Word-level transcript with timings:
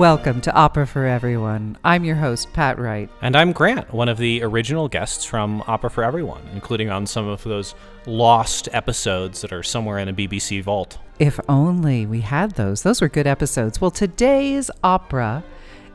Welcome 0.00 0.40
to 0.40 0.54
Opera 0.54 0.86
for 0.86 1.04
Everyone. 1.04 1.76
I'm 1.84 2.04
your 2.04 2.16
host, 2.16 2.50
Pat 2.54 2.78
Wright. 2.78 3.10
And 3.20 3.36
I'm 3.36 3.52
Grant, 3.52 3.92
one 3.92 4.08
of 4.08 4.16
the 4.16 4.42
original 4.42 4.88
guests 4.88 5.26
from 5.26 5.62
Opera 5.66 5.90
for 5.90 6.02
Everyone, 6.02 6.40
including 6.54 6.88
on 6.88 7.06
some 7.06 7.28
of 7.28 7.44
those 7.44 7.74
lost 8.06 8.70
episodes 8.72 9.42
that 9.42 9.52
are 9.52 9.62
somewhere 9.62 9.98
in 9.98 10.08
a 10.08 10.14
BBC 10.14 10.62
vault. 10.62 10.96
If 11.18 11.38
only 11.50 12.06
we 12.06 12.22
had 12.22 12.52
those. 12.52 12.82
Those 12.82 13.02
were 13.02 13.10
good 13.10 13.26
episodes. 13.26 13.78
Well, 13.78 13.90
today's 13.90 14.70
opera 14.82 15.44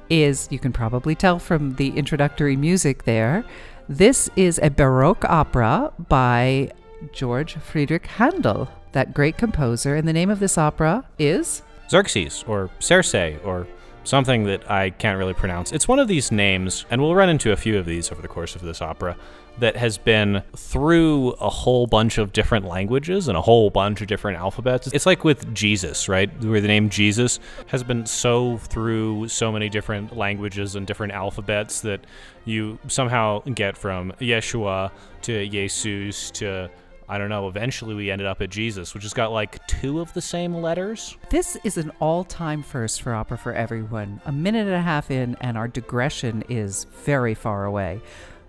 is, 0.07 0.47
you 0.51 0.59
can 0.59 0.71
probably 0.71 1.15
tell 1.15 1.39
from 1.39 1.73
the 1.77 1.89
introductory 1.97 2.55
music 2.55 3.05
there, 3.05 3.43
this 3.89 4.29
is 4.35 4.59
a 4.61 4.69
Baroque 4.69 5.25
opera 5.25 5.91
by 6.09 6.71
George 7.11 7.55
Friedrich 7.55 8.05
Handel, 8.05 8.69
that 8.91 9.15
great 9.15 9.39
composer. 9.39 9.95
And 9.95 10.07
the 10.07 10.13
name 10.13 10.29
of 10.29 10.39
this 10.39 10.59
opera 10.59 11.07
is 11.17 11.63
Xerxes, 11.89 12.43
or 12.47 12.69
Serse, 12.79 13.15
or 13.43 13.67
something 14.05 14.45
that 14.45 14.71
I 14.71 14.91
can't 14.91 15.17
really 15.17 15.33
pronounce. 15.33 15.73
It's 15.73 15.87
one 15.87 15.99
of 15.99 16.07
these 16.07 16.31
names, 16.31 16.85
and 16.89 17.01
we'll 17.01 17.15
run 17.15 17.29
into 17.29 17.51
a 17.51 17.55
few 17.57 17.77
of 17.77 17.85
these 17.85 18.11
over 18.11 18.21
the 18.21 18.27
course 18.27 18.55
of 18.55 18.61
this 18.61 18.81
opera, 18.81 19.17
that 19.57 19.77
has 19.77 19.97
been 19.97 20.43
through 20.55 21.31
a 21.33 21.49
whole 21.49 21.87
bunch 21.87 22.17
of 22.17 22.33
different 22.33 22.65
languages 22.65 23.29
and 23.29 23.37
a 23.37 23.41
whole 23.41 23.69
bunch 23.69 24.01
of 24.01 24.07
different 24.07 24.37
alphabets. 24.37 24.87
It's 24.87 25.05
like 25.05 25.23
with 25.23 25.53
Jesus, 25.53 26.09
right? 26.09 26.29
Where 26.43 26.59
the 26.59 26.67
name 26.67 26.89
Jesus 26.89 27.39
has 27.67 27.81
been 27.81 28.05
so 28.05 28.57
through 28.57 29.29
so 29.29 29.51
many 29.53 29.69
different 29.69 30.15
languages 30.15 30.75
and 30.75 30.85
different 30.85 31.13
alphabets 31.13 31.79
that 31.81 32.01
you 32.43 32.77
somehow 32.87 33.39
get 33.41 33.77
from 33.77 34.11
Yeshua 34.19 34.91
to 35.21 35.47
Jesus 35.47 36.31
to 36.31 36.69
I 37.07 37.17
don't 37.19 37.29
know, 37.29 37.47
eventually 37.47 37.93
we 37.93 38.09
ended 38.09 38.25
up 38.25 38.41
at 38.41 38.49
Jesus, 38.49 38.93
which 38.93 39.03
has 39.03 39.13
got 39.13 39.31
like 39.31 39.65
two 39.67 39.99
of 39.99 40.13
the 40.13 40.21
same 40.21 40.55
letters. 40.55 41.17
This 41.29 41.55
is 41.63 41.77
an 41.77 41.91
all 41.99 42.23
time 42.23 42.63
first 42.63 43.01
for 43.01 43.13
Opera 43.13 43.37
for 43.37 43.53
Everyone. 43.53 44.21
A 44.25 44.31
minute 44.31 44.65
and 44.65 44.75
a 44.75 44.81
half 44.81 45.11
in, 45.11 45.37
and 45.39 45.57
our 45.57 45.67
digression 45.67 46.43
is 46.49 46.85
very 47.03 47.35
far 47.35 47.65
away. 47.65 48.01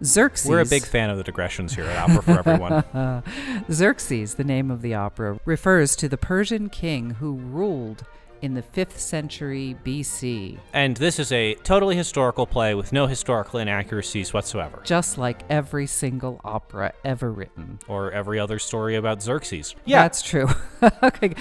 Xerxes. 0.02 0.48
We're 0.48 0.60
a 0.60 0.66
big 0.66 0.84
fan 0.84 1.10
of 1.10 1.16
the 1.16 1.24
digressions 1.24 1.74
here 1.74 1.84
at 1.84 2.10
Opera 2.10 2.22
for 2.22 2.38
Everyone. 2.38 3.64
Xerxes, 3.70 4.34
the 4.34 4.44
name 4.44 4.70
of 4.70 4.82
the 4.82 4.94
opera, 4.94 5.38
refers 5.44 5.96
to 5.96 6.08
the 6.08 6.18
Persian 6.18 6.68
king 6.68 7.10
who 7.12 7.34
ruled 7.34 8.04
in 8.42 8.54
the 8.54 8.62
5th 8.62 8.98
century 8.98 9.76
BC. 9.84 10.58
And 10.72 10.96
this 10.96 11.18
is 11.18 11.32
a 11.32 11.54
totally 11.56 11.96
historical 11.96 12.46
play 12.46 12.74
with 12.74 12.92
no 12.92 13.06
historical 13.06 13.60
inaccuracies 13.60 14.32
whatsoever. 14.32 14.82
Just 14.84 15.18
like 15.18 15.42
every 15.48 15.86
single 15.86 16.40
opera 16.44 16.92
ever 17.04 17.32
written. 17.32 17.78
Or 17.88 18.10
every 18.10 18.38
other 18.38 18.58
story 18.58 18.96
about 18.96 19.22
Xerxes. 19.22 19.74
Yeah. 19.84 20.02
That's 20.02 20.22
true. 20.22 20.48
okay. 21.02 21.34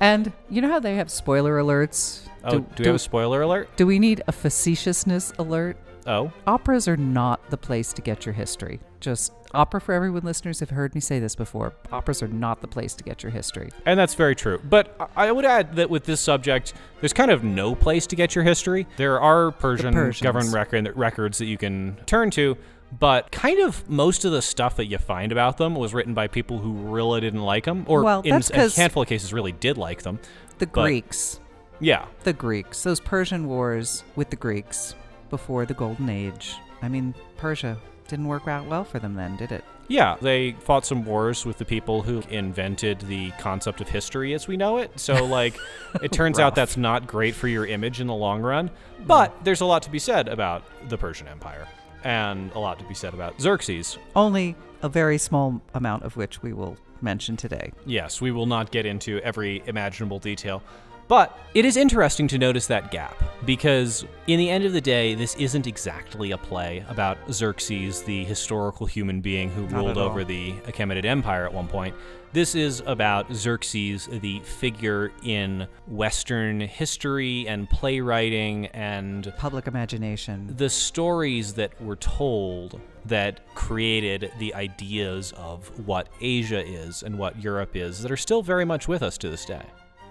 and 0.00 0.32
you 0.48 0.60
know 0.60 0.68
how 0.68 0.80
they 0.80 0.96
have 0.96 1.10
spoiler 1.10 1.58
alerts? 1.58 2.26
Oh, 2.44 2.50
do, 2.50 2.58
do 2.58 2.64
we 2.64 2.74
do, 2.76 2.88
have 2.90 2.96
a 2.96 2.98
spoiler 2.98 3.42
alert? 3.42 3.68
Do 3.76 3.86
we 3.86 3.98
need 3.98 4.22
a 4.28 4.32
facetiousness 4.32 5.32
alert? 5.38 5.76
Oh. 6.06 6.32
Operas 6.46 6.86
are 6.86 6.96
not 6.96 7.50
the 7.50 7.56
place 7.56 7.92
to 7.94 8.02
get 8.02 8.24
your 8.24 8.32
history. 8.32 8.80
Just 9.00 9.32
opera 9.52 9.80
for 9.80 9.92
everyone 9.92 10.22
listeners 10.22 10.60
have 10.60 10.70
heard 10.70 10.94
me 10.94 11.00
say 11.00 11.18
this 11.18 11.34
before. 11.34 11.74
Operas 11.90 12.22
are 12.22 12.28
not 12.28 12.60
the 12.60 12.68
place 12.68 12.94
to 12.94 13.04
get 13.04 13.22
your 13.22 13.30
history. 13.32 13.70
And 13.84 13.98
that's 13.98 14.14
very 14.14 14.34
true. 14.34 14.60
But 14.62 15.10
I 15.16 15.32
would 15.32 15.44
add 15.44 15.76
that 15.76 15.90
with 15.90 16.04
this 16.04 16.20
subject, 16.20 16.74
there's 17.00 17.12
kind 17.12 17.30
of 17.30 17.42
no 17.42 17.74
place 17.74 18.06
to 18.08 18.16
get 18.16 18.34
your 18.34 18.44
history. 18.44 18.86
There 18.96 19.20
are 19.20 19.50
Persian 19.50 20.12
government 20.20 20.54
record, 20.54 20.96
records 20.96 21.38
that 21.38 21.46
you 21.46 21.58
can 21.58 21.96
turn 22.06 22.30
to, 22.32 22.56
but 22.98 23.32
kind 23.32 23.60
of 23.60 23.88
most 23.88 24.24
of 24.24 24.32
the 24.32 24.42
stuff 24.42 24.76
that 24.76 24.86
you 24.86 24.98
find 24.98 25.32
about 25.32 25.58
them 25.58 25.74
was 25.74 25.92
written 25.92 26.14
by 26.14 26.28
people 26.28 26.58
who 26.58 26.72
really 26.72 27.20
didn't 27.20 27.42
like 27.42 27.64
them, 27.64 27.84
or 27.88 28.02
well, 28.02 28.20
in 28.22 28.34
a 28.34 28.70
handful 28.70 29.02
of 29.02 29.08
cases 29.08 29.32
really 29.32 29.52
did 29.52 29.76
like 29.76 30.02
them. 30.02 30.20
The 30.58 30.66
Greeks. 30.66 31.40
Yeah. 31.80 32.06
The 32.22 32.32
Greeks. 32.32 32.82
Those 32.84 33.00
Persian 33.00 33.48
wars 33.48 34.04
with 34.14 34.30
the 34.30 34.36
Greeks 34.36 34.94
before 35.30 35.66
the 35.66 35.74
Golden 35.74 36.08
Age. 36.08 36.56
I 36.82 36.88
mean, 36.88 37.14
Persia 37.36 37.78
didn't 38.08 38.26
work 38.26 38.46
out 38.48 38.66
well 38.66 38.84
for 38.84 38.98
them 38.98 39.14
then, 39.14 39.36
did 39.36 39.52
it? 39.52 39.64
Yeah, 39.88 40.16
they 40.20 40.52
fought 40.60 40.84
some 40.84 41.04
wars 41.04 41.46
with 41.46 41.58
the 41.58 41.64
people 41.64 42.02
who 42.02 42.20
invented 42.28 43.00
the 43.00 43.30
concept 43.32 43.80
of 43.80 43.88
history 43.88 44.34
as 44.34 44.48
we 44.48 44.56
know 44.56 44.78
it. 44.78 44.98
So, 44.98 45.24
like, 45.26 45.56
it 46.02 46.12
turns 46.12 46.38
out 46.38 46.54
that's 46.54 46.76
not 46.76 47.06
great 47.06 47.34
for 47.34 47.48
your 47.48 47.66
image 47.66 48.00
in 48.00 48.06
the 48.06 48.14
long 48.14 48.42
run. 48.42 48.70
But 49.06 49.30
hmm. 49.30 49.44
there's 49.44 49.60
a 49.60 49.66
lot 49.66 49.82
to 49.82 49.90
be 49.90 49.98
said 49.98 50.28
about 50.28 50.64
the 50.88 50.98
Persian 50.98 51.28
Empire, 51.28 51.66
and 52.04 52.50
a 52.52 52.58
lot 52.58 52.78
to 52.80 52.84
be 52.84 52.94
said 52.94 53.14
about 53.14 53.40
Xerxes. 53.40 53.98
Only 54.14 54.56
a 54.82 54.88
very 54.88 55.18
small 55.18 55.60
amount 55.74 56.02
of 56.02 56.16
which 56.16 56.42
we 56.42 56.52
will 56.52 56.76
mention 57.02 57.36
today. 57.36 57.72
Yes, 57.84 58.20
we 58.20 58.30
will 58.30 58.46
not 58.46 58.70
get 58.70 58.86
into 58.86 59.20
every 59.20 59.62
imaginable 59.66 60.18
detail. 60.18 60.62
But 61.08 61.38
it 61.54 61.64
is 61.64 61.76
interesting 61.76 62.26
to 62.28 62.38
notice 62.38 62.66
that 62.66 62.90
gap 62.90 63.22
because, 63.44 64.04
in 64.26 64.38
the 64.38 64.50
end 64.50 64.64
of 64.64 64.72
the 64.72 64.80
day, 64.80 65.14
this 65.14 65.36
isn't 65.36 65.66
exactly 65.66 66.32
a 66.32 66.38
play 66.38 66.84
about 66.88 67.18
Xerxes, 67.30 68.02
the 68.02 68.24
historical 68.24 68.86
human 68.86 69.20
being 69.20 69.50
who 69.50 69.66
ruled 69.66 69.98
over 69.98 70.24
the 70.24 70.52
Achaemenid 70.66 71.04
Empire 71.04 71.44
at 71.44 71.52
one 71.52 71.68
point. 71.68 71.94
This 72.32 72.54
is 72.56 72.82
about 72.86 73.32
Xerxes, 73.32 74.08
the 74.20 74.40
figure 74.40 75.12
in 75.22 75.68
Western 75.86 76.60
history 76.60 77.46
and 77.46 77.70
playwriting 77.70 78.66
and 78.66 79.32
public 79.38 79.68
imagination. 79.68 80.52
The 80.56 80.68
stories 80.68 81.54
that 81.54 81.80
were 81.80 81.96
told 81.96 82.80
that 83.04 83.54
created 83.54 84.32
the 84.38 84.52
ideas 84.54 85.32
of 85.36 85.68
what 85.86 86.08
Asia 86.20 86.66
is 86.66 87.04
and 87.04 87.16
what 87.16 87.40
Europe 87.40 87.76
is 87.76 88.02
that 88.02 88.10
are 88.10 88.16
still 88.16 88.42
very 88.42 88.64
much 88.64 88.88
with 88.88 89.02
us 89.02 89.16
to 89.18 89.30
this 89.30 89.44
day. 89.44 89.62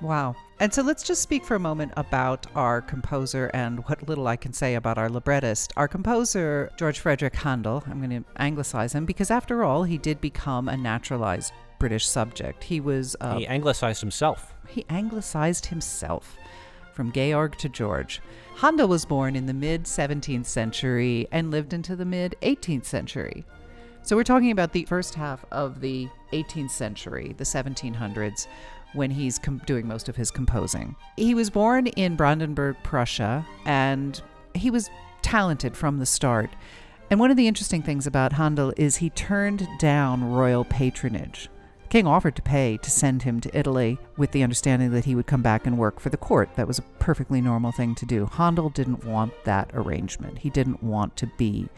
Wow. 0.01 0.35
And 0.59 0.73
so 0.73 0.81
let's 0.81 1.03
just 1.03 1.21
speak 1.21 1.43
for 1.43 1.55
a 1.55 1.59
moment 1.59 1.91
about 1.97 2.47
our 2.55 2.81
composer 2.81 3.51
and 3.53 3.79
what 3.87 4.07
little 4.07 4.27
I 4.27 4.35
can 4.35 4.53
say 4.53 4.75
about 4.75 4.97
our 4.97 5.09
librettist. 5.09 5.73
Our 5.75 5.87
composer, 5.87 6.71
George 6.77 6.99
Frederick 6.99 7.35
Handel, 7.35 7.83
I'm 7.87 7.99
going 7.99 8.23
to 8.23 8.29
anglicize 8.37 8.93
him 8.93 9.05
because 9.05 9.31
after 9.31 9.63
all, 9.63 9.83
he 9.83 9.97
did 9.97 10.21
become 10.21 10.69
a 10.69 10.77
naturalized 10.77 11.53
British 11.79 12.07
subject. 12.07 12.63
He 12.63 12.79
was. 12.79 13.15
Uh, 13.19 13.39
he 13.39 13.47
anglicized 13.47 14.01
himself. 14.01 14.53
He 14.67 14.85
anglicized 14.89 15.65
himself 15.65 16.37
from 16.93 17.11
Georg 17.11 17.57
to 17.57 17.67
George. 17.67 18.21
Handel 18.55 18.87
was 18.87 19.05
born 19.05 19.35
in 19.35 19.45
the 19.45 19.53
mid 19.53 19.83
17th 19.83 20.45
century 20.45 21.27
and 21.31 21.51
lived 21.51 21.73
into 21.73 21.95
the 21.95 22.05
mid 22.05 22.35
18th 22.41 22.85
century. 22.85 23.45
So 24.03 24.15
we're 24.15 24.23
talking 24.23 24.51
about 24.51 24.71
the 24.71 24.85
first 24.85 25.15
half 25.15 25.43
of 25.51 25.81
the 25.81 26.07
18th 26.31 26.69
century, 26.69 27.33
the 27.37 27.43
1700s 27.43 28.47
when 28.95 29.11
he's 29.11 29.37
com- 29.37 29.61
doing 29.65 29.87
most 29.87 30.09
of 30.09 30.15
his 30.15 30.31
composing. 30.31 30.95
He 31.17 31.35
was 31.35 31.49
born 31.49 31.87
in 31.87 32.15
Brandenburg, 32.15 32.77
Prussia, 32.83 33.45
and 33.65 34.21
he 34.53 34.69
was 34.71 34.89
talented 35.21 35.75
from 35.75 35.99
the 35.99 36.05
start. 36.05 36.49
And 37.09 37.19
one 37.19 37.31
of 37.31 37.37
the 37.37 37.47
interesting 37.47 37.81
things 37.81 38.07
about 38.07 38.33
Handel 38.33 38.73
is 38.77 38.97
he 38.97 39.09
turned 39.11 39.67
down 39.79 40.31
royal 40.31 40.65
patronage. 40.65 41.49
The 41.83 41.89
king 41.89 42.07
offered 42.07 42.35
to 42.35 42.41
pay 42.41 42.77
to 42.77 42.89
send 42.89 43.23
him 43.23 43.39
to 43.41 43.57
Italy 43.57 43.99
with 44.17 44.31
the 44.31 44.43
understanding 44.43 44.91
that 44.91 45.05
he 45.05 45.15
would 45.15 45.27
come 45.27 45.43
back 45.43 45.67
and 45.67 45.77
work 45.77 45.99
for 45.99 46.09
the 46.09 46.17
court. 46.17 46.49
That 46.55 46.67
was 46.67 46.79
a 46.79 46.83
perfectly 46.99 47.41
normal 47.41 47.71
thing 47.71 47.93
to 47.95 48.05
do. 48.05 48.25
Handel 48.25 48.69
didn't 48.69 49.05
want 49.05 49.33
that 49.43 49.69
arrangement. 49.73 50.39
He 50.39 50.49
didn't 50.49 50.81
want 50.81 51.15
to 51.17 51.27
be 51.37 51.69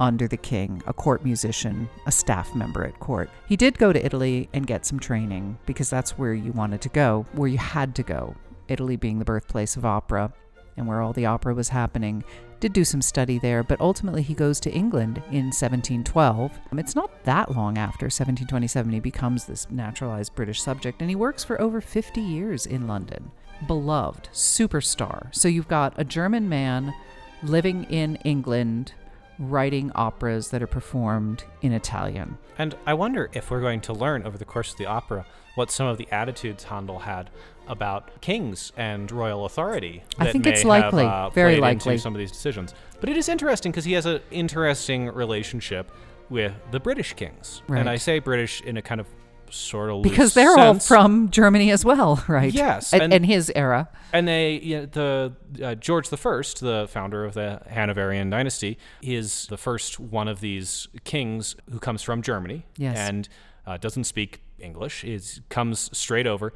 under 0.00 0.28
the 0.28 0.36
king, 0.36 0.82
a 0.86 0.92
court 0.92 1.24
musician, 1.24 1.88
a 2.06 2.12
staff 2.12 2.54
member 2.54 2.84
at 2.84 3.00
court. 3.00 3.30
He 3.48 3.56
did 3.56 3.78
go 3.78 3.92
to 3.92 4.04
Italy 4.04 4.48
and 4.52 4.66
get 4.66 4.86
some 4.86 5.00
training 5.00 5.58
because 5.66 5.90
that's 5.90 6.18
where 6.18 6.34
you 6.34 6.52
wanted 6.52 6.80
to 6.82 6.88
go, 6.88 7.26
where 7.32 7.48
you 7.48 7.58
had 7.58 7.94
to 7.96 8.02
go. 8.02 8.36
Italy 8.68 8.96
being 8.96 9.18
the 9.18 9.24
birthplace 9.24 9.76
of 9.76 9.84
opera 9.84 10.32
and 10.76 10.86
where 10.86 11.02
all 11.02 11.12
the 11.12 11.26
opera 11.26 11.54
was 11.54 11.70
happening. 11.70 12.22
Did 12.60 12.72
do 12.72 12.84
some 12.84 13.02
study 13.02 13.38
there, 13.38 13.62
but 13.62 13.80
ultimately 13.80 14.22
he 14.22 14.34
goes 14.34 14.58
to 14.60 14.70
England 14.70 15.18
in 15.30 15.46
1712. 15.46 16.58
Um, 16.72 16.78
it's 16.78 16.96
not 16.96 17.24
that 17.24 17.54
long 17.54 17.78
after 17.78 18.06
1727 18.06 18.92
he 18.92 19.00
becomes 19.00 19.44
this 19.44 19.70
naturalized 19.70 20.34
British 20.34 20.60
subject, 20.60 21.00
and 21.00 21.10
he 21.10 21.16
works 21.16 21.44
for 21.44 21.60
over 21.60 21.80
50 21.80 22.20
years 22.20 22.66
in 22.66 22.86
London. 22.86 23.30
Beloved, 23.66 24.28
superstar. 24.32 25.34
So 25.34 25.48
you've 25.48 25.68
got 25.68 25.94
a 25.96 26.04
German 26.04 26.48
man 26.48 26.94
living 27.42 27.84
in 27.84 28.16
England 28.24 28.92
writing 29.38 29.92
operas 29.94 30.48
that 30.50 30.62
are 30.62 30.66
performed 30.66 31.44
in 31.62 31.72
Italian. 31.72 32.38
And 32.58 32.76
I 32.86 32.94
wonder 32.94 33.30
if 33.32 33.50
we're 33.50 33.60
going 33.60 33.80
to 33.82 33.92
learn 33.92 34.24
over 34.24 34.36
the 34.36 34.44
course 34.44 34.72
of 34.72 34.78
the 34.78 34.86
opera 34.86 35.24
what 35.54 35.70
some 35.70 35.86
of 35.86 35.98
the 35.98 36.08
attitudes 36.10 36.64
Handel 36.64 37.00
had 37.00 37.30
about 37.66 38.20
kings 38.20 38.72
and 38.76 39.10
royal 39.10 39.44
authority. 39.44 40.02
I 40.18 40.32
think 40.32 40.46
it's 40.46 40.64
likely, 40.64 41.04
have, 41.04 41.12
uh, 41.12 41.30
very 41.30 41.58
likely, 41.58 41.98
some 41.98 42.14
of 42.14 42.18
these 42.18 42.32
decisions. 42.32 42.74
But 43.00 43.08
it 43.08 43.16
is 43.16 43.28
interesting 43.28 43.72
because 43.72 43.84
he 43.84 43.92
has 43.92 44.06
an 44.06 44.20
interesting 44.30 45.06
relationship 45.06 45.90
with 46.30 46.52
the 46.70 46.80
British 46.80 47.14
kings, 47.14 47.62
right. 47.68 47.80
and 47.80 47.88
I 47.88 47.96
say 47.96 48.18
British 48.18 48.60
in 48.62 48.76
a 48.76 48.82
kind 48.82 49.00
of 49.00 49.06
sort 49.50 49.90
of 49.90 50.02
because 50.02 50.34
they're 50.34 50.54
sense. 50.54 50.90
all 50.90 50.96
from 50.98 51.30
Germany 51.30 51.70
as 51.70 51.84
well, 51.84 52.22
right? 52.28 52.52
Yes, 52.52 52.92
and, 52.92 53.12
in 53.12 53.24
his 53.24 53.52
era. 53.54 53.88
And 54.12 54.26
they, 54.26 54.54
you 54.60 54.80
know, 54.80 54.86
the 54.86 55.32
uh, 55.62 55.74
George 55.74 56.08
the 56.08 56.16
First, 56.16 56.60
the 56.60 56.86
founder 56.90 57.24
of 57.24 57.34
the 57.34 57.60
Hanoverian 57.68 58.30
dynasty, 58.30 58.78
is 59.02 59.46
the 59.46 59.56
first 59.56 60.00
one 60.00 60.28
of 60.28 60.40
these 60.40 60.88
kings 61.04 61.56
who 61.70 61.78
comes 61.78 62.02
from 62.02 62.22
Germany. 62.22 62.64
Yes. 62.76 62.96
and 62.98 63.28
uh, 63.66 63.76
doesn't 63.76 64.04
speak 64.04 64.40
English. 64.58 65.04
Is 65.04 65.40
comes 65.48 65.90
straight 65.96 66.26
over. 66.26 66.52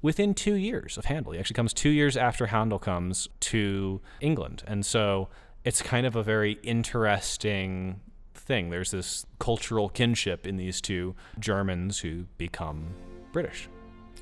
within 0.00 0.34
two 0.34 0.54
years 0.54 0.98
of 0.98 1.04
Handel. 1.06 1.32
He 1.32 1.38
actually 1.38 1.54
comes 1.54 1.72
two 1.72 1.88
years 1.90 2.16
after 2.16 2.46
Handel 2.46 2.78
comes 2.78 3.28
to 3.40 4.00
England. 4.20 4.64
And 4.66 4.84
so 4.84 5.28
it's 5.64 5.80
kind 5.80 6.06
of 6.06 6.16
a 6.16 6.22
very 6.22 6.58
interesting 6.62 8.00
thing. 8.52 8.68
There's 8.68 8.90
this 8.90 9.24
cultural 9.38 9.88
kinship 9.88 10.46
in 10.46 10.58
these 10.58 10.82
two 10.82 11.14
Germans 11.38 12.00
who 12.00 12.26
become 12.36 12.84
British. 13.32 13.66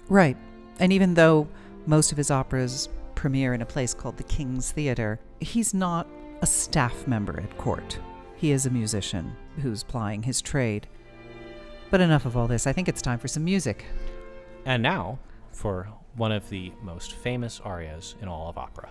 Right. 0.08 0.36
And 0.78 0.92
even 0.92 1.14
though 1.14 1.48
most 1.86 2.12
of 2.12 2.16
his 2.16 2.30
operas 2.30 2.88
premiere 3.16 3.54
in 3.54 3.62
a 3.62 3.66
place 3.66 3.92
called 3.92 4.16
the 4.16 4.22
King's 4.22 4.70
Theatre, 4.70 5.18
he's 5.40 5.74
not 5.74 6.06
a 6.42 6.46
staff 6.46 7.08
member 7.08 7.40
at 7.40 7.58
court. 7.58 7.98
He 8.36 8.52
is 8.52 8.66
a 8.66 8.70
musician 8.70 9.34
who's 9.62 9.82
plying 9.82 10.22
his 10.22 10.40
trade. 10.40 10.86
But 11.90 12.00
enough 12.00 12.24
of 12.24 12.36
all 12.36 12.46
this. 12.46 12.68
I 12.68 12.72
think 12.72 12.88
it's 12.88 13.02
time 13.02 13.18
for 13.18 13.26
some 13.26 13.42
music. 13.44 13.84
And 14.64 14.80
now 14.80 15.18
for 15.50 15.88
one 16.14 16.30
of 16.30 16.48
the 16.50 16.70
most 16.82 17.14
famous 17.14 17.60
arias 17.64 18.14
in 18.22 18.28
all 18.28 18.48
of 18.48 18.56
opera. 18.56 18.90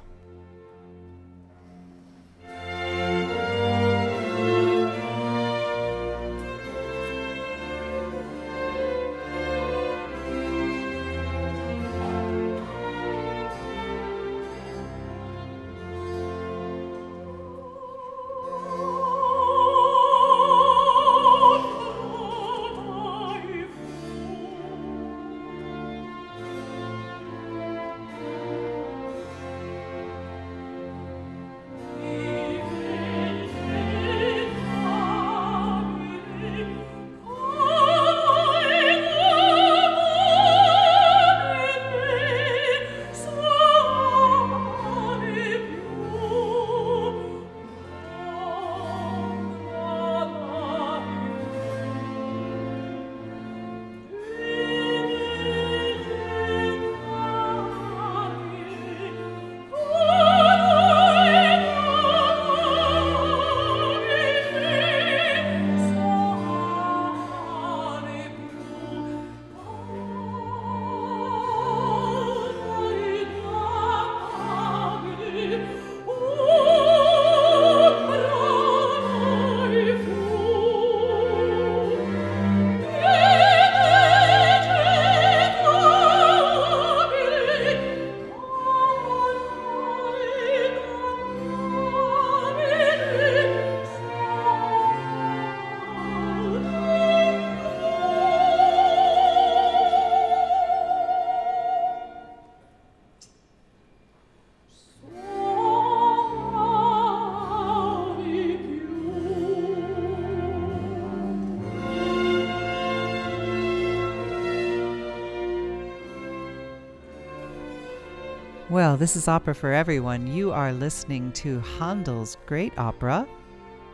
Well, 118.90 118.98
this 118.98 119.16
is 119.16 119.28
Opera 119.28 119.54
for 119.54 119.72
Everyone. 119.72 120.26
You 120.26 120.52
are 120.52 120.74
listening 120.74 121.32
to 121.34 121.60
Handel's 121.60 122.38
great 122.48 122.76
opera, 122.76 123.28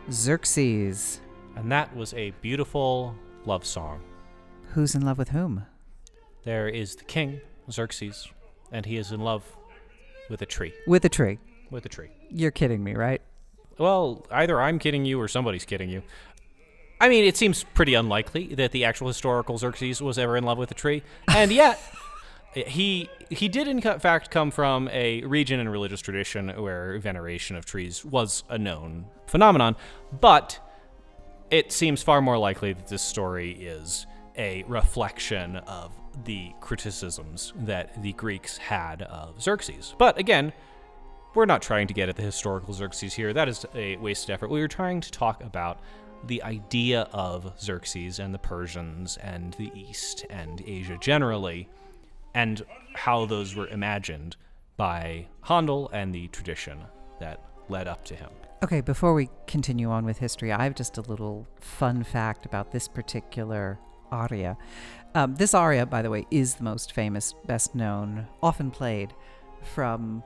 Xerxes. 0.09 1.19
And 1.57 1.69
that 1.69 1.93
was 1.93 2.13
a 2.13 2.31
beautiful 2.39 3.13
love 3.43 3.65
song. 3.65 3.99
Who's 4.71 4.95
in 4.95 5.01
love 5.01 5.17
with 5.17 5.27
whom? 5.27 5.65
There 6.45 6.69
is 6.69 6.95
the 6.95 7.03
king, 7.03 7.41
Xerxes, 7.69 8.29
and 8.71 8.85
he 8.85 8.95
is 8.95 9.11
in 9.11 9.19
love 9.19 9.43
with 10.29 10.41
a 10.41 10.45
tree. 10.45 10.73
With 10.87 11.03
a 11.03 11.09
tree. 11.09 11.39
With 11.69 11.85
a 11.85 11.89
tree. 11.89 12.11
You're 12.29 12.51
kidding 12.51 12.81
me, 12.81 12.93
right? 12.95 13.21
Well, 13.77 14.25
either 14.31 14.61
I'm 14.61 14.79
kidding 14.79 15.03
you 15.03 15.19
or 15.19 15.27
somebody's 15.27 15.65
kidding 15.65 15.89
you. 15.89 16.03
I 17.01 17.09
mean, 17.09 17.25
it 17.25 17.35
seems 17.35 17.65
pretty 17.65 17.95
unlikely 17.95 18.55
that 18.55 18.71
the 18.71 18.85
actual 18.85 19.09
historical 19.09 19.57
Xerxes 19.57 20.01
was 20.01 20.17
ever 20.17 20.37
in 20.37 20.45
love 20.45 20.57
with 20.57 20.71
a 20.71 20.73
tree. 20.73 21.03
And 21.27 21.51
yet, 21.51 21.81
he 22.55 23.09
he 23.29 23.47
did 23.49 23.67
in 23.67 23.81
fact 23.81 24.31
come 24.31 24.49
from 24.49 24.87
a 24.89 25.21
region 25.23 25.59
and 25.59 25.71
religious 25.71 26.01
tradition 26.01 26.49
where 26.49 26.97
veneration 26.99 27.55
of 27.55 27.65
trees 27.65 28.05
was 28.05 28.43
a 28.49 28.57
known 28.57 29.05
phenomenon, 29.27 29.75
but 30.19 30.59
it 31.51 31.71
seems 31.71 32.01
far 32.01 32.21
more 32.21 32.37
likely 32.37 32.73
that 32.73 32.87
this 32.87 33.01
story 33.01 33.51
is 33.51 34.07
a 34.37 34.63
reflection 34.63 35.57
of 35.57 35.91
the 36.23 36.51
criticisms 36.61 37.53
that 37.57 38.01
the 38.01 38.13
Greeks 38.13 38.57
had 38.57 39.01
of 39.03 39.41
Xerxes. 39.41 39.95
But 39.97 40.17
again, 40.17 40.53
we're 41.33 41.45
not 41.45 41.61
trying 41.61 41.87
to 41.87 41.93
get 41.93 42.09
at 42.09 42.15
the 42.15 42.21
historical 42.21 42.73
Xerxes 42.73 43.13
here. 43.13 43.33
That 43.33 43.49
is 43.49 43.65
a 43.75 43.97
wasted 43.97 44.31
effort. 44.31 44.49
We 44.49 44.61
were 44.61 44.67
trying 44.67 45.01
to 45.01 45.11
talk 45.11 45.43
about 45.43 45.79
the 46.25 46.41
idea 46.43 47.07
of 47.11 47.53
Xerxes 47.59 48.19
and 48.19 48.33
the 48.33 48.39
Persians 48.39 49.17
and 49.17 49.53
the 49.53 49.71
East 49.75 50.25
and 50.29 50.63
Asia 50.65 50.97
generally 50.99 51.69
and 52.35 52.63
how 52.93 53.25
those 53.25 53.55
were 53.55 53.67
imagined 53.69 54.35
by 54.77 55.25
Handel 55.41 55.89
and 55.91 56.13
the 56.13 56.27
tradition 56.27 56.77
that 57.19 57.41
led 57.69 57.87
up 57.87 58.05
to 58.05 58.15
him. 58.15 58.29
Okay, 58.63 58.81
before 58.81 59.13
we 59.13 59.29
continue 59.47 59.89
on 59.89 60.05
with 60.05 60.19
history, 60.19 60.51
I 60.51 60.63
have 60.65 60.75
just 60.75 60.97
a 60.97 61.01
little 61.01 61.47
fun 61.59 62.03
fact 62.03 62.45
about 62.45 62.71
this 62.71 62.87
particular 62.87 63.79
aria. 64.11 64.57
Um, 65.13 65.35
this 65.35 65.53
aria, 65.53 65.85
by 65.85 66.01
the 66.01 66.09
way, 66.09 66.27
is 66.29 66.55
the 66.55 66.63
most 66.63 66.91
famous, 66.91 67.33
best 67.45 67.73
known, 67.73 68.27
often 68.43 68.69
played 68.69 69.13
from 69.63 70.23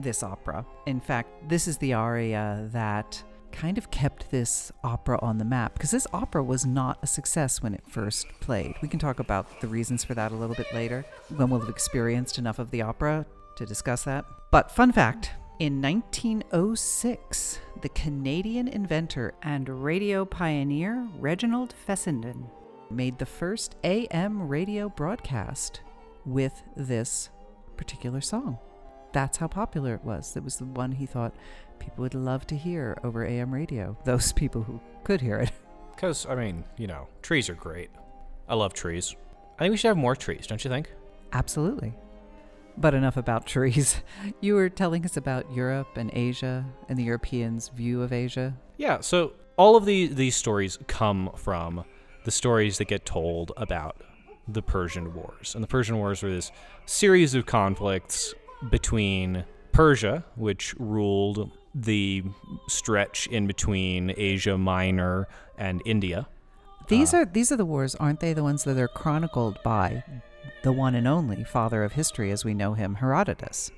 this 0.00 0.22
opera. 0.22 0.64
In 0.86 1.00
fact, 1.00 1.48
this 1.48 1.68
is 1.68 1.76
the 1.78 1.92
aria 1.92 2.68
that 2.72 3.22
kind 3.52 3.78
of 3.78 3.90
kept 3.90 4.30
this 4.30 4.72
opera 4.82 5.18
on 5.22 5.38
the 5.38 5.44
map 5.44 5.74
because 5.74 5.90
this 5.90 6.06
opera 6.12 6.42
was 6.42 6.66
not 6.66 6.98
a 7.02 7.06
success 7.06 7.62
when 7.62 7.74
it 7.74 7.84
first 7.88 8.26
played. 8.40 8.74
We 8.82 8.88
can 8.88 8.98
talk 8.98 9.20
about 9.20 9.60
the 9.60 9.68
reasons 9.68 10.02
for 10.02 10.14
that 10.14 10.32
a 10.32 10.34
little 10.34 10.56
bit 10.56 10.72
later 10.74 11.04
when 11.28 11.50
we'll 11.50 11.60
have 11.60 11.68
experienced 11.68 12.38
enough 12.38 12.58
of 12.58 12.70
the 12.70 12.82
opera 12.82 13.26
to 13.56 13.66
discuss 13.66 14.04
that. 14.04 14.24
But, 14.50 14.70
fun 14.70 14.92
fact 14.92 15.30
in 15.58 15.80
1906, 15.80 17.60
the 17.82 17.88
Canadian 17.90 18.68
inventor 18.68 19.34
and 19.42 19.68
radio 19.84 20.24
pioneer 20.24 21.06
Reginald 21.18 21.72
Fessenden 21.86 22.48
made 22.90 23.18
the 23.18 23.26
first 23.26 23.76
AM 23.84 24.48
radio 24.48 24.88
broadcast 24.88 25.80
with 26.24 26.62
this 26.76 27.30
particular 27.76 28.20
song. 28.20 28.58
That's 29.12 29.36
how 29.36 29.46
popular 29.46 29.94
it 29.94 30.04
was. 30.04 30.36
It 30.36 30.44
was 30.44 30.56
the 30.56 30.64
one 30.64 30.92
he 30.92 31.06
thought 31.06 31.34
people 31.82 32.02
would 32.02 32.14
love 32.14 32.46
to 32.46 32.56
hear 32.56 32.96
over 33.02 33.26
AM 33.26 33.52
radio. 33.52 33.96
Those 34.04 34.32
people 34.42 34.62
who 34.62 34.80
could 35.04 35.20
hear 35.20 35.38
it. 35.38 35.50
Because, 35.94 36.26
I 36.26 36.34
mean, 36.34 36.64
you 36.76 36.86
know, 36.86 37.08
trees 37.22 37.48
are 37.48 37.54
great. 37.54 37.90
I 38.48 38.54
love 38.54 38.72
trees. 38.72 39.14
I 39.58 39.64
think 39.64 39.72
we 39.72 39.76
should 39.76 39.88
have 39.88 39.96
more 39.96 40.16
trees, 40.16 40.46
don't 40.46 40.62
you 40.64 40.70
think? 40.70 40.90
Absolutely. 41.32 41.94
But 42.76 42.94
enough 42.94 43.16
about 43.16 43.46
trees. 43.46 44.00
You 44.40 44.54
were 44.54 44.68
telling 44.68 45.04
us 45.04 45.16
about 45.16 45.52
Europe 45.52 45.96
and 45.96 46.10
Asia 46.12 46.64
and 46.88 46.98
the 46.98 47.04
Europeans' 47.04 47.68
view 47.68 48.02
of 48.02 48.12
Asia. 48.12 48.54
Yeah, 48.76 49.00
so 49.00 49.34
all 49.56 49.76
of 49.76 49.84
these 49.84 50.14
these 50.14 50.34
stories 50.34 50.78
come 50.88 51.30
from 51.36 51.84
the 52.24 52.30
stories 52.30 52.78
that 52.78 52.86
get 52.86 53.04
told 53.04 53.52
about 53.56 54.02
the 54.48 54.62
Persian 54.62 55.14
Wars. 55.14 55.54
And 55.54 55.62
the 55.62 55.68
Persian 55.68 55.96
Wars 55.96 56.22
were 56.22 56.30
this 56.30 56.50
series 56.86 57.34
of 57.34 57.46
conflicts 57.46 58.34
between 58.70 59.44
Persia, 59.72 60.24
which 60.36 60.74
ruled 60.78 61.50
the 61.74 62.22
stretch 62.68 63.26
in 63.28 63.46
between 63.46 64.12
Asia 64.16 64.58
Minor 64.58 65.28
and 65.56 65.82
India. 65.84 66.28
These 66.88 67.14
uh, 67.14 67.18
are 67.18 67.24
these 67.24 67.52
are 67.52 67.56
the 67.56 67.64
wars, 67.64 67.94
aren't 67.94 68.20
they? 68.20 68.32
The 68.32 68.42
ones 68.42 68.64
that 68.64 68.76
are 68.76 68.88
chronicled 68.88 69.58
by 69.62 70.04
the 70.62 70.72
one 70.72 70.94
and 70.94 71.06
only 71.06 71.44
father 71.44 71.84
of 71.84 71.92
history 71.92 72.30
as 72.30 72.44
we 72.44 72.54
know 72.54 72.74
him, 72.74 72.96
Herodotus. 72.96 73.70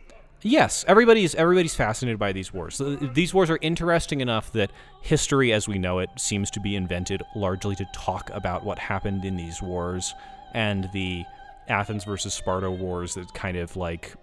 Yes, 0.42 0.84
everybody's 0.86 1.34
everybody's 1.34 1.74
fascinated 1.74 2.18
by 2.18 2.32
these 2.32 2.52
wars. 2.52 2.80
These 3.14 3.32
wars 3.32 3.48
are 3.48 3.58
interesting 3.62 4.20
enough 4.20 4.52
that 4.52 4.70
history 5.00 5.52
as 5.52 5.66
we 5.66 5.78
know 5.78 6.00
it 6.00 6.10
seems 6.18 6.50
to 6.50 6.60
be 6.60 6.76
invented 6.76 7.22
largely 7.34 7.74
to 7.76 7.86
talk 7.94 8.30
about 8.30 8.64
what 8.64 8.78
happened 8.78 9.24
in 9.24 9.36
these 9.36 9.62
wars 9.62 10.12
and 10.52 10.90
the 10.92 11.24
Athens 11.68 12.04
versus 12.04 12.34
Sparta 12.34 12.70
wars 12.70 13.14
that 13.14 13.32
kind 13.32 13.56
of 13.56 13.74
like 13.76 14.14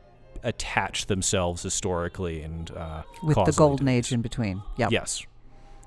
attach 0.43 1.07
themselves 1.07 1.63
historically 1.63 2.41
and 2.41 2.71
uh, 2.71 3.03
With 3.24 3.38
the 3.45 3.53
golden 3.55 3.88
age 3.88 4.12
in 4.12 4.21
between. 4.21 4.62
Yeah. 4.77 4.89
Yes. 4.91 5.25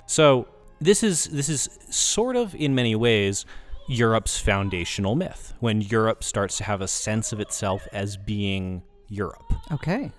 So 0.06 0.46
this 0.80 1.02
is 1.02 1.24
this 1.26 1.48
is 1.48 1.68
sort 1.90 2.36
of 2.36 2.54
in 2.54 2.74
many 2.74 2.94
ways 2.94 3.46
Europe's 3.88 4.38
foundational 4.38 5.14
myth 5.14 5.54
when 5.60 5.80
Europe 5.80 6.24
starts 6.24 6.56
to 6.58 6.64
have 6.64 6.80
a 6.80 6.88
sense 6.88 7.32
of 7.32 7.40
itself 7.40 7.86
as 7.92 8.16
being 8.16 8.82
Europe. 9.08 9.52
Okay. 9.72 10.10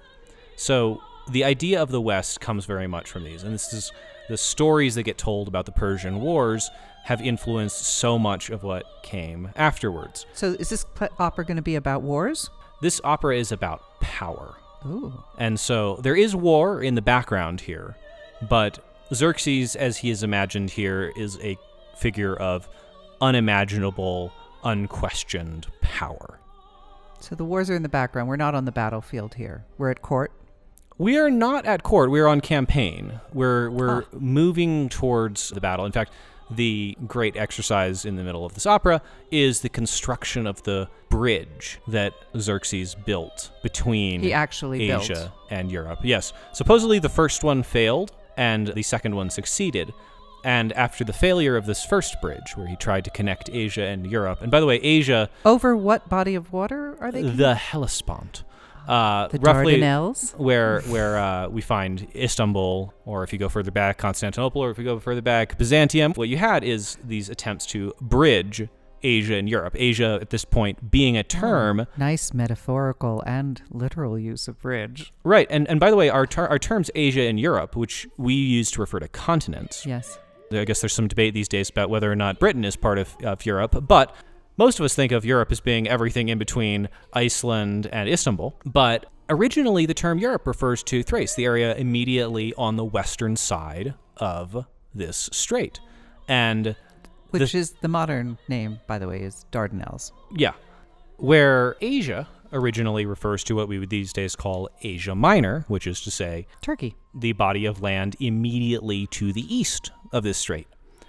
So 0.56 1.02
the 1.30 1.44
idea 1.44 1.82
of 1.82 1.90
the 1.90 2.02
West 2.02 2.40
comes 2.40 2.66
very 2.66 2.88
much 2.88 3.10
from 3.10 3.24
these, 3.24 3.44
and 3.44 3.54
this 3.54 3.74
is 3.74 3.92
the 4.30 4.38
stories 4.38 4.96
that 4.96 5.04
get 5.04 5.18
told 5.18 5.48
about 5.48 5.66
the 5.66 5.72
Persian 5.72 6.22
Wars 6.22 6.70
have 7.04 7.22
influenced 7.22 7.84
so 7.84 8.18
much 8.18 8.50
of 8.50 8.64
what 8.64 8.86
came 9.04 9.50
afterwards. 9.56 10.26
So 10.34 10.56
is 10.60 10.70
this 10.70 10.86
opera 11.20 11.46
going 11.46 11.58
to 11.58 11.64
be 11.64 11.76
about 11.76 12.02
wars? 12.02 12.50
This 12.82 13.00
opera 13.04 13.38
is 13.38 13.52
about 13.52 13.95
power. 14.06 14.56
Ooh. 14.86 15.24
And 15.38 15.60
so 15.60 15.96
there 15.98 16.16
is 16.16 16.36
war 16.36 16.82
in 16.82 16.96
the 16.96 17.02
background 17.02 17.62
here, 17.62 17.96
but 18.48 18.80
Xerxes, 19.14 19.76
as 19.76 19.98
he 19.98 20.10
is 20.10 20.24
imagined 20.24 20.70
here, 20.70 21.12
is 21.16 21.40
a 21.42 21.58
figure 21.98 22.36
of 22.36 22.70
unimaginable, 23.22 24.32
unquestioned 24.64 25.68
power. 25.82 26.40
So 27.20 27.36
the 27.36 27.46
wars 27.46 27.70
are 27.70 27.76
in 27.76 27.84
the 27.84 27.90
background. 27.90 28.28
We're 28.30 28.36
not 28.36 28.54
on 28.54 28.66
the 28.66 28.72
battlefield 28.72 29.36
here. 29.36 29.66
We're 29.78 29.90
at 29.90 30.02
court. 30.02 30.32
We 30.98 31.18
are 31.18 31.32
not 31.32 31.66
at 31.66 31.84
court. 31.84 32.12
We're 32.12 32.28
on 32.28 32.42
campaign. 32.42 33.20
We're 33.34 33.70
we're 33.70 34.06
moving 34.14 34.90
towards 34.90 35.50
the 35.50 35.60
battle. 35.60 35.86
In 35.86 35.92
fact, 35.92 36.12
the 36.52 36.98
great 37.08 37.36
exercise 37.36 38.06
in 38.06 38.16
the 38.16 38.24
middle 38.24 38.46
of 38.46 38.54
this 38.54 38.66
opera 38.66 39.02
is 39.32 39.62
the 39.62 39.70
construction 39.70 40.46
of 40.46 40.62
the 40.64 40.88
bridge 41.10 41.80
that 41.88 42.14
Xerxes 42.38 42.96
built 42.96 43.52
between 43.64 44.22
He 44.22 44.34
actually 44.34 44.88
built. 44.88 45.04
Asia 45.04 45.34
and 45.50 45.72
Europe. 45.72 46.00
Yes. 46.04 46.34
Supposedly 46.54 47.00
the 47.00 47.10
first 47.10 47.44
one 47.44 47.64
failed 47.64 48.12
and 48.38 48.68
the 48.68 48.84
second 48.84 49.16
one 49.16 49.30
succeeded. 49.30 49.94
And 50.44 50.74
after 50.74 51.04
the 51.04 51.14
failure 51.14 51.58
of 51.58 51.66
this 51.66 51.84
first 51.84 52.22
bridge, 52.22 52.56
where 52.56 52.68
he 52.68 52.76
tried 52.76 53.04
to 53.06 53.10
connect 53.10 53.50
Asia 53.52 53.82
and 53.84 54.06
Europe, 54.06 54.44
and 54.44 54.52
by 54.52 54.60
the 54.60 54.68
way, 54.68 54.76
Asia, 54.76 55.28
Over 55.44 55.76
what 55.76 56.08
body 56.08 56.36
of 56.36 56.54
water 56.54 56.96
are 57.02 57.12
they? 57.12 57.24
the 57.24 57.56
Hellespont, 57.56 58.44
uh, 58.88 59.28
the 59.30 59.40
roughly 59.40 59.78
Dardanelles. 59.78 60.38
where 60.38 60.82
where 60.82 61.18
uh, 61.18 61.48
we 61.50 61.62
find 61.62 62.08
Istanbul, 62.16 62.94
or 63.06 63.24
if 63.24 63.34
you 63.34 63.40
go 63.40 63.50
further 63.50 63.72
back, 63.72 63.98
Constantinople, 63.98 64.64
or 64.64 64.72
if 64.72 64.78
you 64.78 64.84
go 64.84 65.00
further 65.00 65.22
back, 65.22 65.58
Byzantium. 65.58 66.14
What 66.14 66.30
you 66.30 66.38
had 66.38 66.64
is 66.64 66.98
these 67.04 67.30
attempts 67.30 67.66
to 67.68 67.94
bridge 68.02 68.68
Asia 69.04 69.36
and 69.36 69.48
Europe. 69.48 69.76
Asia 69.78 70.18
at 70.22 70.30
this 70.32 70.46
point 70.46 70.90
being 70.90 71.16
a 71.18 71.24
term, 71.24 71.86
Nice 71.98 72.34
metaphorical 72.34 73.22
and 73.26 73.62
literal 73.70 74.18
use 74.18 74.48
of 74.48 74.60
bridge. 74.62 75.14
right? 75.24 75.48
And 75.50 75.68
and 75.70 75.80
by 75.80 75.90
the 75.90 75.96
way, 75.96 76.10
our 76.10 76.26
ter- 76.26 76.48
our 76.48 76.60
terms 76.60 76.90
Asia 76.96 77.22
and 77.22 77.40
Europe, 77.40 77.76
which 77.76 78.08
we 78.18 78.34
use 78.34 78.72
to 78.72 78.82
refer 78.82 79.00
to 79.00 79.08
continents. 79.08 79.86
Yes. 79.86 80.18
I 80.52 80.64
guess 80.64 80.80
there's 80.82 80.94
some 80.94 81.08
debate 81.08 81.34
these 81.34 81.48
days 81.48 81.70
about 81.70 81.90
whether 81.90 82.10
or 82.12 82.16
not 82.16 82.40
Britain 82.40 82.64
is 82.64 82.76
part 82.76 83.00
of, 83.00 83.16
of 83.24 83.46
Europe, 83.48 83.84
but 83.88 84.16
most 84.58 84.80
of 84.80 84.86
us 84.86 84.96
think 84.96 85.12
of 85.12 85.26
Europe 85.26 85.52
as 85.52 85.60
being 85.60 85.88
everything 85.88 86.30
in 86.30 86.38
between 86.38 86.90
Iceland 87.14 87.88
and 87.92 88.08
Istanbul. 88.10 88.60
But 88.66 89.06
originally, 89.30 89.86
the 89.86 89.94
term 89.94 90.18
Europe 90.20 90.48
refers 90.48 90.84
to 90.84 91.04
Thrace, 91.04 91.36
the 91.36 91.46
area 91.46 91.76
immediately 91.76 92.54
on 92.58 92.76
the 92.76 92.86
western 92.86 93.36
side 93.36 93.94
of 94.18 94.66
this 94.94 95.30
strait. 95.34 95.80
And 96.28 96.76
Which 97.32 97.54
is 97.54 97.74
the 97.82 97.88
modern 97.88 98.38
name, 98.48 98.80
by 98.88 98.98
the 99.00 99.08
way, 99.08 99.22
is 99.22 99.46
Dardanelles. 99.52 100.12
yeah, 100.36 100.54
where 101.18 101.76
Asia 101.82 102.28
originally 102.54 103.06
refers 103.06 103.44
to 103.44 103.56
what 103.56 103.68
we 103.68 103.80
would 103.80 103.90
these 103.90 104.14
days 104.14 104.36
call 104.36 104.70
Asia 104.82 105.14
Minor, 105.16 105.66
which 105.68 105.88
is 105.88 106.00
to 106.02 106.12
say 106.12 106.48
Turkey. 106.62 106.96
the 107.14 107.34
body 107.34 107.66
of 107.66 107.82
land 107.82 108.16
immediately 108.20 109.08
to 109.08 109.34
the 109.34 109.54
east 109.54 109.92
of 110.14 110.24
this 110.24 110.38
strait. 110.38 110.68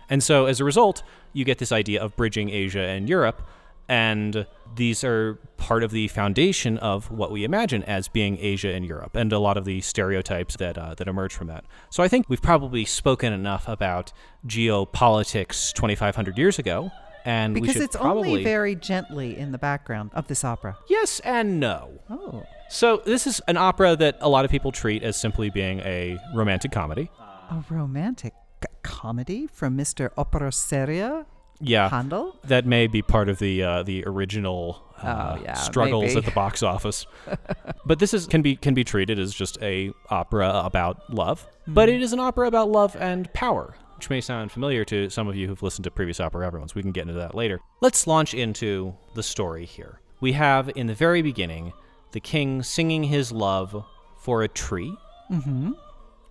And 0.09 0.23
so 0.23 0.47
as 0.47 0.61
a 0.61 0.65
result, 0.65 1.03
you 1.33 1.45
get 1.45 1.59
this 1.59 1.73
idea 1.73 2.03
of 2.03 2.17
bridging 2.17 2.51
Asia 2.51 2.81
and 2.83 3.09
Europe, 3.09 3.43
and 3.89 4.47
these 4.75 5.05
are 5.05 5.35
part 5.59 5.83
of 5.85 5.91
the 5.93 6.09
foundation 6.09 6.77
of 6.79 7.11
what 7.11 7.31
we 7.31 7.45
imagine 7.45 7.83
as 7.85 8.09
being 8.09 8.37
Asia 8.41 8.73
and 8.75 8.85
Europe, 8.85 9.15
and 9.17 9.33
a 9.33 9.39
lot 9.39 9.57
of 9.57 9.65
the 9.65 9.81
stereotypes 9.81 10.57
that 10.57 10.77
uh, 10.77 10.95
that 10.95 11.07
emerge 11.09 11.35
from 11.35 11.47
that. 11.47 11.65
So 11.91 12.03
I 12.03 12.09
think 12.09 12.29
we've 12.29 12.43
probably 12.43 12.85
spoken 12.85 13.33
enough 13.33 13.69
about 13.69 14.13
geopolitics 14.47 15.73
2,500 15.73 16.39
years 16.39 16.59
ago, 16.59 16.91
and 17.25 17.55
Because 17.55 17.77
it's 17.77 17.97
probably 17.97 18.31
only 18.31 18.45
very 18.45 18.75
gently 18.75 19.37
in 19.37 19.53
the 19.53 19.59
background 19.59 20.11
of 20.15 20.29
this 20.29 20.45
opera. 20.45 20.77
yes 20.89 21.21
and 21.21 21.61
no. 21.61 21.91
Oh. 22.11 22.45
So 22.69 23.03
this 23.05 23.27
is 23.27 23.41
an 23.47 23.57
opera 23.57 23.95
that 23.97 24.19
a 24.21 24.29
lot 24.29 24.45
of 24.45 24.51
people 24.51 24.73
treat 24.73 25.03
as 25.05 25.17
simply 25.17 25.51
being 25.51 25.81
a 25.81 26.19
romantic 26.35 26.73
comedy. 26.73 27.11
A 27.51 27.65
romantic 27.71 28.35
comedy 28.83 29.47
from 29.53 29.77
Mr. 29.77 30.11
Opera 30.17 30.51
Seria 30.53 31.27
Yeah, 31.61 31.89
Handel? 31.89 32.37
that 32.45 32.67
may 32.67 32.87
be 32.87 33.03
part 33.03 33.29
of 33.29 33.39
the 33.39 33.63
uh, 33.63 33.83
the 33.83 34.05
original 34.07 34.83
uh, 35.03 35.37
Oh, 35.39 35.43
yeah, 35.43 35.55
struggles 35.55 36.05
maybe. 36.15 36.17
at 36.19 36.25
the 36.25 36.31
box 36.31 36.63
office. 36.63 37.07
but 37.87 37.99
this 37.99 38.13
is 38.15 38.27
can 38.27 38.43
be 38.43 38.57
can 38.57 38.75
be 38.75 38.85
treated 38.85 39.19
as 39.19 39.35
just 39.35 39.61
a 39.63 39.93
opera 40.11 40.63
about 40.65 41.13
love, 41.13 41.47
but 41.67 41.89
Hmm. 41.89 41.95
it 41.97 42.03
is 42.03 42.13
an 42.13 42.21
opera 42.21 42.47
about 42.49 42.71
love 42.71 42.97
and 42.99 43.33
power, 43.33 43.75
which 43.97 44.11
may 44.11 44.21
sound 44.21 44.53
familiar 44.53 44.85
to 44.87 45.09
some 45.11 45.29
of 45.29 45.37
you 45.37 45.49
who've 45.49 45.63
listened 45.63 45.85
to 45.85 45.91
previous 45.91 46.21
opera 46.21 46.47
everyone's. 46.47 46.75
We 46.75 46.83
can 46.83 46.93
get 46.93 47.03
into 47.03 47.15
that 47.15 47.35
later. 47.35 47.61
Let's 47.81 48.07
launch 48.07 48.35
into 48.35 48.95
the 49.15 49.23
story 49.23 49.65
here. 49.67 50.01
We 50.21 50.33
have 50.33 50.71
in 50.77 50.87
the 50.87 50.95
very 50.95 51.21
beginning 51.23 51.73
the 52.13 52.21
king 52.21 52.63
singing 52.63 53.05
his 53.05 53.33
love 53.33 53.85
for 54.19 54.43
a 54.43 54.49
tree, 54.49 54.97
Mm-hmm. 55.31 55.73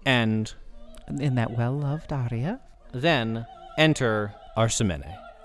and 0.05 0.53
In 1.07 1.35
that 1.35 1.51
well-loved 1.51 2.11
aria. 2.11 2.59
then 2.91 3.45
enter 3.77 4.33
Arsamene. 4.57 5.03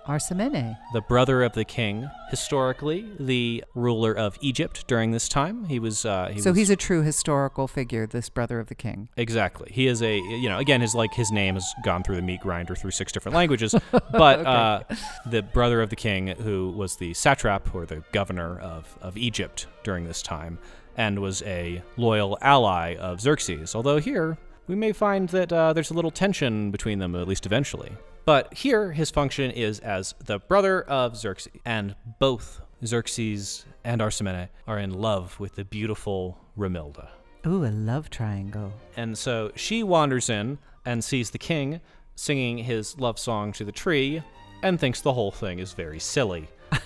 Arsamene. 0.09 0.77
the 0.93 1.03
brother 1.03 1.43
of 1.43 1.53
the 1.53 1.65
king, 1.65 2.09
historically 2.31 3.07
the 3.21 3.63
ruler 3.75 4.13
of 4.17 4.37
Egypt 4.41 4.87
during 4.89 5.11
this 5.13 5.29
time. 5.29 5.65
He 5.67 5.79
was. 5.79 6.05
Uh, 6.05 6.31
he 6.33 6.41
So 6.41 6.51
was, 6.51 6.59
he's 6.59 6.71
a 6.71 6.75
true 6.77 7.03
historical 7.03 7.69
figure, 7.69 8.07
this 8.07 8.29
brother 8.29 8.59
of 8.59 8.69
the 8.69 8.75
king. 8.75 9.09
exactly. 9.17 9.71
He 9.73 9.87
is 9.87 10.03
a. 10.03 10.17
You 10.19 10.49
know, 10.49 10.59
again, 10.59 10.81
his 10.81 10.95
like 10.95 11.13
his 11.15 11.31
name 11.31 11.55
has 11.55 11.67
gone 11.85 12.03
through 12.03 12.17
the 12.17 12.23
meat 12.23 12.41
grinder 12.41 12.75
through 12.75 12.91
six 12.93 13.13
different 13.13 13.37
languages. 13.37 13.75
But 14.11 14.45
uh, 14.47 14.83
the 15.27 15.43
brother 15.43 15.81
of 15.83 15.91
the 15.91 15.97
king, 15.97 16.29
who 16.29 16.71
was 16.71 16.97
the 16.97 17.15
satrap 17.15 17.73
or 17.75 17.87
the 17.87 18.03
governor 18.13 18.59
of 18.59 18.97
of 19.03 19.17
Egypt 19.17 19.67
during 19.85 20.05
this 20.07 20.23
time, 20.23 20.59
and 20.97 21.21
was 21.21 21.43
a 21.43 21.83
loyal 21.97 22.37
ally 22.41 22.97
of 22.97 23.21
Xerxes. 23.21 23.75
Although 23.75 23.99
here 23.99 24.39
we 24.71 24.77
may 24.77 24.93
find 24.93 25.29
that 25.31 25.53
uh, 25.53 25.73
there's 25.73 25.91
a 25.91 25.95
little 25.95 26.13
tension 26.13 26.71
between 26.71 27.01
them, 27.01 27.17
at 27.17 27.27
least 27.27 27.45
eventually. 27.45 27.91
But 28.25 28.55
here, 28.55 28.93
his 28.93 29.11
function 29.11 29.51
is 29.51 29.81
as 29.81 30.15
the 30.25 30.39
brother 30.39 30.83
of 30.83 31.17
Xerxes, 31.17 31.51
and 31.65 31.97
both 32.21 32.61
Xerxes 32.87 33.67
and 33.83 34.01
Arsamene 34.01 34.49
are 34.69 34.79
in 34.79 34.93
love 34.93 35.41
with 35.41 35.57
the 35.57 35.65
beautiful 35.65 36.39
Romilda. 36.57 37.09
Ooh, 37.45 37.65
a 37.65 37.73
love 37.73 38.11
triangle. 38.11 38.73
And 38.97 39.19
so 39.19 39.51
she 39.57 39.83
wanders 39.83 40.31
in 40.31 40.59
and 40.87 41.03
sees 41.03 41.31
the 41.31 41.39
king 41.39 41.81
singing 42.15 42.59
his 42.59 42.97
love 42.97 43.19
song 43.19 43.53
to 43.55 43.65
the 43.65 43.73
tree 43.73 44.23
and 44.63 44.79
thinks 44.79 45.01
the 45.01 45.15
whole 45.15 45.33
thing 45.33 45.59
is 45.59 45.73
very 45.73 45.99
silly. 45.99 46.49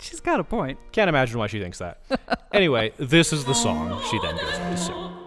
She's 0.00 0.20
got 0.20 0.40
a 0.40 0.44
point. 0.44 0.76
Can't 0.90 1.08
imagine 1.08 1.38
why 1.38 1.46
she 1.46 1.60
thinks 1.60 1.78
that. 1.78 2.02
anyway, 2.52 2.92
this 2.96 3.32
is 3.32 3.44
the 3.44 3.54
song 3.54 4.02
she 4.10 4.18
then 4.18 4.36
goes 4.36 4.58
on 4.58 4.70
to 4.72 4.76
sing. 4.76 5.19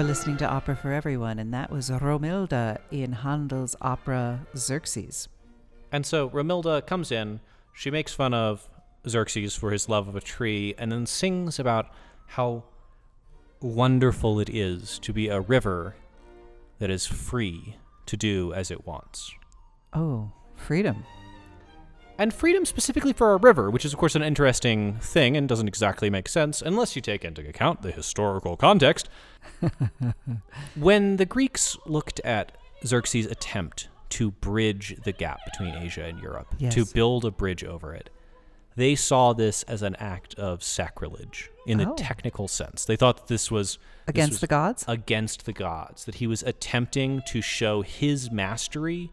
You're 0.00 0.08
listening 0.08 0.38
to 0.38 0.48
Opera 0.48 0.76
for 0.76 0.92
Everyone, 0.92 1.38
and 1.38 1.52
that 1.52 1.70
was 1.70 1.90
Romilda 1.90 2.78
in 2.90 3.12
Handel's 3.12 3.76
opera 3.82 4.46
Xerxes. 4.56 5.28
And 5.92 6.06
so 6.06 6.30
Romilda 6.30 6.86
comes 6.86 7.12
in, 7.12 7.40
she 7.74 7.90
makes 7.90 8.14
fun 8.14 8.32
of 8.32 8.66
Xerxes 9.06 9.54
for 9.54 9.72
his 9.72 9.90
love 9.90 10.08
of 10.08 10.16
a 10.16 10.22
tree, 10.22 10.74
and 10.78 10.90
then 10.90 11.04
sings 11.04 11.58
about 11.58 11.90
how 12.28 12.64
wonderful 13.60 14.40
it 14.40 14.48
is 14.48 14.98
to 15.00 15.12
be 15.12 15.28
a 15.28 15.42
river 15.42 15.96
that 16.78 16.88
is 16.88 17.06
free 17.06 17.76
to 18.06 18.16
do 18.16 18.54
as 18.54 18.70
it 18.70 18.86
wants. 18.86 19.30
Oh, 19.92 20.32
freedom. 20.56 21.04
And 22.20 22.34
freedom 22.34 22.66
specifically 22.66 23.14
for 23.14 23.32
a 23.32 23.38
river, 23.38 23.70
which 23.70 23.86
is, 23.86 23.94
of 23.94 23.98
course, 23.98 24.14
an 24.14 24.22
interesting 24.22 24.98
thing 25.00 25.38
and 25.38 25.48
doesn't 25.48 25.68
exactly 25.68 26.10
make 26.10 26.28
sense 26.28 26.60
unless 26.60 26.94
you 26.94 27.00
take 27.00 27.24
into 27.24 27.40
account 27.48 27.80
the 27.80 27.90
historical 27.90 28.58
context. 28.58 29.08
when 30.74 31.16
the 31.16 31.24
Greeks 31.24 31.78
looked 31.86 32.20
at 32.20 32.52
Xerxes' 32.84 33.24
attempt 33.24 33.88
to 34.10 34.32
bridge 34.32 34.96
the 35.02 35.12
gap 35.12 35.40
between 35.46 35.74
Asia 35.74 36.04
and 36.04 36.18
Europe, 36.20 36.54
Yes. 36.58 36.74
to 36.74 36.84
build 36.84 37.24
a 37.24 37.30
bridge 37.30 37.64
over 37.64 37.94
it, 37.94 38.10
they 38.76 38.94
saw 38.94 39.32
this 39.32 39.62
as 39.62 39.80
an 39.80 39.96
act 39.96 40.34
of 40.34 40.62
sacrilege 40.62 41.50
in 41.66 41.80
Oh. 41.80 41.94
technical 41.94 42.48
sense. 42.48 42.84
They 42.84 42.96
thought 42.96 43.16
that 43.16 43.26
this 43.28 43.50
was 43.50 43.76
this 43.76 44.08
Against 44.08 44.32
was 44.32 44.40
the 44.42 44.46
gods? 44.46 44.84
against 44.86 45.46
the 45.46 45.54
gods, 45.54 46.04
that 46.04 46.16
he 46.16 46.26
was 46.26 46.42
attempting 46.42 47.22
to 47.28 47.40
show 47.40 47.80
his 47.80 48.30
mastery 48.30 49.10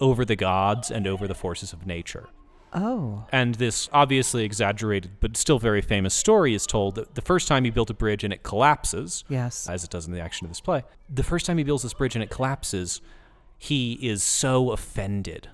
over 0.00 0.24
the 0.24 0.36
gods 0.36 0.90
and 0.90 1.06
over 1.06 1.28
the 1.28 1.34
forces 1.34 1.74
of 1.74 1.86
nature. 1.86 2.28
Oh, 2.72 3.24
And 3.32 3.54
this 3.54 3.88
obviously 3.92 4.44
exaggerated 4.44 5.12
but 5.20 5.36
still 5.36 5.58
very 5.58 5.80
famous 5.80 6.14
story 6.14 6.54
is 6.54 6.66
told 6.66 6.96
that 6.96 7.14
the 7.14 7.22
first 7.22 7.48
time 7.48 7.64
he 7.64 7.70
built 7.70 7.90
a 7.90 7.94
bridge 7.94 8.24
and 8.24 8.32
it 8.32 8.42
collapses, 8.42 9.24
yes. 9.28 9.68
as 9.68 9.84
it 9.84 9.90
does 9.90 10.06
in 10.06 10.12
the 10.12 10.20
action 10.20 10.44
of 10.44 10.50
this 10.50 10.60
play, 10.60 10.84
the 11.08 11.22
first 11.22 11.46
time 11.46 11.58
he 11.58 11.64
builds 11.64 11.82
this 11.82 11.94
bridge 11.94 12.14
and 12.14 12.22
it 12.22 12.30
collapses, 12.30 13.00
he 13.58 13.94
is 13.94 14.22
so 14.22 14.70
offended 14.70 15.48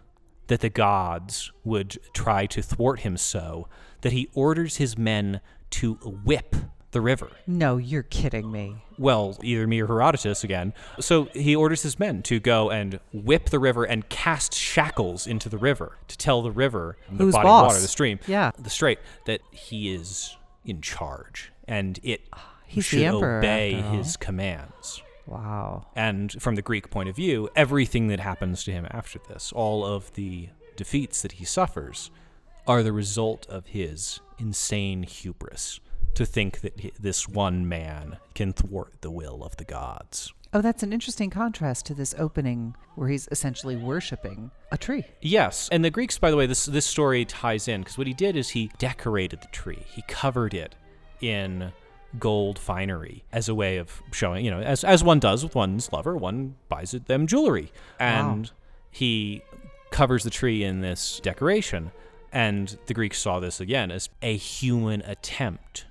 that 0.48 0.60
the 0.60 0.68
gods 0.68 1.52
would 1.64 1.98
try 2.12 2.46
to 2.46 2.62
thwart 2.62 3.00
him 3.00 3.16
so 3.16 3.68
that 4.00 4.12
he 4.12 4.28
orders 4.34 4.76
his 4.76 4.98
men 4.98 5.40
to 5.70 5.94
whip 5.94 6.56
the 6.92 7.00
river. 7.00 7.28
No, 7.46 7.76
you're 7.78 8.02
kidding 8.04 8.50
me. 8.52 8.76
Well, 8.98 9.36
either 9.42 9.66
me 9.66 9.80
or 9.80 9.86
Herodotus 9.86 10.44
again. 10.44 10.72
So 11.00 11.24
he 11.32 11.56
orders 11.56 11.82
his 11.82 11.98
men 11.98 12.22
to 12.24 12.38
go 12.38 12.70
and 12.70 13.00
whip 13.12 13.50
the 13.50 13.58
river 13.58 13.84
and 13.84 14.08
cast 14.08 14.54
shackles 14.54 15.26
into 15.26 15.48
the 15.48 15.58
river 15.58 15.98
to 16.08 16.16
tell 16.16 16.42
the 16.42 16.50
river, 16.50 16.96
the 17.10 17.24
Who's 17.24 17.34
body 17.34 17.44
boss? 17.44 17.62
of 17.62 17.66
water, 17.68 17.80
the 17.80 17.88
stream, 17.88 18.18
Yeah. 18.26 18.52
the 18.58 18.70
strait, 18.70 18.98
that 19.26 19.40
he 19.50 19.92
is 19.94 20.36
in 20.64 20.80
charge 20.80 21.52
and 21.66 21.98
it 22.02 22.20
ah, 22.32 22.54
He's 22.66 22.84
should 22.84 23.00
the 23.00 23.06
emperor, 23.06 23.38
obey 23.38 23.74
after 23.74 23.86
all. 23.88 23.96
his 23.96 24.16
commands. 24.16 25.02
Wow. 25.26 25.86
And 25.96 26.30
from 26.42 26.54
the 26.56 26.62
Greek 26.62 26.90
point 26.90 27.08
of 27.08 27.16
view, 27.16 27.48
everything 27.56 28.08
that 28.08 28.20
happens 28.20 28.64
to 28.64 28.72
him 28.72 28.86
after 28.90 29.18
this, 29.28 29.52
all 29.52 29.84
of 29.84 30.12
the 30.14 30.48
defeats 30.76 31.22
that 31.22 31.32
he 31.32 31.44
suffers, 31.44 32.10
are 32.66 32.82
the 32.82 32.92
result 32.92 33.46
of 33.48 33.66
his 33.68 34.20
insane 34.38 35.02
hubris 35.04 35.80
to 36.14 36.26
think 36.26 36.60
that 36.60 36.78
this 36.98 37.28
one 37.28 37.68
man 37.68 38.18
can 38.34 38.52
thwart 38.52 39.00
the 39.00 39.10
will 39.10 39.42
of 39.42 39.56
the 39.56 39.64
gods. 39.64 40.32
Oh, 40.54 40.60
that's 40.60 40.82
an 40.82 40.92
interesting 40.92 41.30
contrast 41.30 41.86
to 41.86 41.94
this 41.94 42.14
opening 42.18 42.76
where 42.94 43.08
he's 43.08 43.26
essentially 43.30 43.74
worshiping 43.74 44.50
a 44.70 44.76
tree. 44.76 45.04
Yes, 45.22 45.70
and 45.72 45.82
the 45.82 45.90
Greeks, 45.90 46.18
by 46.18 46.30
the 46.30 46.36
way, 46.36 46.44
this 46.46 46.66
this 46.66 46.84
story 46.84 47.24
ties 47.24 47.68
in 47.68 47.80
because 47.80 47.96
what 47.96 48.06
he 48.06 48.12
did 48.12 48.36
is 48.36 48.50
he 48.50 48.70
decorated 48.78 49.40
the 49.40 49.48
tree. 49.48 49.82
He 49.86 50.02
covered 50.02 50.52
it 50.52 50.74
in 51.22 51.72
gold 52.18 52.58
finery 52.58 53.24
as 53.32 53.48
a 53.48 53.54
way 53.54 53.78
of 53.78 54.02
showing, 54.12 54.44
you 54.44 54.50
know, 54.50 54.60
as 54.60 54.84
as 54.84 55.02
one 55.02 55.20
does 55.20 55.42
with 55.42 55.54
one's 55.54 55.90
lover, 55.90 56.16
one 56.16 56.56
buys 56.68 56.90
them 56.90 57.26
jewelry, 57.26 57.72
and 57.98 58.50
he 58.90 59.42
covers 59.90 60.22
the 60.22 60.30
tree 60.30 60.62
in 60.62 60.82
this 60.82 61.18
decoration. 61.20 61.92
And 62.30 62.78
the 62.86 62.94
Greeks 62.94 63.18
saw 63.18 63.40
this 63.40 63.60
again 63.60 63.90
as 63.90 64.10
a 64.22 64.36
human 64.36 65.02
attempt 65.02 65.86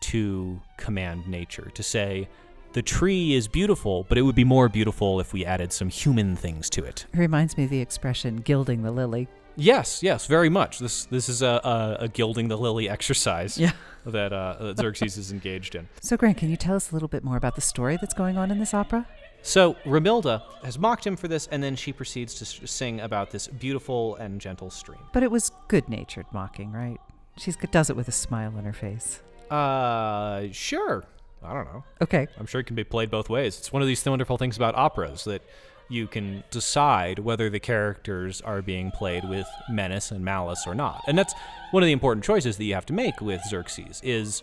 to 0.00 0.60
command 0.76 1.26
nature, 1.28 1.70
to 1.74 1.82
say. 1.82 2.28
The 2.74 2.82
tree 2.82 3.34
is 3.34 3.48
beautiful, 3.48 4.04
but 4.08 4.18
it 4.18 4.22
would 4.22 4.34
be 4.34 4.44
more 4.44 4.68
beautiful 4.68 5.20
if 5.20 5.32
we 5.32 5.44
added 5.44 5.72
some 5.72 5.88
human 5.88 6.36
things 6.36 6.68
to 6.70 6.84
it. 6.84 7.06
It 7.12 7.18
reminds 7.18 7.56
me 7.56 7.64
of 7.64 7.70
the 7.70 7.80
expression 7.80 8.36
gilding 8.36 8.82
the 8.82 8.90
lily. 8.90 9.26
Yes, 9.56 10.02
yes, 10.02 10.26
very 10.26 10.48
much. 10.50 10.78
This 10.78 11.06
this 11.06 11.28
is 11.28 11.42
a, 11.42 11.60
a, 11.64 12.04
a 12.04 12.08
gilding 12.08 12.46
the 12.48 12.56
lily 12.58 12.88
exercise 12.88 13.58
Yeah. 13.58 13.72
that, 14.06 14.32
uh, 14.32 14.56
that 14.60 14.78
Xerxes 14.78 15.16
is 15.16 15.32
engaged 15.32 15.74
in. 15.74 15.88
So, 16.00 16.16
Grant, 16.16 16.36
can 16.36 16.50
you 16.50 16.56
tell 16.56 16.76
us 16.76 16.90
a 16.90 16.94
little 16.94 17.08
bit 17.08 17.24
more 17.24 17.36
about 17.36 17.54
the 17.56 17.60
story 17.60 17.96
that's 18.00 18.14
going 18.14 18.36
on 18.38 18.50
in 18.52 18.58
this 18.60 18.72
opera? 18.74 19.06
So 19.42 19.74
Romilda 19.84 20.42
has 20.62 20.78
mocked 20.78 21.06
him 21.06 21.16
for 21.16 21.26
this, 21.28 21.46
and 21.48 21.62
then 21.62 21.74
she 21.74 21.92
proceeds 21.92 22.34
to 22.34 22.44
s- 22.44 22.70
sing 22.70 23.00
about 23.00 23.30
this 23.30 23.48
beautiful 23.48 24.16
and 24.16 24.40
gentle 24.40 24.68
stream. 24.70 25.00
But 25.12 25.22
it 25.22 25.30
was 25.30 25.50
good 25.68 25.88
natured 25.88 26.26
mocking, 26.32 26.70
right? 26.72 26.98
She 27.36 27.52
does 27.70 27.88
it 27.88 27.96
with 27.96 28.08
a 28.08 28.12
smile 28.12 28.52
on 28.56 28.64
her 28.64 28.72
face. 28.72 29.22
Uh, 29.50 30.48
sure. 30.52 31.04
I 31.42 31.54
don't 31.54 31.66
know. 31.66 31.84
Okay. 32.02 32.26
I'm 32.38 32.46
sure 32.46 32.60
it 32.60 32.64
can 32.64 32.76
be 32.76 32.84
played 32.84 33.10
both 33.10 33.28
ways. 33.28 33.58
It's 33.58 33.72
one 33.72 33.82
of 33.82 33.88
these 33.88 34.04
wonderful 34.04 34.38
things 34.38 34.56
about 34.56 34.74
operas 34.74 35.24
that 35.24 35.42
you 35.88 36.06
can 36.06 36.44
decide 36.50 37.18
whether 37.18 37.48
the 37.48 37.60
characters 37.60 38.40
are 38.42 38.60
being 38.60 38.90
played 38.90 39.28
with 39.28 39.46
menace 39.70 40.10
and 40.10 40.24
malice 40.24 40.66
or 40.66 40.74
not. 40.74 41.02
And 41.06 41.16
that's 41.16 41.34
one 41.70 41.82
of 41.82 41.86
the 41.86 41.92
important 41.92 42.24
choices 42.24 42.56
that 42.56 42.64
you 42.64 42.74
have 42.74 42.86
to 42.86 42.92
make 42.92 43.20
with 43.20 43.40
Xerxes 43.48 44.00
is 44.02 44.42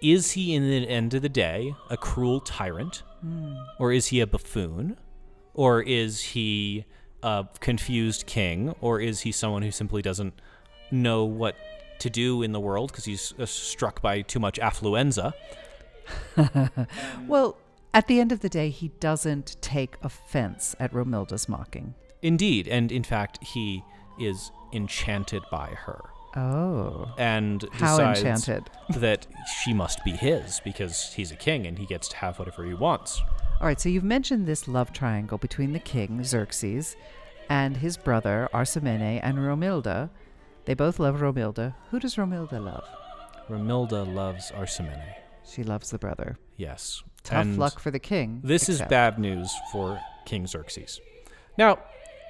is 0.00 0.32
he 0.32 0.54
in 0.54 0.68
the 0.68 0.88
end 0.88 1.12
of 1.14 1.22
the 1.22 1.28
day 1.28 1.74
a 1.90 1.96
cruel 1.96 2.40
tyrant 2.40 3.02
or 3.80 3.92
is 3.92 4.06
he 4.06 4.20
a 4.20 4.26
buffoon 4.28 4.96
or 5.54 5.82
is 5.82 6.20
he 6.20 6.84
a 7.24 7.44
confused 7.58 8.24
king 8.24 8.72
or 8.80 9.00
is 9.00 9.22
he 9.22 9.32
someone 9.32 9.62
who 9.62 9.72
simply 9.72 10.00
doesn't 10.00 10.40
know 10.92 11.24
what 11.24 11.56
to 12.00 12.10
do 12.10 12.42
in 12.42 12.52
the 12.52 12.60
world 12.60 12.90
because 12.92 13.04
he's 13.04 13.34
uh, 13.38 13.46
struck 13.46 14.00
by 14.02 14.20
too 14.22 14.38
much 14.40 14.58
affluenza 14.58 15.32
Well, 17.26 17.56
at 17.94 18.06
the 18.06 18.20
end 18.20 18.32
of 18.32 18.40
the 18.40 18.48
day, 18.48 18.70
he 18.70 18.88
doesn't 19.00 19.56
take 19.60 19.96
offense 20.02 20.74
at 20.78 20.92
Romilda's 20.92 21.48
mocking. 21.48 21.94
Indeed, 22.22 22.68
and 22.68 22.90
in 22.92 23.02
fact, 23.04 23.42
he 23.42 23.82
is 24.20 24.50
enchanted 24.72 25.42
by 25.50 25.68
her 25.68 26.00
Oh. 26.36 27.12
and 27.18 27.64
How 27.72 27.98
enchanted. 28.00 28.68
that 28.90 29.26
she 29.62 29.72
must 29.72 30.04
be 30.04 30.12
his 30.12 30.60
because 30.64 31.12
he's 31.14 31.32
a 31.32 31.36
king 31.36 31.66
and 31.66 31.78
he 31.78 31.86
gets 31.86 32.08
to 32.08 32.16
have 32.18 32.38
whatever 32.38 32.64
he 32.64 32.74
wants. 32.74 33.20
All 33.60 33.66
right, 33.66 33.80
so 33.80 33.88
you've 33.88 34.04
mentioned 34.04 34.46
this 34.46 34.68
love 34.68 34.92
triangle 34.92 35.38
between 35.38 35.72
the 35.72 35.78
king, 35.80 36.22
Xerxes, 36.22 36.96
and 37.48 37.78
his 37.78 37.96
brother, 37.96 38.48
Arsamene, 38.52 39.20
and 39.22 39.38
Romilda. 39.38 40.10
They 40.68 40.74
both 40.74 40.98
love 40.98 41.20
Romilda. 41.20 41.74
Who 41.90 41.98
does 41.98 42.16
Romilda 42.16 42.62
love? 42.62 42.84
Romilda 43.48 44.04
loves 44.14 44.50
Arsamene. 44.50 45.14
She 45.42 45.62
loves 45.62 45.90
the 45.90 45.98
brother. 45.98 46.36
Yes. 46.58 47.02
Tough 47.22 47.38
And 47.38 47.58
luck 47.58 47.78
for 47.80 47.90
the 47.90 47.98
king. 47.98 48.42
This 48.44 48.68
is 48.68 48.82
bad 48.82 49.18
news 49.18 49.50
for 49.72 49.98
King 50.26 50.46
Xerxes. 50.46 51.00
Now, 51.56 51.78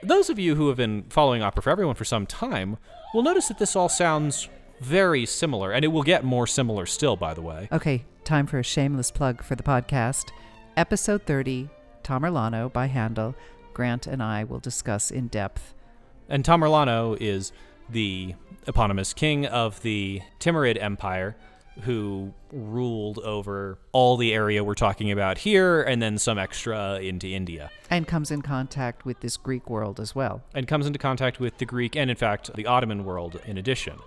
those 0.05 0.31
of 0.31 0.39
you 0.39 0.55
who 0.55 0.69
have 0.69 0.77
been 0.77 1.07
following 1.11 1.43
Opera 1.43 1.65
for 1.65 1.71
Everyone 1.71 1.97
for 1.97 2.05
some 2.05 2.27
time 2.27 2.77
will 3.13 3.25
notice 3.25 3.49
that 3.49 3.59
this 3.59 3.75
all 3.75 3.89
sounds 3.89 4.49
very 4.81 5.27
similar, 5.27 5.73
and 5.73 5.85
it 5.85 5.89
will 5.89 6.05
get 6.05 6.23
more 6.23 6.47
similar 6.47 6.87
still, 6.87 7.17
by 7.17 7.35
the 7.35 7.43
way. 7.43 7.69
Okay, 7.73 8.05
time 8.23 8.47
for 8.47 8.61
a 8.61 8.63
shameless 8.63 9.11
plug 9.11 9.43
for 9.43 9.57
the 9.57 9.65
podcast. 9.65 10.31
Episode 10.77 11.25
30, 11.27 11.71
Tamerlano 12.05 12.73
by 12.73 12.87
Handel. 12.87 13.35
Grant 13.75 14.07
and 14.07 14.23
I 14.23 14.45
will 14.45 14.61
discuss 14.61 15.11
in 15.11 15.27
depth. 15.27 15.75
And 16.29 16.45
Tamerlano 16.45 17.17
is 17.21 17.53
the 17.91 18.35
eponymous 18.67 19.15
king 19.15 19.47
of 19.47 19.81
the 19.83 20.21
Timurid 20.41 20.81
Empire 20.83 21.37
who 21.83 22.33
ruled 22.53 23.19
over 23.21 23.79
all 23.93 24.17
the 24.17 24.35
area 24.35 24.65
we're 24.65 24.75
talking 24.75 25.13
about 25.13 25.39
here 25.39 25.83
and 25.83 26.03
then 26.03 26.19
some 26.19 26.39
extra 26.39 26.97
into 26.97 27.29
India. 27.29 27.71
And 27.91 28.07
comes 28.07 28.31
in 28.31 28.43
contact 28.43 29.05
with 29.05 29.21
this 29.21 29.37
Greek 29.37 29.71
world 29.71 30.01
as 30.01 30.15
well. 30.15 30.43
and 30.55 30.67
comes 30.67 30.87
into 30.87 30.99
contact 30.99 31.39
with 31.39 31.59
the 31.59 31.65
Greek 31.65 31.97
and, 31.97 32.11
in 32.11 32.17
fact, 32.17 32.55
the 32.55 32.67
Ottoman 32.67 33.05
world 33.05 33.41
in 33.47 33.59
addition. 33.59 33.99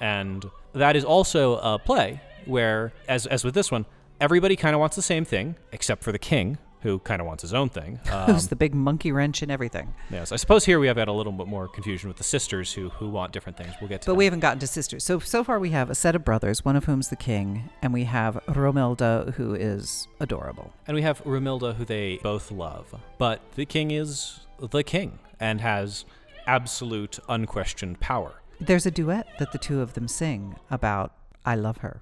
And 0.00 0.44
that 0.72 0.96
is 0.96 1.04
also 1.04 1.58
a 1.58 1.78
play 1.78 2.20
where, 2.44 2.92
as, 3.08 3.26
as 3.26 3.44
with 3.44 3.54
this 3.54 3.70
one, 3.70 3.86
everybody 4.20 4.56
kind 4.56 4.74
of 4.74 4.80
wants 4.80 4.96
the 4.96 5.02
same 5.02 5.24
thing, 5.24 5.54
except 5.70 6.02
for 6.02 6.10
the 6.10 6.18
king, 6.18 6.58
who 6.82 6.98
kind 7.00 7.20
of 7.20 7.26
wants 7.26 7.42
his 7.42 7.54
own 7.54 7.68
thing. 7.68 8.00
Um, 8.12 8.34
Who's 8.34 8.48
the 8.48 8.56
big 8.56 8.74
monkey 8.74 9.10
wrench 9.10 9.40
and 9.40 9.50
everything. 9.50 9.94
yes, 10.10 10.32
I 10.32 10.36
suppose 10.36 10.66
here 10.66 10.78
we 10.78 10.86
have 10.86 10.98
had 10.98 11.08
a 11.08 11.12
little 11.12 11.32
bit 11.32 11.46
more 11.46 11.66
confusion 11.66 12.08
with 12.08 12.18
the 12.18 12.24
sisters 12.24 12.72
who, 12.72 12.90
who 12.90 13.08
want 13.08 13.32
different 13.32 13.56
things. 13.56 13.72
We'll 13.80 13.88
get 13.88 14.02
to 14.02 14.10
But 14.10 14.16
we 14.16 14.26
haven't 14.26 14.40
gotten 14.40 14.58
to 14.58 14.66
sisters. 14.66 15.02
So 15.02 15.18
so 15.18 15.42
far 15.42 15.58
we 15.58 15.70
have 15.70 15.88
a 15.88 15.94
set 15.94 16.14
of 16.14 16.24
brothers, 16.24 16.62
one 16.62 16.76
of 16.76 16.84
whom's 16.84 17.08
the 17.08 17.16
king, 17.16 17.70
and 17.80 17.92
we 17.92 18.04
have 18.04 18.34
Romilda, 18.46 19.32
who 19.34 19.54
is 19.54 20.08
adorable. 20.20 20.72
And 20.86 20.94
we 20.94 21.02
have 21.02 21.24
Romilda, 21.24 21.74
who 21.76 21.84
they 21.86 22.18
both 22.22 22.50
love. 22.52 22.94
But 23.16 23.40
the 23.54 23.64
king 23.64 23.90
is 23.90 24.40
the 24.60 24.82
king 24.82 25.18
and 25.40 25.60
has 25.62 26.04
absolute, 26.46 27.18
unquestioned 27.28 28.00
power. 28.00 28.34
There's 28.60 28.86
a 28.86 28.90
duet 28.90 29.26
that 29.38 29.52
the 29.52 29.58
two 29.58 29.80
of 29.80 29.94
them 29.94 30.06
sing 30.06 30.56
about 30.70 31.12
I 31.44 31.54
love 31.56 31.78
her. 31.78 32.00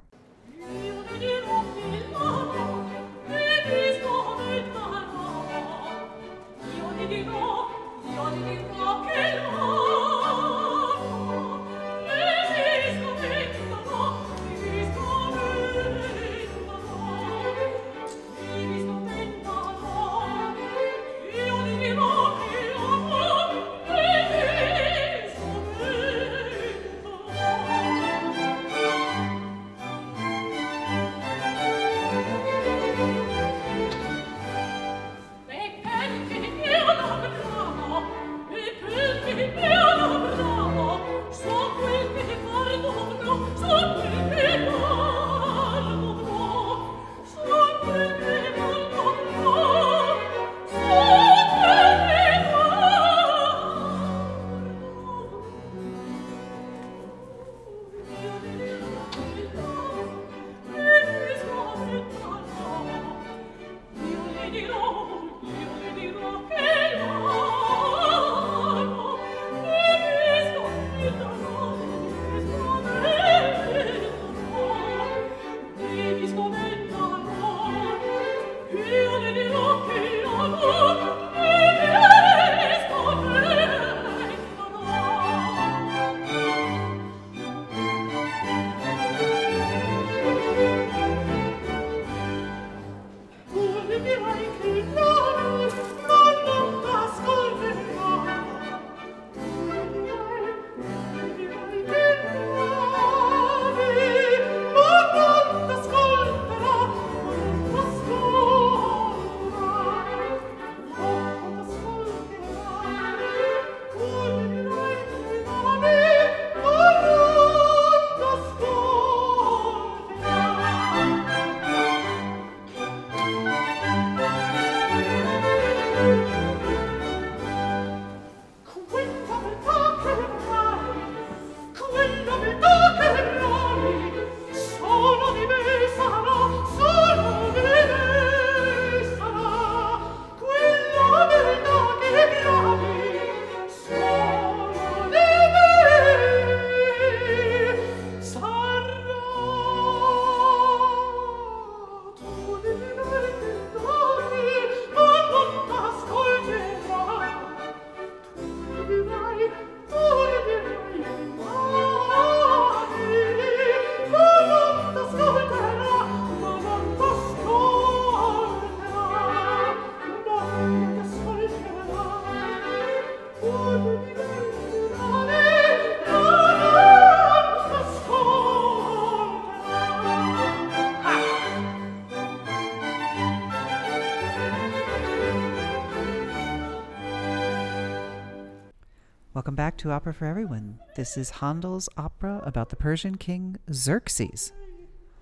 Back 189.61 189.77
to 189.77 189.91
Opera 189.91 190.15
for 190.15 190.25
Everyone. 190.25 190.79
This 190.97 191.19
is 191.19 191.29
Handel's 191.29 191.87
opera 191.95 192.43
about 192.47 192.71
the 192.71 192.77
Persian 192.77 193.17
king 193.17 193.59
Xerxes. 193.71 194.55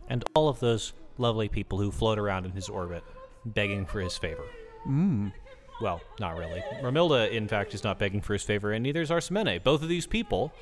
And 0.08 0.22
all 0.32 0.48
of 0.48 0.60
those 0.60 0.92
lovely 1.16 1.48
people 1.48 1.78
who 1.78 1.90
float 1.90 2.20
around 2.20 2.46
in 2.46 2.52
his 2.52 2.68
orbit, 2.68 3.02
begging 3.44 3.84
for 3.84 4.00
his 4.00 4.16
favor. 4.16 4.44
Mm. 4.86 5.32
Well, 5.80 6.00
not 6.20 6.38
really. 6.38 6.62
Romilda, 6.80 7.32
in 7.32 7.48
fact, 7.48 7.74
is 7.74 7.82
not 7.82 7.98
begging 7.98 8.20
for 8.20 8.32
his 8.32 8.44
favor, 8.44 8.70
and 8.70 8.84
neither 8.84 9.02
is 9.02 9.10
Arsamene. 9.10 9.60
Both 9.64 9.82
of 9.82 9.88
these 9.88 10.06
people 10.06 10.52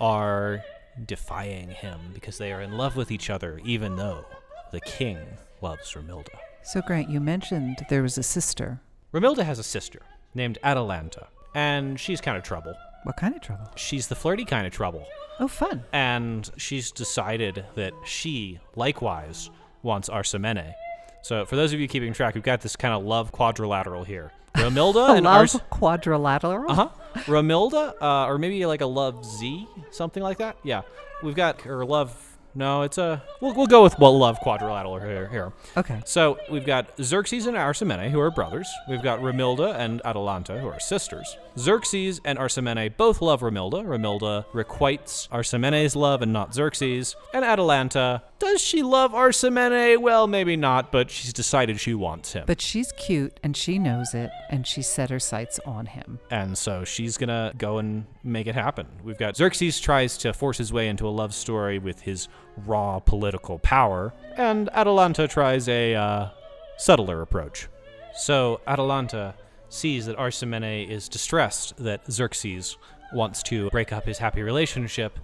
are 0.00 0.64
defying 1.06 1.68
him 1.68 2.00
because 2.12 2.36
they 2.36 2.52
are 2.52 2.60
in 2.60 2.76
love 2.76 2.96
with 2.96 3.12
each 3.12 3.30
other, 3.30 3.60
even 3.64 3.94
though 3.94 4.24
the 4.72 4.80
king 4.80 5.20
loves 5.62 5.92
Romilda. 5.92 6.36
So, 6.64 6.82
Grant, 6.82 7.08
you 7.08 7.20
mentioned 7.20 7.86
there 7.90 8.02
was 8.02 8.18
a 8.18 8.24
sister. 8.24 8.80
Romilda 9.14 9.44
has 9.44 9.60
a 9.60 9.62
sister 9.62 10.02
named 10.34 10.58
Atalanta, 10.64 11.28
and 11.54 12.00
she's 12.00 12.20
kind 12.20 12.36
of 12.36 12.42
trouble. 12.42 12.74
What 13.04 13.16
kind 13.16 13.34
of 13.34 13.40
trouble? 13.40 13.70
She's 13.76 14.08
the 14.08 14.14
flirty 14.14 14.44
kind 14.44 14.66
of 14.66 14.72
trouble. 14.72 15.06
Oh, 15.38 15.48
fun. 15.48 15.84
And 15.92 16.50
she's 16.58 16.90
decided 16.92 17.64
that 17.74 17.92
she, 18.04 18.58
likewise, 18.76 19.50
wants 19.82 20.08
Arsamene. 20.10 20.74
So, 21.22 21.44
for 21.46 21.56
those 21.56 21.72
of 21.72 21.80
you 21.80 21.88
keeping 21.88 22.12
track, 22.12 22.34
we've 22.34 22.44
got 22.44 22.60
this 22.60 22.76
kind 22.76 22.92
of 22.94 23.02
love 23.04 23.32
quadrilateral 23.32 24.04
here. 24.04 24.32
Romilda 24.54 25.16
and 25.16 25.24
love 25.24 25.36
Ars- 25.40 25.60
quadrilateral? 25.70 26.70
Uh 26.70 26.74
huh. 26.74 26.88
Romilda, 27.24 27.94
uh, 28.00 28.26
or 28.26 28.36
maybe 28.38 28.64
like 28.66 28.80
a 28.82 28.86
love 28.86 29.24
Z, 29.24 29.66
something 29.90 30.22
like 30.22 30.38
that. 30.38 30.56
Yeah, 30.62 30.82
we've 31.22 31.34
got 31.34 31.62
her 31.62 31.84
love. 31.84 32.29
No, 32.54 32.82
it's 32.82 32.98
a. 32.98 33.22
We'll, 33.40 33.54
we'll 33.54 33.66
go 33.66 33.82
with 33.82 33.98
well, 33.98 34.16
love 34.18 34.40
quadrilateral 34.40 34.98
here. 34.98 35.28
Here. 35.28 35.52
Okay. 35.76 36.02
So 36.04 36.38
we've 36.50 36.66
got 36.66 36.90
Xerxes 37.00 37.46
and 37.46 37.56
Arsamene, 37.56 38.10
who 38.10 38.20
are 38.20 38.30
brothers. 38.30 38.68
We've 38.88 39.02
got 39.02 39.20
Romilda 39.20 39.74
and 39.76 40.00
Atalanta, 40.04 40.58
who 40.58 40.68
are 40.68 40.80
sisters. 40.80 41.36
Xerxes 41.58 42.20
and 42.24 42.38
Arsamene 42.38 42.96
both 42.96 43.22
love 43.22 43.40
Romilda. 43.40 43.84
Romilda 43.84 44.44
requites 44.52 45.28
Arsamene's 45.32 45.94
love 45.94 46.22
and 46.22 46.32
not 46.32 46.54
Xerxes. 46.54 47.16
And 47.32 47.44
Atalanta, 47.44 48.22
does 48.38 48.60
she 48.60 48.82
love 48.82 49.12
Arsamene? 49.12 49.98
Well, 50.00 50.26
maybe 50.26 50.56
not, 50.56 50.90
but 50.90 51.10
she's 51.10 51.32
decided 51.32 51.78
she 51.78 51.94
wants 51.94 52.32
him. 52.32 52.44
But 52.46 52.60
she's 52.60 52.92
cute 52.92 53.38
and 53.42 53.56
she 53.56 53.78
knows 53.78 54.14
it 54.14 54.30
and 54.48 54.66
she 54.66 54.82
set 54.82 55.10
her 55.10 55.20
sights 55.20 55.60
on 55.66 55.86
him. 55.86 56.18
And 56.30 56.56
so 56.56 56.84
she's 56.84 57.16
gonna 57.16 57.52
go 57.56 57.78
and 57.78 58.06
make 58.22 58.46
it 58.46 58.54
happen. 58.54 58.86
We've 59.02 59.18
got 59.18 59.36
Xerxes 59.36 59.80
tries 59.80 60.18
to 60.18 60.32
force 60.32 60.58
his 60.58 60.72
way 60.72 60.88
into 60.88 61.06
a 61.06 61.10
love 61.10 61.34
story 61.34 61.78
with 61.78 62.00
his 62.02 62.28
raw 62.66 62.98
political 62.98 63.58
power, 63.58 64.12
and 64.36 64.68
Atalanta 64.72 65.26
tries 65.26 65.68
a 65.68 65.94
uh, 65.94 66.28
subtler 66.76 67.22
approach. 67.22 67.68
So 68.14 68.60
Atalanta 68.66 69.34
sees 69.68 70.06
that 70.06 70.16
Arsamene 70.16 70.88
is 70.88 71.08
distressed 71.08 71.76
that 71.78 72.10
Xerxes 72.10 72.76
wants 73.12 73.42
to 73.44 73.70
break 73.70 73.92
up 73.92 74.04
his 74.04 74.18
happy 74.18 74.42
relationship, 74.42 75.18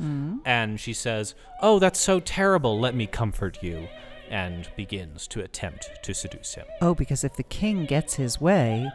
and 0.45 0.81
she 0.81 0.93
says, 0.93 1.35
"Oh, 1.61 1.79
that's 1.79 2.01
so 2.01 2.21
terrible. 2.21 2.79
Let 2.79 2.95
me 2.95 3.07
comfort 3.07 3.63
you." 3.63 3.89
And 4.29 4.69
begins 4.77 5.29
to 5.29 5.41
attempt 5.41 5.89
to 6.03 6.13
seduce 6.13 6.55
him. 6.55 6.67
Oh, 6.83 6.97
because 6.97 7.23
if 7.23 7.37
the 7.37 7.45
king 7.45 7.85
gets 7.85 8.15
his 8.15 8.41
way, 8.41 8.91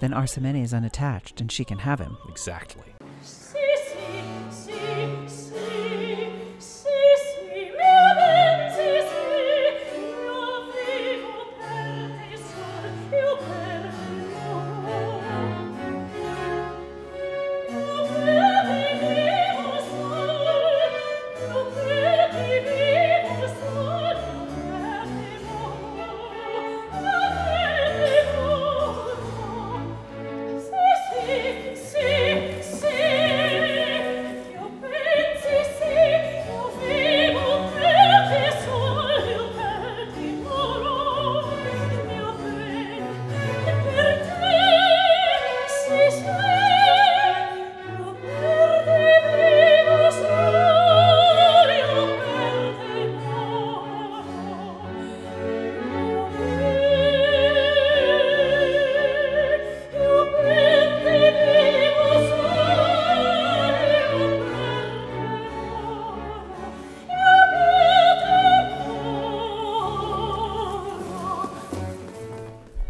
then 0.00 0.12
Arsamene 0.12 0.62
is 0.62 0.74
unattached 0.74 1.40
and 1.40 1.50
she 1.50 1.64
can 1.64 1.78
have 1.78 2.00
him. 2.00 2.18
Exactly. 2.28 2.84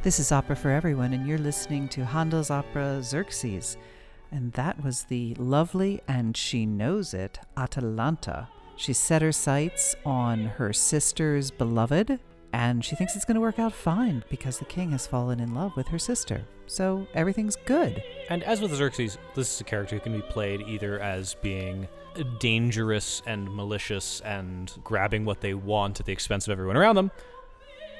This 0.09 0.21
is 0.21 0.33
Opera 0.33 0.57
for 0.57 0.71
Everyone, 0.71 1.13
and 1.13 1.27
you're 1.27 1.37
listening 1.37 1.87
to 1.91 2.03
Handel's 2.03 2.51
opera 2.51 3.03
Xerxes. 3.03 3.77
And 4.33 4.51
that 4.55 4.83
was 4.83 5.03
the 5.03 5.35
lovely, 5.35 6.01
and 6.09 6.35
she 6.35 6.65
knows 6.65 7.13
it, 7.13 7.39
Atalanta. 7.59 8.49
She 8.77 8.95
set 8.95 9.21
her 9.21 9.33
sights 9.33 9.95
on 10.07 10.47
her 10.47 10.73
sister's 10.73 11.51
beloved, 11.51 12.19
and 12.55 12.83
she 12.83 12.97
thinks 12.97 13.17
it's 13.17 13.27
going 13.27 13.35
to 13.35 13.43
work 13.43 13.59
out 13.59 13.75
fine 13.75 14.25
because 14.31 14.59
the 14.59 14.65
king 14.65 14.93
has 14.93 15.07
fallen 15.07 15.41
in 15.41 15.53
love 15.53 15.77
with 15.77 15.89
her 15.89 15.99
sister. 15.99 16.41
So 16.67 17.07
everything's 17.13 17.57
good. 17.67 18.03
And 18.31 18.43
as 18.45 18.63
with 18.63 18.75
Xerxes, 18.75 19.19
this 19.35 19.57
is 19.57 19.61
a 19.61 19.65
character 19.65 19.97
who 19.97 20.01
can 20.01 20.15
be 20.15 20.23
played 20.23 20.63
either 20.63 20.99
as 21.01 21.35
being 21.43 21.87
dangerous 22.39 23.21
and 23.27 23.55
malicious 23.55 24.23
and 24.23 24.73
grabbing 24.83 25.27
what 25.27 25.43
they 25.43 25.53
want 25.53 26.01
at 26.01 26.07
the 26.07 26.13
expense 26.15 26.49
of 26.49 26.53
everyone 26.53 26.79
around 26.79 26.97
them, 26.97 27.11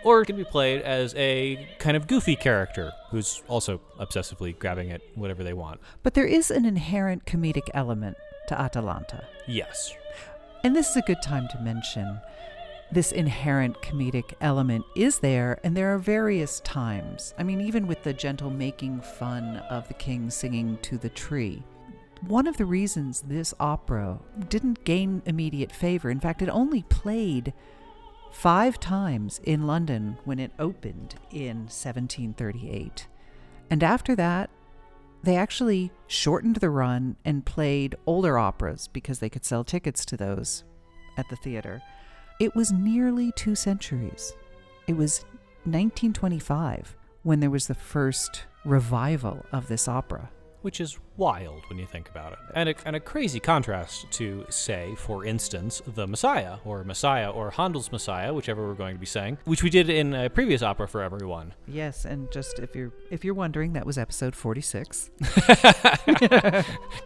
or 0.05 0.23
it 0.23 0.27
can 0.27 0.37
be 0.37 0.45
played 0.45 0.83
as 0.83 1.15
a 1.15 1.69
kind 1.79 1.97
of 1.97 2.07
goofy 2.07 2.37
character 2.37 2.93
who's 3.11 3.43
also 3.49 3.81
obsessively 3.99 4.59
grabbing 4.59 4.91
at 4.91 5.01
whatever 5.15 5.43
they 5.43 5.53
want. 5.53 5.81
But 6.03 6.15
there 6.15 6.27
is 6.27 6.51
an 6.51 6.65
inherent 6.65 7.25
comedic 7.25 7.69
element 7.75 8.17
to 8.49 8.61
Atalanta. 8.61 9.27
Yes. 9.47 9.95
And 10.65 10.75
this 10.75 10.91
is 10.91 10.97
a 10.97 11.03
good 11.03 11.23
time 11.23 11.49
to 11.53 11.61
mention 11.61 12.21
this 12.91 13.13
inherent 13.13 13.83
comedic 13.83 14.33
element 14.41 14.85
is 14.97 15.19
there, 15.19 15.61
and 15.63 15.77
there 15.77 15.95
are 15.95 15.99
various 15.99 16.61
times. 16.61 17.35
I 17.37 17.43
mean, 17.43 17.61
even 17.61 17.87
with 17.87 18.03
the 18.03 18.15
gentle 18.15 18.51
making 18.51 19.03
fun 19.03 19.59
of 19.69 19.87
the 19.89 19.95
king 19.95 20.31
singing 20.31 20.79
to 20.83 20.97
the 20.97 21.11
tree. 21.11 21.63
One 22.27 22.47
of 22.47 22.57
the 22.57 22.65
reasons 22.65 23.21
this 23.21 23.53
opera 23.61 24.19
didn't 24.49 24.85
gain 24.85 25.23
immediate 25.27 25.71
favor, 25.71 26.11
in 26.11 26.19
fact, 26.19 26.41
it 26.41 26.49
only 26.49 26.83
played 26.85 27.53
five 28.31 28.79
times 28.79 29.41
in 29.45 29.67
London 29.67 30.19
when 30.25 30.39
it 30.39 30.53
opened 30.59 31.17
in 31.31 31.67
1738. 31.67 33.07
And 33.71 33.83
after 33.83 34.15
that, 34.17 34.51
they 35.23 35.37
actually 35.37 35.91
shortened 36.07 36.57
the 36.57 36.71
run 36.71 37.17
and 37.25 37.45
played 37.45 37.97
older 38.07 38.39
operas 38.39 38.89
because 38.89 39.19
they 39.19 39.29
could 39.29 39.45
sell 39.45 39.65
tickets 39.65 40.05
to 40.07 40.17
those 40.17 40.65
at 41.17 41.29
the 41.29 41.37
theater. 41.37 41.83
It 42.41 42.55
was 42.55 42.71
nearly 42.71 43.33
two 43.33 43.55
centuries. 43.55 44.35
It 44.87 44.97
was 44.97 45.25
1925 45.65 46.97
when 47.25 47.41
there 47.41 47.51
was 47.51 47.67
the 47.67 47.75
first 47.75 48.45
revival 48.65 49.45
of 49.53 49.67
this 49.69 49.89
opera. 49.89 50.31
Which 50.69 50.83
is 50.83 50.99
wild 51.17 51.63
when 51.71 51.79
you 51.79 51.87
think 51.87 52.11
about 52.11 52.35
it. 52.35 52.39
And 52.55 52.69
a, 52.69 52.75
and 52.85 52.95
a 52.95 53.01
crazy 53.01 53.41
contrast 53.41 54.05
to, 54.11 54.45
say, 54.51 54.95
for 54.99 55.25
instance, 55.25 55.81
The 55.95 56.07
Messiah, 56.07 56.59
or 56.63 56.85
Messiah, 56.85 57.31
or 57.31 57.51
Handel's 57.53 57.91
Messiah, 57.91 58.35
whichever 58.35 58.69
we're 58.69 58.75
going 58.75 58.95
to 58.95 59.01
be 59.01 59.07
saying, 59.07 59.39
which 59.47 59.63
we 59.63 59.71
did 59.71 59.89
in 59.89 60.13
a 60.13 60.29
previous 60.29 60.61
opera 60.61 60.87
for 60.87 61.01
everyone. 61.01 61.55
Yes, 61.67 62.05
and 62.05 62.31
just 62.31 62.59
if 62.59 62.77
you're 62.77 62.93
if 63.11 63.25
you're 63.25 63.33
wondering, 63.33 63.73
that 63.73 63.87
was 63.87 63.97
episode 63.97 64.37
46. 64.37 65.09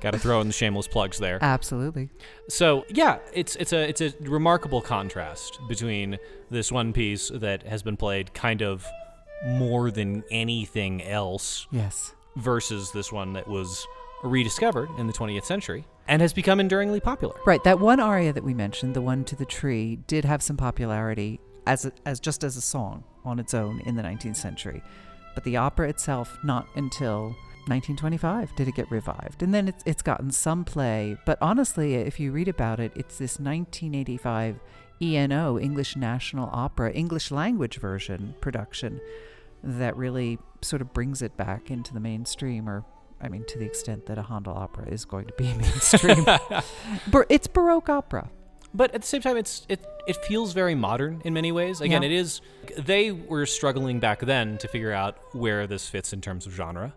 Got 0.01 0.11
to 0.11 0.19
throw 0.19 0.41
in 0.41 0.49
the 0.49 0.53
shameless 0.53 0.89
plugs 0.89 1.19
there. 1.19 1.39
Absolutely. 1.41 2.11
So 2.49 2.85
yeah, 2.89 3.19
it's 3.33 3.55
it's 3.55 3.73
a 3.73 3.89
it's 3.89 4.01
a 4.01 4.13
remarkable 4.23 4.83
contrast 4.83 5.61
between 5.69 6.19
this 6.51 6.73
one 6.73 6.93
piece 6.93 7.29
that 7.33 7.63
has 7.63 7.85
been 7.85 7.97
played 7.97 8.35
kind 8.35 8.61
of 8.61 8.85
more 9.47 9.93
than 9.93 10.25
anything 10.33 11.01
else 11.03 11.69
Yes. 11.71 12.15
Versus 12.37 12.93
this 12.93 13.13
one 13.13 13.33
that 13.35 13.47
was 13.47 13.87
rediscovered 14.23 14.89
in 14.99 15.07
the 15.07 15.13
20th 15.13 15.45
century 15.45 15.85
and 16.09 16.23
has 16.23 16.33
become 16.33 16.61
enduringly 16.61 17.01
popular. 17.01 17.35
Right, 17.47 17.63
that 17.65 17.81
one 17.81 18.01
aria 18.01 18.33
that 18.33 18.45
we 18.45 18.55
mentioned, 18.55 18.95
the 18.95 19.03
one 19.03 19.25
to 19.25 19.37
the 19.37 19.45
tree, 19.45 19.97
did 20.07 20.25
have 20.25 20.43
some 20.43 20.57
popularity 20.57 21.41
as 21.67 21.85
a, 21.85 21.93
as 22.07 22.21
just 22.21 22.45
as 22.45 22.57
a 22.57 22.61
song 22.61 23.05
on 23.25 23.39
its 23.39 23.55
own 23.55 23.81
in 23.81 23.97
the 23.97 24.03
19th 24.03 24.37
century. 24.37 24.83
But 25.35 25.45
the 25.45 25.57
opera 25.57 25.89
itself 25.89 26.37
not 26.45 26.67
until 26.75 27.35
1925 27.69 28.55
did 28.57 28.69
it 28.69 28.75
get 28.75 28.91
revived. 28.91 29.43
And 29.43 29.55
then 29.55 29.69
it's 29.69 29.83
it's 29.87 30.03
gotten 30.03 30.31
some 30.31 30.65
play, 30.65 31.17
but 31.25 31.39
honestly, 31.41 31.95
if 31.95 32.19
you 32.19 32.33
read 32.33 32.49
about 32.49 32.81
it, 32.81 32.93
it's 32.95 33.19
this 33.19 33.39
1985 33.39 34.59
ENO, 35.01 35.59
English 35.59 35.97
National 35.97 36.51
Opera, 36.53 36.93
English 36.93 37.31
language 37.31 37.79
version 37.79 38.35
production 38.41 39.01
that 39.65 39.97
really 39.97 40.39
sort 40.61 40.83
of 40.83 40.93
brings 40.93 41.23
it 41.23 41.37
back 41.37 41.71
into 41.71 41.93
the 41.95 42.01
mainstream 42.01 42.69
or 42.69 42.85
I 43.21 43.29
mean, 43.29 43.45
to 43.49 43.59
the 43.59 43.65
extent 43.65 44.07
that 44.07 44.19
a 44.19 44.23
Handel 44.23 44.53
opera 44.55 44.89
is 44.89 45.05
going 45.05 45.27
to 45.27 45.33
be 45.35 45.45
mainstream. 45.55 46.25
Bar- 47.07 47.27
it's 47.29 47.47
Baroque 47.47 47.89
opera. 47.89 48.29
But 48.75 48.93
at 48.97 49.03
the 49.03 49.07
same 49.07 49.21
time, 49.21 49.37
it's 49.37 49.65
it 49.69 49.85
it 50.09 50.17
feels 50.25 50.55
very 50.55 50.75
modern 50.75 51.21
in 51.25 51.33
many 51.35 51.53
ways. 51.53 51.81
Again, 51.81 52.03
Yeah. 52.03 52.09
it 52.09 52.13
is. 52.13 52.41
They 52.79 53.13
were 53.13 53.47
struggling 53.47 54.01
back 54.01 54.21
then 54.21 54.59
to 54.59 54.67
figure 54.67 54.93
out 54.93 55.19
where 55.35 55.67
this 55.69 55.89
fits 55.89 56.13
in 56.13 56.21
terms 56.21 56.47
of 56.47 56.53
genre, 56.55 56.95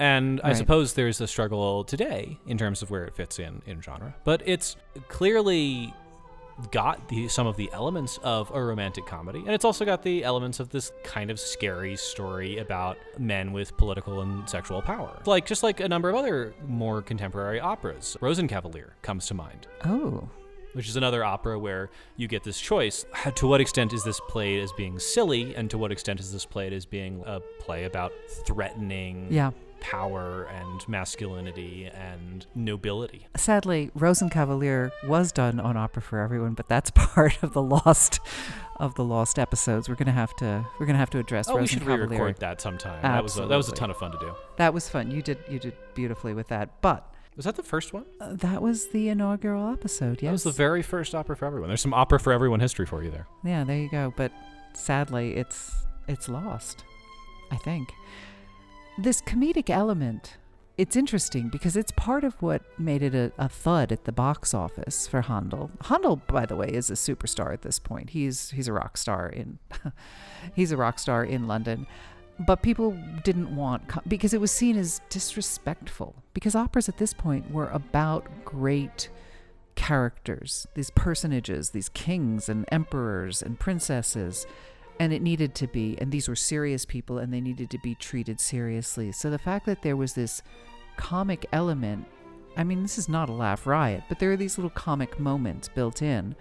and 0.00 0.40
I 0.42 0.54
suppose 0.54 0.94
there's 0.94 1.20
a 1.20 1.28
struggle 1.28 1.84
today 1.84 2.38
in 2.46 2.56
terms 2.58 2.82
of 2.82 2.90
where 2.90 3.04
it 3.04 3.14
fits 3.14 3.38
in 3.38 3.62
in 3.66 3.82
genre. 3.82 4.14
But 4.24 4.42
it's 4.46 4.74
clearly 5.08 5.92
got 6.70 7.08
the 7.08 7.28
some 7.28 7.46
of 7.46 7.56
the 7.56 7.70
elements 7.72 8.18
of 8.22 8.50
a 8.54 8.62
romantic 8.62 9.06
comedy, 9.06 9.40
and 9.40 9.50
it's 9.50 9.64
also 9.64 9.84
got 9.84 10.02
the 10.02 10.22
elements 10.24 10.60
of 10.60 10.70
this 10.70 10.92
kind 11.04 11.30
of 11.30 11.38
scary 11.40 11.96
story 11.96 12.58
about 12.58 12.96
men 13.18 13.52
with 13.52 13.76
political 13.76 14.20
and 14.20 14.48
sexual 14.48 14.82
power. 14.82 15.20
Like 15.26 15.46
just 15.46 15.62
like 15.62 15.80
a 15.80 15.88
number 15.88 16.08
of 16.08 16.16
other 16.16 16.54
more 16.66 17.02
contemporary 17.02 17.60
operas, 17.60 18.16
Rosenkavalier 18.20 18.90
comes 19.02 19.26
to 19.26 19.34
mind 19.34 19.66
Oh. 19.84 20.28
which 20.74 20.88
is 20.88 20.96
another 20.96 21.22
opera 21.22 21.58
where 21.58 21.90
you 22.16 22.26
get 22.28 22.42
this 22.44 22.58
choice. 22.60 23.04
To 23.34 23.46
what 23.46 23.60
extent 23.60 23.92
is 23.92 24.04
this 24.04 24.20
played 24.28 24.60
as 24.62 24.72
being 24.72 24.98
silly, 24.98 25.54
and 25.54 25.68
to 25.70 25.76
what 25.78 25.92
extent 25.92 26.18
is 26.20 26.32
this 26.32 26.46
played 26.46 26.72
as 26.72 26.86
being 26.86 27.22
a 27.26 27.40
play 27.60 27.84
about 27.84 28.12
threatening 28.46 29.28
Yeah. 29.30 29.50
Power 29.82 30.44
and 30.44 30.88
masculinity 30.88 31.90
and 31.92 32.46
nobility? 32.54 33.26
Sadly, 33.36 33.90
Rosenkavalier 33.98 34.90
was 35.04 35.32
done 35.32 35.60
on 35.60 35.76
Opera 35.76 36.00
for 36.00 36.20
Everyone, 36.20 36.54
but 36.54 36.68
that's 36.68 36.90
part 36.94 37.42
of 37.42 37.52
the 37.52 37.62
lost 37.62 38.20
of 38.76 38.94
the 38.94 39.04
lost 39.04 39.38
episodes. 39.38 39.88
We're 39.88 39.96
gonna 39.96 40.12
have 40.12 40.34
to 40.36 40.64
we're 40.80 40.86
gonna 40.86 40.98
have 40.98 41.10
to 41.10 41.18
address 41.18 41.48
Oh, 41.48 41.56
we 41.56 41.66
should 41.66 41.82
Rosenkavalier. 41.82 42.10
re-record 42.10 42.36
that 42.38 42.60
sometime. 42.60 43.02
That 43.02 43.22
was 43.22 43.36
a, 43.38 43.46
that 43.46 43.56
was 43.56 43.68
a 43.68 43.72
ton 43.72 43.90
of 43.90 43.96
fun 43.98 44.12
to 44.12 44.18
do. 44.18 44.32
That 44.56 44.72
was 44.72 44.88
fun. 44.88 45.10
You 45.10 45.20
did 45.22 45.38
you 45.50 45.58
did 45.58 45.74
beautifully 45.94 46.32
with 46.34 46.48
that. 46.48 46.80
But 46.80 47.12
Was 47.36 47.44
that 47.44 47.56
the 47.56 47.62
first 47.62 47.92
one? 47.92 48.04
uh, 48.20 48.34
that 48.34 48.62
was 48.62 48.88
the 48.88 49.08
inaugural 49.08 49.70
episode. 49.72 50.22
Yes. 50.22 50.28
That 50.28 50.32
was 50.32 50.42
the 50.44 50.50
very 50.52 50.82
first 50.82 51.14
opera 51.14 51.36
for 51.36 51.44
everyone. 51.46 51.68
There's 51.68 51.80
some 51.82 51.94
opera 51.94 52.18
for 52.20 52.32
everyone 52.32 52.60
history 52.60 52.86
for 52.86 53.02
you 53.02 53.10
there. 53.10 53.26
Yeah, 53.44 53.64
there 53.64 53.78
you 53.78 53.90
go. 53.90 54.12
But 54.16 54.32
sadly, 54.74 55.36
it's 55.36 55.72
it's 56.08 56.28
lost. 56.28 56.84
I 57.50 57.56
think 57.56 57.92
this 58.98 59.22
comedic 59.22 59.70
element. 59.70 60.36
It's 60.78 60.96
interesting 60.96 61.48
because 61.48 61.76
it's 61.76 61.92
part 61.92 62.24
of 62.24 62.40
what 62.40 62.62
made 62.78 63.02
it 63.02 63.14
a, 63.14 63.30
a 63.36 63.48
thud 63.48 63.92
at 63.92 64.04
the 64.04 64.12
box 64.12 64.54
office 64.54 65.06
for 65.06 65.22
Handel. 65.22 65.70
Handel, 65.82 66.16
by 66.16 66.46
the 66.46 66.56
way, 66.56 66.68
is 66.68 66.90
a 66.90 66.94
superstar 66.94 67.52
at 67.52 67.62
this 67.62 67.78
point. 67.78 68.10
He's 68.10 68.50
he's 68.50 68.68
a 68.68 68.72
rock 68.72 68.96
star 68.96 69.28
in 69.28 69.58
he's 70.54 70.72
a 70.72 70.76
rock 70.76 70.98
star 70.98 71.24
in 71.24 71.46
London. 71.46 71.86
But 72.46 72.62
people 72.62 72.96
didn't 73.22 73.54
want 73.54 73.82
because 74.08 74.32
it 74.32 74.40
was 74.40 74.50
seen 74.50 74.76
as 74.76 75.00
disrespectful. 75.10 76.16
Because 76.32 76.54
operas 76.54 76.88
at 76.88 76.96
this 76.96 77.12
point 77.12 77.50
were 77.50 77.68
about 77.68 78.26
great 78.44 79.10
characters, 79.74 80.66
these 80.74 80.90
personages, 80.90 81.70
these 81.70 81.88
kings 81.90 82.48
and 82.48 82.64
emperors 82.72 83.42
and 83.42 83.58
princesses. 83.60 84.46
And 85.02 85.12
it 85.12 85.20
needed 85.20 85.56
to 85.56 85.66
be, 85.66 85.98
and 86.00 86.12
these 86.12 86.28
were 86.28 86.36
serious 86.36 86.84
people 86.84 87.18
and 87.18 87.34
they 87.34 87.40
needed 87.40 87.70
to 87.70 87.78
be 87.78 87.96
treated 87.96 88.38
seriously. 88.38 89.10
So 89.10 89.30
the 89.30 89.38
fact 89.38 89.66
that 89.66 89.82
there 89.82 89.96
was 89.96 90.12
this 90.12 90.44
comic 90.96 91.44
element, 91.52 92.06
I 92.56 92.62
mean, 92.62 92.82
this 92.82 92.98
is 92.98 93.08
not 93.08 93.28
a 93.28 93.32
laugh 93.32 93.66
riot, 93.66 94.04
but 94.08 94.20
there 94.20 94.30
are 94.30 94.36
these 94.36 94.58
little 94.58 94.70
comic 94.70 95.18
moments 95.18 95.68
built 95.68 96.02
in. 96.02 96.36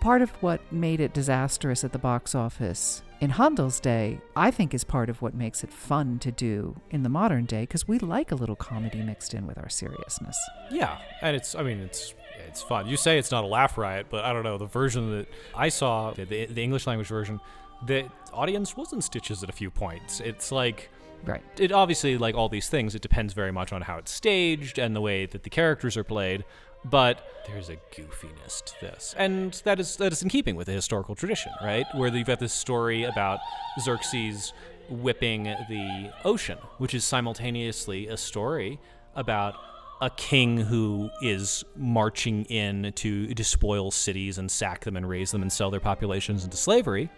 Part 0.00 0.22
of 0.22 0.30
what 0.42 0.72
made 0.72 0.98
it 0.98 1.14
disastrous 1.14 1.84
at 1.84 1.92
the 1.92 1.98
box 2.00 2.34
office 2.34 3.04
in 3.20 3.30
Handel's 3.30 3.78
day, 3.78 4.20
I 4.34 4.50
think, 4.50 4.74
is 4.74 4.82
part 4.82 5.08
of 5.08 5.22
what 5.22 5.34
makes 5.34 5.62
it 5.62 5.72
fun 5.72 6.18
to 6.18 6.32
do 6.32 6.74
in 6.90 7.04
the 7.04 7.08
modern 7.08 7.44
day 7.44 7.62
because 7.62 7.86
we 7.86 8.00
like 8.00 8.32
a 8.32 8.34
little 8.34 8.56
comedy 8.56 9.02
mixed 9.02 9.34
in 9.34 9.46
with 9.46 9.56
our 9.56 9.68
seriousness. 9.68 10.36
Yeah, 10.70 10.98
and 11.22 11.36
it's 11.36 11.54
I 11.54 11.62
mean 11.62 11.78
it's 11.78 12.12
it's 12.48 12.60
fun. 12.60 12.86
You 12.86 12.96
say 12.96 13.18
it's 13.18 13.30
not 13.30 13.44
a 13.44 13.46
laugh 13.46 13.78
riot, 13.78 14.08
but 14.10 14.24
I 14.24 14.32
don't 14.32 14.42
know 14.42 14.58
the 14.58 14.66
version 14.66 15.16
that 15.16 15.28
I 15.54 15.68
saw, 15.68 16.10
the, 16.10 16.24
the 16.24 16.62
English 16.62 16.86
language 16.86 17.08
version, 17.08 17.40
the 17.86 18.08
audience 18.32 18.76
was 18.76 18.92
in 18.92 19.00
stitches 19.00 19.42
at 19.42 19.48
a 19.48 19.52
few 19.52 19.70
points. 19.70 20.20
It's 20.20 20.50
like 20.52 20.90
Right. 21.24 21.42
it 21.58 21.72
obviously 21.72 22.18
like 22.18 22.34
all 22.34 22.48
these 22.48 22.68
things, 22.68 22.94
it 22.94 23.00
depends 23.02 23.32
very 23.32 23.52
much 23.52 23.72
on 23.72 23.82
how 23.82 23.96
it's 23.98 24.12
staged 24.12 24.78
and 24.78 24.94
the 24.94 25.00
way 25.00 25.26
that 25.26 25.42
the 25.42 25.50
characters 25.50 25.96
are 25.96 26.04
played. 26.04 26.44
But 26.84 27.26
there's 27.46 27.70
a 27.70 27.76
goofiness 27.96 28.62
to 28.62 28.80
this, 28.82 29.14
and 29.16 29.54
that 29.64 29.80
is 29.80 29.96
that 29.96 30.12
is 30.12 30.22
in 30.22 30.28
keeping 30.28 30.54
with 30.54 30.66
the 30.66 30.74
historical 30.74 31.14
tradition, 31.14 31.50
right? 31.62 31.86
Where 31.94 32.14
you've 32.14 32.26
got 32.26 32.40
this 32.40 32.52
story 32.52 33.04
about 33.04 33.38
Xerxes 33.80 34.52
whipping 34.90 35.44
the 35.44 36.12
ocean, 36.24 36.58
which 36.76 36.92
is 36.92 37.02
simultaneously 37.04 38.08
a 38.08 38.18
story 38.18 38.78
about 39.14 39.54
a 40.02 40.10
king 40.10 40.58
who 40.58 41.08
is 41.22 41.64
marching 41.74 42.44
in 42.46 42.92
to 42.96 43.28
despoil 43.28 43.90
cities 43.90 44.36
and 44.36 44.50
sack 44.50 44.84
them 44.84 44.94
and 44.96 45.08
raise 45.08 45.30
them 45.30 45.40
and 45.40 45.50
sell 45.50 45.70
their 45.70 45.80
populations 45.80 46.44
into 46.44 46.58
slavery. 46.58 47.08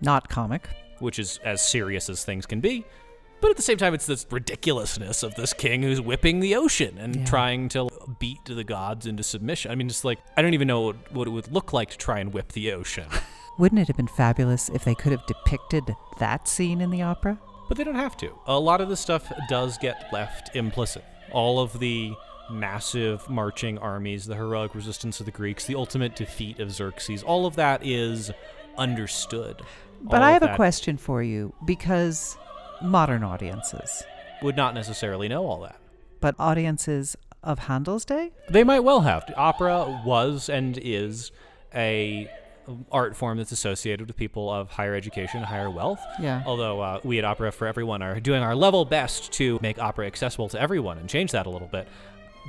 Not 0.00 0.28
comic. 0.28 0.68
which 1.00 1.18
is 1.20 1.38
as 1.44 1.62
serious 1.62 2.08
as 2.10 2.24
things 2.24 2.44
can 2.44 2.60
be. 2.60 2.84
But 3.40 3.50
at 3.50 3.56
the 3.56 3.62
same 3.62 3.76
time, 3.76 3.94
it's 3.94 4.06
this 4.06 4.26
ridiculousness 4.28 5.22
of 5.22 5.36
this 5.36 5.52
king 5.52 5.84
who's 5.84 6.00
whipping 6.00 6.40
the 6.40 6.56
ocean 6.56 6.98
and 6.98 7.14
Yeah. 7.14 7.24
trying 7.24 7.68
to 7.68 7.88
beat 8.18 8.44
the 8.46 8.64
gods 8.64 9.06
into 9.06 9.22
submission. 9.22 9.70
I 9.70 9.76
mean, 9.76 9.86
it's 9.86 10.04
like, 10.04 10.18
I 10.36 10.42
don't 10.42 10.54
even 10.54 10.66
know 10.66 10.80
what, 10.80 11.12
what 11.12 11.28
it 11.28 11.30
would 11.30 11.52
look 11.52 11.72
like 11.72 11.90
to 11.90 11.96
try 11.98 12.18
and 12.18 12.32
whip 12.34 12.50
the 12.50 12.72
ocean. 12.72 13.06
Wouldn't 13.58 13.80
it 13.80 13.86
have 13.86 13.96
been 13.96 14.08
fabulous 14.08 14.68
if 14.70 14.84
they 14.84 14.96
could 14.96 15.12
have 15.12 15.24
depicted 15.26 15.94
that 16.18 16.48
scene 16.48 16.80
in 16.80 16.90
the 16.90 17.02
opera? 17.02 17.38
But 17.68 17.76
they 17.78 17.84
don't 17.84 17.94
have 17.94 18.16
to. 18.16 18.32
A 18.46 18.58
lot 18.58 18.80
of 18.80 18.88
the 18.88 18.96
stuff 18.96 19.30
does 19.48 19.78
get 19.78 20.12
left 20.12 20.56
implicit. 20.56 21.04
All 21.30 21.60
of 21.60 21.78
the 21.78 22.12
massive 22.50 23.28
marching 23.30 23.78
armies, 23.78 24.26
the 24.26 24.34
heroic 24.34 24.74
resistance 24.74 25.20
of 25.20 25.26
the 25.26 25.32
Greeks, 25.32 25.64
the 25.66 25.74
ultimate 25.76 26.16
defeat 26.16 26.58
of 26.58 26.72
Xerxes, 26.72 27.22
all 27.22 27.46
of 27.46 27.54
that 27.56 27.84
is 27.86 28.32
understood. 28.76 29.62
But 30.00 30.22
I 30.22 30.32
have 30.32 30.42
a 30.42 30.54
question 30.56 30.96
for 30.96 31.22
you 31.22 31.54
because 31.64 32.36
modern 32.82 33.22
audiences, 33.24 34.02
Would 34.42 34.56
not 34.56 34.74
necessarily 34.74 35.28
know 35.28 35.46
all 35.46 35.60
that. 35.62 35.76
but 36.20 36.34
audiences 36.38 37.16
of 37.42 37.58
Handel's 37.60 38.04
day? 38.04 38.32
They 38.50 38.64
might 38.64 38.80
well 38.80 39.00
have. 39.02 39.24
Opera 39.36 40.02
was 40.04 40.48
and 40.48 40.78
is 40.82 41.30
a 41.74 42.30
art 42.92 43.16
form 43.16 43.38
that's 43.38 43.50
associated 43.52 44.06
with 44.06 44.16
people 44.16 44.50
of 44.50 44.70
higher 44.70 44.94
education, 44.94 45.42
higher 45.42 45.70
wealth. 45.70 46.00
Yeah. 46.20 46.42
Although 46.46 46.80
uh, 46.80 47.00
we 47.02 47.18
at 47.18 47.24
Opera 47.24 47.50
for 47.50 47.66
Everyone 47.66 48.02
are 48.02 48.20
doing 48.20 48.42
our 48.42 48.54
level 48.54 48.84
best 48.84 49.32
to 49.34 49.58
make 49.62 49.78
opera 49.78 50.06
accessible 50.06 50.48
to 50.50 50.60
everyone 50.60 50.98
and 50.98 51.08
change 51.08 51.32
that 51.32 51.46
a 51.46 51.50
little 51.50 51.68
bit. 51.68 51.88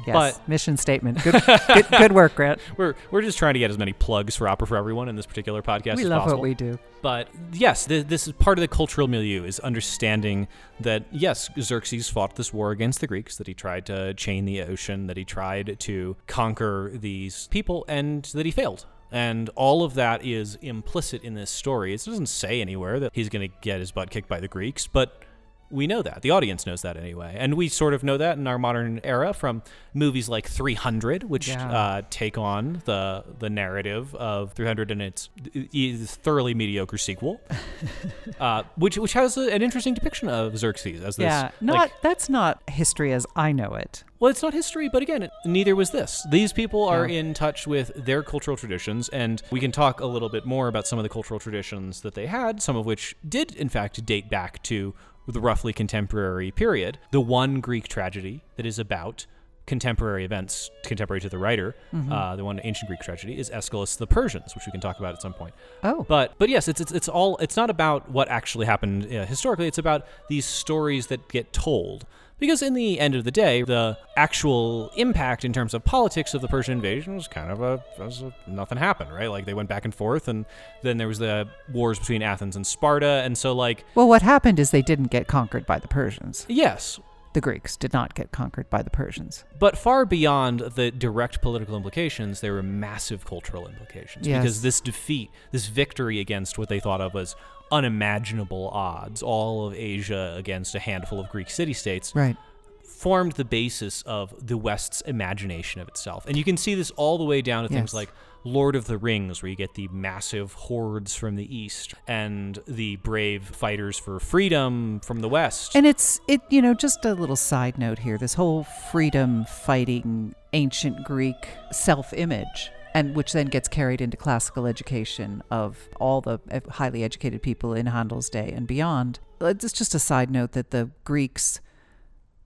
Yes. 0.07 0.13
But- 0.38 0.49
mission 0.49 0.77
statement. 0.77 1.23
Good, 1.23 1.41
good, 1.73 1.85
good 1.89 2.12
work, 2.12 2.35
Grant. 2.35 2.59
We're 2.77 2.95
we're 3.12 3.21
just 3.21 3.38
trying 3.38 3.53
to 3.53 3.59
get 3.59 3.69
as 3.69 3.77
many 3.77 3.93
plugs 3.93 4.35
for 4.35 4.47
Opera 4.47 4.67
for 4.67 4.77
Everyone 4.77 5.09
in 5.09 5.15
this 5.15 5.25
particular 5.25 5.62
podcast 5.62 5.97
we 5.97 6.03
as 6.03 6.09
love 6.09 6.21
possible. 6.23 6.39
what 6.39 6.43
we 6.43 6.53
do. 6.53 6.79
But 7.01 7.29
yes, 7.53 7.85
th- 7.85 8.07
this 8.07 8.27
is 8.27 8.33
part 8.33 8.57
of 8.57 8.62
the 8.62 8.67
cultural 8.67 9.07
milieu 9.07 9.43
is 9.43 9.59
understanding 9.59 10.47
that 10.79 11.05
yes, 11.12 11.49
Xerxes 11.59 12.09
fought 12.09 12.35
this 12.35 12.53
war 12.53 12.71
against 12.71 12.99
the 13.01 13.07
Greeks, 13.07 13.38
that 13.38 13.47
he 13.47 13.53
tried 13.53 13.85
to 13.88 14.13
chain 14.15 14.45
the 14.45 14.62
ocean, 14.63 15.07
that 15.07 15.17
he 15.17 15.23
tried 15.25 15.79
to 15.79 16.15
conquer 16.27 16.91
these 16.93 17.47
people, 17.47 17.85
and 17.88 18.23
that 18.33 18.45
he 18.45 18.51
failed. 18.51 18.85
And 19.12 19.49
all 19.55 19.83
of 19.83 19.95
that 19.95 20.23
is 20.23 20.55
implicit 20.62 21.23
in 21.23 21.33
this 21.33 21.49
story. 21.49 21.93
It 21.93 22.03
doesn't 22.05 22.27
say 22.27 22.62
anywhere 22.62 22.99
that 22.99 23.12
he's 23.15 23.27
going 23.29 23.49
to 23.49 23.55
get 23.62 23.79
his 23.79 23.91
butt 23.91 24.12
kicked 24.12 24.29
by 24.29 24.39
the 24.39 24.47
Greeks, 24.47 24.85
but 24.85 25.23
we 25.71 25.88
know 25.88 26.01
that. 26.01 26.21
The 26.21 26.32
audience 26.32 26.65
knows 26.65 26.82
that 26.82 26.97
anyway. 26.97 27.36
And 27.38 27.53
we 27.55 27.67
sort 27.69 27.93
of 27.93 28.03
know 28.03 28.17
that 28.17 28.38
in 28.38 28.47
our 28.47 28.58
modern 28.58 28.99
era 29.03 29.34
from 29.34 29.62
movies 29.93 30.27
like 30.29 30.47
300, 30.47 31.23
which 31.23 31.47
Yeah. 31.49 31.71
uh, 31.71 32.01
take 32.10 32.38
on 32.38 32.82
the 32.86 33.23
the 33.39 33.49
narrative 33.49 34.13
of 34.15 34.53
300 34.53 34.91
and 34.91 35.01
its 35.01 35.29
e- 35.53 35.95
thoroughly 35.97 36.53
mediocre 36.53 36.97
sequel, 36.97 37.41
uh, 38.39 38.63
which 38.75 38.97
which 38.97 39.13
has 39.13 39.38
a, 39.38 39.51
an 39.53 39.62
interesting 39.62 39.93
depiction 39.93 40.27
of 40.29 40.58
Xerxes 40.58 41.03
as 41.03 41.15
this. 41.15 41.23
Yeah. 41.25 41.51
Not 41.62 41.77
like, 41.77 42.01
that's 42.01 42.29
not 42.29 42.62
history 42.69 43.13
as 43.13 43.25
I 43.36 43.51
know 43.51 43.73
it. 43.75 44.03
well, 44.19 44.29
it's 44.29 44.41
not 44.43 44.53
history, 44.53 44.89
but 44.89 45.01
again, 45.01 45.29
neither 45.45 45.75
was 45.75 45.91
this. 45.91 46.25
These 46.29 46.51
people 46.53 46.84
are 46.84 47.08
Yeah. 47.08 47.19
in 47.19 47.34
touch 47.34 47.65
with 47.67 47.91
their 47.95 48.21
cultural 48.23 48.58
traditions, 48.58 49.10
and 49.10 49.41
we 49.52 49.60
can 49.60 49.71
talk 49.71 50.02
a 50.02 50.06
little 50.06 50.29
bit 50.29 50.46
more 50.46 50.67
about 50.67 50.87
some 50.87 51.00
of 51.00 51.04
the 51.04 51.10
cultural 51.10 51.39
traditions 51.39 52.02
that 52.02 52.15
they 52.15 52.25
had, 52.27 52.62
some 52.62 52.75
of 52.75 52.85
which 52.85 53.15
did, 53.27 53.56
in 53.56 53.69
fact, 53.69 54.06
date 54.06 54.29
back 54.29 54.62
to 54.63 54.94
the 55.28 55.40
roughly 55.40 55.74
contemporary 55.74 56.52
period. 56.52 56.98
The 57.12 57.22
one 57.22 57.60
Greek 57.62 57.88
tragedy 57.88 58.44
that 58.56 58.65
is 58.65 58.80
about 58.80 59.26
contemporary 59.67 60.26
events, 60.26 60.72
contemporary 60.84 61.22
to 61.22 61.30
the 61.30 61.38
writer, 61.38 61.76
Mm-hmm. 61.94 62.12
uh, 62.12 62.36
the 62.36 62.44
one 62.44 62.60
ancient 62.63 62.88
Greek 62.88 63.02
tragedy, 63.02 63.38
is 63.38 63.52
Aeschylus 63.52 63.98
the 63.98 64.08
Persians, 64.08 64.56
which 64.56 64.65
we 64.65 64.72
can 64.72 64.82
talk 64.82 64.98
about 64.98 65.13
at 65.13 65.22
some 65.22 65.34
point. 65.34 65.54
Oh. 65.84 66.06
But 66.10 66.34
but 66.40 66.50
yes, 66.50 66.67
it's 66.67 66.82
it's, 66.82 66.92
it's 66.92 67.08
all 67.08 67.38
it's 67.38 67.56
not 67.56 67.70
about 67.70 68.10
what 68.10 68.28
actually 68.30 68.65
happened 68.65 69.06
uh, 69.13 69.26
historically. 69.28 69.67
It's 69.67 69.78
about 69.78 70.08
these 70.28 70.46
stories 70.46 71.08
that 71.08 71.28
get 71.30 71.54
told. 71.54 72.06
Because 72.40 72.62
in 72.62 72.73
the 72.73 73.00
end 73.00 73.15
of 73.15 73.23
the 73.25 73.31
day, 73.31 73.63
the 73.63 73.98
actual 74.15 74.92
impact 74.96 75.44
in 75.44 75.52
terms 75.54 75.73
of 75.73 75.83
politics 75.83 76.33
of 76.33 76.42
the 76.42 76.48
Persian 76.48 76.73
invasion 76.73 77.15
was 77.15 77.27
kind 77.27 77.52
of 77.52 77.62
a, 77.62 77.83
a 78.00 78.33
nothing 78.48 78.77
happened, 78.77 79.13
right? 79.13 79.27
Like 79.27 79.46
they 79.46 79.54
went 79.54 79.67
back 79.69 79.85
and 79.85 79.94
forth, 79.94 80.27
and 80.27 80.46
then 80.81 80.98
there 80.98 81.08
was 81.08 81.19
the 81.19 81.48
wars 81.71 82.00
between 82.00 82.21
Athens 82.21 82.56
and 82.56 82.65
Sparta, 82.65 83.21
and 83.25 83.37
so 83.37 83.54
like 83.54 83.83
Well, 83.96 84.08
what 84.08 84.21
happened 84.21 84.60
is 84.60 84.71
they 84.71 84.81
didn't 84.81 85.12
get 85.12 85.27
conquered 85.27 85.65
by 85.65 85.79
the 85.79 85.87
Persians. 85.87 86.46
yes, 86.48 87.00
The 87.34 87.42
Greeks 87.42 87.77
did 87.77 87.94
not 87.94 88.15
get 88.15 88.32
conquered 88.32 88.69
by 88.71 88.82
the 88.82 88.90
Persians. 88.90 89.44
But 89.60 89.77
far 89.77 90.04
beyond 90.06 90.62
the 90.62 90.90
direct 90.90 91.42
political 91.42 91.75
implications, 91.75 92.42
there 92.42 92.54
were 92.54 92.63
massive 92.63 93.23
cultural 93.25 93.67
implications 93.67 94.25
Yes. 94.27 94.42
because 94.42 94.62
this 94.63 94.82
defeat, 94.82 95.30
this 95.52 95.67
victory 95.67 96.19
against 96.19 96.58
what 96.58 96.69
they 96.69 96.80
thought 96.80 97.02
of 97.02 97.15
as 97.15 97.36
unimaginable 97.71 98.69
odds, 98.69 99.21
all 99.21 99.67
of 99.67 99.73
Asia 99.73 100.34
against 100.38 100.73
a 100.75 100.80
handful 100.80 101.19
of 101.19 101.30
Greek 101.30 101.50
city 101.50 101.73
states, 101.73 102.13
Right. 102.15 102.36
formed 102.84 103.34
the 103.34 103.46
basis 103.46 104.02
of 104.04 104.34
the 104.46 104.58
West's 104.58 105.02
imagination 105.02 105.82
of 105.82 105.88
itself. 105.88 106.25
And 106.27 106.36
you 106.36 106.44
can 106.44 106.58
see 106.58 106.73
this 106.75 106.92
all 106.92 107.17
the 107.17 107.23
way 107.25 107.42
down 107.42 107.63
to 107.63 107.69
things 107.69 107.94
like 107.94 108.10
Lord 108.44 108.75
of 108.75 108.85
the 108.85 108.98
Rings, 108.98 109.42
where 109.42 109.50
you 109.50 109.56
get 109.56 109.73
the 109.73 109.87
massive 109.90 110.54
hordes 110.54 111.15
from 111.15 111.35
the 111.35 111.56
East 111.56 111.94
and 112.08 112.60
the 112.67 112.96
brave 112.98 113.44
fighters 113.44 113.98
for 113.98 114.19
freedom 114.19 115.00
from 115.02 115.19
the 115.19 115.29
West. 115.29 115.75
And 115.75 115.85
it's 115.85 116.19
it 116.27 116.42
you 116.50 116.62
know 116.62 116.73
just 116.73 117.04
a 117.06 117.13
little 117.13 117.35
side 117.35 117.77
note 117.77 118.00
here. 118.00 118.17
This 118.17 118.33
whole 118.33 118.63
freedom 118.63 119.46
fighting 119.46 120.33
ancient 120.54 121.04
Greek 121.04 121.50
self-image 121.71 122.71
and 122.94 123.15
which 123.15 123.33
then 123.33 123.46
gets 123.46 123.67
carried 123.67 124.02
into 124.02 124.17
classical 124.17 124.65
education 124.65 125.44
of 125.52 125.90
all 126.00 126.21
the 126.21 126.40
highly 126.69 127.04
educated 127.04 127.42
people 127.42 127.73
in 127.73 127.85
Handel's 127.85 128.29
day 128.29 128.52
and 128.52 128.65
beyond. 128.65 129.19
It's 129.40 129.71
just 129.71 129.94
a 129.94 130.00
side 130.00 130.31
note 130.31 130.54
that 130.54 130.71
the 130.71 130.90
Greeks 131.04 131.62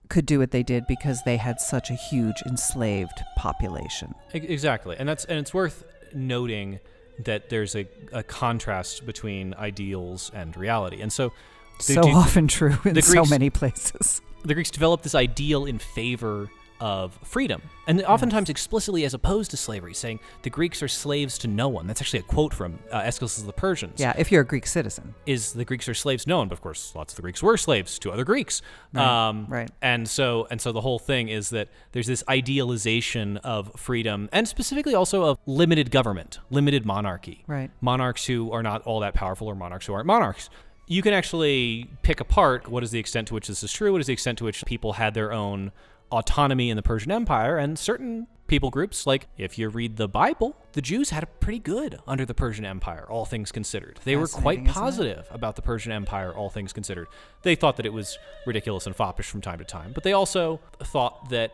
could 0.08 0.26
do 0.26 0.38
what 0.38 0.50
they 0.50 0.62
did 0.62 0.86
because 0.86 1.22
they 1.24 1.36
had 1.36 1.60
such 1.60 1.90
a 1.90 1.94
huge 1.94 2.42
enslaved 2.46 3.22
population. 3.36 4.14
Exactly, 4.32 4.96
and 4.98 5.08
that's 5.08 5.24
and 5.24 5.38
it's 5.38 5.54
worth 5.54 5.84
noting 6.14 6.80
that 7.24 7.48
there's 7.48 7.74
a, 7.76 7.86
a 8.12 8.22
contrast 8.22 9.06
between 9.06 9.54
ideals 9.54 10.30
and 10.34 10.56
reality, 10.56 11.00
and 11.00 11.12
so 11.12 11.32
so 11.78 12.02
do- 12.02 12.08
often 12.10 12.48
true 12.48 12.76
in 12.84 12.94
the 12.94 13.02
so 13.02 13.24
many 13.24 13.50
places. 13.50 14.20
the 14.44 14.54
Greeks 14.54 14.70
developed 14.70 15.04
this 15.04 15.14
ideal 15.14 15.64
in 15.64 15.78
favor 15.78 16.48
of 16.80 17.18
freedom, 17.22 17.62
and 17.86 18.02
oftentimes 18.02 18.50
explicitly 18.50 19.04
as 19.04 19.14
opposed 19.14 19.50
to 19.52 19.56
slavery, 19.56 19.94
saying 19.94 20.20
the 20.42 20.50
Greeks 20.50 20.82
are 20.82 20.88
slaves 20.88 21.38
to 21.38 21.48
no 21.48 21.68
one. 21.68 21.86
That's 21.86 22.00
actually 22.00 22.20
a 22.20 22.24
quote 22.24 22.52
from 22.52 22.78
uh, 22.90 22.96
Aeschylus 22.98 23.38
of 23.38 23.46
the 23.46 23.52
Persians. 23.52 24.00
Yeah, 24.00 24.12
if 24.18 24.32
you're 24.32 24.42
a 24.42 24.46
Greek 24.46 24.66
citizen. 24.66 25.14
is 25.26 25.52
the 25.52 25.64
Greeks 25.64 25.88
are 25.88 25.94
slaves 25.94 26.24
to 26.24 26.30
no 26.30 26.38
one, 26.38 26.48
but 26.48 26.54
of 26.54 26.60
course 26.60 26.94
lots 26.94 27.12
of 27.12 27.16
the 27.16 27.22
Greeks 27.22 27.42
were 27.42 27.56
slaves 27.56 27.98
to 28.00 28.10
other 28.10 28.24
Greeks. 28.24 28.62
Right, 28.92 29.28
um, 29.28 29.46
right. 29.48 29.70
And 29.82 30.08
so 30.08 30.46
and 30.50 30.60
so 30.60 30.72
the 30.72 30.80
whole 30.80 30.98
thing 30.98 31.28
is 31.28 31.50
that 31.50 31.68
there's 31.92 32.06
this 32.06 32.24
idealization 32.28 33.38
of 33.38 33.72
freedom 33.76 34.28
and 34.32 34.46
specifically 34.46 34.94
also 34.94 35.24
of 35.24 35.38
limited 35.46 35.90
government, 35.90 36.40
limited 36.50 36.84
monarchy. 36.84 37.44
Right. 37.46 37.70
Monarchs 37.80 38.26
who 38.26 38.52
are 38.52 38.62
not 38.62 38.82
all 38.82 39.00
that 39.00 39.14
powerful 39.14 39.48
or 39.48 39.54
monarchs 39.54 39.86
who 39.86 39.94
aren't 39.94 40.06
monarchs. 40.06 40.50
You 40.86 41.00
can 41.00 41.14
actually 41.14 41.88
pick 42.02 42.20
apart 42.20 42.68
what 42.68 42.82
is 42.82 42.90
the 42.90 42.98
extent 42.98 43.28
to 43.28 43.34
which 43.34 43.48
this 43.48 43.62
is 43.62 43.72
true, 43.72 43.90
what 43.92 44.02
is 44.02 44.06
the 44.06 44.12
extent 44.12 44.36
to 44.38 44.44
which 44.44 44.62
people 44.66 44.94
had 44.94 45.14
their 45.14 45.32
own 45.32 45.72
autonomy 46.10 46.70
in 46.70 46.76
the 46.76 46.82
Persian 46.82 47.10
Empire, 47.10 47.58
and 47.58 47.78
certain 47.78 48.26
people 48.46 48.70
groups, 48.70 49.06
like 49.06 49.26
if 49.38 49.58
you 49.58 49.68
read 49.68 49.96
the 49.96 50.08
Bible, 50.08 50.56
the 50.72 50.82
Jews 50.82 51.10
had 51.10 51.22
it 51.22 51.40
pretty 51.40 51.58
good 51.58 51.98
under 52.06 52.24
the 52.24 52.34
Persian 52.34 52.64
Empire, 52.64 53.06
all 53.08 53.24
things 53.24 53.50
considered. 53.50 53.98
They 54.04 54.16
were 54.16 54.28
quite 54.28 54.64
Fascinating, 54.64 54.66
isn't 54.66 55.06
it? 55.06 55.16
positive 55.16 55.26
about 55.30 55.56
the 55.56 55.62
Persian 55.62 55.92
Empire, 55.92 56.32
all 56.32 56.50
things 56.50 56.72
considered. 56.72 57.08
They 57.42 57.54
thought 57.54 57.76
that 57.78 57.86
it 57.86 57.92
was 57.92 58.18
ridiculous 58.46 58.86
and 58.86 58.94
foppish 58.94 59.26
from 59.26 59.40
time 59.40 59.58
to 59.58 59.64
time, 59.64 59.92
but 59.94 60.04
they 60.04 60.12
also 60.12 60.60
thought 60.82 61.30
that 61.30 61.52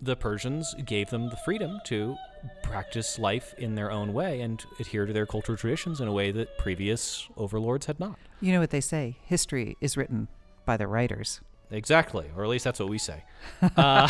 the 0.00 0.16
Persians 0.16 0.74
gave 0.84 1.10
them 1.10 1.30
the 1.30 1.36
freedom 1.44 1.80
to 1.86 2.16
practice 2.62 3.18
life 3.18 3.54
in 3.56 3.74
their 3.74 3.90
own 3.90 4.12
way 4.12 4.40
and 4.42 4.64
adhere 4.78 5.06
to 5.06 5.12
their 5.12 5.26
cultural 5.26 5.56
traditions 5.56 6.00
in 6.00 6.08
a 6.08 6.12
way 6.12 6.30
that 6.30 6.58
previous 6.58 7.28
overlords 7.36 7.86
had 7.86 7.98
not. 7.98 8.18
You 8.40 8.52
know 8.52 8.60
what 8.60 8.70
they 8.70 8.82
say, 8.82 9.16
history 9.24 9.76
is 9.80 9.96
written 9.96 10.28
by 10.66 10.76
the 10.76 10.86
writers. 10.86 11.40
Exactly, 11.70 12.26
or 12.36 12.44
at 12.44 12.48
least 12.48 12.64
that's 12.64 12.78
what 12.80 12.88
we 12.88 12.98
say. 12.98 13.22
Uh, 13.76 14.08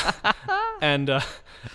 and 0.81 1.09
uh, 1.11 1.21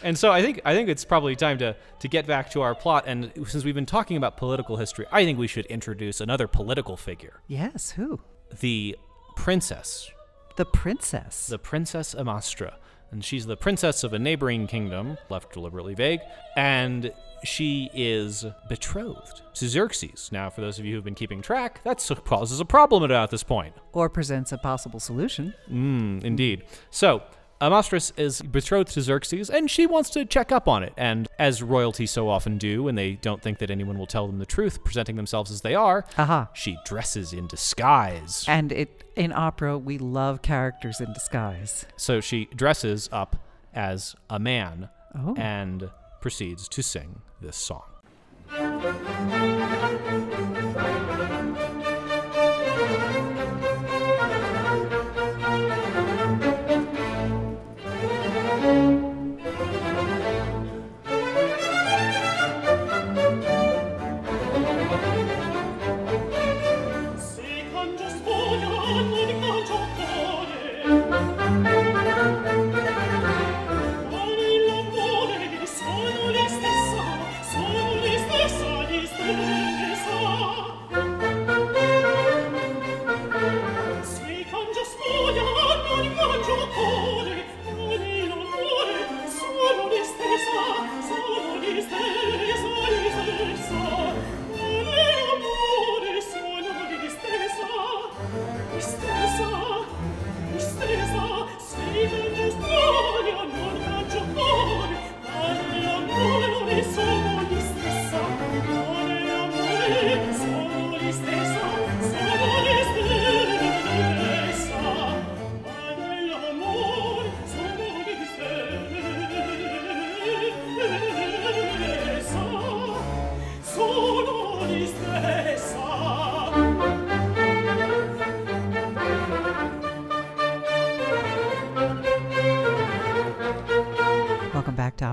and 0.04 0.18
so 0.18 0.32
I 0.32 0.42
think 0.42 0.62
I 0.66 0.74
think 0.76 0.90
it's 0.90 1.06
probably 1.06 1.36
time 1.36 1.58
to 1.60 1.76
to 2.00 2.08
get 2.08 2.26
back 2.28 2.50
to 2.52 2.62
our 2.62 2.74
plot. 2.76 3.04
And 3.08 3.32
since 3.48 3.64
we've 3.64 3.76
been 3.76 3.86
talking 3.86 4.18
about 4.18 4.38
political 4.38 4.78
history, 4.78 5.06
I 5.12 5.26
think 5.26 5.38
we 5.40 5.48
should 5.48 5.66
introduce 5.68 6.22
another 6.22 6.48
political 6.48 6.98
figure, 6.98 7.42
Yes, 7.48 7.92
who? 7.92 8.20
the 8.60 8.96
princess, 9.36 10.10
The 10.56 10.66
princess. 10.66 11.48
the 11.48 11.58
Princess 11.60 12.14
Amastre, 12.16 12.74
and 13.12 13.24
she's 13.24 13.46
the 13.46 13.58
princess 13.58 14.04
of 14.04 14.14
a 14.14 14.20
neighboring 14.20 14.68
kingdom, 14.68 15.18
left 15.30 15.54
deliberately 15.54 15.94
vague, 15.96 16.20
and 16.56 17.12
she 17.44 17.90
is 17.94 18.46
betrothed 18.70 19.42
to 19.56 19.68
Xerxes. 19.68 20.30
Now, 20.32 20.50
for 20.50 20.62
those 20.62 20.80
of 20.80 20.86
you 20.86 20.96
who've 20.96 21.04
been 21.04 21.16
keeping 21.16 21.42
track, 21.42 21.82
that 21.84 22.08
causes 22.26 22.60
a 22.60 22.66
problem 22.66 23.10
at 23.12 23.30
this 23.32 23.44
point. 23.44 23.74
or 23.94 24.10
presents 24.10 24.52
a 24.52 24.58
possible 24.58 25.00
solution. 25.00 25.54
Mm, 25.72 26.24
indeed. 26.24 26.64
So, 26.90 27.24
Amastris 27.60 28.12
is 28.18 28.42
betrothed 28.42 28.92
to 28.94 29.02
Xerxes, 29.02 29.48
and 29.52 29.70
she 29.70 29.86
wants 29.86 30.10
to 30.12 30.26
check 30.26 30.52
up 30.52 30.68
on 30.68 30.82
it. 30.82 30.94
And 30.98 31.28
as 31.38 31.62
royalty 31.62 32.08
so 32.08 32.28
often 32.28 32.58
do, 32.58 32.82
when 32.84 32.96
they 32.96 33.14
don't 33.14 33.40
think 33.40 33.60
that 33.60 33.70
anyone 33.70 34.00
will 34.00 34.08
tell 34.08 34.26
them 34.26 34.40
the 34.40 34.48
truth, 34.48 34.84
presenting 34.84 35.16
themselves 35.16 35.52
as 35.52 35.62
they 35.62 35.76
are, 35.76 36.04
Aha. 36.18 36.50
she 36.54 36.78
dresses 36.86 37.34
in 37.34 37.46
disguise. 37.46 38.46
And 38.48 38.72
it 38.72 39.04
in 39.16 39.32
opera, 39.32 39.78
we 39.78 40.00
love 40.00 40.42
characters 40.42 41.00
in 41.00 41.14
disguise. 41.14 41.86
So 41.98 42.20
she 42.20 42.46
dresses 42.56 43.10
up 43.12 43.36
as 43.76 44.16
a 44.30 44.40
man 44.40 44.90
Oh. 45.14 45.36
and 45.38 45.90
proceeds 46.22 46.70
to 46.70 46.82
sing 46.84 47.22
this 47.42 47.58
song. 47.58 47.84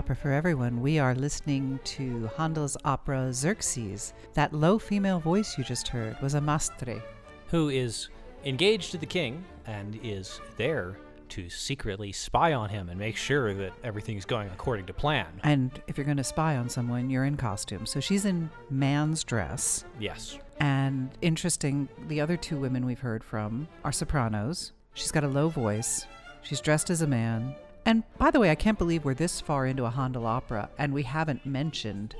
Opera 0.09 0.17
for 0.17 0.33
Everyone. 0.33 0.81
We 0.81 0.99
are 0.99 1.15
listening 1.15 1.79
to 1.85 2.31
Handel's 2.35 2.79
opera 2.83 3.31
Xerxes. 3.31 4.15
That 4.33 4.55
low 4.55 4.79
female 4.79 5.21
voice 5.21 5.59
you 5.59 5.65
just 5.65 5.87
heard 5.87 6.19
was 6.23 6.35
Amastre. 6.35 7.03
Who 7.49 7.69
is 7.69 8.09
engaged 8.43 8.93
to 8.93 8.97
the 8.97 9.05
king 9.05 9.45
and 9.67 10.01
is 10.03 10.41
there 10.57 10.97
to 11.29 11.51
secretly 11.51 12.11
spy 12.13 12.55
on 12.55 12.71
him 12.71 12.89
and 12.89 12.99
make 12.99 13.19
sure 13.19 13.53
that 13.53 13.75
everything 13.85 14.17
is 14.17 14.25
going 14.25 14.49
according 14.49 14.87
to 14.87 14.95
plan. 14.95 15.27
And 15.43 15.71
if 15.89 15.99
you're 15.99 16.07
going 16.07 16.17
to 16.17 16.25
spy 16.25 16.57
on 16.57 16.71
someone, 16.71 17.11
you're 17.11 17.27
in 17.27 17.37
costume. 17.37 17.85
So 17.85 18.01
she's 18.01 18.25
in 18.25 18.49
man's 18.71 19.25
dress. 19.25 19.85
Yes. 20.01 20.39
And 20.59 21.11
interesting, 21.21 21.87
the 22.07 22.23
other 22.23 22.39
two 22.39 22.59
women 22.59 22.87
we've 22.87 22.99
heard 22.99 23.23
from 23.23 23.69
are 23.85 23.93
sopranos. 23.93 24.73
She's 24.95 25.13
got 25.13 25.25
a 25.25 25.29
low 25.29 25.51
voice. 25.51 26.07
She's 26.41 26.63
dressed 26.63 26.89
as 26.89 27.03
a 27.03 27.07
man. 27.07 27.55
And 27.89 28.03
by 28.18 28.30
the 28.30 28.39
way, 28.39 28.51
I 28.51 28.55
can't 28.55 28.76
believe 28.76 29.07
we're 29.07 29.14
this 29.14 29.41
far 29.41 29.66
into 29.66 29.86
a 29.86 29.91
Handel 29.91 30.26
opera 30.26 30.68
and 30.76 30.93
we 30.93 31.05
haven't 31.05 31.47
mentioned 31.47 32.14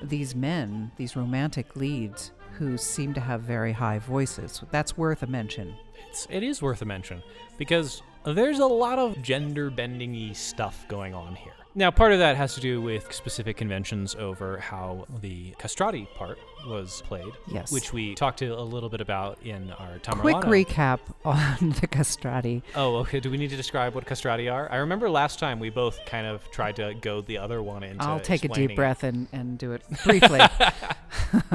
these 0.00 0.32
men, 0.36 0.92
these 0.96 1.16
romantic 1.16 1.74
leads, 1.74 2.30
who 2.52 2.78
seem 2.78 3.12
to 3.14 3.20
have 3.20 3.40
very 3.40 3.72
high 3.72 3.98
voices. 3.98 4.62
That's 4.70 4.96
worth 4.96 5.24
a 5.24 5.26
mention. 5.26 5.74
It's, 6.08 6.28
it 6.30 6.44
is 6.44 6.62
worth 6.62 6.82
a 6.82 6.84
mention 6.84 7.20
because 7.58 8.00
there's 8.24 8.60
a 8.60 8.66
lot 8.66 9.00
of 9.00 9.20
gender 9.22 9.70
bending 9.70 10.32
stuff 10.34 10.86
going 10.86 11.14
on 11.14 11.34
here. 11.34 11.54
Now, 11.74 11.90
part 11.90 12.12
of 12.12 12.20
that 12.20 12.36
has 12.36 12.54
to 12.54 12.60
do 12.60 12.80
with 12.80 13.12
specific 13.12 13.56
conventions 13.56 14.14
over 14.14 14.58
how 14.58 15.06
the 15.20 15.52
castrati 15.58 16.06
part 16.14 16.38
was 16.66 17.02
played, 17.06 17.32
Yes. 17.46 17.72
which 17.72 17.92
we 17.92 18.14
talked 18.14 18.38
to 18.40 18.48
a 18.48 18.62
little 18.62 18.88
bit 18.88 19.00
about 19.00 19.38
in 19.42 19.70
our 19.72 19.98
Tamerlano. 19.98 20.42
Quick 20.42 20.68
recap 20.68 21.00
on 21.24 21.70
the 21.80 21.86
castrati. 21.86 22.62
Oh, 22.74 22.96
okay. 22.96 23.20
Do 23.20 23.30
we 23.30 23.36
need 23.36 23.50
to 23.50 23.56
describe 23.56 23.94
what 23.94 24.06
castrati 24.06 24.48
are? 24.48 24.70
I 24.70 24.76
remember 24.76 25.10
last 25.10 25.38
time 25.38 25.58
we 25.58 25.70
both 25.70 25.98
kind 26.06 26.26
of 26.26 26.50
tried 26.50 26.76
to 26.76 26.94
go 27.00 27.20
the 27.20 27.38
other 27.38 27.62
one 27.62 27.82
into. 27.82 28.04
I'll 28.04 28.20
take 28.20 28.44
a 28.44 28.48
deep 28.48 28.76
breath 28.76 29.02
and, 29.04 29.28
and 29.32 29.58
do 29.58 29.72
it 29.72 29.82
briefly. 30.04 30.40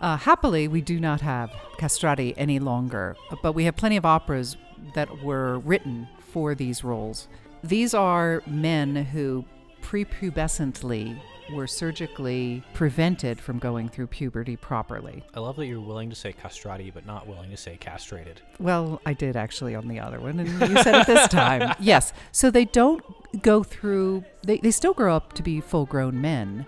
uh, 0.00 0.16
happily, 0.16 0.68
we 0.68 0.80
do 0.80 1.00
not 1.00 1.20
have 1.20 1.50
castrati 1.78 2.34
any 2.36 2.58
longer, 2.58 3.16
but 3.42 3.52
we 3.52 3.64
have 3.64 3.76
plenty 3.76 3.96
of 3.96 4.04
operas 4.06 4.56
that 4.94 5.22
were 5.22 5.58
written 5.60 6.08
for 6.18 6.54
these 6.54 6.84
roles. 6.84 7.28
These 7.62 7.94
are 7.94 8.42
men 8.46 8.94
who 8.96 9.44
prepubescently 9.82 11.18
were 11.52 11.66
surgically 11.66 12.62
prevented 12.74 13.40
from 13.40 13.58
going 13.58 13.88
through 13.88 14.06
puberty 14.08 14.56
properly. 14.56 15.22
I 15.34 15.40
love 15.40 15.56
that 15.56 15.66
you're 15.66 15.80
willing 15.80 16.10
to 16.10 16.16
say 16.16 16.32
castrati, 16.32 16.90
but 16.90 17.06
not 17.06 17.26
willing 17.26 17.50
to 17.50 17.56
say 17.56 17.76
castrated. 17.78 18.40
Well, 18.58 19.00
I 19.06 19.14
did 19.14 19.36
actually 19.36 19.74
on 19.74 19.88
the 19.88 20.00
other 20.00 20.20
one, 20.20 20.38
and 20.38 20.48
you 20.48 20.82
said 20.82 21.02
it 21.02 21.06
this 21.06 21.28
time. 21.30 21.74
Yes. 21.80 22.12
So 22.32 22.50
they 22.50 22.64
don't 22.64 23.02
go 23.42 23.62
through, 23.62 24.24
they, 24.42 24.58
they 24.58 24.70
still 24.70 24.94
grow 24.94 25.14
up 25.14 25.32
to 25.34 25.42
be 25.42 25.60
full 25.60 25.86
grown 25.86 26.20
men, 26.20 26.66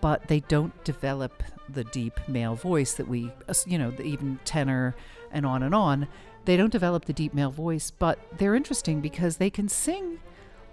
but 0.00 0.28
they 0.28 0.40
don't 0.40 0.84
develop 0.84 1.42
the 1.68 1.84
deep 1.84 2.18
male 2.28 2.54
voice 2.54 2.94
that 2.94 3.08
we, 3.08 3.32
you 3.66 3.78
know, 3.78 3.92
even 4.02 4.38
tenor 4.44 4.94
and 5.30 5.44
on 5.46 5.62
and 5.62 5.74
on. 5.74 6.08
They 6.44 6.56
don't 6.56 6.72
develop 6.72 7.04
the 7.04 7.12
deep 7.12 7.34
male 7.34 7.50
voice, 7.50 7.90
but 7.90 8.18
they're 8.38 8.54
interesting 8.54 9.00
because 9.00 9.36
they 9.36 9.50
can 9.50 9.68
sing 9.68 10.20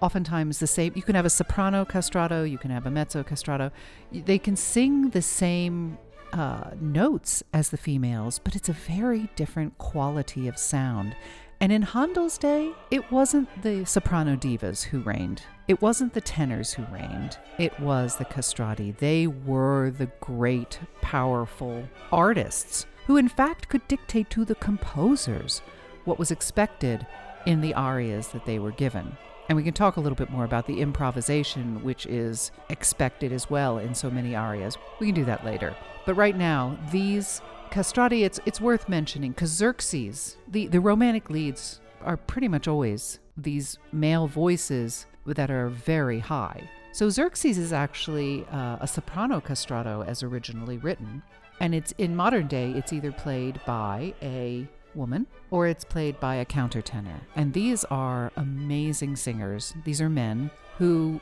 oftentimes 0.01 0.59
the 0.59 0.67
same. 0.67 0.93
You 0.95 1.01
can 1.01 1.15
have 1.15 1.25
a 1.25 1.29
soprano 1.29 1.85
castrato, 1.85 2.49
you 2.49 2.57
can 2.57 2.71
have 2.71 2.85
a 2.85 2.91
mezzo 2.91 3.23
castrato. 3.23 3.71
They 4.11 4.37
can 4.37 4.55
sing 4.55 5.09
the 5.09 5.21
same 5.21 5.97
uh, 6.33 6.71
notes 6.79 7.43
as 7.53 7.69
the 7.69 7.77
females, 7.77 8.39
but 8.39 8.55
it's 8.55 8.69
a 8.69 8.73
very 8.73 9.29
different 9.35 9.77
quality 9.77 10.47
of 10.47 10.57
sound. 10.57 11.15
And 11.61 11.71
in 11.71 11.83
Handel's 11.83 12.37
day, 12.37 12.73
it 12.91 13.09
wasn't 13.11 13.47
the 13.61 13.85
soprano 13.85 14.35
divas 14.35 14.83
who 14.83 14.99
reigned. 14.99 15.43
It 15.67 15.81
wasn't 15.81 16.13
the 16.13 16.21
tenors 16.21 16.73
who 16.73 16.83
reigned. 16.91 17.37
It 17.57 17.79
was 17.79 18.17
the 18.17 18.25
castrati. 18.25 18.91
They 18.91 19.25
were 19.27 19.89
the 19.91 20.11
great, 20.19 20.79
powerful 21.01 21.87
artists 22.11 22.85
who, 23.07 23.17
in 23.17 23.29
fact, 23.29 23.69
could 23.69 23.87
dictate 23.87 24.29
to 24.31 24.43
the 24.43 24.55
composers 24.55 25.61
what 26.03 26.19
was 26.19 26.31
expected 26.31 27.07
in 27.45 27.61
the 27.61 27.73
arias 27.73 28.27
that 28.29 28.45
they 28.45 28.59
were 28.59 28.71
given. 28.71 29.17
And 29.47 29.55
we 29.55 29.63
can 29.63 29.73
talk 29.73 29.97
a 29.97 29.99
little 29.99 30.15
bit 30.15 30.31
more 30.31 30.43
about 30.43 30.65
the 30.65 30.81
improvisation, 30.81 31.83
which 31.83 32.05
is 32.07 32.51
expected 32.69 33.31
as 33.31 33.49
well 33.49 33.77
in 33.77 33.93
so 33.93 34.09
many 34.09 34.35
arias. 34.35 34.77
We 34.99 35.07
can 35.07 35.15
do 35.15 35.25
that 35.25 35.45
later. 35.45 35.75
But 36.05 36.15
right 36.15 36.35
now, 36.35 36.77
these 36.91 37.41
castrati, 37.69 38.23
it's, 38.23 38.39
it's 38.45 38.61
worth 38.61 38.89
mentioning 38.89 39.31
because 39.31 39.51
Xerxes, 39.51 40.37
the, 40.47 40.67
the 40.67 40.79
romantic 40.79 41.29
leads 41.29 41.81
are 42.01 42.17
pretty 42.17 42.47
much 42.47 42.67
always 42.67 43.19
these 43.37 43.77
male 43.91 44.27
voices 44.27 45.05
that 45.25 45.51
are 45.51 45.69
very 45.69 46.19
high. 46.19 46.69
So 46.91 47.09
Xerxes 47.09 47.57
is 47.57 47.73
actually 47.73 48.45
uh, 48.51 48.77
a 48.79 48.87
soprano 48.87 49.41
castrato 49.41 50.05
as 50.07 50.23
originally 50.23 50.77
written. 50.77 51.21
And 51.59 51.75
it's 51.75 51.93
in 51.97 52.15
modern 52.15 52.47
day, 52.47 52.71
it's 52.71 52.93
either 52.93 53.11
played 53.11 53.59
by 53.65 54.13
a 54.21 54.67
woman 54.95 55.27
or 55.51 55.67
it's 55.67 55.83
played 55.83 56.19
by 56.19 56.35
a 56.35 56.45
countertenor. 56.45 57.19
And 57.35 57.53
these 57.53 57.83
are 57.85 58.31
amazing 58.35 59.15
singers. 59.15 59.73
These 59.83 60.01
are 60.01 60.09
men 60.09 60.51
who 60.77 61.19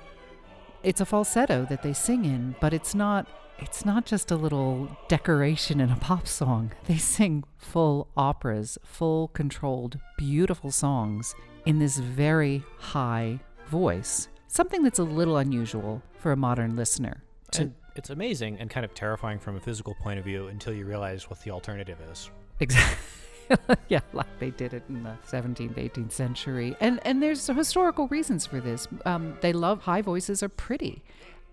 it's 0.84 1.02
a 1.02 1.06
falsetto 1.06 1.66
that 1.70 1.82
they 1.82 1.94
sing 1.94 2.26
in, 2.26 2.56
but 2.60 2.74
it's 2.74 2.94
not 2.94 3.28
it's 3.60 3.86
not 3.86 4.06
just 4.06 4.32
a 4.32 4.36
little 4.36 4.90
decoration 5.08 5.80
in 5.80 5.90
a 5.90 5.96
pop 5.96 6.28
song. 6.28 6.72
They 6.86 6.98
sing 6.98 7.44
full 7.58 8.08
operas, 8.18 8.78
full 8.84 9.30
controlled, 9.30 10.00
beautiful 10.18 10.72
songs 10.72 11.36
in 11.66 11.80
this 11.80 11.98
very 11.98 12.64
high 12.78 13.40
voice. 13.68 14.28
Something 14.48 14.84
that's 14.84 15.00
a 15.00 15.04
little 15.04 15.38
unusual 15.38 16.02
for 16.20 16.32
a 16.32 16.38
modern 16.38 16.76
listener. 16.76 17.24
To 17.52 17.62
And 17.62 17.74
it's 17.96 18.10
amazing 18.10 18.58
and 18.60 18.70
kind 18.70 18.86
of 18.86 18.94
terrifying 18.94 19.40
from 19.40 19.56
a 19.56 19.60
physical 19.60 19.96
point 19.96 20.20
of 20.20 20.26
view 20.26 20.48
until 20.48 20.74
you 20.74 20.86
realize 20.86 21.30
what 21.30 21.42
the 21.42 21.52
alternative 21.52 22.00
is. 22.12 22.30
Exactly. 22.60 22.98
yeah, 23.90 24.00
like 24.14 24.40
they 24.40 24.52
did 24.52 24.74
it 24.74 24.84
in 24.90 25.04
the 25.04 25.16
17th, 25.28 25.76
18th 25.76 26.12
century. 26.12 26.76
And 26.80 27.00
and 27.06 27.22
there's 27.22 27.48
historical 27.48 28.08
reasons 28.08 28.46
for 28.46 28.60
this. 28.60 28.88
Um, 29.06 29.38
they 29.42 29.54
love 29.54 29.82
high 29.82 30.02
voices 30.02 30.44
are 30.44 30.50
pretty, 30.50 31.04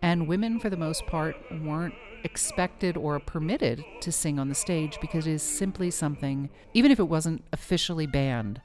and 0.03 0.29
women 0.29 0.61
for 0.61 0.71
the 0.71 0.77
most 0.77 1.07
part 1.07 1.37
weren't 1.63 1.95
expected 2.25 2.97
or 2.97 3.19
permitted 3.19 3.85
to 4.01 4.13
sing 4.13 4.39
on 4.39 4.49
the 4.49 4.55
stage 4.55 4.99
because 5.01 5.27
it 5.27 5.33
is 5.33 5.43
simply 5.43 5.91
something, 5.91 6.51
even 6.75 6.91
if 6.91 6.99
it 6.99 7.09
wasn't 7.09 7.43
officially 7.53 8.07
banned, 8.07 8.61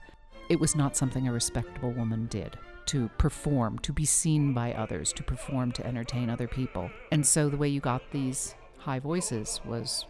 it 0.50 0.60
was 0.60 0.76
not 0.76 0.96
something 0.96 1.28
a 1.28 1.32
respectable 1.32 1.92
woman 1.92 2.28
did 2.28 2.58
to 2.88 3.10
perform, 3.18 3.80
to 3.80 3.92
be 3.92 4.06
seen 4.06 4.54
by 4.54 4.72
others, 4.74 5.12
to 5.14 5.24
perform 5.24 5.72
to 5.72 5.86
entertain 5.86 6.30
other 6.30 6.48
people. 6.48 6.92
And 7.12 7.26
so 7.26 7.50
the 7.50 7.58
way 7.58 7.68
you 7.68 7.80
got 7.80 8.12
these 8.12 8.54
high 8.78 9.00
voices 9.00 9.60
was 9.66 10.06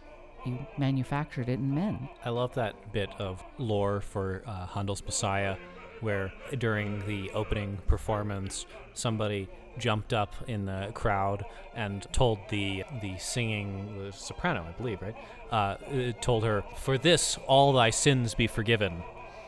you 0.46 0.58
manufactured 0.78 1.48
it 1.48 1.58
in 1.58 1.74
men. 1.74 2.08
I 2.24 2.30
love 2.30 2.54
that 2.54 2.92
bit 2.92 3.10
of 3.18 3.42
lore 3.58 4.00
for 4.00 4.42
uh, 4.46 4.66
Handel's 4.66 5.02
Messiah, 5.04 5.56
where 6.00 6.32
during 6.58 7.06
the 7.06 7.30
opening 7.32 7.78
performance, 7.86 8.66
somebody 8.94 9.48
jumped 9.78 10.12
up 10.14 10.34
in 10.46 10.64
the 10.64 10.90
crowd 10.94 11.44
and 11.74 12.06
told 12.12 12.38
the 12.48 12.82
the 13.02 13.16
singing 13.18 13.98
the 13.98 14.12
soprano, 14.12 14.64
I 14.68 14.72
believe, 14.72 15.02
right? 15.02 15.16
Uh, 15.50 15.76
told 16.20 16.44
her, 16.44 16.64
"For 16.76 16.96
this, 16.98 17.38
all 17.46 17.72
thy 17.72 17.90
sins 17.90 18.34
be 18.34 18.46
forgiven." 18.46 19.02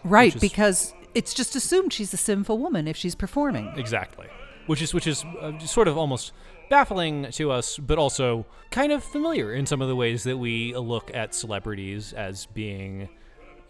Right, 0.05 0.35
is- 0.35 0.41
because 0.41 0.95
it's 1.15 1.33
just 1.35 1.57
assumed 1.57 1.93
she's 1.93 2.13
a 2.13 2.19
sinful 2.19 2.59
woman 2.59 2.87
if 2.87 2.97
she's 2.97 3.15
performing. 3.15 3.73
Exactly. 3.77 4.27
Which 4.67 4.83
is 4.83 4.93
which 4.93 5.07
is 5.07 5.25
uh, 5.41 5.59
sort 5.61 5.89
of 5.89 5.97
almost 5.97 6.33
baffling 6.71 7.31
to 7.33 7.51
us, 7.51 7.79
but 7.79 7.99
also 7.99 8.47
kind 8.71 8.93
of 8.93 9.03
familiar 9.03 9.53
in 9.55 9.67
some 9.67 9.81
of 9.81 9.89
the 9.89 9.97
ways 9.97 10.25
that 10.25 10.37
we 10.37 10.75
look 10.77 11.15
at 11.15 11.35
celebrities 11.35 12.13
as 12.13 12.47
being 12.47 13.09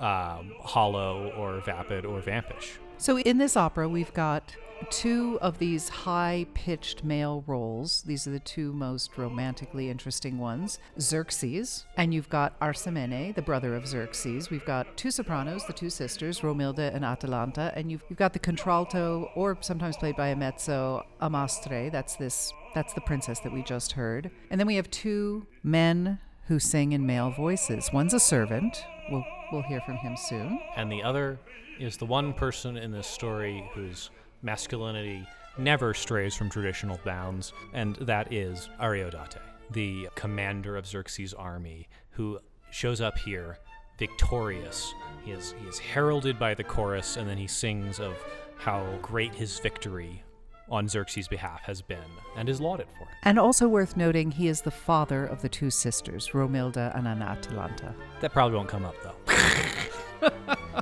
um, 0.01 0.53
hollow 0.61 1.32
or 1.36 1.61
vapid 1.61 2.05
or 2.05 2.20
vampish. 2.20 2.78
So 2.99 3.18
in 3.18 3.38
this 3.38 3.57
opera, 3.57 3.88
we've 3.88 4.12
got 4.12 4.55
two 4.90 5.38
of 5.40 5.59
these 5.59 5.88
high 5.88 6.46
pitched 6.55 7.05
male 7.05 7.42
roles. 7.46 8.03
These 8.03 8.26
are 8.26 8.30
the 8.30 8.40
two 8.40 8.72
most 8.72 9.16
romantically 9.16 9.90
interesting 9.90 10.38
ones 10.38 10.78
Xerxes, 11.01 11.84
and 11.96 12.14
you've 12.14 12.28
got 12.28 12.59
Arsamene, 12.61 13.34
the 13.34 13.42
brother 13.42 13.74
of 13.74 13.86
Xerxes. 13.86 14.51
We've 14.51 14.64
got 14.64 14.96
two 14.96 15.11
sopranos, 15.11 15.64
the 15.66 15.72
two 15.72 15.90
sisters, 15.90 16.40
Romilda 16.40 16.94
and 16.94 17.05
Atalanta, 17.05 17.72
and 17.74 17.90
you've, 17.90 18.05
you've 18.09 18.18
got 18.18 18.32
the 18.32 18.38
contralto, 18.38 19.30
or 19.34 19.59
sometimes 19.61 19.96
played 19.96 20.16
by 20.16 20.28
a 20.28 20.36
mezzo, 20.36 21.05
Amastre. 21.20 21.90
That's 21.90 22.16
this. 22.16 22.53
That's 22.75 22.93
the 22.93 23.01
princess 23.01 23.41
that 23.41 23.53
we 23.53 23.62
just 23.62 23.93
heard. 23.93 24.31
And 24.51 24.61
then 24.61 24.66
we 24.66 24.77
have 24.77 24.91
two 24.91 25.47
men 25.62 26.19
who 26.47 26.59
sing 26.59 26.93
in 26.93 27.07
male 27.07 27.31
voices. 27.31 27.91
One's 27.93 28.14
a 28.14 28.21
servant. 28.21 28.85
We'll, 29.11 29.25
we'll 29.53 29.62
hear 29.62 29.81
from 29.83 29.97
him 29.97 30.16
soon. 30.16 30.61
And 30.77 30.91
the 30.91 31.03
other 31.03 31.39
is 31.79 31.97
the 31.97 32.07
one 32.07 32.33
person 32.33 32.77
in 32.77 32.91
this 32.91 33.07
story 33.07 33.69
whose 33.75 34.11
masculinity 34.43 35.27
never 35.59 35.93
strays 35.93 36.35
from 36.35 36.49
traditional 36.49 37.01
bounds, 37.05 37.53
and 37.73 37.97
that 37.97 38.33
is 38.33 38.71
Ariodate, 38.81 39.37
the 39.71 40.09
commander 40.14 40.77
of 40.77 40.87
Xerxes' 40.87 41.35
army, 41.35 41.89
who 42.11 42.39
shows 42.71 43.01
up 43.01 43.19
here 43.19 43.59
victorious. 43.99 44.95
He 45.25 45.33
is, 45.33 45.55
he 45.61 45.69
is 45.69 45.79
heralded 45.79 46.39
by 46.39 46.55
the 46.55 46.64
chorus, 46.64 47.16
and 47.16 47.29
then 47.29 47.37
he 47.37 47.47
sings 47.47 47.99
of 47.99 48.14
how 48.57 48.99
great 49.03 49.35
his 49.35 49.59
victory 49.59 50.23
on 50.71 50.89
Xerxes' 50.89 51.29
behalf 51.29 51.62
has 51.62 51.83
been, 51.83 51.99
and 52.37 52.49
is 52.49 52.61
lauded 52.61 52.87
for 52.97 53.05
it. 53.05 53.16
And 53.23 53.39
also 53.39 53.69
worth 53.69 53.97
noting, 53.97 54.31
he 54.31 54.49
is 54.49 54.61
the 54.61 54.71
father 54.71 55.25
of 55.27 55.43
the 55.43 55.49
two 55.49 55.71
sisters, 55.71 56.29
Romilda 56.29 56.97
and 56.97 57.09
Anna 57.09 57.25
Atalanta. 57.25 57.95
That 58.21 58.33
probably 58.33 58.57
won't 58.57 58.69
come 58.69 58.85
up, 58.85 58.95
though. 59.03 59.14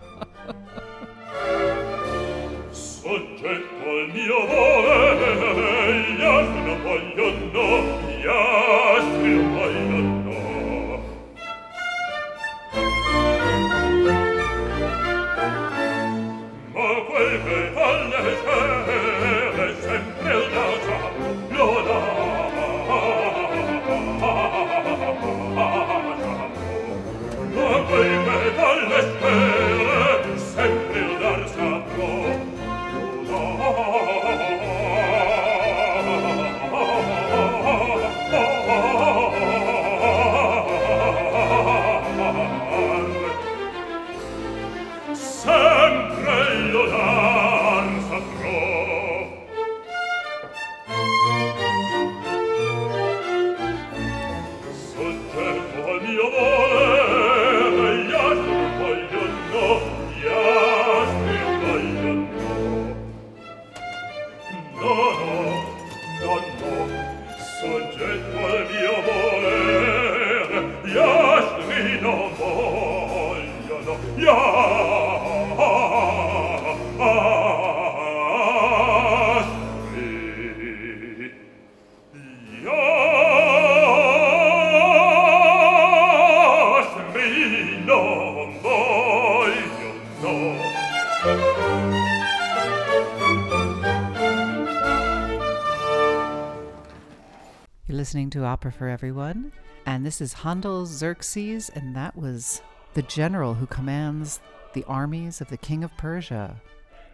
Opera 98.47 98.73
for 98.73 98.89
Everyone, 98.89 99.53
and 99.85 100.07
this 100.07 100.21
is 100.21 100.33
Handel's 100.33 100.91
Xerxes, 100.91 101.69
and 101.75 101.95
that 101.97 102.17
was 102.17 102.63
the 102.95 103.03
general 103.03 103.55
who 103.55 103.67
commands 103.67 104.41
the 104.73 104.85
armies 104.85 105.41
of 105.41 105.49
the 105.49 105.57
king 105.57 105.85
of 105.85 105.97
Persia, 105.97 106.61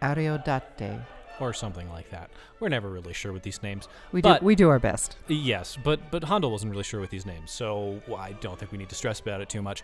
Ariodate. 0.01 1.01
or 1.39 1.53
something 1.53 1.89
like 1.89 2.09
that. 2.11 2.29
We're 2.59 2.69
never 2.69 2.89
really 2.89 3.13
sure 3.13 3.33
with 3.33 3.43
these 3.43 3.61
names. 3.63 3.87
We 4.11 4.21
but 4.21 4.39
do 4.39 4.45
we 4.45 4.55
do 4.55 4.69
our 4.69 4.79
best. 4.79 5.17
Yes, 5.27 5.77
but 5.83 6.11
but 6.11 6.23
Handel 6.25 6.51
wasn't 6.51 6.71
really 6.71 6.83
sure 6.83 6.99
with 6.99 7.09
these 7.09 7.25
names, 7.25 7.51
so 7.51 8.01
I 8.17 8.33
don't 8.33 8.57
think 8.59 8.71
we 8.71 8.77
need 8.77 8.89
to 8.89 8.95
stress 8.95 9.19
about 9.19 9.41
it 9.41 9.49
too 9.49 9.61
much. 9.61 9.83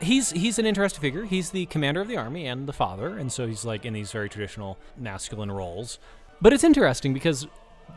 He's 0.00 0.30
he's 0.30 0.58
an 0.58 0.66
interesting 0.66 1.00
figure. 1.00 1.24
He's 1.24 1.50
the 1.50 1.66
commander 1.66 2.00
of 2.00 2.08
the 2.08 2.16
army 2.16 2.46
and 2.46 2.66
the 2.66 2.72
father, 2.72 3.16
and 3.16 3.32
so 3.32 3.46
he's 3.46 3.64
like 3.64 3.84
in 3.84 3.92
these 3.92 4.12
very 4.12 4.28
traditional 4.28 4.78
masculine 4.96 5.50
roles. 5.50 5.98
But 6.40 6.52
it's 6.52 6.64
interesting 6.64 7.14
because 7.14 7.46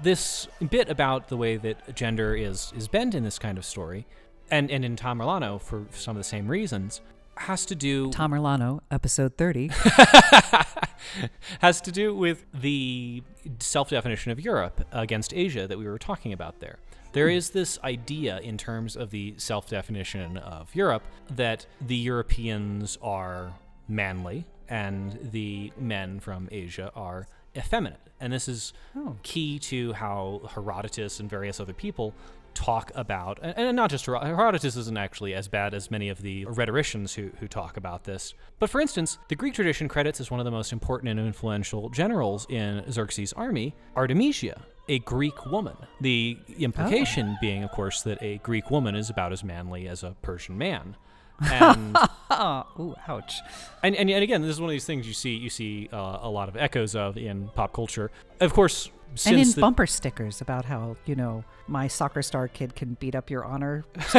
this 0.04 0.48
bit 0.70 0.90
about 0.90 1.30
the 1.30 1.38
way 1.38 1.58
that 1.58 1.96
gender 1.96 2.36
is 2.36 2.74
is 2.76 2.88
bent 2.88 3.16
in 3.16 3.24
this 3.24 3.40
kind 3.40 3.58
of 3.58 3.66
story, 3.66 4.06
and 4.50 4.70
and 4.72 4.86
in 4.86 4.96
Tom 4.96 5.20
Tamerlano 5.20 5.62
for 5.62 5.86
some 5.92 6.16
of 6.16 6.20
the 6.20 6.28
same 6.28 6.48
reasons, 6.48 7.02
has 7.38 7.66
to 7.68 7.76
do 7.76 8.12
Tom 8.12 8.32
Tamerlano, 8.32 8.82
episode 8.92 9.38
30. 9.38 9.72
has 11.60 11.82
to 11.82 11.92
do 11.92 12.16
with 12.16 12.46
the 12.54 13.24
self 13.60 13.90
definition 13.90 14.32
of 14.32 14.40
Europe 14.40 14.86
against 14.92 15.34
Asia 15.34 15.68
that 15.68 15.78
we 15.78 15.86
were 15.86 16.00
talking 16.00 16.34
about 16.34 16.60
there. 16.60 16.78
There 17.14 17.30
hmm. 17.30 17.36
is 17.36 17.52
this 17.52 17.80
idea 17.84 18.40
in 18.40 18.58
terms 18.58 18.96
of 18.96 19.12
the 19.12 19.36
self 19.38 19.70
definition 19.70 20.38
of 20.38 20.74
Europe 20.76 21.04
that 21.36 21.66
the 21.82 21.96
Europeans 21.96 22.98
are 23.02 23.54
manly 23.88 24.46
and 24.68 25.20
the 25.32 25.72
men 25.78 26.20
from 26.20 26.50
Asia 26.52 26.92
are 26.96 27.28
effeminate. 27.56 28.00
And 28.26 28.34
this 28.34 28.48
is 28.48 28.74
Oh. 28.98 29.18
key 29.22 29.60
to 29.60 29.94
how 29.94 30.42
Herodotus 30.56 31.20
and 31.20 31.30
various 31.30 31.60
other 31.60 31.74
people 31.74 32.16
talk 32.56 32.92
about, 32.96 33.38
and, 33.44 33.76
not 33.76 33.92
just 33.92 34.06
Hero- 34.06 34.20
Herodotus 34.20 34.76
isn't 34.76 34.98
actually 34.98 35.36
as 35.36 35.48
bad 35.48 35.76
as 35.76 35.92
many 35.92 36.10
of 36.10 36.24
the 36.24 36.46
rhetoricians 36.46 37.14
who, 37.14 37.30
who 37.40 37.48
talk 37.48 37.78
about 37.78 38.06
this. 38.06 38.34
But 38.58 38.72
for 38.72 38.82
instance, 38.82 39.20
the 39.28 39.36
Greek 39.36 39.54
tradition 39.54 39.88
credits 39.88 40.20
as 40.20 40.32
one 40.32 40.40
of 40.40 40.46
the 40.46 40.52
most 40.52 40.74
important 40.74 41.10
and 41.12 41.20
influential 41.20 41.90
generals 41.90 42.48
in 42.50 42.84
Xerxes' 42.92 43.32
army 43.34 43.76
Artemisia, 43.96 44.62
a 44.88 45.00
Greek 45.00 45.46
woman. 45.46 45.76
The 46.02 46.38
implication 46.58 47.34
ah. 47.36 47.38
being, 47.42 47.64
of 47.64 47.70
course, 47.72 48.02
that 48.04 48.18
a 48.24 48.38
Greek 48.40 48.72
woman 48.72 48.96
is 48.96 49.10
about 49.12 49.34
as 49.34 49.44
manly 49.44 49.88
as 49.88 50.02
a 50.02 50.16
Persian 50.24 50.58
man. 50.58 50.96
And 51.42 51.98
Oh, 52.30 52.66
ooh, 52.80 52.96
ouch. 53.08 53.40
and, 53.84 53.96
and 53.96 54.10
and 54.10 54.24
again, 54.24 54.42
this 54.42 54.52
is 54.52 54.60
one 54.62 54.70
of 54.70 54.74
these 54.74 54.86
things 54.86 55.08
you 55.08 55.14
see 55.14 55.36
you 55.36 55.50
see 55.50 55.90
uh, 55.92 56.20
a 56.22 56.30
lot 56.30 56.50
of 56.50 56.58
echoes 56.58 56.96
of 56.96 57.18
in 57.18 57.50
pop 57.56 57.74
culture. 57.74 58.12
Of 58.40 58.54
course, 58.54 58.90
since 59.16 59.28
and 59.28 59.42
in 59.42 59.52
the, 59.52 59.62
bumper 59.62 59.88
stickers 59.88 60.42
about 60.42 60.66
how, 60.66 60.98
you 61.06 61.16
know, 61.16 61.44
my 61.68 61.88
soccer 61.88 62.22
star 62.22 62.48
kid 62.48 62.76
can 62.76 62.96
beat 62.96 63.16
up 63.16 63.30
your 63.30 63.46
honor 63.46 63.86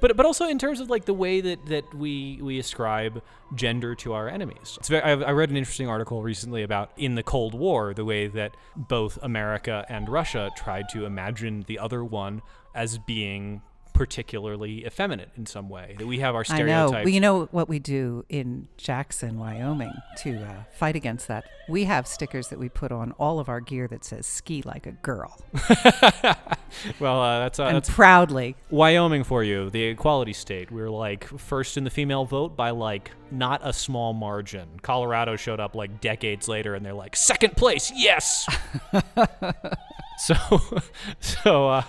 but 0.00 0.16
but 0.16 0.24
also 0.24 0.46
in 0.46 0.58
terms 0.58 0.80
of 0.80 0.88
like 0.88 1.04
the 1.04 1.14
way 1.14 1.40
that 1.40 1.64
that 1.66 1.94
we 1.94 2.38
we 2.42 2.58
ascribe 2.58 3.22
gender 3.54 3.94
to 3.96 4.12
our 4.12 4.28
enemies. 4.28 4.76
It's 4.78 4.88
very, 4.88 5.02
I, 5.02 5.12
I 5.12 5.32
read 5.32 5.50
an 5.50 5.56
interesting 5.56 5.88
article 5.88 6.22
recently 6.22 6.62
about 6.62 6.92
in 6.96 7.14
the 7.14 7.22
Cold 7.22 7.54
War 7.54 7.92
the 7.94 8.04
way 8.04 8.28
that 8.28 8.56
both 8.76 9.18
America 9.22 9.84
and 9.88 10.08
Russia 10.08 10.50
tried 10.56 10.88
to 10.90 11.04
imagine 11.04 11.64
the 11.66 11.78
other 11.78 12.04
one 12.04 12.42
as 12.74 12.98
being 12.98 13.62
particularly 14.00 14.86
effeminate 14.86 15.28
in 15.36 15.44
some 15.44 15.68
way. 15.68 15.94
That 15.98 16.06
we 16.06 16.20
have 16.20 16.34
our 16.34 16.42
stereotypes. 16.42 16.90
I 16.90 16.96
know. 16.96 17.04
Well, 17.04 17.08
you 17.10 17.20
know 17.20 17.44
what 17.50 17.68
we 17.68 17.78
do 17.78 18.24
in 18.30 18.66
Jackson, 18.78 19.38
Wyoming 19.38 19.92
to 20.22 20.42
uh, 20.42 20.62
fight 20.72 20.96
against 20.96 21.28
that? 21.28 21.44
We 21.68 21.84
have 21.84 22.06
stickers 22.06 22.48
that 22.48 22.58
we 22.58 22.70
put 22.70 22.92
on 22.92 23.12
all 23.18 23.38
of 23.38 23.50
our 23.50 23.60
gear 23.60 23.86
that 23.88 24.02
says 24.02 24.26
ski 24.26 24.62
like 24.62 24.86
a 24.86 24.92
girl. 24.92 25.38
well, 26.98 27.20
uh, 27.20 27.40
that's 27.40 27.58
uh, 27.58 27.64
and 27.64 27.76
that's 27.76 27.90
proudly. 27.90 28.56
Wyoming 28.70 29.22
for 29.22 29.44
you, 29.44 29.68
the 29.68 29.82
equality 29.82 30.32
state. 30.32 30.70
We're 30.70 30.88
like 30.88 31.24
first 31.38 31.76
in 31.76 31.84
the 31.84 31.90
female 31.90 32.24
vote 32.24 32.56
by 32.56 32.70
like 32.70 33.10
not 33.30 33.60
a 33.62 33.74
small 33.74 34.14
margin. 34.14 34.66
Colorado 34.80 35.36
showed 35.36 35.60
up 35.60 35.74
like 35.74 36.00
decades 36.00 36.48
later 36.48 36.74
and 36.74 36.86
they're 36.86 36.94
like 36.94 37.16
second 37.16 37.54
place, 37.54 37.92
yes. 37.94 38.48
so, 40.20 40.34
so 41.20 41.68
uh, 41.68 41.82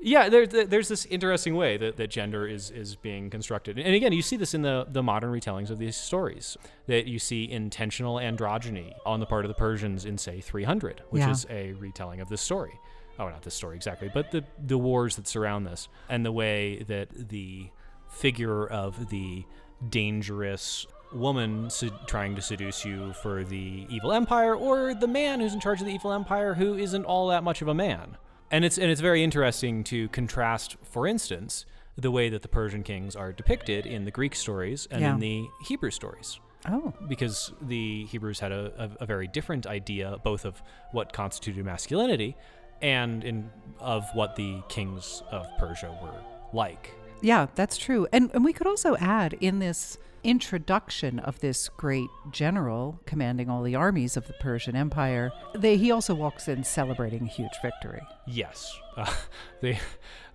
yeah, 0.00 0.28
there, 0.28 0.46
there- 0.46 0.66
there's 0.66 0.88
this 0.88 1.06
interesting 1.06 1.54
way 1.56 1.76
that, 1.76 1.96
that 1.96 2.08
gender 2.10 2.46
is 2.46 2.70
is 2.70 2.96
being 2.96 3.30
constructed, 3.30 3.78
and 3.78 3.94
again, 3.94 4.12
you 4.12 4.22
see 4.22 4.36
this 4.36 4.54
in 4.54 4.62
the 4.62 4.86
the 4.90 5.02
modern 5.02 5.30
retellings 5.32 5.70
of 5.70 5.78
these 5.78 5.96
stories. 5.96 6.56
That 6.86 7.06
you 7.06 7.18
see 7.18 7.50
intentional 7.50 8.16
androgyny 8.16 8.92
on 9.06 9.20
the 9.20 9.26
part 9.26 9.44
of 9.44 9.48
the 9.48 9.54
Persians 9.54 10.04
in 10.04 10.18
say 10.18 10.40
300, 10.40 11.02
which 11.10 11.20
Yeah. 11.20 11.30
is 11.30 11.46
a 11.50 11.72
retelling 11.74 12.20
of 12.20 12.28
this 12.28 12.40
story. 12.42 12.72
Oh, 13.18 13.28
not 13.28 13.42
this 13.42 13.54
story 13.54 13.76
exactly, 13.76 14.10
but 14.12 14.30
the 14.32 14.44
the 14.66 14.76
wars 14.78 15.16
that 15.16 15.26
surround 15.28 15.66
this, 15.66 15.88
and 16.08 16.24
the 16.26 16.32
way 16.32 16.82
that 16.88 17.08
the 17.28 17.70
figure 18.10 18.66
of 18.66 19.08
the 19.10 19.44
dangerous 19.88 20.86
woman 21.12 21.68
trying 22.06 22.34
to 22.36 22.42
seduce 22.42 22.84
you 22.84 23.12
for 23.14 23.44
the 23.44 23.86
evil 23.88 24.12
empire, 24.12 24.54
or 24.54 24.94
the 24.94 25.06
man 25.08 25.40
who's 25.40 25.54
in 25.54 25.60
charge 25.60 25.80
of 25.80 25.86
the 25.86 25.92
evil 25.94 26.12
empire 26.12 26.54
who 26.54 26.74
isn't 26.76 27.04
all 27.04 27.28
that 27.28 27.42
much 27.44 27.62
of 27.62 27.68
a 27.68 27.74
man. 27.74 28.16
And 28.50 28.64
it's 28.64 28.78
and 28.78 28.90
it's 28.90 29.00
very 29.00 29.22
interesting 29.24 29.84
to 29.84 30.08
contrast, 30.10 30.76
for 30.82 31.06
instance, 31.06 31.66
the 31.96 32.10
way 32.10 32.28
that 32.28 32.42
the 32.42 32.48
Persian 32.48 32.82
kings 32.82 33.14
are 33.16 33.32
depicted 33.32 33.86
in 33.86 34.04
the 34.04 34.10
Greek 34.10 34.34
stories 34.34 34.86
and 34.90 35.00
Yeah. 35.00 35.14
in 35.14 35.20
the 35.20 35.46
Hebrew 35.66 35.90
stories 35.90 36.40
Oh, 36.68 36.92
because 37.08 37.52
the 37.60 38.04
Hebrews 38.06 38.40
had 38.40 38.50
a, 38.52 38.90
a, 38.98 39.02
a 39.04 39.06
very 39.06 39.26
different 39.28 39.66
idea 39.66 40.16
both 40.24 40.44
of 40.44 40.62
what 40.92 41.12
constituted 41.12 41.64
masculinity 41.64 42.36
and 42.82 43.22
in 43.24 43.50
of 43.78 44.04
what 44.14 44.34
the 44.36 44.62
kings 44.68 45.22
of 45.30 45.46
Persia 45.58 45.96
were 46.02 46.20
like. 46.52 46.90
yeah, 47.22 47.46
that's 47.54 47.76
true. 47.76 48.06
And, 48.12 48.30
and 48.34 48.44
we 48.44 48.52
could 48.52 48.66
also 48.66 48.96
add 48.96 49.34
in 49.40 49.58
this 49.58 49.98
introduction 50.24 51.18
of 51.18 51.38
this 51.40 51.68
great 51.68 52.08
general 52.32 53.00
commanding 53.06 53.48
all 53.48 53.62
the 53.62 53.74
armies 53.74 54.16
of 54.16 54.26
the 54.26 54.32
Persian 54.34 54.74
Empire, 54.74 55.30
they, 55.54 55.76
he 55.76 55.90
also 55.90 56.14
walks 56.14 56.48
in 56.48 56.64
celebrating 56.64 57.22
a 57.22 57.28
huge 57.28 57.52
victory. 57.62 58.00
Yes, 58.26 58.76
uh, 58.96 59.12
the 59.60 59.76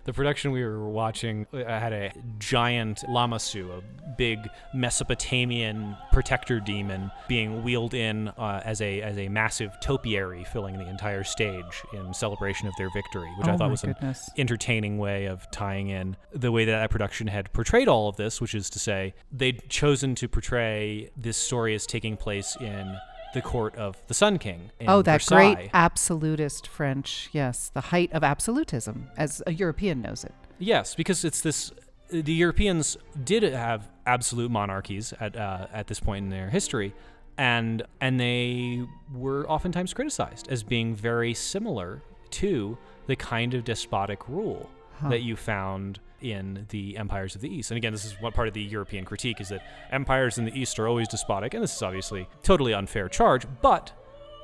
the 0.04 0.12
production 0.12 0.50
we 0.52 0.64
were 0.64 0.88
watching 0.88 1.46
uh, 1.52 1.58
had 1.64 1.92
a 1.92 2.12
giant 2.38 2.98
Lamassu, 3.08 3.70
a 3.70 3.82
big 4.16 4.38
Mesopotamian 4.74 5.96
protector 6.12 6.60
demon, 6.60 7.10
being 7.28 7.62
wheeled 7.62 7.94
in 7.94 8.28
uh, 8.28 8.60
as 8.64 8.80
a 8.80 9.02
as 9.02 9.18
a 9.18 9.28
massive 9.28 9.78
topiary, 9.80 10.44
filling 10.44 10.78
the 10.78 10.88
entire 10.88 11.24
stage 11.24 11.82
in 11.92 12.12
celebration 12.14 12.68
of 12.68 12.74
their 12.78 12.90
victory, 12.90 13.30
which 13.38 13.48
I 13.48 13.54
Oh 13.54 13.58
thought 13.58 13.66
my 13.66 13.70
was 13.70 13.84
an 13.84 13.94
entertaining 14.36 14.98
way 14.98 15.26
of 15.26 15.50
tying 15.50 15.88
in. 15.88 16.16
The 16.32 16.52
way 16.52 16.64
that 16.64 16.72
that 16.72 16.90
production 16.90 17.26
had 17.26 17.52
portrayed 17.52 17.88
all 17.88 18.08
of 18.08 18.16
this, 18.16 18.40
which 18.40 18.54
is 18.54 18.70
to 18.70 18.78
say, 18.78 19.14
they'd 19.30 19.68
chosen 19.68 20.14
to 20.16 20.28
portray 20.28 21.10
this 21.16 21.36
story 21.36 21.74
as 21.74 21.86
taking 21.86 22.16
place 22.16 22.56
in 22.60 22.96
the 23.34 23.42
court 23.42 23.74
of 23.76 23.96
the 24.06 24.14
Sun 24.14 24.38
King. 24.38 24.70
In 24.80 24.88
oh, 24.88 25.02
that 25.02 25.22
Versailles. 25.22 25.54
great 25.54 25.70
absolutist 25.72 26.66
French, 26.66 27.28
yes, 27.32 27.70
the 27.72 27.80
height 27.80 28.12
of 28.12 28.24
absolutism, 28.24 29.08
as 29.16 29.42
a 29.46 29.52
European 29.52 30.02
knows 30.02 30.24
it. 30.24 30.34
Yes, 30.58 30.94
because 30.94 31.24
it's 31.24 31.40
this. 31.40 31.72
The 32.10 32.32
Europeans 32.32 32.96
did 33.22 33.44
have 33.44 33.88
absolute 34.04 34.50
monarchies 34.50 35.14
at 35.20 35.36
uh, 35.36 35.68
at 35.72 35.86
this 35.86 36.00
point 36.00 36.24
in 36.24 36.30
their 36.30 36.50
history, 36.50 36.94
and 37.38 37.82
and 38.00 38.18
they 38.18 38.84
were 39.14 39.48
oftentimes 39.48 39.94
criticized 39.94 40.48
as 40.48 40.62
being 40.62 40.94
very 40.94 41.34
similar 41.34 42.02
to 42.30 42.76
the 43.06 43.16
kind 43.16 43.54
of 43.54 43.64
despotic 43.64 44.28
rule 44.28 44.70
that 45.08 45.22
you 45.22 45.34
found 45.34 45.98
in 46.20 46.66
the 46.70 46.96
empires 46.96 47.34
of 47.34 47.40
the 47.40 47.48
East. 47.48 47.70
And 47.70 47.78
again, 47.78 47.92
this 47.92 48.04
is 48.04 48.14
what 48.20 48.34
part 48.34 48.48
of 48.48 48.54
the 48.54 48.62
European 48.62 49.04
critique 49.04 49.40
is 49.40 49.48
that 49.48 49.62
empires 49.90 50.38
in 50.38 50.44
the 50.44 50.58
East 50.58 50.78
are 50.78 50.88
always 50.88 51.08
despotic, 51.08 51.54
and 51.54 51.62
this 51.62 51.74
is 51.74 51.82
obviously 51.82 52.28
totally 52.42 52.74
unfair 52.74 53.08
charge. 53.08 53.46
But 53.62 53.92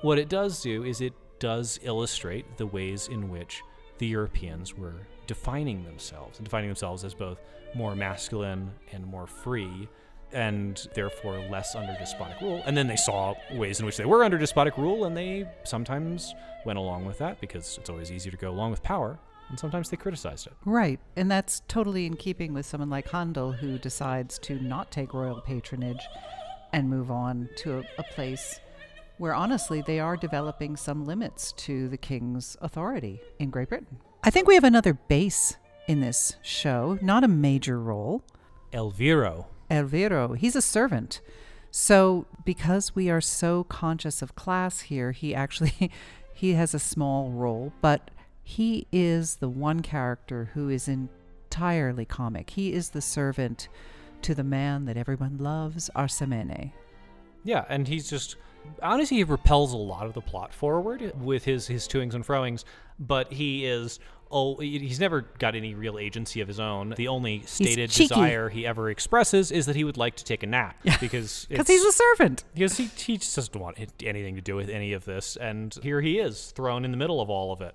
what 0.02 0.18
it 0.18 0.28
does 0.28 0.62
do 0.62 0.84
is 0.84 1.00
it 1.00 1.14
does 1.38 1.78
illustrate 1.82 2.56
the 2.56 2.66
ways 2.66 3.08
in 3.08 3.28
which 3.28 3.62
the 3.98 4.06
Europeans 4.06 4.76
were 4.76 5.06
defining 5.26 5.84
themselves 5.84 6.38
and 6.38 6.44
defining 6.44 6.68
themselves 6.68 7.04
as 7.04 7.14
both 7.14 7.38
more 7.74 7.94
masculine 7.94 8.70
and 8.92 9.04
more 9.06 9.26
free 9.26 9.88
and 10.32 10.88
therefore 10.94 11.38
less 11.50 11.74
under 11.74 11.94
despotic 11.98 12.40
rule. 12.40 12.62
And 12.66 12.76
then 12.76 12.86
they 12.86 12.96
saw 12.96 13.34
ways 13.52 13.80
in 13.80 13.86
which 13.86 13.96
they 13.96 14.04
were 14.04 14.24
under 14.24 14.38
despotic 14.38 14.76
rule 14.76 15.04
and 15.04 15.16
they 15.16 15.48
sometimes 15.64 16.34
went 16.64 16.78
along 16.78 17.04
with 17.06 17.18
that 17.18 17.40
because 17.40 17.78
it's 17.78 17.88
always 17.88 18.10
easier 18.10 18.32
to 18.32 18.36
go 18.36 18.50
along 18.50 18.70
with 18.70 18.82
power 18.82 19.18
and 19.48 19.58
sometimes 19.58 19.90
they 19.90 19.96
criticized 19.96 20.46
it. 20.46 20.54
Right. 20.64 20.98
And 21.14 21.30
that's 21.30 21.62
totally 21.68 22.06
in 22.06 22.16
keeping 22.16 22.52
with 22.52 22.66
someone 22.66 22.90
like 22.90 23.08
Handel 23.08 23.52
who 23.52 23.78
decides 23.78 24.38
to 24.40 24.58
not 24.60 24.90
take 24.90 25.14
royal 25.14 25.40
patronage 25.40 26.02
and 26.72 26.90
move 26.90 27.10
on 27.10 27.48
to 27.58 27.78
a, 27.78 27.84
a 27.98 28.02
place 28.02 28.60
where 29.18 29.34
honestly 29.34 29.82
they 29.82 29.98
are 30.00 30.16
developing 30.16 30.76
some 30.76 31.04
limits 31.04 31.52
to 31.52 31.88
the 31.88 31.96
king's 31.96 32.56
authority 32.60 33.20
in 33.38 33.50
Great 33.50 33.68
Britain. 33.68 33.98
I 34.22 34.30
think 34.30 34.46
we 34.46 34.54
have 34.54 34.64
another 34.64 34.94
bass 34.94 35.56
in 35.86 36.00
this 36.00 36.36
show, 36.42 36.98
not 37.00 37.24
a 37.24 37.28
major 37.28 37.80
role. 37.80 38.22
Elviro. 38.72 39.46
Elviro, 39.70 40.36
he's 40.36 40.56
a 40.56 40.62
servant. 40.62 41.20
So 41.70 42.26
because 42.44 42.94
we 42.94 43.08
are 43.10 43.20
so 43.20 43.64
conscious 43.64 44.22
of 44.22 44.34
class 44.34 44.80
here, 44.80 45.12
he 45.12 45.34
actually 45.34 45.90
he 46.34 46.52
has 46.52 46.74
a 46.74 46.78
small 46.78 47.30
role, 47.30 47.72
but 47.80 48.10
he 48.48 48.86
is 48.92 49.36
the 49.36 49.48
one 49.48 49.80
character 49.80 50.50
who 50.54 50.68
is 50.68 50.86
entirely 50.86 52.04
comic. 52.04 52.50
He 52.50 52.72
is 52.72 52.90
the 52.90 53.02
servant 53.02 53.68
to 54.22 54.36
the 54.36 54.44
man 54.44 54.84
that 54.84 54.96
everyone 54.96 55.38
loves, 55.38 55.90
Arsamene. 55.96 56.70
Yeah, 57.42 57.64
and 57.68 57.88
he's 57.88 58.08
just 58.08 58.36
honestly 58.80 59.16
he 59.16 59.24
repels 59.24 59.72
a 59.72 59.76
lot 59.76 60.06
of 60.06 60.14
the 60.14 60.20
plot 60.20 60.54
forward 60.54 61.12
with 61.20 61.44
his 61.44 61.66
his 61.66 61.88
toings 61.88 62.14
and 62.14 62.24
froings, 62.24 62.64
but 63.00 63.32
he 63.32 63.66
is 63.66 63.98
oh 64.30 64.56
he's 64.56 64.98
never 65.00 65.22
got 65.38 65.54
any 65.54 65.74
real 65.74 65.98
agency 65.98 66.40
of 66.40 66.48
his 66.48 66.58
own. 66.60 66.94
The 66.96 67.08
only 67.08 67.42
stated 67.46 67.90
desire 67.90 68.48
he 68.48 68.66
ever 68.66 68.90
expresses 68.90 69.50
is 69.52 69.66
that 69.66 69.76
he 69.76 69.84
would 69.84 69.96
like 69.96 70.16
to 70.16 70.24
take 70.24 70.42
a 70.42 70.46
nap 70.46 70.76
because 71.00 71.46
Because 71.48 71.66
he's 71.68 71.84
a 71.84 71.92
servant. 71.92 72.44
because 72.54 72.76
he, 72.76 72.84
he 72.86 73.16
just 73.18 73.34
doesn't 73.36 73.58
want 73.58 73.78
anything 74.02 74.34
to 74.36 74.40
do 74.42 74.56
with 74.56 74.68
any 74.68 74.92
of 74.92 75.04
this, 75.04 75.36
and 75.36 75.76
here 75.82 76.00
he 76.00 76.18
is 76.18 76.50
thrown 76.52 76.84
in 76.84 76.90
the 76.90 76.96
middle 76.96 77.20
of 77.20 77.30
all 77.30 77.52
of 77.52 77.60
it. 77.60 77.74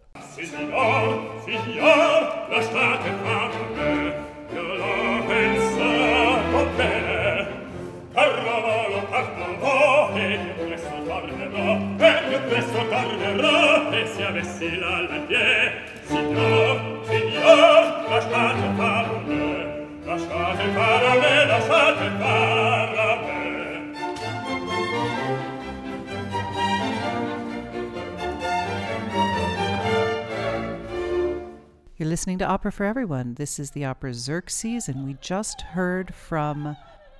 You're 31.97 32.09
listening 32.09 32.39
to 32.39 32.45
Opera 32.45 32.73
for 32.73 32.83
Everyone. 32.83 33.35
This 33.35 33.57
is 33.57 33.71
the 33.71 33.85
opera 33.85 34.13
Xerxes, 34.13 34.89
and 34.89 35.05
we 35.05 35.15
just 35.21 35.61
heard 35.61 36.13
from 36.13 36.75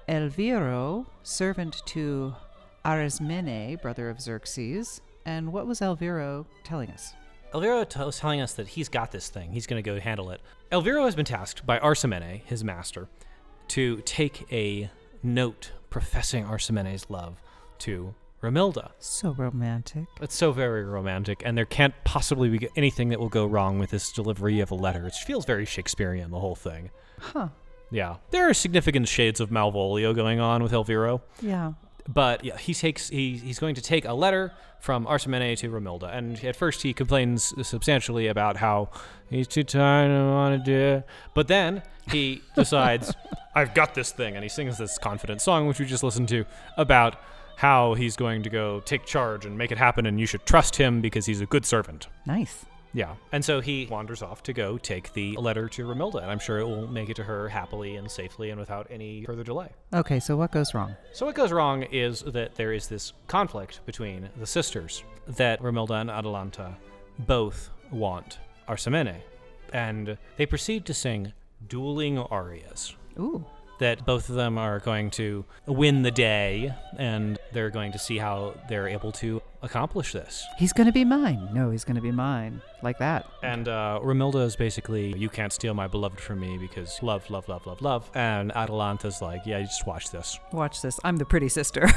Elviro, 0.10 1.06
servant 1.24 1.82
to 1.86 2.36
Arsamene, 2.84 3.82
brother 3.82 4.10
of 4.10 4.20
Xerxes. 4.20 5.00
And 5.26 5.54
what 5.54 5.66
was 5.66 5.80
Elviro 5.80 6.46
telling 6.66 6.90
us? 6.90 7.14
Elviro 7.54 7.88
t- 7.88 8.00
was 8.00 8.20
telling 8.20 8.42
us 8.42 8.54
that 8.54 8.68
he's 8.70 8.90
got 8.90 9.12
this 9.12 9.30
thing. 9.30 9.52
He's 9.52 9.68
going 9.68 9.82
to 9.82 9.88
go 9.88 10.00
handle 10.00 10.32
it. 10.32 10.42
Elviro 10.72 11.04
has 11.06 11.16
been 11.16 11.26
tasked 11.26 11.66
by 11.66 11.80
Arsamene, 11.80 12.42
his 12.46 12.64
master, 12.64 13.10
to 13.70 14.02
take 14.06 14.52
a 14.52 14.90
note 15.22 15.72
professing 15.90 16.46
Arsamene's 16.46 17.10
love 17.10 17.42
to 17.80 18.16
Romilda. 18.42 18.92
So 19.00 19.32
romantic. 19.34 20.06
It's 20.22 20.36
so 20.36 20.52
very 20.52 20.84
romantic, 20.84 21.44
and 21.46 21.58
there 21.58 21.66
can't 21.66 21.94
possibly 22.06 22.50
be 22.50 22.70
anything 22.76 23.10
that 23.10 23.20
will 23.20 23.30
go 23.30 23.46
wrong 23.46 23.80
with 23.80 23.92
this 23.92 24.12
delivery 24.12 24.62
of 24.62 24.72
a 24.72 24.76
letter. 24.76 25.06
It 25.06 25.14
feels 25.14 25.46
very 25.46 25.66
Shakespearean, 25.66 26.32
the 26.32 26.40
whole 26.40 26.56
thing. 26.56 26.90
Huh. 27.20 27.50
Yeah. 27.92 28.16
There 28.32 28.50
are 28.50 28.54
significant 28.54 29.08
shades 29.10 29.42
of 29.42 29.50
Malvolio 29.50 30.16
going 30.16 30.40
on 30.40 30.64
with 30.64 30.72
Elviro. 30.72 31.22
Yeah. 31.42 31.74
But 32.14 32.44
yeah, 32.44 32.58
he 32.58 32.74
takes 32.74 33.10
he, 33.10 33.38
he's 33.38 33.60
going 33.60 33.76
to 33.76 33.82
take 33.82 34.06
a 34.06 34.14
letter 34.14 34.52
from 34.80 35.06
Arsamene 35.06 35.56
to 35.58 35.70
Romilda, 35.70 36.14
and 36.16 36.44
at 36.44 36.56
first 36.56 36.82
he 36.82 36.94
complains 36.94 37.54
substantially 37.68 38.28
about 38.28 38.58
how 38.58 38.90
he's 39.30 39.48
too 39.48 39.64
tired 39.64 40.10
and 40.10 40.32
want 40.32 40.66
to 40.66 40.72
do 40.72 40.78
it. 40.78 41.06
But 41.36 41.48
then 41.48 41.84
he 42.10 42.42
decides, 42.56 43.14
I've 43.56 43.74
got 43.74 43.94
this 43.94 44.12
thing, 44.12 44.36
and 44.36 44.44
he 44.44 44.50
sings 44.50 44.78
this 44.78 44.98
confident 44.98 45.42
song, 45.42 45.68
which 45.68 45.80
we 45.80 45.86
just 45.86 46.04
listened 46.04 46.30
to, 46.30 46.46
about 46.78 47.18
how 47.58 47.94
he's 47.94 48.16
going 48.16 48.42
to 48.42 48.50
go 48.50 48.80
take 48.80 49.06
charge 49.06 49.46
and 49.46 49.56
make 49.56 49.72
it 49.72 49.78
happen, 49.78 50.08
and 50.08 50.20
you 50.20 50.26
should 50.26 50.46
trust 50.48 50.76
him 50.76 51.00
because 51.00 51.28
he's 51.28 51.42
a 51.42 51.46
good 51.46 51.66
servant. 51.66 52.08
Nice. 52.26 52.66
Yeah. 52.94 53.16
And 53.32 53.44
so 53.44 53.62
he 53.62 53.88
wanders 53.90 54.22
off 54.22 54.44
to 54.44 54.54
go 54.54 54.78
take 54.78 55.14
the 55.14 55.36
letter 55.38 55.70
to 55.70 55.86
Romilda, 55.86 56.22
and 56.22 56.30
I'm 56.30 56.40
sure 56.40 56.60
it 56.60 56.66
will 56.66 56.88
make 56.88 57.10
it 57.10 57.16
to 57.16 57.24
her 57.24 57.48
happily 57.50 57.96
and 57.96 58.10
safely 58.10 58.50
and 58.50 58.60
without 58.60 58.88
any 58.90 59.24
further 59.24 59.44
delay. 59.44 59.70
Okay, 59.94 60.20
so 60.20 60.36
what 60.36 60.52
goes 60.52 60.74
wrong? 60.74 60.96
So 61.14 61.26
what 61.26 61.36
goes 61.36 61.52
wrong 61.52 61.84
is 61.84 62.22
that 62.22 62.56
there 62.56 62.74
is 62.74 62.88
this 62.88 63.14
conflict 63.28 63.82
between 63.86 64.30
the 64.38 64.46
sisters 64.46 65.04
that 65.28 65.62
Romilda 65.62 66.02
and 66.02 66.10
Atalanta 66.10 66.76
both 67.20 67.70
want 67.92 68.40
Arsamene, 68.68 69.22
and 69.74 70.18
they 70.38 70.46
proceed 70.46 70.86
to 70.86 70.94
sing 70.94 71.34
dueling 71.68 72.18
arias 72.18 72.96
Ooh. 73.20 73.46
That 73.82 74.06
both 74.06 74.30
of 74.30 74.36
them 74.36 74.58
are 74.58 74.80
going 74.80 75.10
to 75.10 75.44
win 75.66 76.04
the 76.04 76.12
day 76.12 76.74
and 76.98 77.38
they're 77.52 77.72
going 77.72 77.92
to 77.92 78.00
see 78.00 78.18
how 78.18 78.54
they're 78.70 78.88
able 78.88 79.12
to 79.12 79.42
accomplish 79.64 80.14
this. 80.14 80.46
He's 80.58 80.72
going 80.72 80.86
to 80.86 80.94
be 80.94 81.04
mine. 81.04 81.50
No, 81.52 81.72
he's 81.72 81.84
going 81.84 81.96
to 81.96 82.02
be 82.02 82.12
mine. 82.12 82.62
Like 82.84 83.00
that. 83.00 83.28
And 83.44 83.68
uh, 83.68 84.00
Romilda 84.04 84.46
is 84.46 84.56
basically, 84.56 85.18
you 85.18 85.30
can't 85.30 85.52
steal 85.52 85.74
my 85.74 85.88
beloved 85.88 86.20
from 86.20 86.40
me 86.40 86.58
because 86.58 87.02
love, 87.02 87.30
love, 87.30 87.50
love, 87.50 87.66
love, 87.66 87.82
love. 87.82 88.10
And 88.14 88.52
Atalanta's 88.52 89.22
like, 89.22 89.42
yeah, 89.46 89.60
just 89.62 89.86
watch 89.88 90.12
this. 90.12 90.40
Watch 90.52 90.82
this. 90.82 91.00
I'm 91.04 91.18
the 91.18 91.26
pretty 91.26 91.50
sister. 91.50 91.90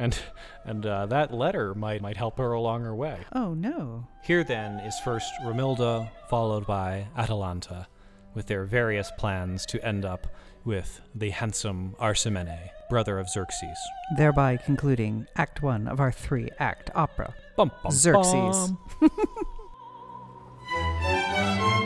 And 0.00 0.16
and 0.64 0.86
uh, 0.86 1.06
that 1.06 1.34
letter 1.34 1.74
might 1.74 2.00
might 2.00 2.16
help 2.16 2.38
her 2.38 2.52
along 2.52 2.82
her 2.82 2.94
way. 2.94 3.18
oh, 3.32 3.52
no. 3.52 4.06
Here 4.22 4.44
then 4.44 4.78
is 4.80 4.96
first 5.00 5.28
Romilda, 5.44 6.08
followed 6.30 6.66
by 6.66 7.08
Atalanta, 7.16 7.88
with 8.38 8.46
their 8.46 8.64
various 8.64 9.10
plans 9.18 9.66
to 9.66 9.84
end 9.84 10.04
up 10.04 10.28
with 10.64 11.00
the 11.12 11.30
handsome 11.30 11.96
Arsamene, 11.98 12.70
brother 12.88 13.18
of 13.18 13.28
Xerxes. 13.28 13.76
Thereby 14.16 14.58
concluding 14.58 15.26
Act 15.34 15.60
One 15.60 15.88
of 15.88 15.98
our 15.98 16.12
three 16.12 16.48
act 16.60 16.88
opera. 16.94 17.34
Bum, 17.56 17.72
bum, 17.82 17.90
Xerxes. 17.90 18.72
bum. 19.00 19.10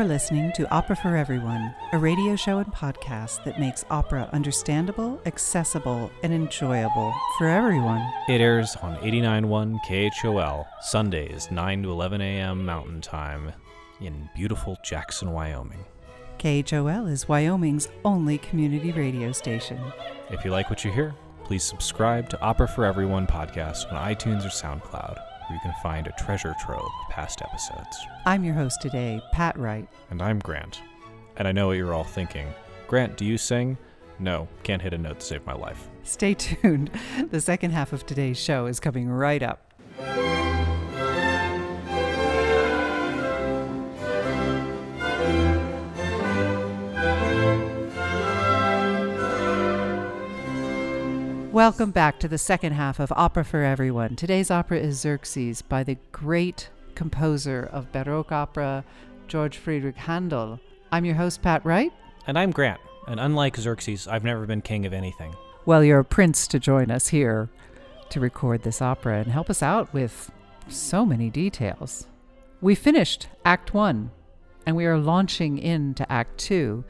You're 0.00 0.08
listening 0.08 0.50
to 0.52 0.66
Opera 0.70 0.96
for 0.96 1.14
Everyone, 1.14 1.74
a 1.92 1.98
radio 1.98 2.34
show 2.34 2.56
and 2.56 2.72
podcast 2.72 3.44
that 3.44 3.60
makes 3.60 3.84
opera 3.90 4.30
understandable, 4.32 5.20
accessible, 5.26 6.10
and 6.22 6.32
enjoyable 6.32 7.14
for 7.36 7.46
everyone. 7.46 8.10
It 8.26 8.40
airs 8.40 8.76
on 8.76 8.96
89.1 9.00 9.78
KHOL, 9.84 10.66
Sundays, 10.80 11.50
9 11.50 11.82
to 11.82 11.90
11 11.90 12.22
a.m. 12.22 12.64
Mountain 12.64 13.02
Time, 13.02 13.52
in 14.00 14.30
beautiful 14.34 14.78
Jackson, 14.82 15.32
Wyoming. 15.32 15.84
KHOL 16.38 17.06
is 17.06 17.28
Wyoming's 17.28 17.88
only 18.02 18.38
community 18.38 18.92
radio 18.92 19.32
station. 19.32 19.78
If 20.30 20.46
you 20.46 20.50
like 20.50 20.70
what 20.70 20.82
you 20.82 20.90
hear, 20.90 21.14
please 21.44 21.62
subscribe 21.62 22.30
to 22.30 22.40
Opera 22.40 22.68
for 22.68 22.86
Everyone 22.86 23.26
podcast 23.26 23.92
on 23.92 24.14
iTunes 24.14 24.46
or 24.46 24.48
SoundCloud, 24.48 25.09
where 25.50 25.56
you 25.56 25.60
can 25.60 25.74
find 25.82 26.06
a 26.06 26.12
treasure 26.12 26.54
trove 26.60 26.80
of 26.82 27.10
past 27.10 27.42
episodes. 27.42 28.06
I'm 28.24 28.44
your 28.44 28.54
host 28.54 28.80
today, 28.80 29.20
Pat 29.32 29.58
Wright. 29.58 29.88
And 30.10 30.22
I'm 30.22 30.38
Grant. 30.38 30.80
And 31.36 31.48
I 31.48 31.52
know 31.52 31.66
what 31.66 31.76
you're 31.76 31.92
all 31.92 32.04
thinking. 32.04 32.46
Grant, 32.86 33.16
do 33.16 33.24
you 33.24 33.36
sing? 33.36 33.76
No, 34.20 34.46
can't 34.62 34.80
hit 34.80 34.92
a 34.94 34.98
note 34.98 35.20
to 35.20 35.26
save 35.26 35.44
my 35.46 35.54
life. 35.54 35.88
Stay 36.04 36.34
tuned. 36.38 36.90
The 37.30 37.40
second 37.40 37.72
half 37.72 37.92
of 37.92 38.06
today's 38.06 38.38
show 38.38 38.66
is 38.66 38.78
coming 38.78 39.08
right 39.08 39.42
up. 39.42 39.69
Welcome 51.70 51.92
back 51.92 52.18
to 52.18 52.26
the 52.26 52.36
second 52.36 52.72
half 52.72 52.98
of 52.98 53.12
Opera 53.12 53.44
for 53.44 53.62
Everyone. 53.62 54.16
Today's 54.16 54.50
opera 54.50 54.80
is 54.80 54.98
Xerxes 54.98 55.62
by 55.62 55.84
the 55.84 55.98
great 56.10 56.68
composer 56.96 57.68
of 57.70 57.92
Baroque 57.92 58.32
opera, 58.32 58.84
George 59.28 59.56
Friedrich 59.56 59.94
Handel. 59.94 60.58
I'm 60.90 61.04
your 61.04 61.14
host, 61.14 61.42
Pat 61.42 61.64
Wright. 61.64 61.92
And 62.26 62.36
I'm 62.36 62.50
Grant. 62.50 62.80
And 63.06 63.20
unlike 63.20 63.56
Xerxes, 63.56 64.08
I've 64.08 64.24
never 64.24 64.46
been 64.46 64.62
king 64.62 64.84
of 64.84 64.92
anything. 64.92 65.32
Well, 65.64 65.84
you're 65.84 66.00
a 66.00 66.04
prince 66.04 66.48
to 66.48 66.58
join 66.58 66.90
us 66.90 67.06
here 67.06 67.48
to 68.08 68.18
record 68.18 68.64
this 68.64 68.82
opera 68.82 69.20
and 69.20 69.30
help 69.30 69.48
us 69.48 69.62
out 69.62 69.94
with 69.94 70.32
so 70.66 71.06
many 71.06 71.30
details. 71.30 72.08
We 72.60 72.74
finished 72.74 73.28
Act 73.44 73.72
One, 73.72 74.10
and 74.66 74.74
we 74.74 74.86
are 74.86 74.98
launching 74.98 75.56
into 75.56 76.10
Act 76.10 76.36
Two. 76.36 76.82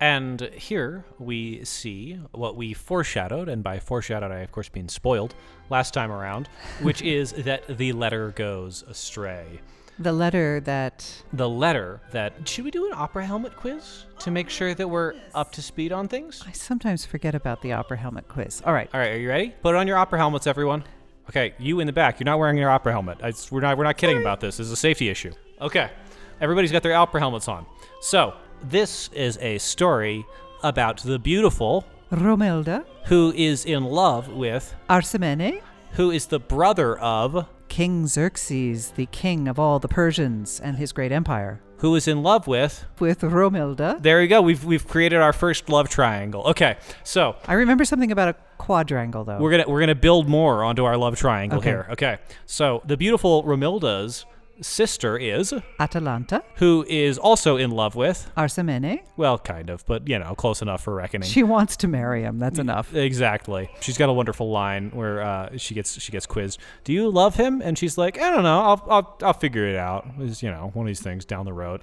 And 0.00 0.40
here 0.54 1.04
we 1.18 1.64
see 1.64 2.20
what 2.32 2.56
we 2.56 2.72
foreshadowed, 2.72 3.48
and 3.48 3.64
by 3.64 3.80
foreshadowed, 3.80 4.30
I 4.30 4.40
of 4.40 4.52
course 4.52 4.70
mean 4.72 4.88
spoiled, 4.88 5.34
last 5.70 5.92
time 5.92 6.12
around, 6.12 6.48
which 6.82 7.02
is 7.02 7.32
that 7.32 7.78
the 7.78 7.92
letter 7.92 8.30
goes 8.30 8.82
astray. 8.82 9.60
The 9.98 10.12
letter 10.12 10.60
that. 10.60 11.22
The 11.32 11.48
letter 11.48 12.00
that. 12.12 12.48
Should 12.48 12.64
we 12.64 12.70
do 12.70 12.86
an 12.86 12.92
opera 12.94 13.26
helmet 13.26 13.56
quiz 13.56 14.04
to 14.20 14.30
make 14.30 14.48
sure 14.48 14.72
that 14.72 14.86
we're 14.86 15.14
up 15.34 15.50
to 15.52 15.62
speed 15.62 15.90
on 15.90 16.06
things? 16.06 16.44
I 16.46 16.52
sometimes 16.52 17.04
forget 17.04 17.34
about 17.34 17.62
the 17.62 17.72
opera 17.72 17.96
helmet 17.96 18.28
quiz. 18.28 18.62
All 18.64 18.72
right. 18.72 18.88
All 18.94 19.00
right, 19.00 19.10
are 19.10 19.18
you 19.18 19.28
ready? 19.28 19.54
Put 19.62 19.74
on 19.74 19.88
your 19.88 19.98
opera 19.98 20.20
helmets, 20.20 20.46
everyone. 20.46 20.84
Okay, 21.28 21.52
you 21.58 21.80
in 21.80 21.86
the 21.86 21.92
back, 21.92 22.20
you're 22.20 22.24
not 22.24 22.38
wearing 22.38 22.56
your 22.56 22.70
opera 22.70 22.92
helmet. 22.92 23.18
I, 23.22 23.32
we're 23.50 23.60
not. 23.60 23.76
We're 23.76 23.84
not 23.84 23.98
kidding 23.98 24.18
about 24.18 24.40
this. 24.40 24.58
This 24.58 24.66
is 24.68 24.72
a 24.72 24.76
safety 24.76 25.08
issue. 25.08 25.32
Okay, 25.60 25.90
everybody's 26.40 26.72
got 26.72 26.82
their 26.84 26.94
opera 26.94 27.20
helmets 27.20 27.48
on. 27.48 27.66
So 28.00 28.34
this 28.62 29.08
is 29.12 29.38
a 29.38 29.58
story 29.58 30.24
about 30.62 30.98
the 31.02 31.18
beautiful 31.18 31.84
Romilda, 32.10 32.84
who 33.06 33.32
is 33.36 33.64
in 33.64 33.84
love 33.84 34.28
with 34.28 34.74
Arsamene, 34.88 35.60
who 35.92 36.10
is 36.10 36.26
the 36.26 36.40
brother 36.40 36.98
of 36.98 37.46
King 37.68 38.06
Xerxes, 38.06 38.92
the 38.92 39.06
king 39.06 39.46
of 39.46 39.58
all 39.58 39.78
the 39.78 39.88
Persians 39.88 40.58
and 40.60 40.76
his 40.76 40.92
great 40.92 41.12
empire. 41.12 41.60
who 41.78 41.94
is 41.94 42.08
in 42.08 42.22
love 42.24 42.48
with. 42.48 42.84
With 42.98 43.20
Romilda. 43.20 44.02
There 44.02 44.20
you 44.20 44.26
go. 44.28 44.42
We've 44.42 44.64
we've 44.64 44.88
created 44.88 45.20
our 45.20 45.32
first 45.32 45.68
love 45.68 45.88
triangle. 45.88 46.42
Okay, 46.46 46.76
so 47.04 47.36
I 47.46 47.52
remember 47.54 47.84
something 47.84 48.10
about 48.10 48.28
a 48.30 48.36
quadrangle, 48.56 49.22
though. 49.24 49.38
we're 49.38 49.50
gonna 49.52 49.64
we're 49.68 49.78
gonna 49.80 49.94
build 49.94 50.28
more 50.28 50.64
onto 50.64 50.84
our 50.84 50.96
love 50.96 51.16
triangle 51.16 51.58
Okay. 51.60 51.68
here. 51.70 51.86
Okay, 51.90 52.18
so 52.46 52.82
the 52.84 52.96
beautiful 52.96 53.44
Romilda's 53.44 54.24
sister 54.60 55.16
is 55.16 55.54
Atalanta, 55.78 56.42
who 56.56 56.84
is 56.88 57.18
also 57.18 57.56
in 57.56 57.70
love 57.70 57.94
with. 57.94 58.30
Arsamene. 58.36 59.00
Well, 59.16 59.38
kind 59.38 59.70
of, 59.70 59.84
but 59.86 60.08
you 60.08 60.18
know, 60.18 60.34
close 60.34 60.62
enough 60.62 60.82
for 60.82 60.94
reckoning. 60.94 61.28
She 61.28 61.42
wants 61.42 61.76
to 61.78 61.88
marry 61.88 62.22
him. 62.22 62.38
That's 62.38 62.58
enough. 62.58 62.94
Exactly. 62.94 63.70
She's 63.80 63.98
got 63.98 64.08
a 64.08 64.12
wonderful 64.12 64.50
line 64.50 64.90
where 64.90 65.22
uh, 65.22 65.56
she 65.56 65.74
gets 65.74 66.00
she 66.00 66.12
gets 66.12 66.26
quizzed. 66.26 66.60
Do 66.84 66.92
you 66.92 67.08
love 67.08 67.34
him? 67.36 67.60
And 67.62 67.78
she's 67.78 67.98
like, 67.98 68.18
I 68.20 68.30
don't 68.30 68.42
know. 68.42 68.60
I'll 68.60 68.86
I'll, 68.88 69.18
I'll 69.22 69.32
figure 69.32 69.66
it 69.66 69.76
out. 69.76 70.06
Is 70.20 70.42
you 70.42 70.50
know 70.50 70.70
one 70.74 70.86
of 70.86 70.88
these 70.88 71.00
things 71.02 71.24
down 71.24 71.44
the 71.44 71.52
road. 71.52 71.82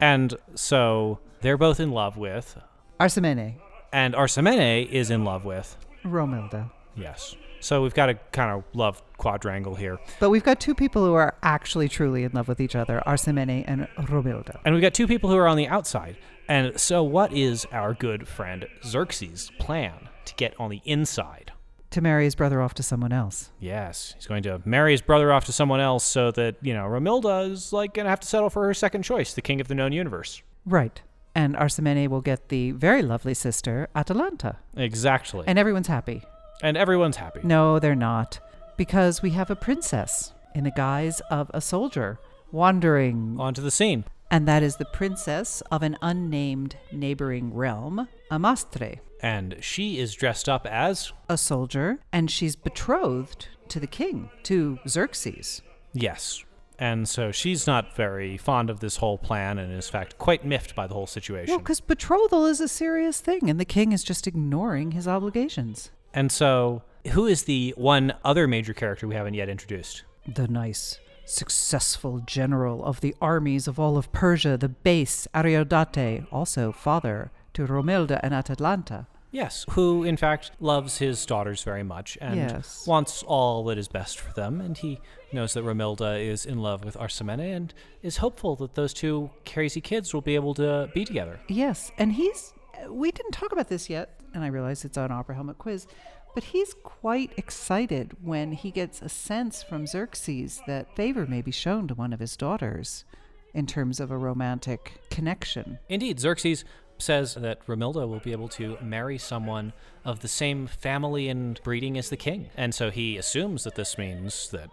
And 0.00 0.34
so 0.54 1.20
they're 1.40 1.56
both 1.56 1.80
in 1.80 1.90
love 1.90 2.16
with, 2.16 2.58
Arsamene, 3.00 3.54
and 3.92 4.14
Arsamene 4.14 4.88
is 4.90 5.10
in 5.10 5.24
love 5.24 5.44
with. 5.44 5.76
Romilda. 6.04 6.70
Yes. 6.94 7.34
So 7.60 7.82
we've 7.82 7.94
got 7.94 8.08
a 8.08 8.14
kind 8.32 8.50
of 8.50 8.64
love 8.74 9.02
quadrangle 9.16 9.74
here, 9.74 9.98
But 10.20 10.30
we've 10.30 10.44
got 10.44 10.60
two 10.60 10.74
people 10.74 11.04
who 11.04 11.14
are 11.14 11.34
actually 11.42 11.88
truly 11.88 12.24
in 12.24 12.32
love 12.32 12.48
with 12.48 12.60
each 12.60 12.76
other, 12.76 13.02
Arsamene 13.06 13.64
and 13.66 13.88
Romilda. 13.96 14.58
and 14.64 14.74
we've 14.74 14.82
got 14.82 14.94
two 14.94 15.06
people 15.06 15.30
who 15.30 15.36
are 15.36 15.48
on 15.48 15.56
the 15.56 15.66
outside. 15.68 16.16
And 16.48 16.78
so, 16.78 17.02
what 17.02 17.32
is 17.32 17.66
our 17.72 17.92
good 17.94 18.28
friend 18.28 18.66
Xerxes' 18.84 19.50
plan 19.58 20.08
to 20.26 20.34
get 20.36 20.54
on 20.60 20.70
the 20.70 20.80
inside? 20.84 21.52
To 21.90 22.00
marry 22.00 22.24
his 22.24 22.34
brother 22.34 22.60
off 22.60 22.74
to 22.74 22.82
someone 22.82 23.12
else. 23.12 23.50
Yes, 23.58 24.12
he's 24.16 24.26
going 24.26 24.42
to 24.44 24.60
marry 24.64 24.92
his 24.92 25.00
brother 25.00 25.32
off 25.32 25.44
to 25.46 25.52
someone 25.52 25.80
else 25.80 26.04
so 26.04 26.30
that, 26.32 26.56
you 26.60 26.74
know, 26.74 26.84
Romilda 26.84 27.50
is 27.50 27.72
like 27.72 27.94
going 27.94 28.04
to 28.04 28.10
have 28.10 28.20
to 28.20 28.26
settle 28.28 28.50
for 28.50 28.66
her 28.66 28.74
second 28.74 29.02
choice, 29.02 29.32
the 29.34 29.40
king 29.42 29.60
of 29.60 29.68
the 29.68 29.74
known 29.74 29.92
universe. 29.92 30.42
Right. 30.66 31.00
And 31.34 31.54
Arsamene 31.56 32.08
will 32.08 32.20
get 32.20 32.48
the 32.48 32.70
very 32.72 33.02
lovely 33.02 33.34
sister, 33.34 33.88
Atalanta. 33.94 34.56
Exactly. 34.76 35.44
And 35.46 35.58
everyone's 35.58 35.86
happy. 35.88 36.22
Everyone's 36.62 37.16
happy. 37.16 37.40
No, 37.42 37.78
they're 37.78 37.94
not. 37.94 38.40
Because 38.76 39.22
we 39.22 39.30
have 39.30 39.50
a 39.50 39.56
princess 39.56 40.32
in 40.54 40.64
the 40.64 40.70
guise 40.70 41.20
of 41.30 41.50
a 41.54 41.60
soldier 41.60 42.18
wandering. 42.52 43.36
Onto 43.38 43.62
the 43.62 43.70
scene. 43.70 44.04
And 44.30 44.48
that 44.48 44.62
is 44.62 44.76
the 44.76 44.84
princess 44.84 45.62
of 45.70 45.82
an 45.82 45.96
unnamed 46.02 46.76
neighboring 46.90 47.54
realm, 47.54 48.08
Amastre. 48.30 48.98
And 49.20 49.56
she 49.60 49.98
is 49.98 50.14
dressed 50.14 50.48
up 50.48 50.66
as, 50.66 51.12
A 51.28 51.38
soldier, 51.38 52.00
and 52.12 52.30
she's 52.30 52.56
betrothed 52.56 53.48
to 53.68 53.78
the 53.80 53.86
king, 53.86 54.30
to 54.44 54.78
Xerxes. 54.88 55.62
yes. 55.92 56.42
And 56.78 57.08
so 57.08 57.32
she's 57.32 57.66
not 57.66 57.96
very 57.96 58.36
fond 58.36 58.68
of 58.68 58.80
this 58.80 58.96
whole 58.98 59.16
plan 59.16 59.56
and 59.58 59.72
is, 59.72 59.86
in 59.86 59.92
fact, 59.92 60.18
quite 60.18 60.44
miffed 60.44 60.74
by 60.74 60.86
the 60.86 60.92
whole 60.92 61.06
situation. 61.06 61.52
Well, 61.52 61.58
because 61.60 61.80
betrothal 61.80 62.44
is 62.44 62.60
a 62.60 62.68
serious 62.68 63.18
thing, 63.18 63.48
and 63.48 63.58
the 63.58 63.64
king 63.64 63.92
is 63.92 64.04
just 64.04 64.26
ignoring 64.26 64.90
his 64.90 65.08
obligations. 65.08 65.90
And 66.16 66.32
so, 66.32 66.82
who 67.12 67.26
is 67.26 67.44
the 67.44 67.74
one 67.76 68.14
other 68.24 68.48
major 68.48 68.72
character 68.72 69.06
we 69.06 69.14
haven't 69.14 69.34
yet 69.34 69.50
introduced? 69.50 70.02
The 70.26 70.48
nice, 70.48 70.98
successful 71.26 72.20
general 72.20 72.82
of 72.84 73.02
the 73.02 73.14
armies 73.20 73.68
of 73.68 73.78
all 73.78 73.98
of 73.98 74.10
Persia, 74.12 74.56
the 74.56 74.70
bass 74.70 75.28
Ariodate, 75.34 76.24
also 76.32 76.72
father 76.72 77.30
to 77.52 77.66
Romilda 77.66 78.18
and 78.22 78.32
Atalanta. 78.32 79.06
Yes, 79.30 79.66
who 79.70 80.04
in 80.04 80.16
fact 80.16 80.52
loves 80.58 80.96
his 80.98 81.26
daughters 81.26 81.62
very 81.62 81.82
much 81.82 82.16
and 82.22 82.36
Yes. 82.36 82.86
wants 82.86 83.22
all 83.22 83.64
that 83.64 83.76
is 83.76 83.86
best 83.86 84.18
for 84.18 84.32
them. 84.32 84.62
And 84.62 84.78
he 84.78 84.98
knows 85.32 85.52
that 85.52 85.64
Romilda 85.64 86.18
is 86.18 86.46
in 86.46 86.58
love 86.62 86.82
with 86.82 86.96
Arsamene 86.96 87.54
and 87.54 87.74
is 88.02 88.16
hopeful 88.18 88.56
that 88.56 88.74
those 88.74 88.94
two 88.94 89.28
crazy 89.44 89.82
kids 89.82 90.14
will 90.14 90.22
be 90.22 90.34
able 90.36 90.54
to 90.54 90.88
be 90.94 91.04
together. 91.04 91.40
Yes, 91.48 91.92
and 91.98 92.12
he's. 92.14 92.54
We 92.88 93.10
didn't 93.10 93.32
talk 93.32 93.52
about 93.52 93.68
this 93.68 93.90
yet, 93.90 94.15
and 94.36 94.44
I 94.44 94.48
realize 94.48 94.84
it's 94.84 94.98
on 94.98 95.10
Opera 95.10 95.34
Helmet 95.34 95.58
quiz, 95.58 95.86
but 96.34 96.44
he's 96.44 96.74
quite 96.74 97.32
excited 97.38 98.14
when 98.22 98.52
he 98.52 98.70
gets 98.70 99.00
a 99.00 99.08
sense 99.08 99.62
from 99.62 99.86
Xerxes 99.86 100.60
that 100.66 100.94
favor 100.94 101.26
may 101.26 101.40
be 101.40 101.50
shown 101.50 101.88
to 101.88 101.94
one 101.94 102.12
of 102.12 102.20
his 102.20 102.36
daughters 102.36 103.06
in 103.54 103.66
terms 103.66 103.98
of 103.98 104.10
a 104.10 104.18
romantic 104.18 105.00
connection. 105.10 105.78
Indeed, 105.88 106.20
Xerxes 106.20 106.64
says 106.98 107.34
that 107.34 107.66
Romilda 107.66 108.06
will 108.06 108.20
be 108.20 108.32
able 108.32 108.48
to 108.48 108.76
marry 108.82 109.16
someone 109.16 109.72
of 110.04 110.20
the 110.20 110.28
same 110.28 110.66
family 110.66 111.28
and 111.28 111.58
breeding 111.62 111.96
as 111.96 112.10
the 112.10 112.16
king. 112.16 112.50
And 112.56 112.74
so 112.74 112.90
he 112.90 113.16
assumes 113.16 113.64
that 113.64 113.74
this 113.74 113.96
means 113.96 114.50
that 114.50 114.68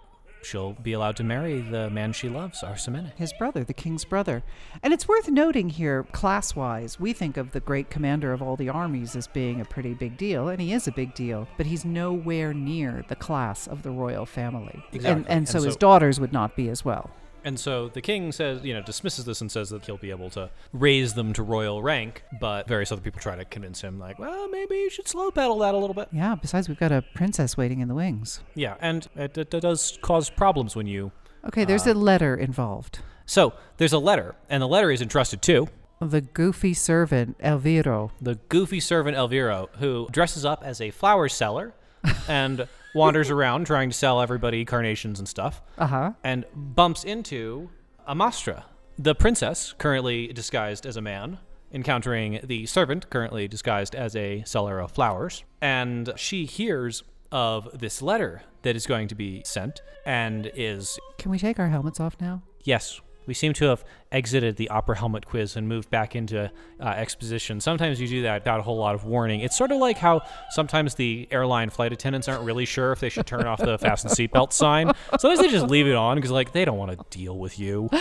she'll 0.46 0.74
be 0.74 0.94
allowed 0.94 1.16
to 1.18 1.24
marry 1.24 1.62
the 1.62 1.89
man 1.89 2.14
she 2.14 2.30
loves, 2.30 2.64
Arsamene. 2.64 3.12
his 3.16 3.34
brother, 3.34 3.64
the 3.64 3.74
king's 3.74 4.06
brother. 4.06 4.44
And 4.82 4.94
it's 4.94 5.08
worth 5.08 5.30
noting 5.30 5.70
here, 5.70 6.04
class 6.12 6.56
wise, 6.56 7.00
we 7.00 7.14
think 7.14 7.38
of 7.38 7.52
the 7.52 7.60
great 7.60 7.89
commander 7.89 8.34
of 8.34 8.41
all 8.41 8.56
the 8.56 8.70
armies 8.70 9.16
as 9.16 9.28
being 9.28 9.62
a 9.62 9.66
pretty 9.66 9.94
big 9.94 10.18
deal, 10.18 10.50
and 10.50 10.62
he 10.62 10.74
is 10.74 10.88
a 10.88 10.91
big 10.91 11.14
deal, 11.14 11.48
but 11.58 11.66
he's 11.66 11.86
nowhere 11.86 12.54
near 12.54 13.04
the 13.08 13.16
class 13.16 13.68
of 13.68 13.84
the 13.84 13.91
royal 13.91 14.26
family. 14.26 14.84
Exactly. 14.91 15.12
And, 15.12 15.28
and 15.28 15.30
And 15.44 15.50
so, 15.50 15.62
his 15.62 15.76
daughters 15.76 16.20
would 16.20 16.34
not 16.34 16.56
be 16.56 16.70
as 16.70 16.86
well. 16.86 17.12
And 17.46 17.60
so 17.60 17.89
the 17.89 18.02
king 18.02 18.32
says, 18.32 18.64
you 18.64 18.74
know, 18.74 18.82
dismisses 18.82 19.26
this 19.26 19.41
and 19.41 19.52
says 19.52 19.70
that 19.72 19.86
he'll 19.86 19.98
be 19.98 20.12
able 20.12 20.30
to 20.32 20.50
raise 20.72 21.14
them 21.14 21.34
to 21.34 21.44
royal 21.44 21.84
rank, 21.84 22.24
but 22.39 22.68
various 22.68 22.91
other 22.91 23.02
people 23.02 23.20
try 23.20 23.36
to 23.36 23.44
convince 23.46 23.82
him, 23.82 24.00
like, 24.00 24.18
well, 24.20 24.48
maybe 24.50 24.76
you 24.76 24.89
should 24.89 25.08
slow 25.08 25.30
pedal 25.32 25.58
that 25.60 25.74
a 25.76 25.78
little 25.78 25.94
bit. 25.94 26.08
Yeah, 26.12 26.36
besides, 26.36 26.70
we've 26.70 26.80
got 26.80 26.91
a 26.91 27.04
princess 27.16 27.58
waiting 27.58 27.80
in 27.82 27.88
the 27.88 27.96
wings. 27.96 28.39
Yeah, 28.56 28.76
and 28.80 29.08
it, 29.16 29.38
it, 29.38 29.54
it 29.54 29.60
does 29.62 29.98
cause 30.02 30.30
problems 30.30 30.76
when 30.76 30.88
you. 30.88 31.12
Okay, 31.46 31.66
there's 31.66 31.86
uh, 31.88 31.91
a 31.91 31.96
letter 31.96 32.36
involved. 32.36 33.00
So 33.26 33.54
there's 33.78 33.94
a 33.94 34.00
letter, 34.00 34.36
and 34.50 34.62
the 34.62 34.68
letter 34.68 34.91
is 34.91 35.02
entrusted 35.02 35.41
to 35.44 35.68
The 36.00 36.22
goofy 36.22 36.74
servant, 36.74 37.38
Elviro. 37.39 38.12
the 38.22 38.36
goofy 38.50 38.80
servant 38.80 39.18
Elviro, 39.18 39.68
who 39.78 40.08
dresses 40.12 40.46
up 40.46 40.64
as 40.64 40.80
a 40.80 40.91
flower 40.91 41.28
seller 41.30 41.74
and 42.28 42.68
wanders 42.94 43.30
around 43.30 43.66
trying 43.66 43.89
to 43.89 43.96
sell 43.96 44.22
everybody 44.22 44.66
carnations 44.66 45.20
and 45.20 45.28
stuff, 45.28 45.62
Uh 45.78 45.88
huh. 45.88 46.12
and 46.24 46.46
bumps 46.56 47.04
into 47.04 47.70
Amastre, 48.08 48.64
the 48.98 49.16
princess, 49.16 49.74
currently 49.78 50.28
disguised 50.28 50.86
as 50.86 50.98
a 50.98 51.02
man, 51.02 51.39
encountering 51.72 52.39
the 52.44 52.66
servant, 52.66 53.10
currently 53.10 53.48
disguised 53.48 53.96
as 53.96 54.16
a 54.16 54.44
seller 54.46 54.80
of 54.80 54.91
flowers. 54.91 55.44
And 55.62 56.12
she 56.16 56.46
hears 56.46 57.04
of 57.32 57.68
this 57.80 58.02
letter 58.02 58.44
that 58.62 58.76
is 58.76 58.86
going 58.86 59.08
to 59.08 59.16
be 59.16 59.41
sent 59.46 59.82
and 60.06 60.52
is 60.54 61.00
Can 61.18 61.32
we 61.32 61.39
take 61.39 61.60
our 61.60 61.70
helmets 61.70 62.00
off 62.00 62.16
now? 62.22 62.44
Yes, 62.64 63.02
we 63.26 63.34
seem 63.34 63.54
to 63.54 63.66
have 63.66 63.84
exited 64.14 64.55
the 64.55 64.70
opera 64.70 64.97
helmet 64.97 65.26
quiz 65.26 65.55
and 65.55 65.68
moved 65.68 65.89
back 65.89 66.16
into 66.16 66.51
uh, 66.80 66.84
exposition. 66.84 67.59
Sometimes 67.59 67.99
you 67.99 68.07
do 68.07 68.22
that 68.22 68.41
without 68.41 68.59
a 68.59 68.64
whole 68.64 68.78
lot 68.78 68.95
of 68.95 69.03
warning. 69.03 69.41
It's 69.41 69.57
sort 69.57 69.72
of 69.72 69.80
like 69.80 69.97
how 69.97 70.22
sometimes 70.51 70.95
the 70.95 71.28
airline 71.32 71.70
flight 71.70 71.91
attendants 71.91 72.28
aren't 72.28 72.43
really 72.43 72.66
sure 72.66 72.91
if 72.91 72.99
they 72.99 73.09
should 73.09 73.26
turn 73.26 73.45
off 73.45 73.59
the 73.59 73.78
fasten 73.80 74.09
seatbelt 74.09 74.53
sign. 74.53 74.91
Sometimes 75.20 75.41
they 75.41 75.49
just 75.49 75.68
leave 75.68 75.88
it 75.88 75.95
on 75.95 76.16
because 76.16 76.32
like 76.32 76.53
they 76.53 76.64
don't 76.64 76.78
want 76.78 76.91
to 76.91 77.18
deal 77.18 77.38
with 77.38 77.59
you. 77.59 77.89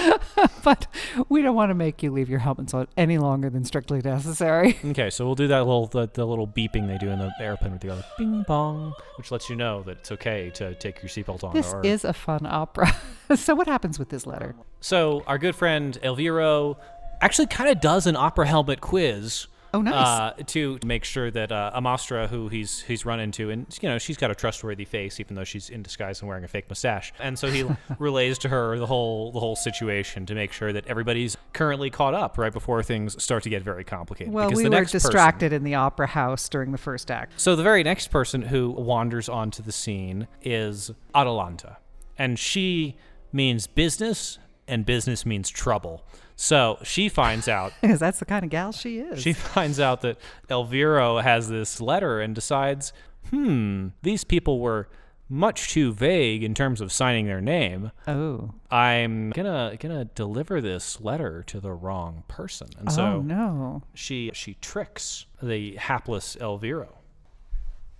But 0.62 0.86
we 1.28 1.42
don't 1.42 1.56
want 1.56 1.70
to 1.70 1.74
make 1.74 2.02
you 2.02 2.12
leave 2.12 2.28
your 2.28 2.38
helmets 2.38 2.72
on 2.72 2.86
any 2.96 3.18
longer 3.18 3.50
than 3.50 3.64
strictly 3.64 4.00
necessary. 4.00 4.78
Okay, 4.92 5.08
so 5.08 5.24
we'll 5.24 5.34
do 5.34 5.48
that 5.48 5.60
little 5.60 5.86
the, 5.86 6.08
the 6.12 6.26
little 6.26 6.46
beeping 6.46 6.86
they 6.86 6.98
do 6.98 7.08
in 7.08 7.18
the 7.18 7.32
airplane 7.40 7.72
with 7.72 7.80
the 7.80 7.88
other 7.88 8.04
bing 8.18 8.44
bong, 8.46 8.92
which 9.16 9.30
lets 9.30 9.48
you 9.48 9.56
know 9.56 9.82
that 9.84 9.98
it's 9.98 10.12
okay 10.12 10.50
to 10.50 10.74
take 10.74 11.02
your 11.02 11.08
seatbelt 11.08 11.42
on. 11.42 11.54
This 11.54 11.72
or, 11.72 11.84
is 11.84 12.04
a 12.04 12.12
fun 12.12 12.44
opera. 12.44 12.94
so 13.34 13.54
what 13.54 13.66
happens 13.66 13.98
with 13.98 14.10
this 14.10 14.26
letter? 14.26 14.54
So 14.80 15.22
our 15.26 15.38
good 15.38 15.56
friend 15.56 15.98
Elviro 16.02 16.76
actually 17.20 17.46
kind 17.46 17.70
of 17.70 17.80
does 17.80 18.06
an 18.06 18.16
opera 18.16 18.46
helmet 18.46 18.80
quiz. 18.80 19.46
Oh, 19.74 19.80
nice. 19.80 19.94
Uh, 19.94 20.32
to 20.48 20.78
make 20.84 21.02
sure 21.02 21.30
that 21.30 21.50
uh, 21.50 21.70
Amastre, 21.74 22.28
who 22.28 22.48
he's 22.48 22.82
he's 22.82 23.06
run 23.06 23.20
into, 23.20 23.48
and 23.48 23.66
you 23.80 23.88
know 23.88 23.96
she's 23.96 24.18
got 24.18 24.30
a 24.30 24.34
trustworthy 24.34 24.84
face, 24.84 25.18
even 25.18 25.34
though 25.34 25.44
she's 25.44 25.70
in 25.70 25.82
disguise 25.82 26.20
and 26.20 26.28
wearing 26.28 26.44
a 26.44 26.48
fake 26.48 26.68
mustache, 26.68 27.10
and 27.18 27.38
so 27.38 27.48
he 27.48 27.64
relays 27.98 28.36
to 28.40 28.50
her 28.50 28.78
the 28.78 28.84
whole 28.84 29.32
the 29.32 29.40
whole 29.40 29.56
situation 29.56 30.26
to 30.26 30.34
make 30.34 30.52
sure 30.52 30.74
that 30.74 30.86
everybody's 30.88 31.38
currently 31.54 31.88
caught 31.88 32.12
up 32.12 32.36
right 32.36 32.52
before 32.52 32.82
things 32.82 33.22
start 33.22 33.44
to 33.44 33.48
get 33.48 33.62
very 33.62 33.82
complicated. 33.82 34.30
Well, 34.34 34.48
because 34.48 34.58
we 34.58 34.64
the 34.64 34.68
were 34.68 34.76
next 34.76 34.92
person- 34.92 35.08
distracted 35.10 35.52
in 35.54 35.64
the 35.64 35.74
opera 35.76 36.08
house 36.08 36.50
during 36.50 36.72
the 36.72 36.76
first 36.78 37.10
act. 37.10 37.40
so 37.40 37.56
the 37.56 37.62
very 37.62 37.82
next 37.82 38.08
person 38.08 38.42
who 38.42 38.68
wanders 38.72 39.26
onto 39.30 39.62
the 39.62 39.72
scene 39.72 40.28
is 40.42 40.90
Atalanta, 41.14 41.78
and 42.18 42.38
she 42.38 42.96
means 43.32 43.66
business, 43.66 44.38
and 44.68 44.86
business 44.86 45.26
means 45.26 45.50
trouble. 45.50 46.04
So 46.36 46.78
she 46.82 47.08
finds 47.08 47.48
out 47.48 47.72
Because 47.80 48.00
that's 48.00 48.18
the 48.18 48.24
kind 48.24 48.44
of 48.44 48.50
gal 48.50 48.72
she 48.72 48.98
is. 48.98 49.22
she 49.22 49.32
finds 49.32 49.78
out 49.78 50.00
that 50.02 50.18
Elviro 50.48 51.22
has 51.22 51.48
this 51.48 51.80
letter 51.80 52.20
and 52.20 52.34
decides, 52.34 52.92
hmm, 53.30 53.88
these 54.02 54.24
people 54.24 54.60
were 54.60 54.88
much 55.28 55.70
too 55.70 55.92
vague 55.92 56.42
in 56.42 56.54
terms 56.54 56.80
of 56.80 56.92
signing 56.92 57.26
their 57.26 57.40
name. 57.40 57.90
oh. 58.06 58.50
I'm 58.70 59.30
gonna 59.30 59.76
gonna 59.78 60.04
deliver 60.04 60.60
this 60.60 61.00
letter 61.00 61.42
to 61.44 61.60
the 61.60 61.72
wrong 61.72 62.24
person, 62.28 62.68
and 62.78 62.90
so 62.92 63.02
oh, 63.02 63.20
no. 63.20 63.82
she 63.94 64.30
she 64.34 64.54
tricks 64.54 65.26
the 65.42 65.76
hapless 65.76 66.36
Elviro. 66.36 66.88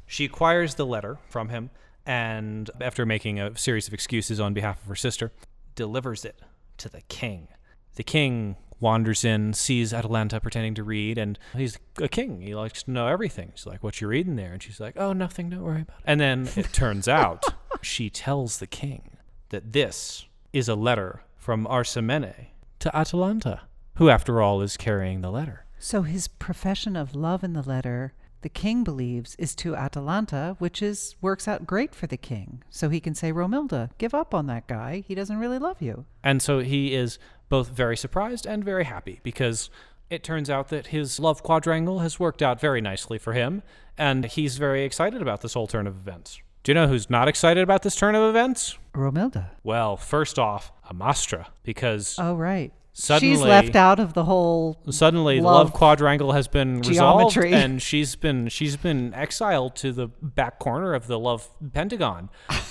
She 0.07 0.25
acquires 0.27 0.75
the 0.75 0.85
letter 0.85 1.19
from 1.29 1.49
him, 1.49 1.71
and 2.05 2.71
after 2.81 3.07
making 3.07 3.39
a 3.41 3.57
series 3.57 3.89
of 3.89 3.95
excuses 3.95 4.41
on 4.41 4.53
behalf 4.53 4.83
of 4.83 4.89
her 4.89 4.97
sister, 4.97 5.33
delivers 5.75 6.25
it 6.25 6.39
to 6.83 6.89
the 6.89 7.03
king. 7.03 7.49
The 7.97 8.03
king 8.03 8.57
wanders 8.81 9.25
in, 9.25 9.55
sees 9.55 9.95
Atalanta 9.95 10.41
pretending 10.41 10.75
to 10.75 10.83
read, 10.83 11.17
and 11.17 11.39
he's 11.57 11.79
a 11.99 12.09
king. 12.09 12.41
He 12.41 12.55
likes 12.55 12.83
to 12.83 12.91
know 12.91 13.07
everything. 13.07 13.53
She's 13.55 13.67
like, 13.67 13.83
"What 13.83 14.01
you 14.01 14.09
reading 14.09 14.37
there?" 14.37 14.53
And 14.53 14.63
she's 14.63 14.81
like, 14.81 14.95
"Oh, 14.97 15.13
nothing. 15.13 15.51
Don't 15.51 15.63
worry 15.63 15.83
about 15.83 15.99
it." 15.99 16.05
And 16.05 16.21
then 16.21 16.49
it 16.57 16.73
turns 16.73 17.09
out 17.09 17.45
she 17.81 18.11
tells 18.11 18.59
the 18.59 18.67
king 18.67 19.17
that 19.51 19.73
this 19.73 20.27
is 20.53 20.69
a 20.69 20.75
letter 20.75 21.23
from 21.37 21.67
Arsamene 21.67 22.49
to 22.81 22.97
Atalanta, 22.97 23.63
who, 23.97 24.09
after 24.09 24.41
all, 24.43 24.61
is 24.61 24.77
carrying 24.77 25.21
the 25.21 25.31
letter. 25.31 25.67
So 25.79 26.03
his 26.03 26.29
profession 26.29 26.97
of 26.97 27.15
love 27.15 27.43
in 27.45 27.53
the 27.53 27.63
letter, 27.63 28.15
the 28.43 28.49
king 28.49 28.85
believes, 28.85 29.35
is 29.37 29.55
to 29.57 29.75
Atalanta, 29.75 30.57
which 30.59 30.83
is 30.83 31.17
works 31.21 31.49
out 31.49 31.67
great 31.67 31.95
for 31.95 32.07
the 32.07 32.17
king. 32.17 32.63
So 32.71 32.89
he 32.89 33.01
can 33.01 33.15
say, 33.15 33.33
Romilda, 33.33 33.91
give 33.99 34.15
up 34.15 34.35
on 34.35 34.47
that 34.47 34.67
guy. 34.67 35.03
He 35.07 35.15
doesn't 35.15 35.39
really 35.39 35.59
love 35.59 35.81
you. 35.81 36.05
And 36.23 36.43
so 36.43 36.59
he 36.61 36.95
is 36.95 37.19
both 37.49 37.69
very 37.69 37.97
surprised 37.97 38.47
and 38.47 38.65
very 38.65 38.85
happy 38.85 39.21
because 39.23 39.71
it 40.11 40.23
turns 40.23 40.51
out 40.51 40.69
that 40.69 40.89
his 40.89 41.19
love 41.19 41.43
quadrangle 41.43 42.01
has 42.01 42.21
worked 42.21 42.43
out 42.43 42.61
very 42.61 42.81
nicely 42.81 43.19
for 43.19 43.33
him, 43.33 43.63
and 43.97 44.27
he's 44.27 44.59
very 44.59 44.85
excited 44.85 45.23
about 45.23 45.41
this 45.41 45.55
whole 45.55 45.67
turn 45.67 45.87
of 45.87 45.97
events. 45.97 46.41
Do 46.63 46.71
you 46.71 46.75
know 46.75 46.87
who's 46.87 47.11
not 47.11 47.29
excited 47.29 47.63
about 47.63 47.83
this 47.83 47.97
turn 47.97 48.15
of 48.15 48.29
events? 48.29 48.79
Romilda. 48.95 49.51
Well, 49.65 49.97
first 49.97 50.39
off, 50.39 50.71
Amastre, 50.91 51.47
because 51.65 52.17
Oh, 52.19 52.35
right. 52.37 52.73
She's 52.95 53.05
Suddenly- 53.07 53.37
left 53.49 53.75
out 53.75 53.99
of 53.99 54.13
the 54.13 54.25
whole. 54.25 54.77
suddenly 54.91 55.41
love 55.41 55.69
love 55.69 55.73
quadrangle 55.73 56.33
has 56.33 56.47
been 56.47 56.83
geometry. 56.83 57.45
resolved 57.47 57.65
and 57.65 57.81
she's 57.83 58.17
been 58.17 58.49
she's 58.49 58.77
been 58.77 59.15
exiled 59.15 59.75
to 59.77 59.93
the 59.93 60.09
back 60.21 60.59
corner 60.59 60.93
of 60.93 61.07
the 61.07 61.19
love 61.19 61.49
pentagon 61.73 62.29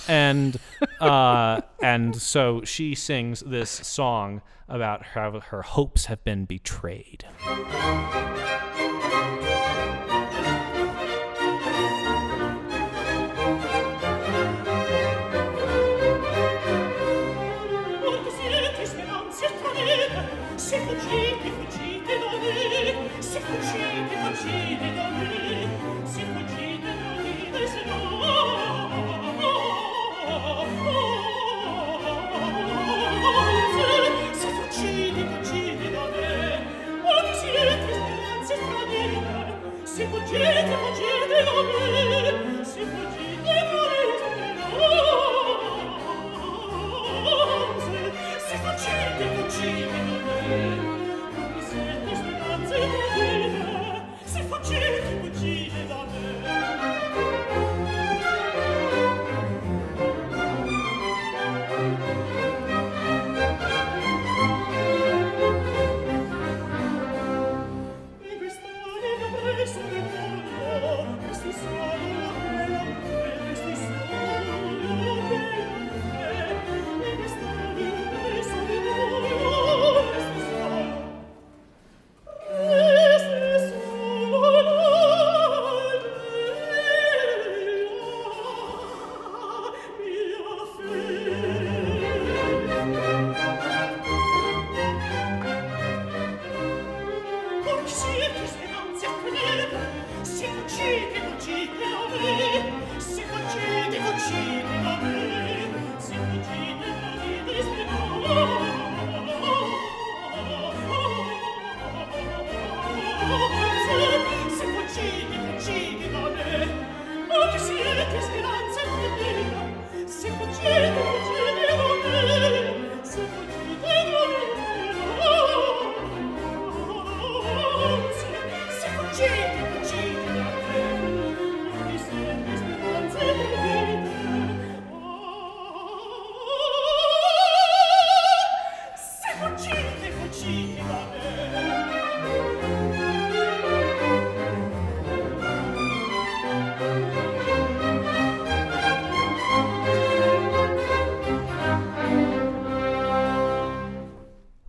and 0.08 0.60
uh 1.00 1.60
and 1.82 2.16
so 2.22 2.62
she 2.64 2.94
sings 2.94 3.40
this 3.42 3.70
song 3.72 4.44
about 4.70 5.04
how 5.08 5.40
her 5.40 5.64
hopes 5.64 6.06
have 6.06 6.24
been 6.24 6.46
betrayed 6.46 7.26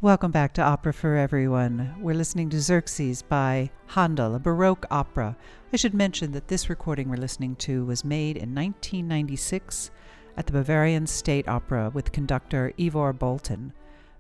Welcome 0.03 0.33
back 0.33 0.53
to 0.55 0.62
Opera 0.62 0.93
for 0.93 1.15
Everyone. 1.15 1.95
We're 2.01 2.16
listening 2.16 2.51
to 2.51 2.61
Xerxes 2.61 3.23
by 3.23 3.70
Handel, 3.87 4.35
a 4.35 4.41
Baroque 4.41 4.85
opera. 4.91 5.37
I 5.73 5.77
should 5.77 5.95
mention 5.95 6.33
that 6.33 6.49
this 6.49 6.69
recording 6.69 7.09
we're 7.09 7.15
listening 7.15 7.55
to 7.61 7.85
was 7.85 8.05
made 8.05 8.37
in 8.37 8.53
1996 8.53 9.93
at 10.37 10.47
the 10.47 10.53
Bavarian 10.53 11.07
State 11.07 11.47
Opera 11.47 11.93
with 11.95 12.11
conductor 12.11 12.73
Ivor 12.81 13.12
Bolton. 13.12 13.73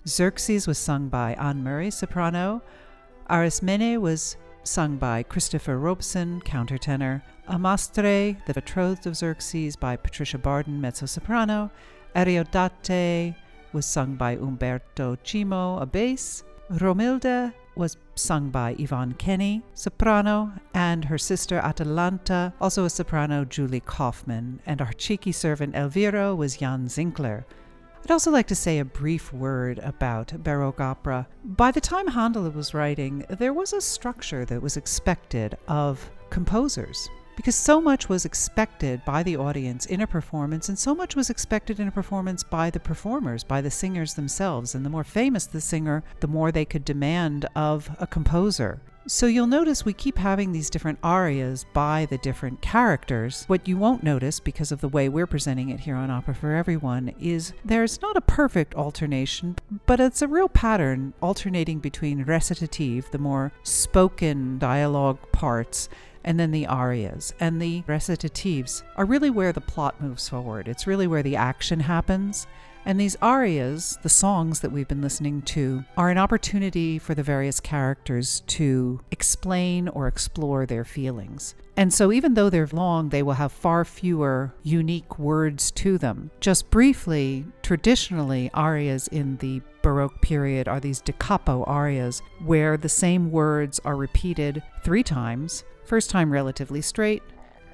Xerxes 0.06 0.68
was 0.68 0.78
sung 0.78 1.08
by 1.08 1.34
Ann 1.34 1.64
Murray, 1.64 1.90
soprano. 1.90 2.62
Arsamene 3.28 4.00
was 4.00 4.36
sung 4.62 4.98
by 4.98 5.24
Christopher 5.24 5.80
Robson, 5.80 6.40
countertenor. 6.42 7.22
Amastre, 7.48 8.36
the 8.46 8.54
betrothed 8.54 9.08
of 9.08 9.16
Xerxes, 9.16 9.74
by 9.74 9.96
Patricia 9.96 10.38
Bardon, 10.38 10.80
mezzo 10.80 11.06
soprano. 11.06 11.72
Ariodate 12.14 13.34
was 13.72 13.86
sung 13.86 14.14
by 14.14 14.36
Umberto 14.36 15.16
Chiummo, 15.16 15.80
a 15.80 15.86
bass. 15.86 16.44
Romilda 16.70 17.52
was 17.74 17.96
sung 18.14 18.50
by 18.50 18.76
Yvonne 18.78 19.14
Kenny, 19.14 19.62
soprano, 19.74 20.52
and 20.74 21.04
her 21.04 21.18
sister 21.18 21.58
Atalanta, 21.58 22.52
also 22.60 22.84
a 22.84 22.90
soprano, 22.90 23.44
Julie 23.44 23.80
Kaufmann, 23.80 24.60
and 24.66 24.80
our 24.80 24.92
cheeky 24.92 25.32
servant 25.32 25.74
Elviro 25.74 26.36
was 26.36 26.58
Jan 26.58 26.86
Zinkler. 26.86 27.44
I'd 28.04 28.10
also 28.10 28.30
like 28.30 28.48
to 28.48 28.54
say 28.54 28.78
a 28.78 28.84
brief 28.84 29.32
word 29.32 29.78
about 29.78 30.42
Baroque 30.42 30.80
opera. 30.80 31.28
By 31.44 31.70
the 31.70 31.80
time 31.80 32.08
Handel 32.08 32.50
was 32.50 32.74
writing, 32.74 33.24
there 33.28 33.52
was 33.52 33.72
a 33.72 33.80
structure 33.80 34.44
that 34.44 34.60
was 34.60 34.76
expected 34.76 35.56
of 35.68 36.10
composers 36.30 37.08
because 37.36 37.56
so 37.56 37.80
much 37.80 38.08
was 38.08 38.24
expected 38.24 39.04
by 39.04 39.22
the 39.22 39.36
audience 39.36 39.86
in 39.86 40.00
a 40.00 40.06
performance, 40.06 40.68
and 40.68 40.78
so 40.78 40.94
much 40.94 41.16
was 41.16 41.30
expected 41.30 41.80
in 41.80 41.88
a 41.88 41.92
performance 41.92 42.42
by 42.42 42.70
the 42.70 42.80
performers, 42.80 43.44
by 43.44 43.60
the 43.60 43.70
singers 43.70 44.14
themselves. 44.14 44.74
And 44.74 44.84
the 44.84 44.90
more 44.90 45.04
famous 45.04 45.46
the 45.46 45.60
singer, 45.60 46.02
the 46.20 46.28
more 46.28 46.52
they 46.52 46.64
could 46.64 46.84
demand 46.84 47.46
of 47.54 47.90
a 48.00 48.06
composer. 48.06 48.80
So 49.08 49.26
you'll 49.26 49.48
notice 49.48 49.84
we 49.84 49.94
keep 49.94 50.16
having 50.16 50.52
these 50.52 50.70
different 50.70 51.00
arias 51.02 51.66
by 51.72 52.06
the 52.08 52.18
different 52.18 52.62
characters. 52.62 53.42
What 53.48 53.66
you 53.66 53.76
won't 53.76 54.04
notice, 54.04 54.38
because 54.38 54.70
of 54.70 54.80
the 54.80 54.88
way 54.88 55.08
we're 55.08 55.26
presenting 55.26 55.70
it 55.70 55.80
here 55.80 55.96
on 55.96 56.08
Opera 56.08 56.36
for 56.36 56.54
Everyone, 56.54 57.12
is 57.20 57.52
there's 57.64 58.00
not 58.00 58.16
a 58.16 58.20
perfect 58.20 58.76
alternation, 58.76 59.56
but 59.86 59.98
it's 59.98 60.22
a 60.22 60.28
real 60.28 60.48
pattern 60.48 61.14
alternating 61.20 61.80
between 61.80 62.22
recitative, 62.22 63.10
the 63.10 63.18
more 63.18 63.52
spoken 63.64 64.60
dialogue 64.60 65.18
parts, 65.32 65.88
and 66.24 66.38
then 66.38 66.50
the 66.50 66.66
arias. 66.66 67.34
And 67.40 67.60
the 67.60 67.82
recitatives 67.82 68.82
are 68.96 69.04
really 69.04 69.30
where 69.30 69.52
the 69.52 69.60
plot 69.60 70.00
moves 70.00 70.28
forward. 70.28 70.68
It's 70.68 70.86
really 70.86 71.06
where 71.06 71.22
the 71.22 71.36
action 71.36 71.80
happens. 71.80 72.46
And 72.84 72.98
these 72.98 73.16
arias, 73.22 73.98
the 74.02 74.08
songs 74.08 74.60
that 74.60 74.72
we've 74.72 74.88
been 74.88 75.02
listening 75.02 75.42
to, 75.42 75.84
are 75.96 76.10
an 76.10 76.18
opportunity 76.18 76.98
for 76.98 77.14
the 77.14 77.22
various 77.22 77.60
characters 77.60 78.40
to 78.48 79.00
explain 79.10 79.88
or 79.88 80.08
explore 80.08 80.66
their 80.66 80.84
feelings. 80.84 81.54
And 81.76 81.92
so, 81.94 82.12
even 82.12 82.34
though 82.34 82.50
they're 82.50 82.68
long, 82.70 83.08
they 83.08 83.22
will 83.22 83.34
have 83.34 83.52
far 83.52 83.84
fewer 83.84 84.52
unique 84.62 85.18
words 85.18 85.70
to 85.72 85.96
them. 85.96 86.30
Just 86.40 86.70
briefly, 86.70 87.46
traditionally, 87.62 88.50
arias 88.52 89.08
in 89.08 89.36
the 89.38 89.62
Baroque 89.80 90.20
period 90.20 90.68
are 90.68 90.80
these 90.80 91.00
da 91.00 91.14
capo 91.18 91.64
arias, 91.64 92.20
where 92.44 92.76
the 92.76 92.88
same 92.88 93.30
words 93.30 93.80
are 93.84 93.96
repeated 93.96 94.62
three 94.84 95.02
times. 95.02 95.64
First 95.92 96.08
time 96.08 96.32
relatively 96.32 96.80
straight, 96.80 97.22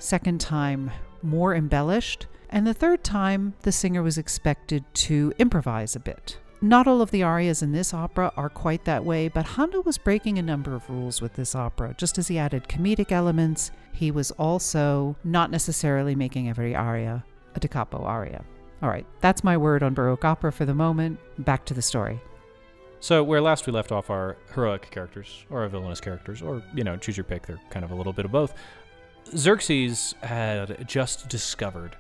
second 0.01 0.41
time 0.41 0.91
more 1.23 1.55
embellished, 1.55 2.27
and 2.51 2.67
the 2.67 2.75
third 2.75 3.05
time, 3.05 3.55
the 3.63 3.71
singer 3.71 4.03
was 4.03 4.19
expected 4.19 4.85
to 4.95 5.33
improvise 5.39 5.95
a 5.95 6.01
bit. 6.01 6.37
Not 6.61 6.89
all 6.89 7.01
of 7.01 7.13
the 7.13 7.23
arias 7.23 7.63
in 7.63 7.71
this 7.71 7.95
opera 7.95 8.33
are 8.37 8.49
quite 8.49 8.85
that 8.87 9.05
way, 9.05 9.29
but 9.29 9.47
Handel 9.47 9.85
was 9.85 9.99
breaking 9.99 10.37
a 10.37 10.43
number 10.43 10.75
of 10.75 10.91
rules 10.91 11.23
with 11.23 11.35
this 11.35 11.55
opera. 11.55 11.95
Just 11.97 12.19
as 12.19 12.27
he 12.27 12.39
added 12.39 12.67
comedic 12.67 13.13
elements, 13.13 13.71
he 13.93 14.11
was 14.11 14.33
also 14.33 15.15
not 15.23 15.53
necessarily 15.53 16.17
making 16.17 16.49
every 16.49 16.75
aria 16.75 17.25
a 17.55 17.61
da 17.61 17.69
capo 17.69 18.03
aria. 18.03 18.45
All 18.83 18.89
right, 18.89 19.07
that's 19.21 19.45
my 19.45 19.57
word 19.57 19.85
on 19.85 19.95
Baroque 19.95 20.25
opera 20.25 20.51
for 20.51 20.65
the 20.65 20.75
moment. 20.75 21.21
Back 21.45 21.65
to 21.67 21.75
the 21.75 21.83
story. 21.83 22.21
So, 23.01 23.23
where 23.23 23.41
last 23.41 23.67
we 23.67 23.73
left 23.73 23.93
off 23.93 24.11
our 24.11 24.37
heroic 24.55 24.91
characters, 24.91 25.45
or 25.51 25.63
our 25.63 25.69
villainous 25.69 26.01
characters, 26.01 26.43
or, 26.43 26.63
you 26.75 26.83
know, 26.85 26.97
choose 26.97 27.17
your 27.17 27.25
pick. 27.25 27.47
They're 27.47 27.61
kind 27.71 27.85
of 27.85 27.93
a 27.93 27.95
little 27.95 28.13
bit 28.13 28.25
of 28.25 28.33
both. 28.33 28.55
Xerxes 29.37 30.15
had 30.23 30.89
just 30.89 31.29
discovered 31.29 31.97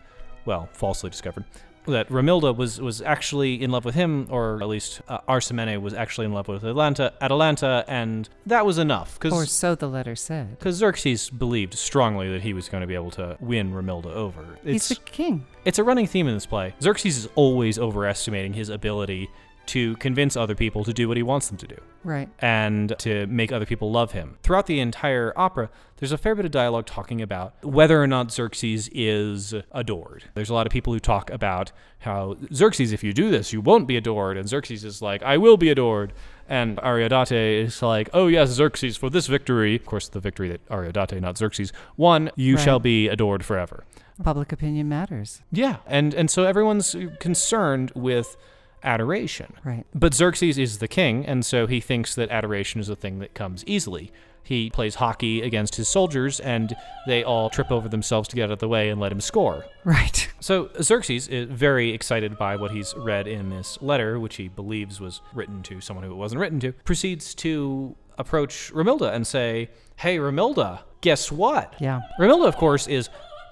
well, 0.48 0.68
falsely 0.72 1.10
discovered, 1.10 1.44
that 1.86 2.08
Romilda 2.08 2.56
was 2.56 2.80
was 2.80 3.02
actually 3.02 3.62
in 3.62 3.70
love 3.70 3.84
with 3.84 3.94
him, 3.94 4.26
or 4.30 4.60
at 4.62 4.68
least 4.68 5.00
uh, 5.08 5.18
Arsamene 5.28 5.80
was 5.80 5.94
actually 5.94 6.24
in 6.24 6.32
love 6.32 6.48
with 6.48 6.64
Atalanta, 6.64 7.12
Atalanta, 7.20 7.84
and 7.86 8.28
that 8.46 8.64
was 8.66 8.78
enough. 8.78 9.20
Cause, 9.20 9.32
Or 9.32 9.46
so 9.46 9.74
the 9.74 9.88
letter 9.88 10.16
said. 10.16 10.58
Because 10.58 10.76
Xerxes 10.76 11.30
believed 11.30 11.74
strongly 11.74 12.30
that 12.32 12.42
he 12.42 12.52
was 12.54 12.68
going 12.68 12.80
to 12.80 12.86
be 12.86 12.94
able 12.94 13.10
to 13.12 13.36
win 13.40 13.72
Romilda 13.72 14.06
over. 14.06 14.44
He's 14.64 14.76
It's, 14.76 14.88
the 14.88 14.94
king. 14.96 15.46
it's 15.64 15.78
a 15.78 15.84
running 15.84 16.06
theme 16.06 16.28
in 16.28 16.34
this 16.34 16.46
play. 16.46 16.74
Xerxes 16.82 17.16
is 17.18 17.28
always 17.34 17.78
overestimating 17.78 18.54
his 18.54 18.70
ability 18.70 19.30
to 19.68 19.96
convince 19.96 20.36
other 20.36 20.54
people 20.54 20.84
to 20.84 20.92
do 20.92 21.08
what 21.08 21.16
he 21.16 21.22
wants 21.22 21.48
them 21.48 21.56
to 21.58 21.66
do 21.66 21.76
Right. 22.04 22.28
and 22.40 22.94
to 22.98 23.26
make 23.26 23.52
other 23.52 23.66
people 23.66 23.90
love 23.90 24.12
him. 24.12 24.36
Throughout 24.42 24.66
the 24.66 24.80
entire 24.80 25.32
opera, 25.36 25.70
there's 25.98 26.12
a 26.12 26.18
fair 26.18 26.34
bit 26.34 26.44
of 26.44 26.50
dialogue 26.50 26.86
talking 26.86 27.20
about 27.22 27.54
whether 27.64 28.02
or 28.02 28.06
not 28.06 28.30
Xerxes 28.32 28.88
is 28.92 29.54
adored. 29.72 30.24
There's 30.34 30.50
a 30.50 30.54
lot 30.54 30.66
of 30.66 30.72
people 30.72 30.92
who 30.92 31.00
talk 31.00 31.30
about 31.30 31.72
how 32.00 32.36
Xerxes, 32.52 32.92
if 32.92 33.02
you 33.02 33.12
do 33.12 33.30
this, 33.30 33.52
you 33.52 33.60
won't 33.60 33.86
be 33.88 33.96
adored. 33.96 34.36
And 34.36 34.48
Xerxes 34.48 34.84
is 34.84 35.00
like, 35.02 35.22
I 35.22 35.36
will 35.38 35.56
be 35.56 35.70
adored. 35.70 36.12
And 36.48 36.78
Ariodate 36.82 37.32
is 37.66 37.82
like, 37.82 38.08
oh 38.14 38.26
yes, 38.28 38.50
Xerxes, 38.50 38.96
for 38.96 39.10
this 39.10 39.26
victory, 39.26 39.74
of 39.76 39.84
course, 39.84 40.08
the 40.08 40.20
victory 40.20 40.48
that 40.48 40.60
Ariodate, 40.70 41.20
not 41.20 41.36
Xerxes, 41.36 41.72
won, 41.96 42.30
you 42.36 42.54
Right. 42.56 42.64
shall 42.64 42.78
be 42.80 43.08
adored 43.08 43.44
forever. 43.44 43.84
Public 44.22 44.50
opinion 44.50 44.88
matters. 44.88 45.42
Yeah, 45.52 45.76
and 45.86 46.12
and 46.14 46.28
so 46.28 46.42
everyone's 46.44 46.96
concerned 47.20 47.92
with 47.94 48.36
adoration. 48.82 49.52
Right. 49.64 49.84
But 49.94 50.14
Xerxes 50.14 50.58
is 50.58 50.78
the 50.78 50.88
king, 50.88 51.26
and 51.26 51.44
so 51.44 51.66
he 51.66 51.80
thinks 51.80 52.14
that 52.14 52.30
adoration 52.30 52.80
is 52.80 52.88
a 52.88 52.96
thing 52.96 53.18
that 53.20 53.34
comes 53.34 53.64
easily. 53.66 54.12
He 54.42 54.70
plays 54.70 54.94
hockey 54.94 55.42
against 55.42 55.74
his 55.76 55.88
soldiers, 55.88 56.40
and 56.40 56.74
they 57.06 57.22
all 57.22 57.50
trip 57.50 57.70
over 57.70 57.86
themselves 57.86 58.28
to 58.30 58.36
get 58.36 58.44
out 58.44 58.52
of 58.52 58.58
the 58.60 58.68
way 58.68 58.88
and 58.88 58.98
let 58.98 59.12
him 59.12 59.20
score. 59.20 59.64
Right. 59.84 60.26
So 60.40 60.70
Xerxes 60.80 61.26
is 61.26 61.48
very 61.50 61.90
excited 61.90 62.38
by 62.38 62.54
what 62.54 62.70
he's 62.70 62.94
read 62.96 63.26
in 63.26 63.50
this 63.50 63.76
letter, 63.82 64.20
which 64.20 64.36
he 64.36 64.46
believes 64.46 65.00
was 65.00 65.20
written 65.34 65.64
to 65.64 65.80
someone 65.80 66.04
who 66.04 66.12
it 66.12 66.16
wasn't 66.16 66.40
written 66.40 66.60
to, 66.60 66.72
proceeds 66.72 67.34
to 67.36 67.96
approach 68.18 68.72
Romilda 68.72 69.12
and 69.12 69.26
say, 69.26 69.68
Hey, 69.96 70.18
Romilda, 70.18 70.82
guess 71.00 71.32
what? 71.32 71.74
Yeah. 71.80 72.02
Romilda, 72.20 72.46
of 72.46 72.56
course, 72.56 72.86
is 72.86 73.10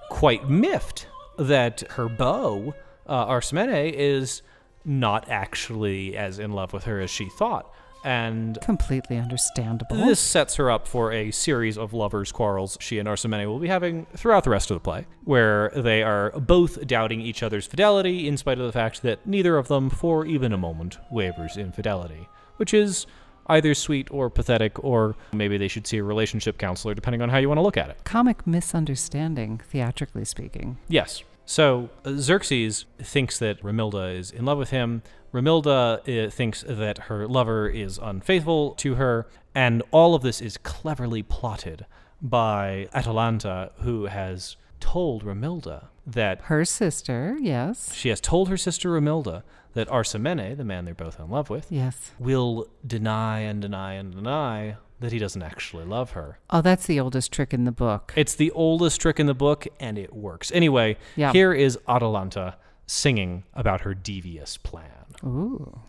quite 0.09 0.49
miffed 0.49 1.07
that 1.37 1.83
her 1.91 2.07
beau, 2.07 2.73
uh, 3.05 3.25
Arsamene, 3.27 3.91
is 3.93 4.41
not 4.87 5.29
actually 5.29 6.17
as 6.17 6.39
in 6.39 6.53
love 6.53 6.73
with 6.73 6.85
her 6.85 6.99
as 6.99 7.09
she 7.11 7.29
thought. 7.29 7.71
And 8.03 8.57
Completely 8.61 9.17
understandable. 9.17 9.97
this 9.97 10.19
sets 10.19 10.55
her 10.55 10.71
up 10.71 10.87
for 10.87 11.11
a 11.11 11.31
series 11.31 11.77
of 11.77 11.93
lovers' 11.93 12.31
quarrels 12.31 12.77
she 12.79 12.99
and 12.99 13.07
Arsamene 13.07 13.45
will 13.47 13.59
be 13.59 13.67
having 13.67 14.05
throughout 14.15 14.45
the 14.45 14.49
rest 14.49 14.71
of 14.71 14.75
the 14.75 14.79
play, 14.79 15.05
where 15.25 15.71
they 15.75 16.03
are 16.03 16.31
both 16.31 16.87
doubting 16.87 17.19
each 17.19 17.43
other's 17.43 17.65
fidelity 17.67 18.27
in 18.27 18.37
spite 18.37 18.59
of 18.59 18.65
the 18.65 18.71
fact 18.71 19.01
that 19.01 19.25
neither 19.27 19.57
of 19.57 19.67
them, 19.67 19.89
for 19.89 20.25
even 20.25 20.53
a 20.53 20.57
moment, 20.57 20.97
wavers 21.11 21.57
in 21.57 21.71
fidelity, 21.73 22.29
which 22.55 22.73
is 22.73 23.07
either 23.47 23.73
sweet 23.73 24.07
or 24.11 24.29
pathetic, 24.29 24.81
or 24.83 25.15
maybe 25.33 25.57
they 25.57 25.67
should 25.67 25.87
see 25.87 25.97
a 25.97 26.03
relationship 26.03 26.57
counselor, 26.57 26.93
depending 26.93 27.21
on 27.21 27.29
how 27.29 27.37
you 27.39 27.49
want 27.49 27.57
to 27.57 27.61
look 27.63 27.77
at 27.77 27.89
it. 27.89 27.97
Comic 28.05 28.45
misunderstanding, 28.47 29.59
theatrically 29.69 30.23
speaking. 30.23 30.77
Yes. 30.87 31.23
So 31.49 31.89
uh, 32.03 32.11
Xerxes 32.17 32.85
thinks 32.99 33.39
that 33.39 33.61
Romilda 33.63 34.13
is 34.13 34.31
in 34.31 34.43
love 34.45 34.57
with 34.57 34.69
him. 34.71 35.01
Romilda 35.33 36.27
uh, 36.27 36.29
thinks 36.29 36.63
that 36.67 36.97
her 37.09 37.25
lover 37.25 37.67
is 37.69 37.97
unfaithful 37.97 38.71
to 38.75 38.95
her, 38.95 39.27
and 39.55 39.81
all 39.91 40.13
of 40.13 40.21
this 40.23 40.41
is 40.41 40.57
cleverly 40.57 41.23
plotted 41.23 41.85
by 42.21 42.89
Atalanta, 42.93 43.71
who 43.79 44.05
has 44.07 44.57
told 44.81 45.23
Romilda 45.23 45.85
that 46.05 46.41
Her 46.41 46.65
sister, 46.65 47.37
yes. 47.39 47.93
she 47.93 48.09
has 48.09 48.19
told 48.19 48.49
her 48.49 48.57
sister 48.57 48.89
Romilda 48.89 49.43
that 49.73 49.87
Arsamene, 49.89 50.55
the 50.57 50.63
man 50.65 50.83
they're 50.85 50.93
both 50.93 51.17
in 51.19 51.29
love 51.29 51.49
with, 51.49 51.67
Yes. 51.71 52.11
will 52.19 52.67
deny 52.85 53.39
and 53.39 53.61
deny 53.61 53.93
and 53.93 54.13
deny 54.13 54.75
that 54.99 55.11
he 55.11 55.19
doesn't 55.19 55.41
actually 55.43 55.85
love 55.85 56.11
her. 56.11 56.39
Oh, 56.49 56.61
that's 56.61 56.85
the 56.87 56.99
oldest 56.99 57.31
trick 57.31 57.53
in 57.53 57.65
the 57.65 57.71
book. 57.71 58.13
It's 58.15 58.35
the 58.35 58.51
oldest 58.51 58.99
trick 59.01 59.19
in 59.19 59.25
the 59.27 59.33
book, 59.35 59.67
and 59.79 59.97
it 59.97 60.13
works. 60.13 60.51
Anyway, 60.51 60.97
Yeah. 61.15 61.31
here 61.31 61.53
is 61.53 61.77
Atalanta 61.87 62.55
singing 62.87 63.43
about 63.53 63.81
her 63.81 63.93
devious 63.93 64.57
plan. 64.57 65.05
Ooh. 65.23 65.79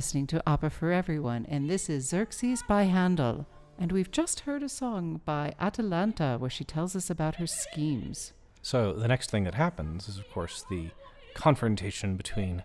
Listening 0.00 0.26
to 0.28 0.42
Opera 0.46 0.70
for 0.70 0.92
Everyone, 0.92 1.44
and 1.46 1.68
this 1.68 1.90
is 1.90 2.08
Xerxes 2.08 2.62
by 2.66 2.84
Handel. 2.84 3.46
And 3.78 3.92
we've 3.92 4.10
just 4.10 4.40
heard 4.40 4.62
a 4.62 4.68
song 4.70 5.20
by 5.26 5.52
Atalanta 5.60 6.36
where 6.38 6.48
she 6.48 6.64
tells 6.64 6.96
us 6.96 7.10
about 7.10 7.34
her 7.34 7.46
schemes. 7.46 8.32
So 8.62 8.94
the 8.94 9.08
next 9.08 9.30
thing 9.30 9.44
that 9.44 9.56
happens 9.56 10.08
is, 10.08 10.16
of 10.16 10.26
course, 10.30 10.64
the 10.70 10.88
confrontation 11.34 12.16
between 12.16 12.62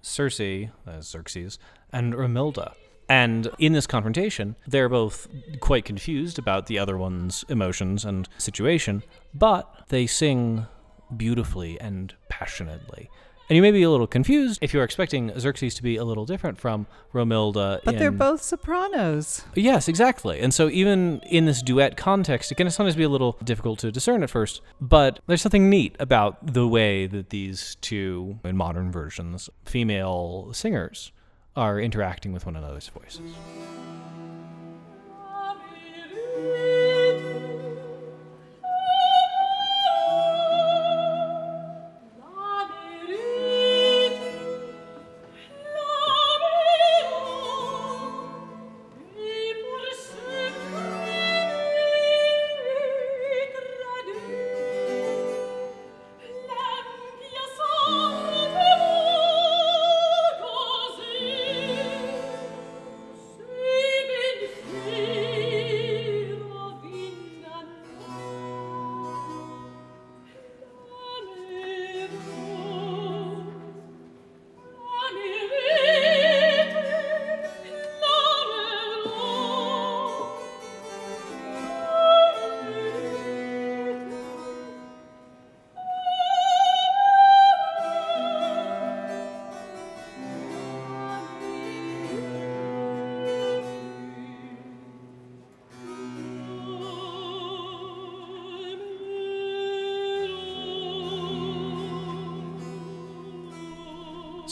Serse, 0.00 0.38
as 0.38 1.08
Xerxes, 1.08 1.58
and 1.92 2.14
Romilda. 2.14 2.74
And 3.08 3.50
in 3.58 3.72
this 3.72 3.88
confrontation, 3.88 4.54
they're 4.64 4.88
both 4.88 5.26
quite 5.58 5.84
confused 5.84 6.38
about 6.38 6.66
the 6.66 6.78
other 6.78 6.96
one's 6.96 7.44
emotions 7.48 8.04
and 8.04 8.28
situation, 8.38 9.02
but 9.34 9.88
they 9.88 10.06
sing 10.06 10.66
beautifully 11.16 11.80
and 11.80 12.14
passionately. 12.28 13.10
And 13.48 13.54
you 13.56 13.62
may 13.62 13.70
be 13.70 13.82
a 13.82 13.90
little 13.90 14.08
confused 14.08 14.58
if 14.60 14.74
you're 14.74 14.82
expecting 14.82 15.32
Xerxes 15.38 15.74
to 15.76 15.82
be 15.82 15.96
a 15.96 16.04
little 16.04 16.26
different 16.26 16.58
from 16.58 16.86
Romilda. 17.14 17.80
But 17.84 17.98
they're 17.98 18.10
both 18.10 18.42
sopranos. 18.42 19.44
Yes, 19.54 19.88
exactly. 19.88 20.40
And 20.40 20.52
so 20.52 20.68
even 20.68 21.20
in 21.26 21.44
this 21.44 21.62
duet 21.62 21.96
context, 21.96 22.50
it 22.50 22.56
can 22.56 22.68
sometimes 22.70 22.96
be 22.96 23.04
a 23.04 23.08
little 23.08 23.38
difficult 23.44 23.78
to 23.80 23.92
discern 23.92 24.24
at 24.24 24.30
first, 24.30 24.62
but 24.80 25.20
there's 25.26 25.42
something 25.42 25.70
neat 25.70 25.94
about 26.00 26.54
the 26.54 26.66
way 26.66 27.06
that 27.06 27.30
these 27.30 27.76
two, 27.80 28.40
in 28.42 28.56
modern 28.56 28.90
versions, 28.90 29.48
female 29.64 30.50
singers 30.52 31.12
are 31.54 31.80
interacting 31.80 32.32
with 32.32 32.46
one 32.46 32.56
another's 32.56 32.88
voices. 32.88 33.32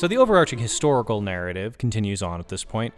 So 0.04 0.08
the 0.08 0.18
overarching 0.18 0.58
historical 0.58 1.22
narrative 1.22 1.78
continues 1.78 2.22
on 2.22 2.38
at 2.38 2.48
this 2.48 2.62
point. 2.62 2.92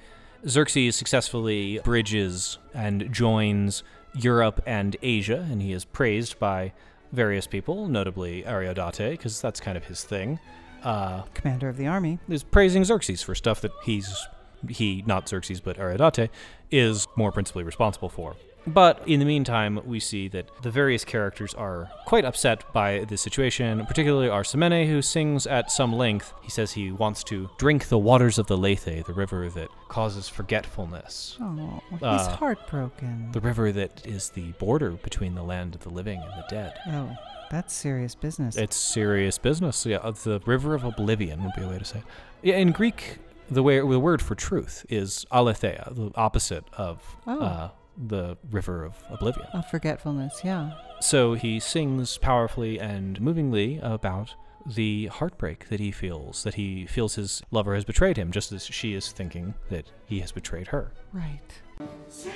Xerxes 0.48 0.96
successfully 0.96 1.78
bridges 1.84 2.58
and 2.74 3.12
joins 3.12 3.84
Europe 4.16 4.60
and 4.66 4.96
Asia, 5.00 5.46
and 5.48 5.62
he 5.62 5.72
is 5.72 5.84
praised 5.84 6.36
by 6.40 6.72
various 7.12 7.46
people, 7.46 7.86
notably 7.86 8.44
Ariodate, 8.44 9.10
because 9.10 9.40
that's 9.40 9.60
kind 9.60 9.76
of 9.76 9.84
his 9.84 10.02
thing. 10.02 10.40
Uh, 10.82 11.22
Commander 11.32 11.68
of 11.68 11.76
the 11.76 11.86
army. 11.86 12.18
is 12.28 12.42
praising 12.42 12.82
Xerxes 12.82 13.22
for 13.22 13.36
stuff 13.36 13.60
that 13.60 13.70
he's 13.84 14.26
he, 14.68 15.04
not 15.06 15.28
Xerxes, 15.28 15.60
but 15.60 15.78
Ariodate, 15.78 16.28
is 16.72 17.06
more 17.14 17.30
principally 17.30 17.62
responsible 17.62 18.08
for. 18.08 18.34
But 18.68 19.06
in 19.06 19.20
the 19.20 19.26
meantime, 19.26 19.80
we 19.84 20.00
see 20.00 20.26
that 20.28 20.48
the 20.62 20.70
various 20.70 21.04
characters 21.04 21.54
are 21.54 21.88
quite 22.04 22.24
upset 22.24 22.64
by 22.72 23.04
this 23.08 23.20
situation, 23.22 23.86
particularly 23.86 24.28
Arsamene, 24.28 24.86
who 24.88 25.02
sings 25.02 25.46
at 25.46 25.70
some 25.70 25.92
length. 25.92 26.32
He 26.42 26.50
says 26.50 26.72
he 26.72 26.90
wants 26.90 27.22
to 27.24 27.48
drink 27.58 27.88
the 27.88 27.98
waters 27.98 28.38
of 28.38 28.48
the 28.48 28.56
Lethe, 28.56 29.04
the 29.06 29.12
river 29.14 29.48
that 29.50 29.68
causes 29.88 30.28
forgetfulness, 30.28 31.38
Oh, 31.40 31.80
he's 31.90 32.02
Uh, 32.02 32.36
heartbroken. 32.36 33.30
the 33.32 33.40
river 33.40 33.70
that 33.72 34.04
is 34.04 34.30
the 34.30 34.50
border 34.52 34.90
between 34.90 35.34
the 35.36 35.44
land 35.44 35.74
of 35.76 35.82
the 35.82 35.90
living 35.90 36.18
and 36.20 36.30
the 36.32 36.44
dead. 36.50 36.74
oh, 36.88 37.16
that's 37.50 37.72
serious 37.72 38.16
business. 38.16 38.56
It's 38.56 38.76
serious 38.76 39.38
business. 39.38 39.86
Yeah, 39.86 39.98
the 40.10 40.40
river 40.44 40.74
of 40.74 40.82
oblivion 40.82 41.44
would 41.44 41.54
be 41.54 41.62
a 41.62 41.68
way 41.68 41.78
to 41.78 41.84
say. 41.84 41.98
It. 41.98 42.04
Yeah, 42.42 42.56
in 42.56 42.72
Greek, 42.72 43.18
the 43.48 43.62
way 43.62 43.78
the 43.78 44.00
word 44.00 44.20
for 44.20 44.34
truth 44.34 44.84
is 44.88 45.24
aletheia, 45.30 45.92
the 45.94 46.10
opposite 46.16 46.64
of 46.76 47.16
Oh. 47.28 47.40
uh, 47.40 47.68
the 47.96 48.36
river 48.50 48.84
of 48.84 48.94
oblivion. 49.10 49.46
Of 49.52 49.68
forgetfulness, 49.70 50.42
yeah. 50.44 50.72
So 51.00 51.34
he 51.34 51.60
sings 51.60 52.18
powerfully 52.18 52.78
and 52.80 53.20
movingly 53.20 53.78
about 53.82 54.34
the 54.66 55.06
heartbreak 55.06 55.68
that 55.68 55.80
he 55.80 55.90
feels, 55.92 56.42
that 56.42 56.54
he 56.54 56.86
feels 56.86 57.14
his 57.14 57.42
lover 57.50 57.74
has 57.74 57.84
betrayed 57.84 58.16
him, 58.16 58.32
just 58.32 58.50
as 58.52 58.64
she 58.64 58.94
is 58.94 59.12
thinking 59.12 59.54
that 59.70 59.92
he 60.06 60.20
has 60.20 60.32
betrayed 60.32 60.68
her. 60.68 60.92
Right. 61.12 61.62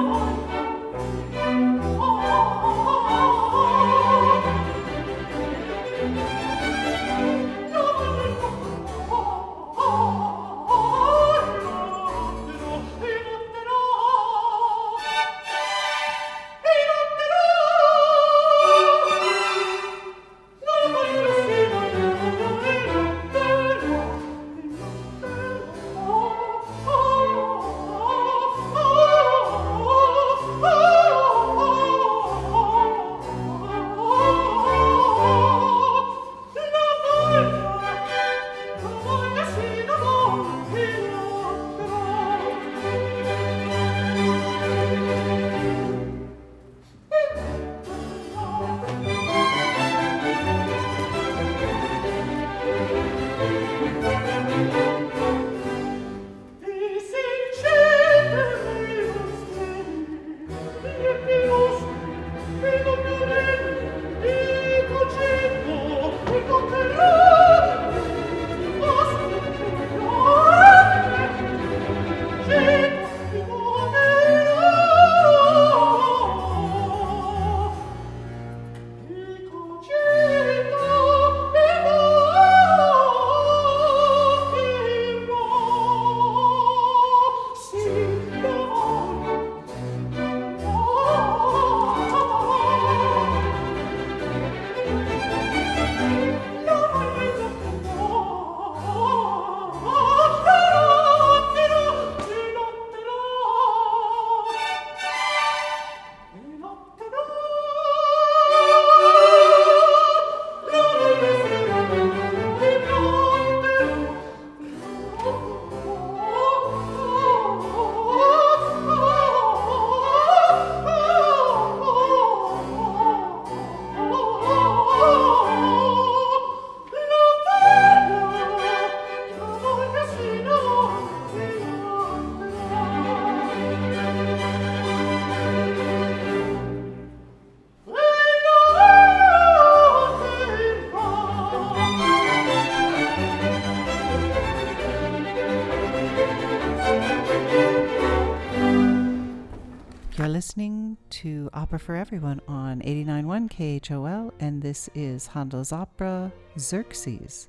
Opera 151.72 151.80
for 151.80 151.96
Everyone 151.96 152.42
on 152.50 152.82
89.1 152.82 153.48
KHOL, 153.50 154.34
and 154.42 154.62
this 154.62 154.90
is 154.94 155.28
Handel's 155.28 155.72
opera 155.72 156.34
Xerxes 156.60 157.48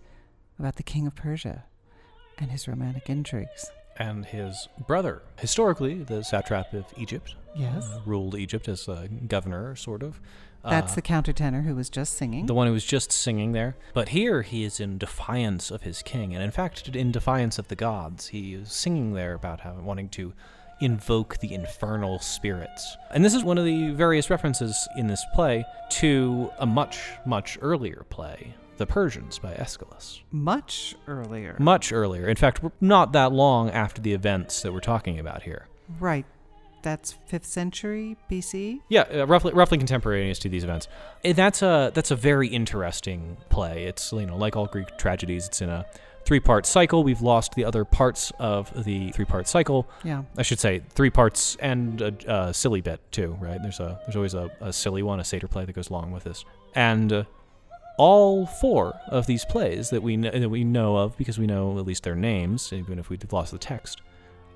about 0.60 0.76
the 0.76 0.84
king 0.84 1.08
of 1.08 1.16
Persia 1.16 1.64
and 2.38 2.48
his 2.52 2.68
romantic 2.68 3.10
intrigues. 3.10 3.68
And 3.96 4.24
his 4.24 4.68
brother, 4.86 5.22
historically 5.40 6.04
the 6.04 6.22
satrap 6.22 6.72
of 6.72 6.84
Egypt, 6.96 7.34
Yes. 7.56 7.84
uh, 7.84 8.00
ruled 8.06 8.36
Egypt 8.36 8.68
as 8.68 8.86
a 8.86 9.08
governor, 9.26 9.74
sort 9.74 10.04
of. 10.04 10.20
That's 10.62 10.92
Uh, 10.92 10.94
the 10.94 11.02
countertenor 11.02 11.64
who 11.64 11.74
was 11.74 11.90
just 11.90 12.14
singing. 12.14 12.46
the 12.46 12.54
one 12.54 12.68
who 12.68 12.72
was 12.72 12.84
just 12.84 13.10
singing 13.10 13.50
there. 13.50 13.74
But 13.92 14.10
here 14.10 14.42
he 14.42 14.62
is 14.62 14.78
in 14.78 14.98
defiance 14.98 15.72
of 15.72 15.82
his 15.82 16.00
king, 16.00 16.32
and 16.32 16.44
in 16.44 16.52
fact, 16.52 16.86
in 16.94 17.10
defiance 17.10 17.58
of 17.58 17.66
the 17.66 17.74
gods. 17.74 18.28
He 18.28 18.54
is 18.54 18.70
singing 18.70 19.14
there 19.14 19.34
about 19.34 19.62
how 19.62 19.72
wanting 19.80 20.10
to 20.10 20.32
invoke 20.82 21.38
the 21.38 21.54
infernal 21.54 22.18
spirits. 22.18 22.96
And 23.12 23.24
this 23.24 23.34
is 23.34 23.44
one 23.44 23.58
of 23.58 23.64
the 23.64 23.90
various 23.90 24.28
references 24.30 24.88
in 24.96 25.06
this 25.06 25.24
play 25.34 25.64
to 25.90 26.50
a 26.58 26.66
much, 26.66 26.98
much 27.26 27.58
earlier 27.62 28.04
play, 28.10 28.54
The 28.76 28.86
Persians 28.86 29.38
by 29.38 29.52
Aeschylus. 29.54 30.20
Much 30.30 30.94
earlier. 31.06 31.56
Much 31.58 31.92
earlier. 31.92 32.26
In 32.26 32.36
fact, 32.36 32.60
not 32.80 33.12
that 33.12 33.32
long 33.32 33.70
after 33.70 34.02
the 34.02 34.12
events 34.12 34.62
that 34.62 34.72
we're 34.72 34.80
talking 34.80 35.18
about 35.18 35.42
here. 35.42 35.68
right. 36.00 36.26
That's 36.82 37.14
5th 37.30 37.44
century 37.44 38.16
BC. 38.28 38.80
Yeah, 38.88 39.02
uh, 39.02 39.24
roughly 39.28 39.52
roughly 39.52 39.78
contemporaneous 39.78 40.40
to 40.40 40.48
these 40.48 40.64
events. 40.64 40.88
Eh, 41.22 41.32
That's 41.32 41.62
a 41.62 41.92
that's 41.94 42.10
a 42.10 42.16
very 42.16 42.48
interesting 42.48 43.36
play. 43.50 43.84
It's 43.84 44.12
you 44.12 44.26
know 44.26 44.36
like 44.36 44.56
all 44.56 44.66
Greek 44.66 44.98
tragedies, 44.98 45.46
it's 45.46 45.62
in 45.62 45.68
a 45.68 45.86
three-part 46.24 46.66
cycle. 46.66 47.02
We've 47.02 47.20
lost 47.20 47.54
the 47.54 47.64
other 47.64 47.84
parts 47.84 48.32
of 48.38 48.84
the 48.84 49.10
three-part 49.12 49.48
cycle. 49.48 49.88
Yeah. 50.04 50.22
I 50.36 50.42
should 50.42 50.60
say 50.60 50.82
three 50.90 51.10
parts 51.10 51.56
and 51.60 52.00
a, 52.00 52.48
a 52.48 52.54
silly 52.54 52.80
bit 52.80 53.00
too, 53.10 53.36
right? 53.40 53.60
There's 53.62 53.80
a 53.80 54.00
there's 54.04 54.16
always 54.16 54.34
a, 54.34 54.50
a 54.60 54.72
silly 54.72 55.02
one, 55.02 55.20
a 55.20 55.24
satyr 55.24 55.48
play 55.48 55.64
that 55.64 55.72
goes 55.74 55.90
along 55.90 56.12
with 56.12 56.24
this, 56.24 56.44
and 56.74 57.12
uh, 57.12 57.24
all 57.98 58.46
four 58.46 58.94
of 59.08 59.26
these 59.26 59.44
plays 59.44 59.90
that 59.90 60.02
we 60.02 60.16
kn- 60.16 60.40
that 60.40 60.48
we 60.48 60.64
know 60.64 60.96
of 60.96 61.16
because 61.18 61.38
we 61.38 61.46
know 61.46 61.78
at 61.78 61.86
least 61.86 62.04
their 62.04 62.16
names, 62.16 62.72
even 62.72 62.98
if 62.98 63.10
we've 63.10 63.20
lost 63.32 63.52
the 63.52 63.58
text, 63.58 64.00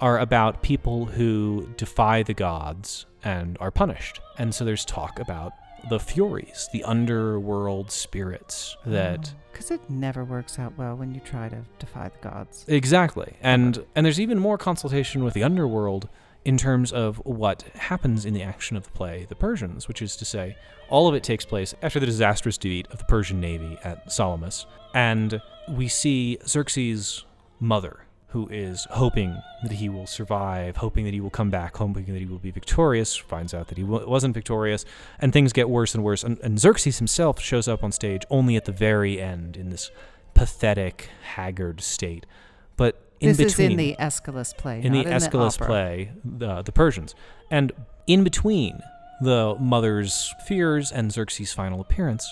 are 0.01 0.19
about 0.19 0.63
people 0.63 1.05
who 1.05 1.69
defy 1.77 2.23
the 2.23 2.35
gods 2.35 3.07
and 3.25 3.57
are 3.61 3.71
punished. 3.71 4.21
And 4.39 4.55
so 4.55 4.65
there's 4.65 4.85
talk 4.85 5.19
about 5.19 5.53
the 5.89 6.01
Furies, 6.01 6.69
the 6.73 6.85
underworld 6.85 7.91
spirits 7.91 8.77
that 8.87 9.33
oh, 9.35 9.39
Because 9.53 9.71
it 9.71 9.81
never 9.89 10.25
works 10.25 10.59
out 10.59 10.77
well 10.77 10.97
when 10.97 11.15
you 11.15 11.21
try 11.21 11.49
to 11.49 11.63
defy 11.79 12.09
the 12.09 12.29
gods. 12.29 12.65
Exactly. 12.69 13.35
And 13.41 13.85
and 13.95 14.05
there's 14.05 14.21
even 14.21 14.39
more 14.39 14.59
consultation 14.59 15.25
with 15.25 15.35
the 15.35 15.43
underworld 15.43 16.09
in 16.45 16.57
terms 16.57 16.93
of 16.93 17.17
what 17.25 17.63
happens 17.75 18.25
in 18.25 18.33
the 18.33 18.43
action 18.43 18.77
of 18.77 18.85
the 18.85 18.91
play 18.91 19.27
The 19.29 19.35
Persians, 19.35 19.89
which 19.89 20.01
is 20.01 20.17
to 20.17 20.25
say 20.25 20.57
all 20.89 21.09
of 21.09 21.15
it 21.15 21.25
takes 21.25 21.45
place 21.45 21.75
after 21.83 21.99
the 21.99 22.07
disastrous 22.07 22.57
defeat 22.57 22.87
of 22.93 22.99
the 22.99 23.05
Persian 23.05 23.41
navy 23.41 23.77
at 23.83 24.13
Salamis. 24.13 24.67
And 24.95 25.43
we 25.69 25.89
see 25.89 26.39
Xerxes' 26.47 27.25
mother 27.59 28.06
who 28.37 28.47
is 28.51 28.87
hoping 28.91 29.41
that 29.63 29.73
he 29.73 29.89
will 29.89 30.07
survive, 30.07 30.77
hoping 30.77 31.07
that 31.07 31.15
he 31.15 31.23
will 31.23 31.31
come 31.31 31.49
back, 31.49 31.75
hoping 31.79 32.05
that 32.05 32.19
he 32.19 32.27
will 32.27 32.37
be 32.39 32.51
victorious, 32.51 33.17
finds 33.17 33.55
out 33.55 33.69
that 33.69 33.79
he 33.79 33.83
w- 33.83 34.07
wasn't 34.07 34.35
victorious, 34.35 34.85
and 35.19 35.33
things 35.33 35.55
get 35.55 35.71
worse 35.71 35.95
and 35.95 36.05
worse. 36.05 36.23
And, 36.23 36.39
and 36.41 36.61
Xerxes 36.61 36.99
himself 36.99 37.41
shows 37.41 37.67
up 37.67 37.83
on 37.83 37.93
stage 37.93 38.25
only 38.29 38.55
at 38.55 38.67
the 38.67 38.73
very 38.73 39.19
end 39.23 39.57
in 39.57 39.71
this 39.71 39.91
pathetic, 40.35 41.09
haggard 41.23 41.81
state. 41.81 42.27
But 42.77 43.01
in 43.21 43.29
this 43.29 43.39
between, 43.55 43.67
is 43.69 43.71
in 43.71 43.77
the 43.79 43.97
Aeschylus 43.99 44.53
play. 44.53 44.83
in 44.83 44.93
the 44.93 45.07
Aeschylus 45.07 45.57
opera. 45.57 45.67
play, 45.67 46.11
the, 46.23 46.61
the 46.61 46.73
Persians. 46.73 47.15
And 47.51 47.73
in 48.07 48.23
between 48.23 48.81
the 49.23 49.57
mother's 49.59 50.35
fears 50.47 50.93
and 50.93 51.11
Xerxes' 51.11 51.55
final 51.55 51.81
appearance, 51.81 52.31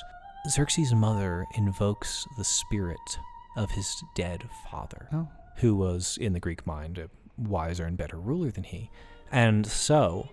Xerxes' 0.51 0.93
mother 0.93 1.47
invokes 1.57 2.27
the 2.37 2.45
spirit 2.45 3.19
of 3.57 3.71
his 3.71 4.05
dead 4.15 4.45
father, 4.71 5.09
Oh. 5.15 5.29
Who 5.57 5.75
was, 5.75 6.19
in 6.21 6.33
the 6.33 6.41
Greek 6.41 6.67
mind, 6.67 6.99
a 6.99 7.09
wiser 7.37 7.85
and 7.85 7.97
better 7.97 8.17
ruler 8.17 8.51
than 8.51 8.65
he. 8.65 8.91
And 9.31 9.67
so 9.67 10.29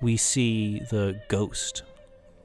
we 0.00 0.16
see 0.16 0.80
the 0.90 1.20
ghost 1.28 1.82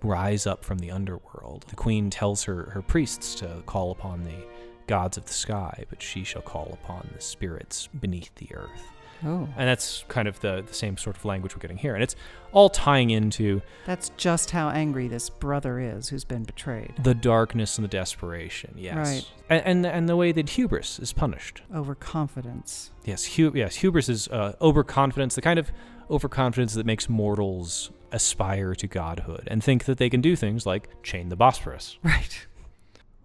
rise 0.03 0.45
up 0.45 0.63
from 0.63 0.77
the 0.77 0.91
underworld. 0.91 1.65
The 1.69 1.75
queen 1.75 2.09
tells 2.09 2.43
her, 2.43 2.69
her 2.71 2.81
priests 2.81 3.35
to 3.35 3.63
call 3.65 3.91
upon 3.91 4.23
the 4.23 4.45
gods 4.85 5.17
of 5.17 5.25
the 5.25 5.33
sky, 5.33 5.85
but 5.89 6.01
she 6.01 6.23
shall 6.23 6.41
call 6.41 6.77
upon 6.81 7.09
the 7.13 7.21
spirits 7.21 7.87
beneath 7.99 8.33
the 8.35 8.53
earth. 8.53 8.91
Oh. 9.25 9.47
And 9.57 9.67
that's 9.67 10.03
kind 10.07 10.27
of 10.27 10.39
the, 10.41 10.63
the 10.67 10.73
same 10.73 10.97
sort 10.97 11.17
of 11.17 11.25
language 11.25 11.55
we're 11.55 11.59
getting 11.61 11.77
here. 11.77 11.93
And 11.95 12.03
it's 12.03 12.15
all 12.51 12.69
tying 12.69 13.09
into 13.09 13.61
That's 13.85 14.09
just 14.17 14.51
how 14.51 14.69
angry 14.69 15.07
this 15.07 15.29
brother 15.29 15.79
is 15.79 16.09
who's 16.09 16.23
been 16.23 16.43
betrayed. 16.43 16.93
the 17.01 17.13
darkness 17.13 17.77
and 17.77 17.83
the 17.83 17.89
desperation, 17.89 18.73
yes. 18.77 18.95
Right. 18.95 19.31
And, 19.49 19.65
and, 19.65 19.85
and 19.85 20.09
the 20.09 20.15
way 20.15 20.31
that 20.31 20.49
hubris 20.49 20.99
is 20.99 21.13
punished. 21.13 21.61
Overconfidence. 21.73 22.91
Yes, 23.05 23.35
hu- 23.35 23.51
yes 23.55 23.75
hubris 23.75 24.09
is 24.09 24.27
uh, 24.29 24.53
overconfidence, 24.61 25.35
the 25.35 25.41
kind 25.41 25.59
of 25.59 25.71
overconfidence 26.09 26.73
that 26.75 26.85
makes 26.85 27.09
mortals 27.09 27.91
aspire 28.11 28.73
to 28.75 28.87
godhood 28.87 29.43
and 29.47 29.61
think 29.63 29.83
that 29.85 29.97
they 29.97 30.09
can 30.09 30.21
do 30.21 30.35
things 30.35 30.65
like 30.65 30.89
chain 31.03 31.29
the 31.29 31.35
Bosphorus. 31.35 31.97
Right. 32.03 32.47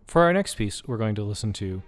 For 0.06 0.22
our 0.22 0.32
next 0.34 0.56
piece, 0.56 0.82
we're 0.86 0.98
going 0.98 1.14
to 1.14 1.22
listen 1.22 1.52
to 1.54 1.82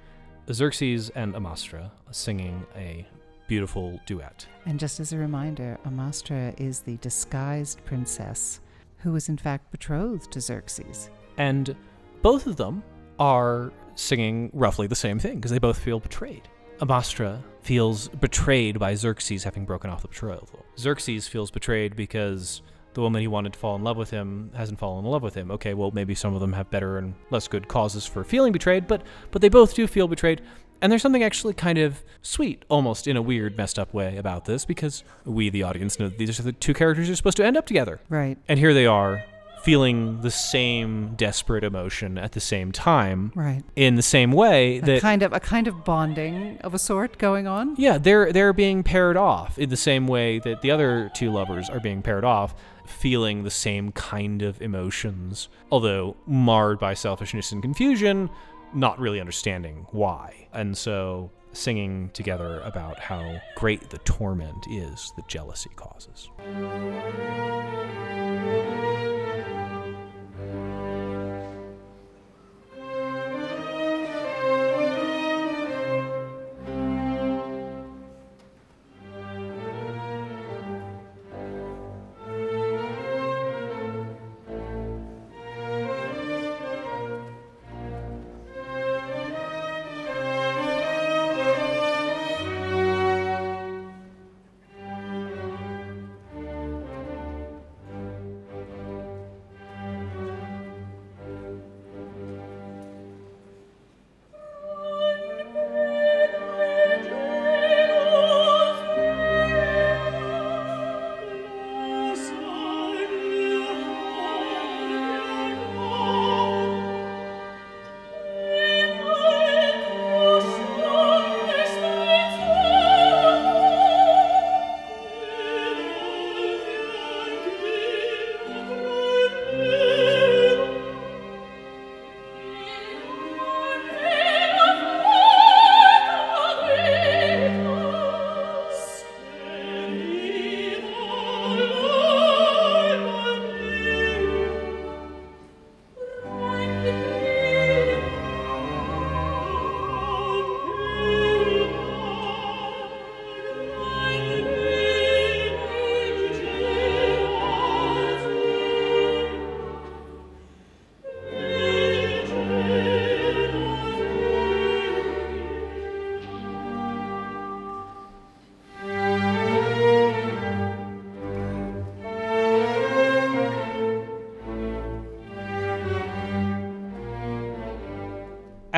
Xerxes 0.50 1.10
and 1.10 1.34
Amastre 1.34 1.90
singing 2.10 2.64
a 2.74 3.06
beautiful 3.54 4.00
duet. 4.04 4.44
And 4.66 4.80
just 4.80 4.98
as 4.98 5.12
a 5.12 5.16
reminder, 5.16 5.78
Amastre 5.86 6.52
is 6.58 6.80
the 6.80 6.96
disguised 6.96 7.84
princess 7.84 8.58
who 8.98 9.12
was 9.12 9.28
in 9.28 9.38
fact 9.38 9.70
betrothed 9.70 10.32
to 10.32 10.40
Xerxes. 10.40 11.08
And 11.38 11.76
both 12.20 12.48
of 12.48 12.56
them 12.56 12.82
are 13.20 13.72
singing 13.94 14.50
roughly 14.52 14.88
the 14.88 14.96
same 14.96 15.20
thing 15.20 15.36
because 15.36 15.52
they 15.52 15.60
both 15.60 15.78
feel 15.78 16.00
betrayed. 16.00 16.48
Amastre 16.80 17.40
feels 17.62 18.08
betrayed 18.08 18.80
by 18.80 18.96
Xerxes 18.96 19.44
having 19.44 19.64
broken 19.64 19.88
off 19.88 20.02
the 20.02 20.08
betrothal. 20.08 20.64
Xerxes 20.76 21.28
feels 21.28 21.52
betrayed 21.52 21.94
because 21.94 22.60
the 22.94 23.02
woman 23.02 23.20
he 23.20 23.28
wanted 23.28 23.52
to 23.52 23.58
fall 23.60 23.76
in 23.76 23.84
love 23.84 23.96
with 23.96 24.10
him 24.10 24.50
hasn't 24.56 24.80
fallen 24.80 25.04
in 25.04 25.10
love 25.12 25.22
with 25.22 25.34
him. 25.34 25.52
Okay, 25.52 25.74
well 25.74 25.92
maybe 25.92 26.16
some 26.16 26.34
of 26.34 26.40
them 26.40 26.52
have 26.54 26.70
better 26.70 26.98
and 26.98 27.14
less 27.30 27.46
good 27.46 27.68
causes 27.68 28.04
for 28.04 28.24
feeling 28.24 28.52
betrayed, 28.52 28.88
but 28.88 29.02
but 29.30 29.42
they 29.42 29.48
both 29.48 29.74
do 29.74 29.86
feel 29.86 30.08
betrayed. 30.08 30.42
And 30.80 30.90
there's 30.92 31.02
something 31.02 31.22
actually 31.22 31.54
kind 31.54 31.78
of 31.78 32.02
sweet, 32.22 32.64
almost 32.68 33.06
in 33.06 33.16
a 33.16 33.22
weird, 33.22 33.56
messed 33.56 33.78
up 33.78 33.94
way 33.94 34.16
about 34.16 34.44
this 34.44 34.64
because 34.64 35.02
we, 35.24 35.48
the 35.50 35.62
audience, 35.62 35.98
know 35.98 36.08
that 36.08 36.18
these 36.18 36.38
are 36.38 36.42
the 36.42 36.52
two 36.52 36.74
characters 36.74 37.06
who 37.06 37.12
are 37.12 37.16
supposed 37.16 37.36
to 37.38 37.44
end 37.44 37.56
up 37.56 37.66
together. 37.66 38.00
Right. 38.08 38.36
And 38.48 38.58
here 38.58 38.74
they 38.74 38.86
are, 38.86 39.24
feeling 39.62 40.20
the 40.20 40.30
same 40.30 41.14
desperate 41.16 41.64
emotion 41.64 42.18
at 42.18 42.32
the 42.32 42.40
same 42.40 42.70
time, 42.70 43.32
Right. 43.34 43.62
in 43.76 43.94
the 43.94 44.02
same 44.02 44.30
way 44.30 44.76
A 44.76 44.80
that 44.80 45.00
kind 45.00 45.22
of 45.22 45.32
a 45.32 45.40
kind 45.40 45.66
of 45.66 45.86
bonding 45.86 46.58
of 46.58 46.74
a 46.74 46.78
sort 46.78 47.16
going 47.16 47.46
on. 47.46 47.74
yeah, 47.78 47.96
they're 47.96 48.30
they're 48.30 48.52
being 48.52 48.82
paired 48.82 49.16
off 49.16 49.58
in 49.58 49.70
the 49.70 49.76
same 49.78 50.06
way 50.06 50.38
that 50.40 50.60
the 50.60 50.70
other 50.70 51.10
two 51.14 51.30
lovers 51.32 51.70
are 51.70 51.80
being 51.80 52.02
paired 52.02 52.24
off, 52.24 52.54
feeling 52.84 53.42
the 53.44 53.50
same 53.50 53.90
kind 53.92 54.42
of 54.42 54.60
emotions, 54.60 55.48
although 55.72 56.14
marred 56.26 56.78
by 56.78 56.92
selfishness 56.92 57.50
and 57.50 57.62
confusion, 57.62 58.28
not 58.74 58.98
really 58.98 59.20
understanding 59.20 59.86
why. 59.90 60.48
And 60.52 60.76
so 60.76 61.30
singing 61.52 62.10
together 62.12 62.60
about 62.60 62.98
how 62.98 63.40
great 63.56 63.90
the 63.90 63.98
torment 63.98 64.66
is 64.68 65.12
that 65.16 65.28
jealousy 65.28 65.70
causes. 65.76 66.30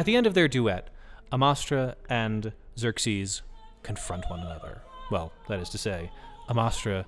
At 0.07 0.13
the 0.13 0.17
end 0.17 0.29
of 0.29 0.35
their 0.35 0.47
duet, 0.47 0.89
Amastre 1.33 1.97
and 2.09 2.53
Xerxes 2.79 3.43
confront 3.83 4.31
one 4.31 4.39
another. 4.39 4.83
Well, 5.11 5.33
that 5.49 5.59
is 5.59 5.69
to 5.71 5.79
say, 5.79 6.13
Amastre 6.49 7.05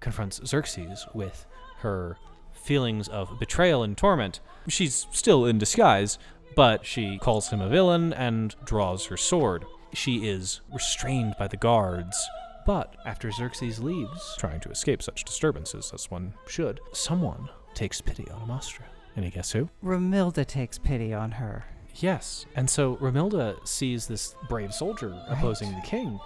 confronts 0.00 0.40
Xerxes 0.44 1.06
with 1.14 1.46
her 1.78 2.16
feelings 2.50 3.06
of 3.06 3.38
betrayal 3.38 3.84
and 3.84 3.96
torment. 3.96 4.40
She's 4.66 5.06
still 5.12 5.46
in 5.46 5.58
disguise, 5.58 6.18
but 6.56 6.84
she 6.84 7.18
calls 7.18 7.50
him 7.50 7.60
a 7.60 7.68
villain 7.68 8.12
and 8.12 8.56
draws 8.64 9.06
her 9.06 9.16
sword. 9.16 9.64
She 9.94 10.28
is 10.28 10.60
restrained 10.74 11.36
by 11.38 11.46
the 11.46 11.56
guards. 11.56 12.18
But 12.66 12.96
after 13.06 13.30
Xerxes 13.30 13.78
leaves, 13.78 14.34
trying 14.40 14.58
to 14.62 14.70
escape 14.70 15.02
such 15.02 15.22
disturbances 15.22 15.92
as 15.94 16.10
one 16.10 16.34
should, 16.48 16.80
someone 16.92 17.48
takes 17.74 18.00
pity 18.00 18.28
on 18.28 18.42
Amastre. 18.42 18.82
Any 19.16 19.30
guess 19.30 19.52
who? 19.52 19.70
Romilda 19.84 20.44
takes 20.44 20.78
pity 20.78 21.14
on 21.14 21.30
her. 21.30 21.64
Yes. 22.00 22.46
And 22.56 22.68
so 22.68 22.96
Romilda 22.96 23.66
sees 23.66 24.06
this 24.06 24.34
brave 24.48 24.72
soldier 24.74 25.14
opposing 25.28 25.72
the 25.72 25.80
king, 25.82 26.18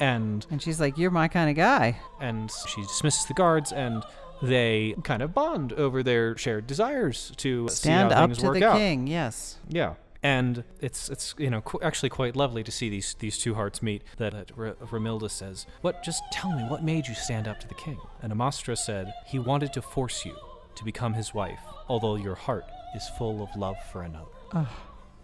and 0.00 0.46
And 0.50 0.62
she's 0.62 0.80
like, 0.80 0.96
You're 0.98 1.10
my 1.10 1.28
kind 1.28 1.50
of 1.50 1.56
guy. 1.56 1.98
and 2.20 2.50
she 2.68 2.82
dismisses 2.82 3.26
the 3.26 3.34
guards, 3.34 3.72
and 3.72 4.02
they 4.42 4.94
kind 5.02 5.22
of 5.22 5.32
bond 5.34 5.72
over 5.72 6.02
their 6.02 6.36
shared 6.36 6.66
desires 6.66 7.32
to 7.38 7.68
Stand 7.68 8.10
see 8.10 8.14
how 8.14 8.22
up 8.24 8.28
things 8.30 8.38
to 8.38 8.46
work 8.46 8.58
the 8.58 8.64
out. 8.68 8.76
king, 8.76 9.06
yes. 9.06 9.58
Yeah. 9.68 9.94
And 10.22 10.64
it's 10.80 11.08
it's 11.08 11.34
you 11.38 11.50
know 11.50 11.60
qu- 11.60 11.80
actually 11.82 12.08
quite 12.08 12.34
lovely 12.36 12.64
to 12.64 12.72
see 12.72 12.88
these 12.88 13.14
these 13.18 13.38
two 13.38 13.54
hearts 13.54 13.80
meet. 13.82 14.02
That 14.16 14.34
uh, 14.34 14.44
R- 14.58 14.76
Romilda 14.90 15.30
says, 15.30 15.66
"What? 15.82 16.02
Just 16.02 16.22
tell 16.32 16.50
me 16.52 16.64
what 16.64 16.82
made 16.82 17.06
you 17.06 17.14
stand 17.14 17.46
up 17.46 17.60
to 17.60 17.68
the 17.68 17.74
king." 17.74 17.98
And 18.22 18.32
Amastre 18.32 18.76
said, 18.76 19.12
"He 19.26 19.38
wanted 19.38 19.72
to 19.74 19.82
force 19.82 20.24
you 20.24 20.34
to 20.74 20.84
become 20.84 21.14
his 21.14 21.32
wife, 21.32 21.60
although 21.88 22.16
your 22.16 22.34
heart 22.34 22.64
is 22.96 23.08
full 23.18 23.40
of 23.42 23.54
love 23.56 23.76
for 23.92 24.02
another." 24.02 24.66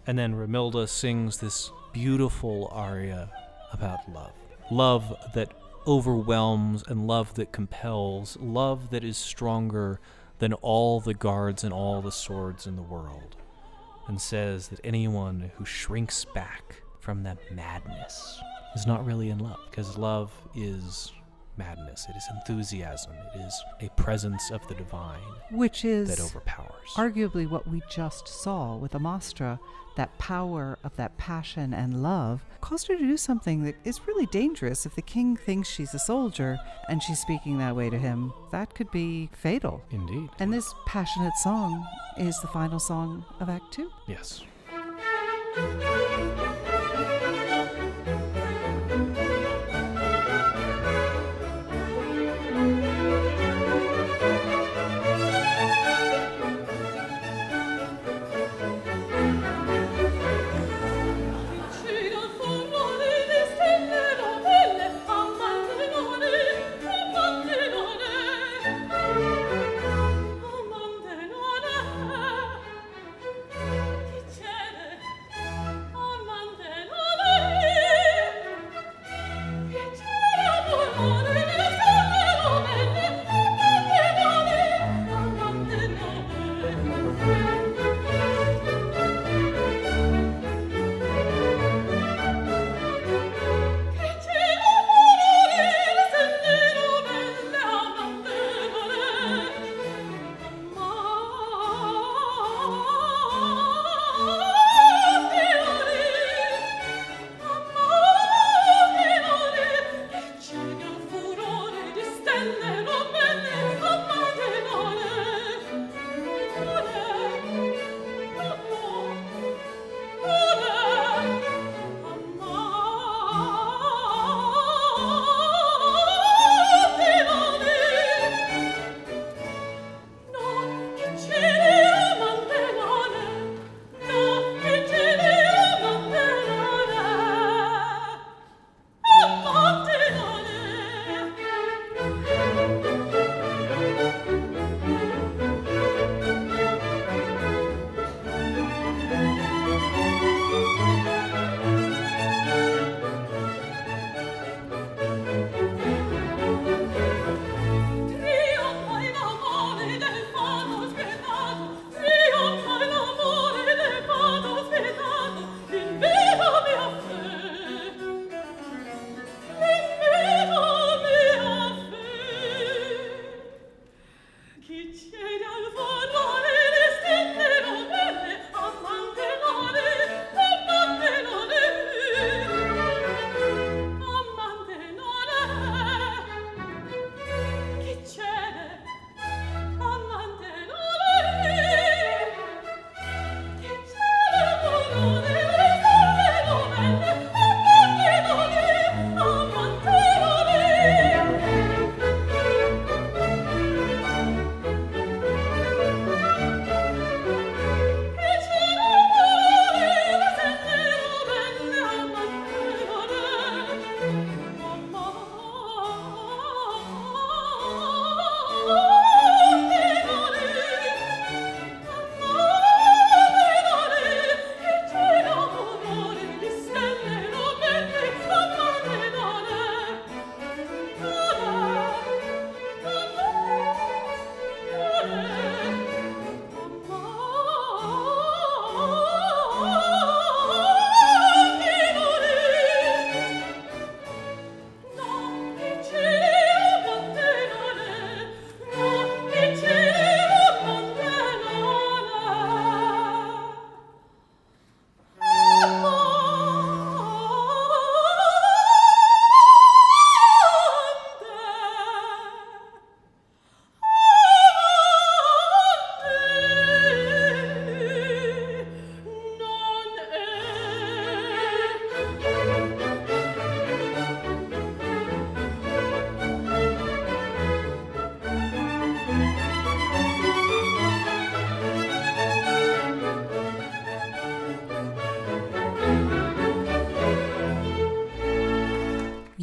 And 0.05 0.17
then 0.17 0.33
Romilda 0.33 0.87
sings 0.87 1.37
this 1.37 1.71
beautiful 1.93 2.69
aria 2.71 3.29
about 3.71 3.99
love. 4.11 4.33
Love 4.71 5.15
that 5.33 5.53
overwhelms 5.85 6.83
and 6.87 7.07
love 7.07 7.33
that 7.35 7.51
compels, 7.51 8.37
love 8.39 8.89
that 8.91 9.03
is 9.03 9.17
stronger 9.17 9.99
than 10.39 10.53
all 10.53 10.99
the 10.99 11.13
guards 11.13 11.63
and 11.63 11.73
all 11.73 12.01
the 12.01 12.11
swords 12.11 12.67
in 12.67 12.75
the 12.75 12.81
world. 12.81 13.35
And 14.07 14.19
says 14.19 14.67
that 14.69 14.81
anyone 14.83 15.51
who 15.55 15.65
shrinks 15.65 16.25
back 16.25 16.81
from 16.99 17.23
that 17.23 17.37
madness 17.51 18.41
is 18.75 18.85
not 18.85 19.05
really 19.05 19.29
in 19.29 19.39
love, 19.39 19.59
because 19.69 19.97
love 19.97 20.31
is 20.55 21.11
madness, 21.57 22.07
it 22.09 22.15
is 22.15 22.23
enthusiasm, 22.35 23.13
it 23.35 23.39
is 23.39 23.63
a 23.81 23.89
presence 24.01 24.51
of 24.51 24.67
the 24.67 24.75
divine 24.75 25.21
Which 25.51 25.85
is 25.85 26.09
that 26.09 26.19
overpowers. 26.19 26.89
arguably 26.95 27.47
what 27.47 27.67
we 27.67 27.81
just 27.89 28.27
saw 28.27 28.75
with 28.75 28.93
Amastre, 28.93 29.59
that 29.95 30.17
power 30.17 30.77
of 30.83 30.95
that 30.95 31.17
passion 31.17 31.73
and 31.73 32.01
love 32.01 32.43
caused 32.61 32.87
her 32.87 32.95
to 32.95 33.03
do 33.03 33.17
something 33.17 33.63
that 33.63 33.75
is 33.83 34.07
really 34.07 34.25
dangerous. 34.27 34.85
If 34.85 34.95
the 34.95 35.01
king 35.01 35.35
thinks 35.35 35.69
she's 35.69 35.93
a 35.93 35.99
soldier 35.99 36.57
and 36.89 37.01
she's 37.03 37.19
speaking 37.19 37.57
that 37.57 37.75
way 37.75 37.89
to 37.89 37.97
him, 37.97 38.33
that 38.51 38.73
could 38.73 38.89
be 38.91 39.29
fatal. 39.33 39.81
Indeed. 39.91 40.29
And 40.39 40.53
this 40.53 40.73
passionate 40.85 41.35
song 41.41 41.85
is 42.17 42.39
the 42.41 42.47
final 42.47 42.79
song 42.79 43.25
of 43.39 43.49
Act 43.49 43.71
Two. 43.71 43.91
yes. 44.07 44.41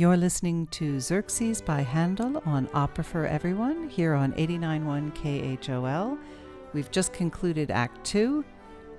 You're 0.01 0.16
listening 0.16 0.66
to 0.68 0.98
Xerxes 0.98 1.60
by 1.60 1.82
Handel 1.82 2.43
on 2.47 2.70
Opera 2.72 3.05
for 3.05 3.27
Everyone 3.27 3.86
here 3.86 4.14
on 4.14 4.32
89.1 4.32 5.12
KHOL. 5.60 6.16
We've 6.72 6.90
just 6.90 7.12
concluded 7.12 7.70
Act 7.70 8.02
Two, 8.02 8.43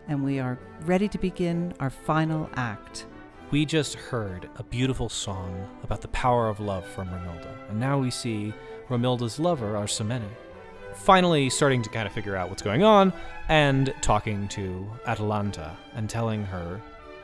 and 0.08 0.24
we 0.24 0.38
are 0.40 0.60
ready 0.86 1.08
to 1.08 1.18
begin 1.18 1.74
our 1.80 1.90
final 1.90 2.48
act. 2.54 3.08
We 3.50 3.66
just 3.66 3.96
heard 3.96 4.48
a 4.58 4.64
beautiful 4.64 5.10
song 5.10 5.68
about 5.82 6.02
the 6.02 6.08
power 6.10 6.48
of 6.48 6.60
love 6.60 6.86
from 6.86 7.08
Romilda, 7.08 7.58
and 7.72 7.80
now 7.80 7.98
we 7.98 8.12
see 8.12 8.54
Romilda's 8.88 9.40
lover, 9.40 9.74
Arsamene, 9.74 10.30
finally 10.94 11.50
starting 11.50 11.82
to 11.82 11.90
kind 11.90 12.06
of 12.06 12.14
figure 12.14 12.36
out 12.36 12.50
what's 12.50 12.62
going 12.62 12.84
on 12.84 13.12
and 13.50 13.92
talking 14.02 14.48
to 14.50 14.88
Atalanta 15.08 15.76
and 15.96 16.08
telling 16.08 16.44
her 16.44 16.80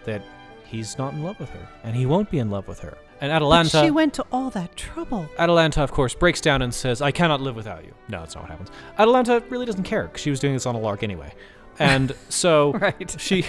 that 0.06 0.24
he's 0.66 0.98
not 0.98 1.14
in 1.14 1.22
love 1.22 1.40
with 1.40 1.50
her 1.50 1.70
and 1.84 1.96
he 1.96 2.08
won't 2.08 2.32
be 2.32 2.40
in 2.40 2.50
love 2.50 2.68
with 2.68 2.80
her. 2.80 2.98
And 3.20 3.32
But 3.32 3.36
Atalanta. 3.38 3.82
she 3.84 3.92
went 3.92 4.14
to 4.16 4.26
all 4.32 4.50
that 4.52 4.76
trouble. 4.76 5.28
Atalanta, 5.40 5.82
of 5.84 5.92
course, 5.92 6.14
breaks 6.14 6.40
down 6.42 6.62
and 6.62 6.74
says, 6.74 7.02
I 7.02 7.12
cannot 7.12 7.42
live 7.42 7.56
without 7.56 7.84
you. 7.84 7.94
No, 8.10 8.20
that's 8.20 8.36
not 8.36 8.44
what 8.44 8.52
happens. 8.52 8.70
Atalanta 9.00 9.44
really 9.50 9.66
doesn't 9.66 9.84
care 9.84 10.04
because 10.04 10.22
she 10.22 10.30
was 10.30 10.40
doing 10.40 10.54
this 10.54 10.66
on 10.66 10.76
a 10.76 10.80
lark 10.80 11.02
anyway. 11.04 11.34
And 11.80 12.16
so 12.30 12.74
Right. 12.80 13.16
she 13.20 13.46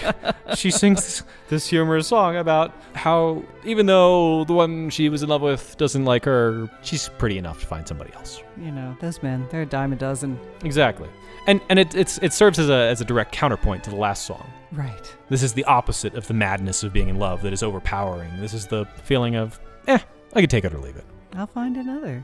she 0.55 0.71
sings 0.71 1.03
this, 1.03 1.23
this 1.49 1.67
humorous 1.67 2.07
song 2.07 2.35
about 2.35 2.73
how 2.93 3.43
even 3.65 3.85
though 3.87 4.43
the 4.45 4.53
one 4.53 4.89
she 4.89 5.09
was 5.09 5.23
in 5.23 5.29
love 5.29 5.41
with 5.41 5.75
doesn't 5.77 6.05
like 6.05 6.25
her, 6.25 6.69
she's 6.81 7.09
pretty 7.17 7.37
enough 7.37 7.61
to 7.61 7.65
find 7.67 7.87
somebody 7.87 8.13
else. 8.13 8.41
You 8.57 8.71
know, 8.71 8.95
those 9.01 9.21
men, 9.23 9.47
they're 9.49 9.63
a 9.63 9.65
dime 9.65 9.93
a 9.93 9.95
dozen. 9.95 10.39
Exactly. 10.63 11.09
And 11.47 11.61
and 11.69 11.79
it 11.79 11.95
it's 11.95 12.19
it 12.19 12.33
serves 12.33 12.59
as 12.59 12.69
a 12.69 12.73
as 12.89 13.01
a 13.01 13.05
direct 13.05 13.31
counterpoint 13.31 13.83
to 13.85 13.89
the 13.89 13.95
last 13.95 14.25
song. 14.25 14.47
Right. 14.71 15.15
This 15.29 15.41
is 15.41 15.53
the 15.53 15.63
opposite 15.65 16.13
of 16.13 16.27
the 16.27 16.33
madness 16.35 16.83
of 16.83 16.93
being 16.93 17.09
in 17.09 17.17
love 17.17 17.41
that 17.41 17.53
is 17.53 17.63
overpowering. 17.63 18.29
This 18.39 18.53
is 18.53 18.67
the 18.67 18.85
feeling 19.03 19.35
of, 19.35 19.59
eh, 19.87 19.97
I 20.35 20.41
could 20.41 20.51
take 20.51 20.63
it 20.63 20.71
or 20.73 20.77
leave 20.77 20.95
it. 20.95 21.05
I'll 21.33 21.47
find 21.47 21.75
another. 21.75 22.23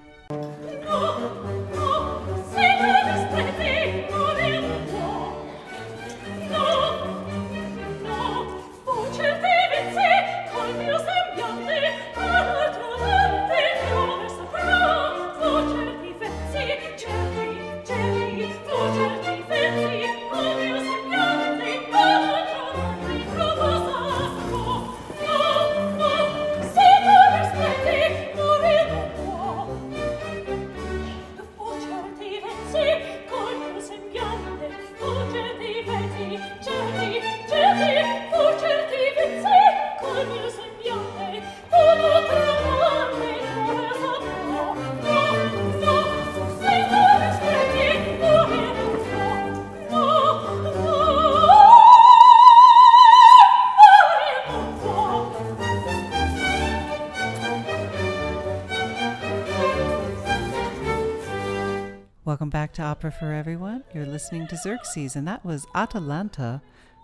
To 62.76 62.81
Opera 62.84 63.11
for 63.11 63.34
Everyone. 63.34 63.84
You're 63.93 64.06
listening 64.06 64.47
to 64.47 64.57
Xerxes, 64.57 65.15
and 65.15 65.27
that 65.27 65.43
was 65.45 65.65
Atalanta, 65.76 66.61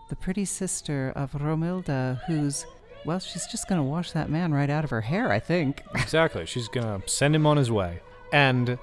the 0.09 0.15
pretty 0.15 0.45
sister 0.45 1.11
of 1.15 1.31
Romilda, 1.33 2.21
who's, 2.25 2.65
well, 3.05 3.19
she's 3.19 3.47
just 3.47 3.67
going 3.67 3.79
to 3.79 3.83
wash 3.83 4.11
that 4.11 4.29
man 4.29 4.53
right 4.53 4.69
out 4.69 4.83
of 4.83 4.89
her 4.89 5.01
hair, 5.01 5.31
I 5.31 5.39
think. 5.39 5.81
Exactly. 5.95 6.45
She's 6.45 6.67
gonna 6.67 7.01
send 7.05 7.35
him 7.35 7.45
on 7.47 7.55
his 7.57 7.71
way, 7.71 8.01
and 8.33 8.77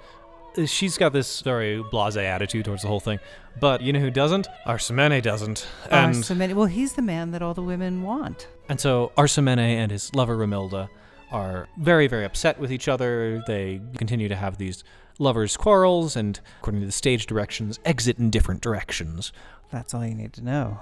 uh, 0.57 0.65
she's 0.67 0.97
got 0.97 1.13
this 1.13 1.41
very 1.43 1.83
blasé 1.93 2.25
attitude 2.25 2.65
towards 2.65 2.83
the 2.83 2.89
whole 2.89 3.01
thing. 3.01 3.19
But 3.61 3.83
you 3.83 3.93
know 3.93 4.01
who 4.01 4.11
doesn't? 4.11 4.47
Arsamene 4.67 5.21
doesn't, 5.23 5.67
and 5.91 6.15
Arsamene- 6.15 6.55
well, 6.55 6.67
he's 6.67 6.95
the 6.95 7.03
man 7.03 7.33
that 7.33 7.43
all 7.43 7.55
the 7.55 7.63
women 7.63 8.03
want. 8.03 8.49
and 8.69 8.81
so 8.81 9.13
Arsamene 9.19 9.59
and 9.59 9.91
his 9.91 10.15
lover 10.15 10.37
Romilda 10.39 10.89
are 11.31 11.69
very 11.77 12.07
very 12.07 12.25
upset 12.25 12.59
with 12.59 12.73
each 12.73 12.89
other. 12.89 13.43
They 13.47 13.81
continue 13.99 14.29
to 14.29 14.37
have 14.37 14.57
these 14.57 14.85
lovers' 15.19 15.57
quarrels, 15.57 16.17
and 16.17 16.41
according 16.61 16.81
to 16.81 16.87
the 16.87 16.93
stage 16.93 17.27
directions, 17.27 17.79
exit 17.85 18.19
in 18.19 18.31
different 18.31 18.61
directions. 18.61 19.33
That's 19.71 19.93
all 19.95 20.05
you 20.05 20.15
need 20.15 20.33
to 20.35 20.45
know. 20.45 20.81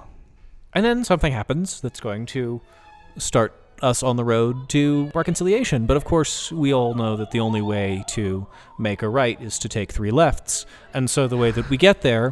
And 0.73 0.85
then 0.85 1.03
something 1.03 1.33
happens 1.33 1.81
that's 1.81 1.99
going 1.99 2.25
to 2.27 2.61
start 3.17 3.53
us 3.81 4.01
on 4.03 4.15
the 4.15 4.23
road 4.23 4.69
to 4.69 5.11
reconciliation. 5.13 5.85
But 5.85 5.97
of 5.97 6.05
course, 6.05 6.51
we 6.51 6.73
all 6.73 6.93
know 6.93 7.15
that 7.17 7.31
the 7.31 7.39
only 7.39 7.61
way 7.61 8.03
to 8.09 8.47
make 8.79 9.01
a 9.01 9.09
right 9.09 9.39
is 9.41 9.59
to 9.59 9.69
take 9.69 9.91
three 9.91 10.11
lefts. 10.11 10.65
And 10.93 11.09
so 11.09 11.27
the 11.27 11.37
way 11.37 11.51
that 11.51 11.69
we 11.69 11.77
get 11.77 12.01
there 12.01 12.31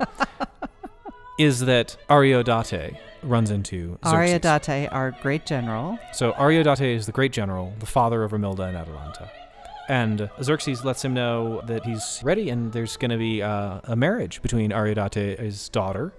is 1.40 1.62
that 1.62 1.98
Ariodate 2.10 2.98
runs 3.24 3.52
into 3.52 3.98
Xerxes. 4.06 4.14
Ariodate, 4.14 4.92
our 4.92 5.12
great 5.22 5.46
general. 5.46 6.00
So 6.14 6.34
Ariodate 6.34 6.96
is 6.96 7.06
the 7.06 7.12
great 7.12 7.32
general, 7.32 7.74
the 7.80 7.86
father 7.86 8.24
of 8.24 8.32
Romilda 8.32 8.68
and 8.68 8.78
Atalanta. 8.78 9.30
And 9.88 10.30
Xerxes 10.42 10.84
lets 10.84 11.04
him 11.06 11.14
know 11.14 11.62
that 11.68 11.86
he's 11.86 12.20
ready, 12.24 12.50
and 12.50 12.72
there's 12.74 12.98
going 12.98 13.12
to 13.12 13.18
be 13.18 13.42
uh, 13.44 13.82
a 13.84 13.96
marriage 13.96 14.42
between 14.42 14.72
Ariodate's 14.72 15.70
daughter 15.70 16.14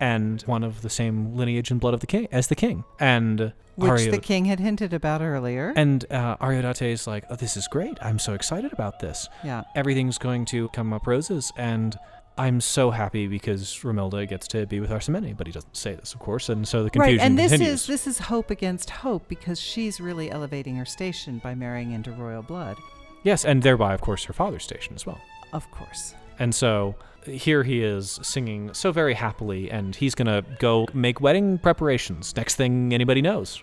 and 0.00 0.40
one 0.42 0.64
of 0.64 0.80
the 0.80 0.88
same 0.88 1.36
lineage 1.36 1.70
and 1.70 1.78
blood 1.78 1.92
of 1.92 2.00
the 2.00 2.06
king 2.06 2.26
as 2.32 2.48
the 2.48 2.54
king. 2.54 2.84
And 2.98 3.52
Which 3.76 3.90
Ario- 3.90 4.10
the 4.12 4.18
king 4.18 4.46
had 4.46 4.58
hinted 4.58 4.94
about 4.94 5.20
earlier. 5.20 5.72
and 5.76 6.10
uh, 6.10 6.36
Ariodate 6.40 6.82
is 6.92 7.06
like, 7.06 7.24
"Oh, 7.30 7.36
this 7.36 7.56
is 7.56 7.68
great! 7.68 7.98
I'm 8.00 8.18
so 8.18 8.32
excited 8.32 8.72
about 8.72 9.00
this. 9.00 9.28
yeah. 9.44 9.64
Everything's 9.74 10.16
going 10.16 10.46
to 10.46 10.68
come 10.70 10.92
up 10.94 11.06
roses, 11.06 11.52
and 11.58 11.98
I'm 12.38 12.62
so 12.62 12.90
happy 12.90 13.26
because 13.26 13.62
Romilda 13.82 14.26
gets 14.26 14.48
to 14.48 14.64
be 14.64 14.80
with 14.80 14.88
Arsamene." 14.90 15.36
But 15.36 15.46
he 15.46 15.52
doesn't 15.52 15.76
say 15.76 15.94
this, 15.94 16.14
of 16.14 16.20
course, 16.20 16.48
and 16.48 16.66
so 16.66 16.82
the 16.84 16.88
confusion 16.88 17.18
right, 17.18 17.26
and 17.26 17.38
this 17.38 17.52
continues. 17.52 17.82
is 17.82 17.86
this 17.86 18.06
is 18.06 18.18
hope 18.20 18.50
against 18.50 18.88
hope 18.88 19.28
because 19.28 19.60
she's 19.60 20.00
really 20.00 20.30
elevating 20.30 20.76
her 20.76 20.86
station 20.86 21.38
by 21.44 21.54
marrying 21.54 21.92
into 21.92 22.10
royal 22.12 22.42
blood. 22.42 22.78
Yes, 23.22 23.44
and 23.44 23.62
thereby, 23.62 23.94
of 23.94 24.00
course, 24.00 24.24
her 24.24 24.32
father's 24.32 24.64
station 24.64 24.94
as 24.94 25.06
well. 25.06 25.20
Of 25.52 25.70
course. 25.70 26.14
And 26.38 26.54
so 26.54 26.94
here 27.24 27.62
he 27.62 27.82
is 27.82 28.18
singing 28.22 28.72
so 28.72 28.92
very 28.92 29.14
happily, 29.14 29.70
and 29.70 29.94
he's 29.94 30.14
gonna 30.14 30.42
go 30.58 30.86
make 30.94 31.20
wedding 31.20 31.58
preparations. 31.58 32.34
Next 32.36 32.56
thing 32.56 32.94
anybody 32.94 33.22
knows. 33.22 33.62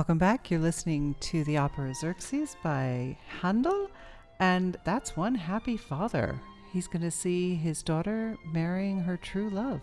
Welcome 0.00 0.16
back. 0.16 0.50
You're 0.50 0.60
listening 0.60 1.14
to 1.20 1.44
the 1.44 1.58
opera 1.58 1.92
Xerxes 1.94 2.56
by 2.64 3.18
Handel, 3.42 3.90
and 4.38 4.78
that's 4.82 5.14
one 5.14 5.34
happy 5.34 5.76
father. 5.76 6.40
He's 6.72 6.88
going 6.88 7.02
to 7.02 7.10
see 7.10 7.54
his 7.54 7.82
daughter 7.82 8.38
marrying 8.50 9.00
her 9.00 9.18
true 9.18 9.50
love, 9.50 9.82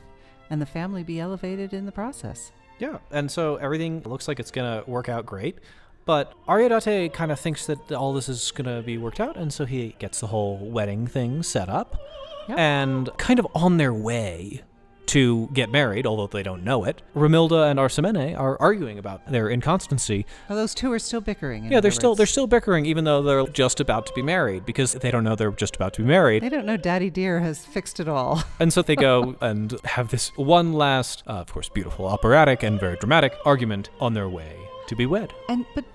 and 0.50 0.60
the 0.60 0.66
family 0.66 1.04
be 1.04 1.20
elevated 1.20 1.72
in 1.72 1.86
the 1.86 1.92
process. 1.92 2.52
Yeah, 2.80 2.98
and 3.12 3.30
so 3.30 3.58
everything 3.58 4.02
looks 4.06 4.28
like 4.28 4.40
it's 4.40 4.50
gonna 4.50 4.84
work 4.88 5.08
out 5.08 5.28
great. 5.28 5.60
But 6.06 6.34
Ariodate 6.50 7.14
kind 7.14 7.32
of 7.32 7.40
thinks 7.40 7.68
that 7.68 7.92
all 7.92 8.12
this 8.12 8.28
is 8.28 8.50
gonna 8.50 8.82
be 8.82 8.98
worked 8.98 9.20
out, 9.20 9.38
and 9.38 9.54
so 9.54 9.66
he 9.66 9.96
gets 10.00 10.20
the 10.20 10.28
whole 10.28 10.58
wedding 10.58 11.06
thing 11.06 11.44
set 11.44 11.70
up. 11.70 11.96
Yep. 12.50 12.58
And 12.58 13.10
kind 13.18 13.38
of 13.38 13.48
on 13.54 13.78
their 13.78 13.94
way 13.94 14.64
to 15.08 15.48
get 15.54 15.70
married, 15.70 16.06
although 16.06 16.28
they 16.28 16.44
don't 16.44 16.64
know 16.64 16.84
it, 16.84 17.02
Romilda 17.16 17.70
and 17.70 17.80
Arsamene 17.80 18.38
are 18.38 18.60
arguing 18.62 18.98
about 19.00 19.32
their 19.32 19.50
inconstancy. 19.50 20.26
Oh, 20.50 20.56
those 20.56 20.74
two 20.74 20.92
are 20.92 21.00
still 21.00 21.22
bickering. 21.22 21.72
yeah, 21.72 21.80
they're 21.80 21.92
still 21.92 22.12
words. 22.12 22.18
they're 22.18 22.26
still 22.28 22.48
bickering, 22.48 22.86
even 22.86 23.04
though 23.04 23.22
they're 23.22 23.48
just 23.48 23.80
about 23.80 24.06
to 24.08 24.14
be 24.14 24.22
married, 24.22 24.66
because 24.66 24.94
they 24.94 25.12
don't 25.12 25.24
know 25.24 25.36
they're 25.36 25.52
just 25.52 25.76
about 25.76 25.94
to 25.96 26.02
be 26.02 26.08
married. 26.08 26.44
They 26.44 26.50
don't 26.50 26.66
know 26.66 26.78
Daddy 26.78 27.10
Dear 27.10 27.40
has 27.40 27.66
fixed 27.66 28.00
it 28.00 28.08
all. 28.08 28.44
And 28.60 28.74
so 28.74 28.82
they 28.82 28.96
go 28.96 29.36
and 29.40 29.76
have 29.86 30.10
this 30.10 30.30
one 30.36 30.74
last, 30.74 31.24
uh, 31.28 31.34
of 31.34 31.52
course, 31.54 31.70
beautiful 31.70 32.08
operatic 32.08 32.64
and 32.64 32.80
very 32.80 32.96
dramatic 32.98 33.34
argument 33.46 33.90
on 34.00 34.14
their 34.14 34.28
way 34.28 34.56
to 34.88 34.96
be 34.96 35.06
wed. 35.06 35.32
And 35.48 35.66
but 35.76 35.86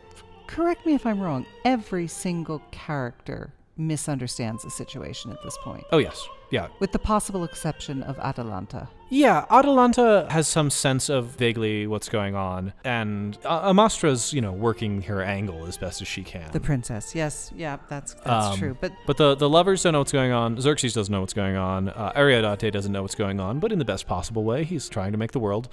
correct 0.46 0.86
me 0.86 0.94
if 0.94 1.04
I'm 1.04 1.20
wrong. 1.20 1.44
Every 1.64 2.06
single 2.06 2.62
character 2.70 3.52
misunderstands 3.76 4.62
the 4.64 4.70
situation 4.70 5.30
at 5.30 5.42
this 5.42 5.56
point, 5.62 5.84
Oh 5.92 5.98
yes, 5.98 6.26
yeah, 6.50 6.68
with 6.78 6.92
the 6.92 6.98
possible 6.98 7.44
exception 7.44 8.02
of 8.02 8.18
Atalanta. 8.18 8.88
yeah. 9.08 9.46
Atalanta 9.50 10.26
has 10.30 10.46
some 10.46 10.68
sense 10.70 11.08
of 11.08 11.26
vaguely 11.28 11.86
what's 11.86 12.08
going 12.08 12.34
on, 12.34 12.72
and 12.84 13.38
uh, 13.44 13.60
Amastre's, 13.64 14.32
you 14.32 14.40
know, 14.40 14.52
working 14.52 15.02
her 15.02 15.22
angle 15.22 15.66
as 15.66 15.78
best 15.78 16.02
as 16.02 16.08
she 16.08 16.22
can. 16.22 16.50
The 16.52 16.60
princess. 16.60 17.14
Yes, 17.14 17.50
yeah, 17.56 17.78
that's 17.88 18.14
that's 18.14 18.46
Um, 18.52 18.58
true. 18.58 18.76
But 18.80 18.92
But 19.06 19.16
the, 19.16 19.34
the 19.34 19.48
lovers 19.48 19.82
don't 19.82 19.92
know 19.94 20.00
what's 20.00 20.12
going 20.12 20.32
on. 20.32 20.60
Xerxes 20.60 20.92
doesn't 20.92 21.12
know 21.12 21.20
what's 21.20 21.32
going 21.34 21.56
on. 21.56 21.88
Uh, 21.88 22.12
Ariodate 22.14 22.72
doesn't 22.72 22.92
know 22.92 23.02
what's 23.02 23.14
going 23.14 23.40
on. 23.40 23.58
But 23.58 23.72
in 23.72 23.78
the 23.78 23.84
best 23.86 24.06
possible 24.06 24.44
way, 24.44 24.64
he's 24.64 24.88
trying 24.88 25.12
to 25.12 25.18
make 25.18 25.32
the 25.32 25.40
world 25.40 25.68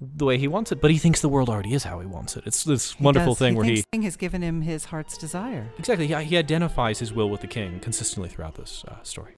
the 0.00 0.24
way 0.24 0.38
he 0.38 0.48
wants 0.48 0.70
it. 0.72 0.80
But 0.80 0.90
he 0.90 0.98
thinks 0.98 1.20
the 1.20 1.28
world 1.28 1.48
already 1.48 1.74
is 1.74 1.84
how 1.84 2.00
he 2.00 2.06
wants 2.06 2.36
it. 2.36 2.44
It's 2.46 2.64
this 2.64 2.92
he 2.92 3.02
wonderful 3.04 3.32
does- 3.34 3.38
thing 3.38 3.52
he 3.54 3.56
where 3.56 3.64
he 3.66 3.74
thinks 3.76 3.86
King 3.92 4.02
has 4.02 4.16
given 4.16 4.42
him 4.42 4.62
his 4.62 4.86
heart's 4.86 5.16
desire. 5.18 5.70
exactly 5.78 6.06
he, 6.06 6.14
he 6.24 6.36
identifies 6.36 6.98
his 6.98 7.12
will 7.12 7.28
with 7.30 7.40
the 7.40 7.46
king 7.46 7.80
consistently 7.80 8.28
throughout 8.28 8.54
this 8.54 8.84
uh, 8.88 9.02
story. 9.02 9.34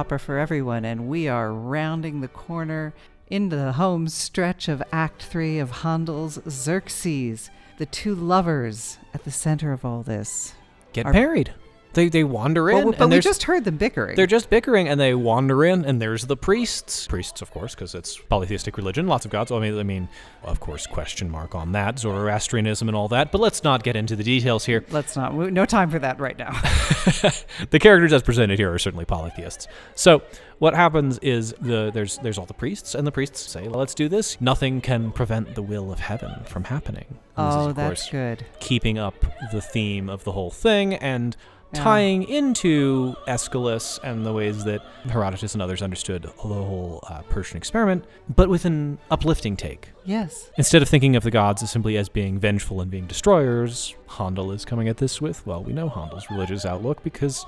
Opera 0.00 0.18
for 0.18 0.38
Everyone, 0.38 0.86
and 0.86 1.08
we 1.08 1.28
are 1.28 1.52
rounding 1.52 2.22
the 2.22 2.28
corner 2.28 2.94
into 3.28 3.54
the 3.54 3.72
home 3.72 4.08
stretch 4.08 4.66
of 4.66 4.82
Act 4.90 5.22
Three 5.22 5.58
of 5.58 5.82
Handel's 5.82 6.40
Xerxes. 6.48 7.50
The 7.76 7.84
two 7.84 8.14
lovers 8.14 8.96
at 9.12 9.24
the 9.24 9.30
center 9.30 9.74
of 9.74 9.84
all 9.84 10.02
this. 10.02 10.54
Get 10.94 11.04
married. 11.04 11.52
They 11.94 12.08
they 12.08 12.24
wander 12.24 12.70
in, 12.70 12.76
Well, 12.76 12.92
but 12.92 13.00
and 13.00 13.12
we 13.12 13.20
just 13.20 13.44
heard 13.44 13.64
them 13.64 13.76
bickering. 13.76 14.16
They're 14.16 14.26
just 14.26 14.48
bickering 14.48 14.88
and 14.88 15.00
they 15.00 15.14
wander 15.14 15.64
in, 15.64 15.84
and 15.84 16.00
there's 16.00 16.26
the 16.26 16.36
priests. 16.36 17.06
Priests, 17.06 17.42
of 17.42 17.50
course, 17.50 17.74
because 17.74 17.94
it's 17.94 18.16
polytheistic 18.16 18.76
religion, 18.76 19.06
lots 19.06 19.24
of 19.24 19.30
gods. 19.30 19.50
I 19.50 19.58
mean, 19.58 19.78
I 19.78 19.82
mean, 19.82 20.08
of 20.44 20.60
course, 20.60 20.86
question 20.86 21.28
mark 21.30 21.54
on 21.54 21.72
that, 21.72 21.98
Zoroastrianism 21.98 22.88
and 22.88 22.96
all 22.96 23.08
that. 23.08 23.32
But 23.32 23.40
let's 23.40 23.64
not 23.64 23.82
get 23.82 23.96
into 23.96 24.14
the 24.14 24.24
details 24.24 24.64
here. 24.64 24.84
Let's 24.90 25.16
not. 25.16 25.34
No 25.34 25.66
time 25.66 25.90
for 25.90 25.98
that 25.98 26.20
right 26.20 26.38
now. 26.38 26.52
the 27.70 27.78
characters 27.80 28.12
as 28.12 28.22
presented 28.22 28.58
here 28.58 28.72
are 28.72 28.78
certainly 28.78 29.04
polytheists. 29.04 29.66
So 29.94 30.22
what 30.60 30.74
happens 30.74 31.18
is 31.18 31.54
the 31.60 31.90
there's 31.92 32.18
there's 32.18 32.38
all 32.38 32.46
the 32.46 32.54
priests, 32.54 32.94
and 32.94 33.06
the 33.06 33.12
priests 33.12 33.40
say, 33.40 33.66
"Let's 33.66 33.94
do 33.94 34.08
this. 34.08 34.40
Nothing 34.40 34.80
can 34.80 35.10
prevent 35.10 35.54
the 35.54 35.62
will 35.62 35.90
of 35.90 35.98
heaven 35.98 36.44
from 36.44 36.64
happening." 36.64 37.18
And 37.36 37.48
this 37.48 37.54
is, 37.54 37.66
oh, 37.66 37.70
of 37.70 37.76
that's 37.76 38.02
course, 38.02 38.10
good. 38.10 38.46
keeping 38.60 38.98
up 38.98 39.24
the 39.52 39.60
theme 39.60 40.08
of 40.08 40.24
the 40.24 40.32
whole 40.32 40.50
thing 40.50 40.94
and 40.94 41.36
Yeah. 41.72 41.84
tying 41.84 42.24
into 42.24 43.14
Aeschylus 43.28 44.00
and 44.02 44.26
the 44.26 44.32
ways 44.32 44.64
that 44.64 44.82
Herodotus 45.04 45.52
and 45.54 45.62
others 45.62 45.82
understood 45.82 46.22
the 46.24 46.30
whole 46.30 47.04
uh, 47.08 47.22
Persian 47.28 47.56
experiment, 47.56 48.04
but 48.28 48.48
with 48.48 48.64
an 48.64 48.98
uplifting 49.10 49.56
take. 49.56 49.90
Yes. 50.04 50.50
Instead 50.56 50.82
of 50.82 50.88
thinking 50.88 51.14
of 51.14 51.22
the 51.22 51.30
gods 51.30 51.62
as 51.62 51.70
simply 51.70 51.96
as 51.96 52.08
being 52.08 52.38
vengeful 52.40 52.80
and 52.80 52.90
being 52.90 53.06
destroyers, 53.06 53.94
Handel 54.08 54.50
is 54.50 54.64
coming 54.64 54.88
at 54.88 54.96
this 54.96 55.20
with, 55.20 55.46
well, 55.46 55.62
we 55.62 55.72
know 55.72 55.88
Handel's 55.88 56.28
religious 56.30 56.64
outlook 56.66 57.04
because 57.04 57.46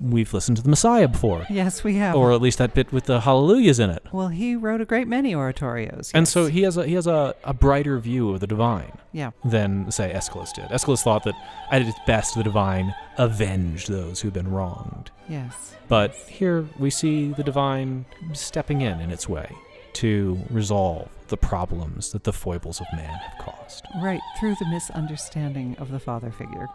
we've 0.00 0.32
listened 0.32 0.56
to 0.56 0.62
the 0.62 0.68
Messiah 0.68 1.08
before. 1.08 1.46
Yes, 1.50 1.84
we 1.84 1.96
have. 1.96 2.16
Or 2.16 2.32
at 2.32 2.40
least 2.40 2.58
that 2.58 2.74
bit 2.74 2.92
with 2.92 3.04
the 3.04 3.20
hallelujahs 3.20 3.78
in 3.78 3.90
it. 3.90 4.04
well, 4.12 4.28
he 4.28 4.56
wrote 4.56 4.80
a 4.80 4.84
great 4.84 5.06
many 5.08 5.34
oratorios. 5.34 6.10
And 6.14 6.22
yes. 6.22 6.30
so 6.30 6.46
he 6.46 6.62
has 6.62 6.76
a 6.76 6.86
he 6.86 6.94
has 6.94 7.06
a, 7.06 7.34
a 7.44 7.52
brighter 7.52 7.98
view 7.98 8.30
of 8.30 8.40
the 8.40 8.46
divine. 8.46 8.92
yeah. 9.12 9.30
than, 9.44 9.90
say, 9.90 10.12
Aeschylus 10.12 10.52
did. 10.52 10.70
Aeschylus 10.70 11.02
thought 11.02 11.24
that 11.24 11.34
at 11.70 11.82
its 11.82 11.98
best, 12.06 12.34
the 12.34 12.42
divine 12.42 12.94
avenged 13.18 13.88
those 13.88 14.20
who've 14.20 14.32
been 14.32 14.50
wronged. 14.50 15.10
Yes. 15.28 15.74
But 15.88 16.14
here 16.14 16.66
we 16.78 16.90
see 16.90 17.32
the 17.32 17.42
divine 17.42 18.04
stepping 18.32 18.80
in 18.80 19.00
in 19.00 19.10
its 19.10 19.28
way 19.28 19.50
to 19.94 20.38
resolve 20.50 21.08
the 21.28 21.36
problems 21.36 22.12
that 22.12 22.24
the 22.24 22.32
foibles 22.32 22.80
of 22.80 22.86
man 22.92 23.18
have 23.18 23.38
caused. 23.38 23.84
Right 24.00 24.20
through 24.38 24.54
the 24.56 24.66
misunderstanding 24.66 25.76
of 25.78 25.90
the 25.90 25.98
father 25.98 26.30
figure. 26.30 26.68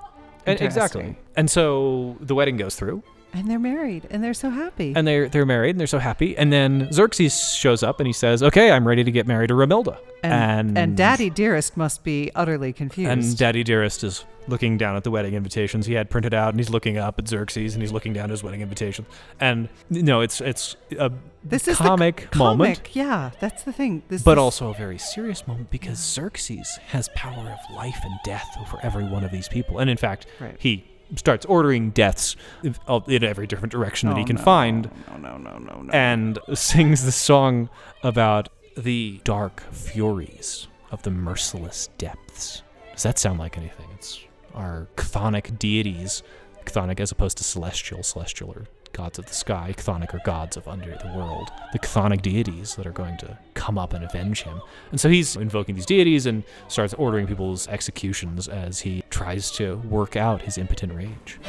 And 0.46 0.62
exactly. 0.62 1.16
And 1.36 1.50
so 1.50 2.18
the 2.20 2.36
wedding 2.36 2.58
goes 2.58 2.76
through, 2.76 3.04
And 3.36 3.50
they're 3.52 3.60
married, 3.60 4.08
and 4.10 4.24
they're 4.24 4.34
so 4.34 4.50
happy. 4.50 4.94
and 4.96 5.06
they're 5.06 5.28
they're 5.28 5.46
married, 5.46 5.72
and 5.72 5.80
they're 5.80 5.88
so 5.88 6.00
happy. 6.00 6.38
And 6.38 6.54
then 6.54 6.90
Xerxes 6.92 7.54
shows 7.54 7.84
up, 7.84 8.00
and 8.00 8.08
he 8.08 8.14
says, 8.14 8.42
"Okay, 8.42 8.72
I'm 8.72 8.88
ready 8.88 9.04
to 9.04 9.12
get 9.12 9.28
married 9.28 9.48
to 9.50 9.54
Romilda." 9.54 9.98
and, 10.24 10.76
and 10.76 10.98
Daddy 10.98 11.30
Dearest 11.30 11.78
must 11.78 12.04
be 12.04 12.32
utterly 12.34 12.74
confused. 12.74 13.12
And 13.12 13.38
Daddy 13.38 13.64
Dearest 13.64 14.04
is 14.04 14.26
looking 14.48 14.78
down 14.78 14.96
at 14.96 15.04
the 15.04 15.12
wedding 15.12 15.34
invitations 15.34 15.86
he 15.86 15.94
had 15.94 16.10
printed 16.10 16.34
out, 16.34 16.50
and 16.50 16.60
he's 16.60 16.70
looking 16.70 16.98
up 16.98 17.20
at 17.20 17.28
Xerxes, 17.28 17.74
and 17.76 17.84
he's 17.84 17.92
looking 17.92 18.14
down 18.14 18.26
at 18.26 18.30
his 18.32 18.42
wedding 18.42 18.62
invitation. 18.62 19.06
And 19.40 19.68
no, 19.90 20.22
it's 20.22 20.40
it's 20.42 20.78
a 20.98 21.12
this 21.44 21.68
is 21.68 21.78
comic 21.78 22.34
moment, 22.36 22.78
comic. 22.78 22.96
Yeah, 22.96 23.32
that's 23.40 23.64
the 23.64 23.74
thing. 23.74 24.02
This 24.08 24.24
but 24.24 24.38
is, 24.38 24.38
also 24.40 24.70
a 24.70 24.74
very 24.74 24.98
serious 24.98 25.46
moment 25.48 25.70
because 25.70 26.00
Xerxes 26.00 26.80
has 26.88 27.10
power 27.16 27.50
of 27.52 27.76
life 27.76 28.00
and 28.04 28.14
death 28.24 28.48
over 28.62 28.80
every 28.82 29.04
one 29.04 29.24
of 29.24 29.32
these 29.32 29.48
people, 29.50 29.80
and 29.80 29.90
in 29.90 29.98
fact, 29.98 30.26
Right. 30.40 30.56
he 30.58 30.86
starts 31.18 31.46
ordering 31.46 31.90
deaths 31.92 32.36
in 32.64 33.24
every 33.24 33.48
different 33.48 33.72
direction 33.72 34.10
that 34.10 34.18
he 34.18 34.24
Oh, 34.24 34.28
can 34.28 34.38
find, 34.38 34.90
No, 35.12 35.18
no, 35.18 35.38
no, 35.38 35.58
no, 35.58 35.82
no. 35.82 35.92
and 35.94 36.40
sings 36.54 37.06
the 37.06 37.12
song 37.12 37.70
about 38.04 38.50
the 38.78 39.22
dark 39.24 39.62
furies 39.72 40.68
of 40.92 41.04
the 41.04 41.12
merciless 41.12 41.90
depths. 41.98 42.62
Does 42.94 43.04
that 43.04 43.18
sound 43.20 43.40
like 43.40 43.58
anything? 43.58 43.88
It's 43.96 44.20
our 44.54 44.88
chthonic 44.98 45.58
deities, 45.60 46.24
chthonic 46.66 47.00
as 47.00 47.12
opposed 47.12 47.38
to 47.38 47.44
celestial. 47.44 48.04
Celestial 48.04 48.52
are 48.52 48.66
gods 48.96 49.20
of 49.20 49.26
the 49.26 49.34
sky. 49.34 49.74
Chthonic 49.78 50.14
are 50.14 50.22
gods 50.26 50.56
of 50.56 50.68
under 50.68 50.98
the 50.98 51.14
world. 51.16 51.52
The 51.74 51.80
chthonic 51.80 52.22
deities 52.22 52.76
that 52.76 52.88
are 52.88 52.92
going 52.92 53.18
to 53.18 53.38
come 53.54 53.78
up 53.78 53.94
and 53.94 54.04
avenge 54.04 54.44
him. 54.44 54.62
And 54.92 55.00
so 55.00 55.10
he's 55.10 55.36
invoking 55.36 55.76
these 55.76 55.86
deities 55.86 56.26
and 56.26 56.44
starts 56.70 56.94
ordering 56.94 57.28
people's 57.28 57.68
executions 57.68 58.48
as 58.48 58.80
he 58.80 59.04
tries 59.10 59.52
to 59.52 59.78
work 59.90 60.16
out 60.16 60.42
his 60.44 60.58
impotent 60.58 60.94
rage. 60.94 61.40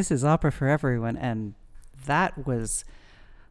This 0.00 0.10
is 0.10 0.24
opera 0.24 0.50
for 0.50 0.66
everyone. 0.66 1.18
And 1.18 1.52
that 2.06 2.46
was 2.46 2.86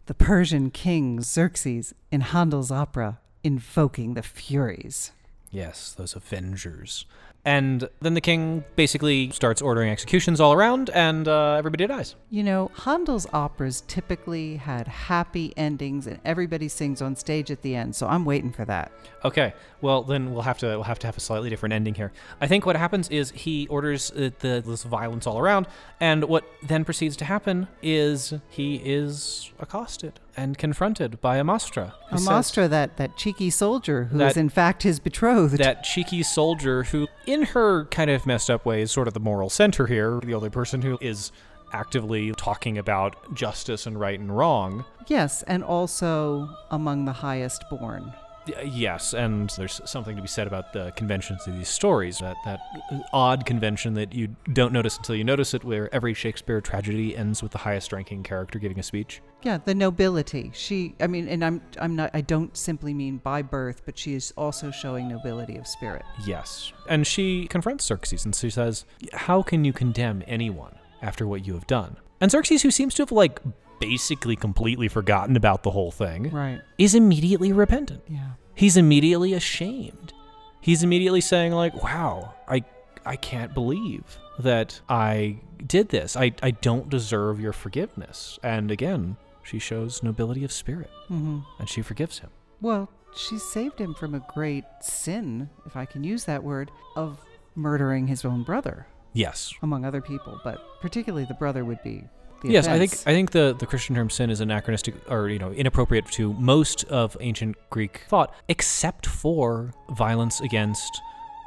the 0.08 0.16
Persian 0.16 0.72
king 0.72 1.22
Xerxes 1.22 1.94
in 2.10 2.22
Handel's 2.22 2.72
opera 2.72 3.20
invoking 3.44 4.16
the 4.16 4.24
Furies. 4.24 5.12
Yes, 5.52 5.94
those 5.94 6.16
Avengers. 6.16 7.06
And 7.50 7.90
then 8.00 8.14
the 8.14 8.22
king 8.22 8.64
basically 8.76 9.32
starts 9.32 9.60
ordering 9.60 9.90
executions 9.90 10.40
all 10.40 10.54
around, 10.54 10.92
and 10.92 11.28
uh, 11.28 11.54
everybody 11.54 11.88
dies. 11.88 12.16
You 12.30 12.44
know, 12.44 12.70
Handel's 12.76 13.26
operas 13.34 13.82
typically 13.88 14.58
had 14.58 14.88
happy 14.88 15.52
endings 15.58 16.06
and 16.06 16.20
everybody 16.24 16.68
sings 16.68 17.02
on 17.02 17.16
stage 17.16 17.50
at 17.50 17.64
the 17.64 17.76
end, 17.76 17.96
so 17.96 18.06
I'm 18.06 18.24
waiting 18.24 18.52
for 18.52 18.66
that. 18.66 18.92
Okay, 19.26 19.56
well 19.82 20.04
then 20.04 20.32
we'll 20.32 20.44
have 20.44 20.60
to 20.60 20.68
we'll 20.68 20.84
have 20.84 21.00
to 21.00 21.08
have 21.08 21.18
a 21.18 21.20
slightly 21.20 21.50
different 21.50 21.74
ending 21.74 21.96
here. 21.96 22.12
I 22.40 22.46
think 22.46 22.68
what 22.68 22.76
happens 22.76 23.10
is 23.10 23.32
he 23.32 23.66
orders 23.68 24.12
uh, 24.12 24.30
the 24.42 24.64
this 24.64 24.84
violence 24.84 25.26
all 25.26 25.40
around, 25.40 25.66
and 26.00 26.26
what 26.26 26.44
then 26.62 26.86
proceeds 26.86 27.18
to 27.18 27.26
happen 27.26 27.68
is 27.82 28.32
he 28.50 28.76
is 28.76 29.50
accosted 29.60 30.20
and 30.40 30.57
confronted 30.57 31.20
by 31.22 31.38
Amastre. 31.38 31.91
who 32.10 32.18
says- 32.18 32.28
Amastre, 32.28 32.68
that, 32.70 32.98
that 32.98 33.18
cheeky 33.18 33.49
soldier 33.49 34.06
who 34.06 34.22
is 34.22 34.34
That- 34.36 34.40
in 34.40 34.49
fact 34.49 34.84
his 34.84 34.99
betrothed. 34.99 35.57
that 35.57 35.84
cheeky 35.84 36.24
soldier 36.24 36.84
who, 36.84 37.07
in 37.26 37.44
her 37.44 37.86
kind 37.86 38.10
of 38.10 38.26
messed 38.26 38.49
up 38.49 38.66
way, 38.66 38.82
is 38.82 38.91
sort 38.91 39.07
of 39.07 39.14
the 39.14 39.20
moral 39.20 39.49
center 39.49 39.88
here, 39.88 40.20
the 40.24 40.34
only 40.34 40.49
person 40.49 40.82
who 40.82 40.98
is 41.02 41.32
actively 41.74 42.32
talking 42.32 42.78
about 42.78 43.16
justice 43.36 43.86
and 43.86 43.99
right 43.99 44.20
and 44.20 44.36
wrong. 44.36 44.86
yes, 45.07 45.44
and 45.44 45.64
also 45.64 46.49
among 46.72 47.06
the 47.06 47.14
highest 47.14 47.64
born. 47.70 48.14
Y- 48.48 48.53
uh, 48.57 48.61
Yes, 48.64 49.14
and 49.14 49.49
there's 49.52 49.82
something 49.86 50.16
to 50.16 50.22
be 50.22 50.28
said 50.28 50.48
about 50.48 50.74
the 50.74 50.91
conventions 50.95 51.45
of 51.48 51.56
these 51.57 51.70
stories. 51.70 52.20
That 52.20 52.38
that 52.45 52.60
uh, 52.91 52.99
odd 53.14 53.45
convention 53.45 53.94
that 53.95 54.14
you 54.14 54.36
don't 54.53 54.72
notice 54.74 54.98
until 54.98 55.16
you 55.16 55.24
notice 55.24 55.53
it, 55.53 55.64
where 55.64 55.94
every 55.94 56.14
Shakespeare 56.14 56.61
tragedy 56.61 57.16
ends 57.16 57.44
with 57.44 57.52
the 57.52 57.57
highest-ranking 57.60 58.24
character 58.24 58.60
giving 58.60 58.80
a 58.80 58.84
speech. 58.84 59.22
Yeah, 59.44 59.57
the 59.64 59.74
nobility. 59.76 60.52
She, 60.53 60.95
I 60.99 61.07
mean, 61.07 61.28
and 61.30 61.45
I'm, 61.45 61.61
I'm 61.80 61.95
not, 61.95 62.11
I 62.14 62.20
don't 62.22 62.56
simply 62.57 62.94
mean 62.94 63.18
by 63.18 63.41
birth, 63.41 63.84
but 63.86 63.98
she 63.98 64.14
is 64.14 64.34
also 64.36 64.70
showing 64.70 65.07
nobility 65.07 65.56
of 65.57 65.66
spirit. 65.66 66.03
Yes, 66.26 66.74
and 66.88 67.06
she 67.07 67.48
confronts 67.48 67.86
Xerxes, 67.86 68.26
and 68.26 68.36
she 68.36 68.49
says, 68.49 68.86
"How 69.14 69.41
can 69.41 69.64
you 69.66 69.74
condemn 69.74 70.24
anyone 70.28 70.76
after 71.02 71.28
what 71.28 71.45
you 71.45 71.53
have 71.53 71.68
done?" 71.68 71.98
And 72.22 72.30
Xerxes, 72.32 72.64
who 72.64 72.72
seems 72.72 72.94
to 72.95 73.02
have 73.03 73.11
like 73.14 73.40
basically 73.80 74.36
completely 74.36 74.88
forgotten 74.88 75.36
about 75.36 75.64
the 75.64 75.72
whole 75.72 75.92
thing, 75.92 76.30
Right. 76.32 76.62
is 76.78 76.96
immediately 76.96 77.52
repentant. 77.54 78.04
Yeah. 78.08 78.32
He's 78.56 78.76
immediately 78.78 79.34
ashamed. 79.34 80.14
He's 80.62 80.84
immediately 80.84 81.22
saying 81.22 81.54
like, 81.54 81.82
"Wow, 81.84 82.34
I 82.48 82.64
I 83.06 83.16
can't 83.16 83.54
believe 83.54 84.18
that 84.38 84.82
I 84.90 85.40
did 85.66 85.90
this. 85.90 86.16
I 86.18 86.34
I 86.44 86.52
don't 86.52 86.90
deserve 86.90 87.40
your 87.40 87.54
forgiveness." 87.54 88.38
And 88.44 88.70
again, 88.70 89.16
she 89.44 89.60
shows 89.60 90.04
nobility 90.04 90.44
of 90.44 90.52
spirit, 90.52 90.90
Mm-hmm. 91.10 91.40
and 91.60 91.70
she 91.70 91.82
forgives 91.82 92.20
him. 92.20 92.30
Well, 92.62 92.90
she 93.16 93.38
saved 93.40 93.80
him 93.80 93.94
from 93.96 94.14
a 94.14 94.20
great 94.34 94.66
sin, 94.82 95.50
if 95.66 95.76
I 95.78 95.86
can 95.86 96.04
use 96.04 96.26
that 96.26 96.44
word, 96.44 96.70
of 96.96 97.20
murdering 97.56 98.08
his 98.08 98.24
own 98.26 98.44
brother, 98.44 98.86
Yes. 99.14 99.54
among 99.64 99.86
other 99.86 100.02
people, 100.02 100.40
but 100.44 100.62
particularly 100.82 101.26
the 101.26 101.34
brother 101.34 101.64
would 101.66 101.82
be 101.84 102.04
Yes, 102.44 102.68
I 102.68 102.78
think. 102.78 102.94
I 103.06 103.14
think 103.14 103.32
the, 103.32 103.56
the 103.57 103.66
Christian 103.66 103.95
term 103.95 104.10
sin 104.10 104.30
is 104.30 104.40
anachronistic 104.40 104.95
or 105.10 105.30
you 105.30 105.40
know 105.40 105.52
inappropriate 105.52 106.06
to 106.14 106.34
most 106.34 106.84
of 106.86 107.18
ancient 107.20 107.57
Greek 107.70 108.06
thought, 108.07 108.34
except 108.48 109.06
for 109.06 109.74
violence 109.91 110.40
against 110.41 111.02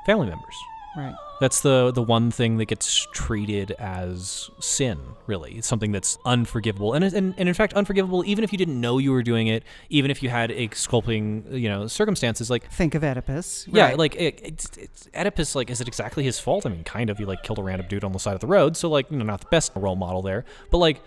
family 0.07 0.29
members. 0.29 0.55
Right. 0.97 1.15
That's 1.41 1.61
the 1.61 1.91
the 1.91 2.03
one 2.03 2.31
thing 2.31 2.59
that 2.59 2.67
gets 2.67 3.09
treated 3.13 3.73
as 3.73 4.51
sin, 4.61 5.01
really. 5.27 5.55
It's 5.55 5.67
something 5.67 5.91
that's 5.91 6.19
unforgivable, 6.25 6.93
and, 6.93 7.05
and 7.05 7.35
and 7.37 7.49
in 7.49 7.55
fact 7.55 7.73
unforgivable 7.73 8.23
even 8.25 8.45
if 8.45 8.53
you 8.53 8.59
didn't 8.59 8.81
know 8.81 8.99
you 8.99 9.11
were 9.13 9.23
doing 9.23 9.49
it, 9.49 9.65
even 9.91 10.11
if 10.11 10.23
you 10.23 10.29
had 10.29 10.51
exculpating 10.51 11.47
you 11.51 11.69
know 11.69 11.87
circumstances 11.87 12.51
like. 12.51 12.71
Think 12.71 12.95
of 12.95 13.03
Oedipus. 13.03 13.67
Yeah, 13.69 13.87
right. 13.87 13.99
like 13.99 14.15
it, 14.17 14.41
it's, 14.43 14.77
it's 14.77 15.09
Oedipus. 15.15 15.55
Like, 15.55 15.71
is 15.71 15.81
it 15.81 15.89
exactly 15.89 16.25
his 16.25 16.39
fault? 16.39 16.67
I 16.67 16.69
mean, 16.69 16.85
kind 16.85 17.11
of. 17.11 17.19
He 17.19 17.25
like 17.25 17.43
killed 17.43 17.59
a 17.59 17.63
random 17.63 17.89
dude 17.89 18.05
on 18.05 18.13
the 18.13 18.19
side 18.19 18.35
of 18.35 18.41
the 18.41 18.47
road, 18.47 18.77
so 18.77 18.89
like, 18.89 19.11
you 19.11 19.17
know, 19.17 19.25
not 19.25 19.41
the 19.41 19.49
best 19.51 19.73
role 19.75 19.97
model 19.97 20.23
there. 20.23 20.45
But 20.71 20.79
like, 20.79 21.01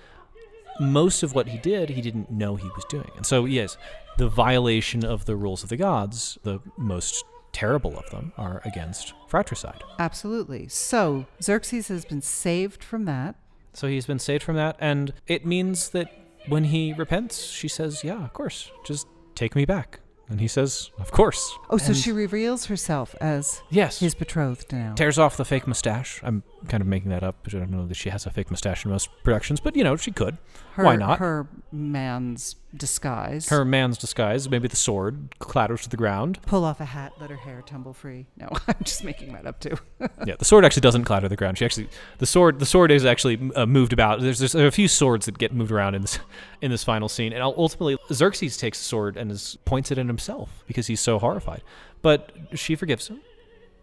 most 0.80 1.24
of 1.24 1.34
what 1.34 1.48
he 1.48 1.58
did, 1.58 1.90
he 1.90 2.02
didn't 2.02 2.30
know 2.30 2.56
he 2.56 2.70
was 2.76 2.86
doing. 2.86 3.12
And 3.16 3.26
so, 3.26 3.46
yes, 3.46 3.78
the 4.18 4.28
violation 4.28 5.06
of 5.06 5.26
the 5.26 5.36
rules 5.36 5.64
of 5.64 5.70
the 5.70 5.78
gods, 5.78 6.38
the 6.44 6.60
most 6.78 7.24
terrible 7.56 7.98
of 7.98 8.10
them, 8.12 8.34
are 8.38 8.62
against 8.66 9.14
fratricide. 9.30 9.82
Absolutely. 9.98 10.68
So 10.68 11.26
Xerxes 11.42 11.88
has 11.88 12.04
been 12.04 12.22
saved 12.22 12.84
from 12.84 13.06
that. 13.06 13.36
So 13.74 13.88
he's 13.88 14.06
been 14.06 14.20
saved 14.20 14.44
from 14.44 14.56
that, 14.58 14.76
and 14.80 15.14
it 15.28 15.46
means 15.46 15.90
that 15.92 16.08
when 16.48 16.66
he 16.66 16.94
repents, 16.94 17.46
she 17.46 17.68
says, 17.68 18.04
"Yeah, 18.04 18.24
of 18.24 18.34
course, 18.34 18.72
just 18.86 19.08
take 19.36 19.56
me 19.56 19.66
back." 19.66 20.00
And 20.30 20.40
he 20.42 20.48
says, 20.48 20.92
"Of 21.00 21.12
course." 21.12 21.58
Oh, 21.70 21.78
so 21.78 21.88
And- 21.88 21.98
she 21.98 22.12
reveals 22.12 22.66
herself 22.66 23.16
as 23.22 23.62
yes, 23.70 24.00
his 24.00 24.16
betrothed 24.16 24.72
now. 24.74 24.94
tears 24.96 25.18
off 25.20 25.38
the 25.38 25.46
fake 25.46 25.68
mustache. 25.68 26.20
I'm 26.24 26.44
kind 26.66 26.82
of 26.82 26.88
making 26.88 27.10
that 27.10 27.24
up, 27.24 27.36
I 27.48 27.50
don't 27.50 27.72
know 27.72 27.88
that 27.88 27.96
she 27.96 28.10
has 28.10 28.26
a 28.26 28.30
fake 28.30 28.52
mustache 28.52 28.86
in 28.86 28.92
most 28.92 29.10
productions, 29.24 29.60
but 29.60 29.76
you 29.76 29.84
know, 29.84 29.96
she 29.96 30.12
could. 30.12 30.38
her, 30.74 30.84
why 30.84 30.96
not? 30.96 31.20
Her 31.20 31.48
man's 31.72 32.56
disguise. 32.76 33.50
Her 33.50 33.64
man's 33.64 33.98
disguise, 33.98 34.50
maybe 34.50 34.68
the 34.68 34.76
sword, 34.76 35.36
clatters 35.40 35.82
to 35.84 35.90
the 35.90 35.98
ground. 35.98 36.40
pull 36.46 36.64
off 36.64 36.80
a 36.80 36.86
hat, 36.86 37.14
let 37.20 37.30
her 37.30 37.36
hair 37.36 37.64
tumble 37.66 37.94
free. 37.94 38.28
No, 38.38 38.50
I'm 38.68 38.76
just 38.84 39.04
making 39.04 39.34
that 39.34 39.46
up 39.46 39.60
too. 39.60 39.78
yeah, 40.26 40.36
the 40.38 40.46
sword 40.46 40.66
actually 40.66 40.82
doesn't 40.82 41.06
clatter 41.06 41.26
to 41.26 41.30
the 41.30 41.36
ground. 41.36 41.58
She 41.58 41.66
actually, 41.66 41.90
the 42.18 42.26
sword, 42.26 42.60
the 42.60 42.66
sword 42.66 42.92
is 42.92 43.06
actually 43.06 43.52
uh, 43.56 43.66
moved 43.66 43.94
about. 43.94 44.22
There's, 44.22 44.40
there's 44.40 44.52
there 44.52 44.68
a 44.68 44.72
few 44.72 44.88
swords 44.88 45.26
that 45.26 45.38
get 45.38 45.54
moved 45.54 45.72
around 45.72 45.96
in 45.96 46.02
this, 46.02 46.20
in 46.62 46.72
this 46.72 46.84
final 46.84 47.10
scene, 47.10 47.34
and 47.34 47.42
ultimately 47.42 47.98
Xerxes 48.12 48.58
takes 48.58 48.80
the 48.80 48.86
sword 48.86 49.18
and 49.18 49.32
is 49.32 49.58
points 49.66 49.92
it 49.92 49.98
at 49.98 50.06
himself 50.06 50.64
because 50.68 50.88
he's 50.88 51.02
so 51.02 51.20
horrified. 51.20 51.62
But 52.02 52.32
she 52.54 52.76
forgives 52.76 53.08
him, 53.08 53.22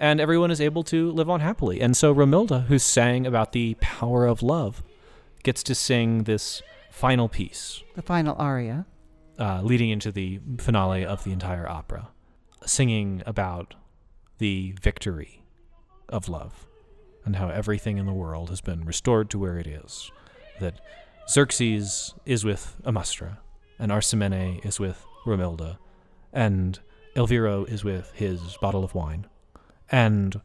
and 0.03 0.21
everyone 0.21 0.51
is 0.51 0.61
able 0.61 0.83
to 0.83 1.13
live 1.13 1.31
on 1.31 1.39
happily. 1.41 1.81
And 1.81 1.97
so 1.97 2.13
Romilda, 2.13 2.67
who 2.67 2.79
sang 2.79 3.25
about 3.25 3.53
the 3.53 3.77
power 3.81 4.27
of 4.27 4.43
love, 4.43 4.83
gets 5.45 5.63
to 5.63 5.75
sing 5.75 6.25
this 6.25 6.61
final 6.91 7.29
piece, 7.29 7.83
the 7.95 8.03
final 8.03 8.35
aria. 8.37 8.85
uh, 9.39 9.63
leading 9.63 9.91
into 9.91 10.11
the 10.11 10.41
finale 10.59 11.07
of 11.07 11.23
the 11.23 11.31
entire 11.33 11.69
opera, 11.69 12.09
singing 12.67 13.23
about 13.27 13.75
the 14.39 14.75
victory 14.83 15.45
of 16.09 16.29
love 16.29 16.67
and 17.25 17.37
how 17.37 17.49
everything 17.49 17.97
in 17.99 18.07
the 18.07 18.13
world 18.13 18.51
has 18.51 18.61
been 18.61 18.85
restored 18.85 19.31
to 19.31 19.39
where 19.39 19.57
it 19.57 19.67
is. 19.69 20.11
That 20.61 20.81
Xerxes 21.29 22.15
is 22.27 22.45
with 22.45 22.77
Amastre, 22.85 23.39
and 23.79 23.93
Arsamene 23.93 24.65
is 24.67 24.81
with 24.81 25.05
Romilda, 25.25 25.79
and 26.33 26.81
Elviro 27.15 27.69
is 27.69 27.85
with 27.85 28.11
his 28.15 28.57
bottle 28.61 28.83
of 28.83 28.95
wine. 28.95 29.27
And, 29.93 30.41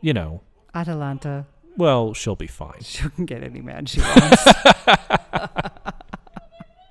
you 0.00 0.12
know, 0.12 0.42
Atalanta, 0.74 1.46
well, 1.76 2.12
she'll 2.12 2.36
be 2.36 2.46
fine. 2.46 2.80
she 2.82 3.08
can 3.08 3.24
get 3.24 3.42
any 3.42 3.62
man 3.62 3.86
she 3.86 4.00
wants. 4.00 4.44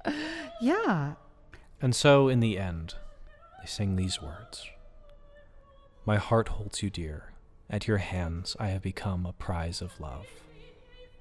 yeah. 0.61 1.13
And 1.81 1.93
so, 1.95 2.27
in 2.27 2.39
the 2.39 2.57
end, 2.57 2.95
they 3.59 3.67
sing 3.67 3.95
these 3.95 4.21
words 4.21 4.65
My 6.05 6.17
heart 6.17 6.47
holds 6.49 6.81
you 6.81 6.89
dear. 6.89 7.33
At 7.69 7.87
your 7.87 7.97
hands, 7.97 8.55
I 8.59 8.69
have 8.69 8.81
become 8.81 9.27
a 9.27 9.33
prize 9.33 9.81
of 9.81 9.99
love. 9.99 10.25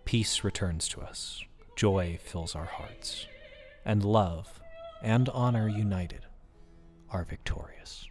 Peace 0.07 0.43
returns 0.43 0.89
to 0.89 1.03
us, 1.03 1.45
joy 1.77 2.19
fills 2.25 2.55
our 2.55 2.65
hearts, 2.65 3.27
and 3.85 4.03
love 4.03 4.59
and 5.03 5.29
honor 5.29 5.69
united 5.69 6.25
are 7.11 7.25
victorious. 7.25 8.07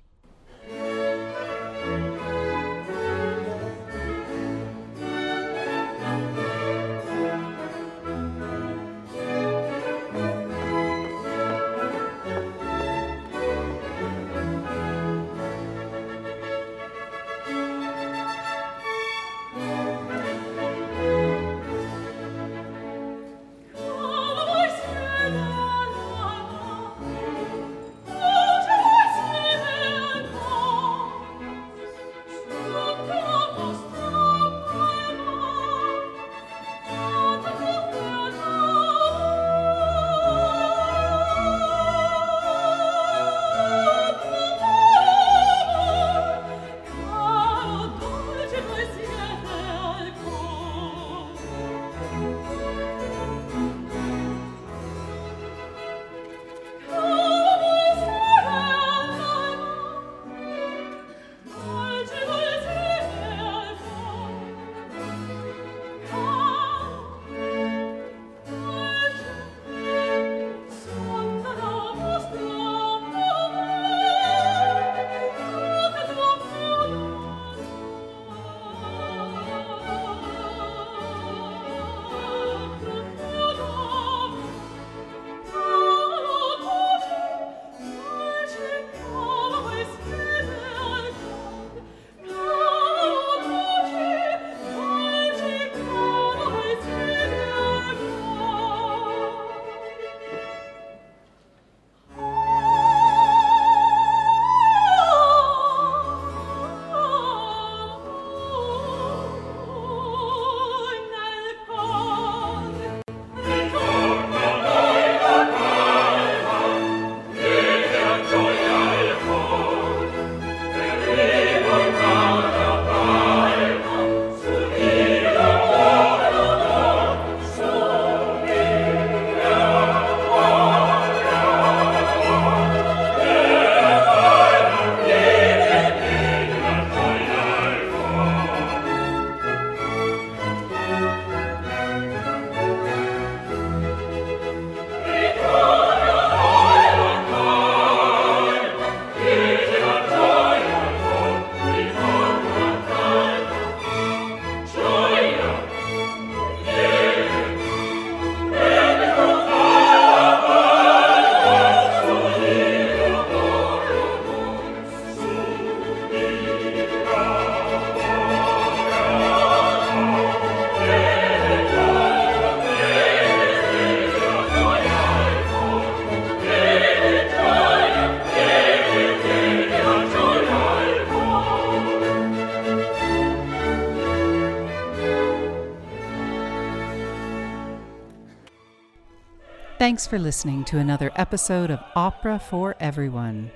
Thanks 189.88 190.06
for 190.06 190.20
listening 190.20 190.66
to 190.66 190.80
another 190.80 191.14
episode 191.16 191.72
of 191.72 191.82
Opera 191.96 192.40
for 192.40 192.76
Everyone. 192.78 193.50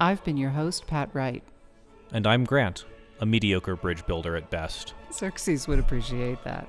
I've 0.00 0.24
been 0.24 0.38
your 0.38 0.48
host, 0.48 0.86
Pat 0.86 1.10
Wright. 1.12 1.42
And 2.10 2.26
I'm 2.26 2.44
Grant, 2.44 2.86
a 3.20 3.26
mediocre 3.26 3.76
bridge 3.76 4.06
builder 4.06 4.34
at 4.34 4.48
best. 4.48 4.94
Xerxes 5.12 5.68
would 5.68 5.78
appreciate 5.78 6.42
that. 6.42 6.66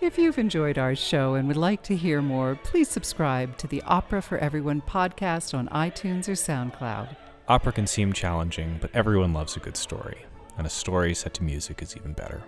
If 0.00 0.16
you've 0.16 0.38
enjoyed 0.38 0.78
our 0.78 0.94
show 0.94 1.34
and 1.34 1.46
would 1.48 1.58
like 1.58 1.82
to 1.82 1.94
hear 1.94 2.22
more, 2.22 2.58
please 2.64 2.88
subscribe 2.88 3.58
to 3.58 3.66
the 3.66 3.82
Opera 3.82 4.22
for 4.22 4.38
Everyone 4.38 4.80
podcast 4.80 5.52
on 5.52 5.68
iTunes 5.68 6.26
or 6.26 6.32
SoundCloud. 6.32 7.14
Opera 7.46 7.72
can 7.72 7.86
seem 7.86 8.14
challenging, 8.14 8.78
but 8.80 8.90
everyone 8.94 9.34
loves 9.34 9.54
a 9.54 9.60
good 9.60 9.76
story, 9.76 10.24
and 10.56 10.66
a 10.66 10.70
story 10.70 11.12
set 11.12 11.34
to 11.34 11.44
music 11.44 11.82
is 11.82 11.94
even 11.94 12.14
better. 12.14 12.42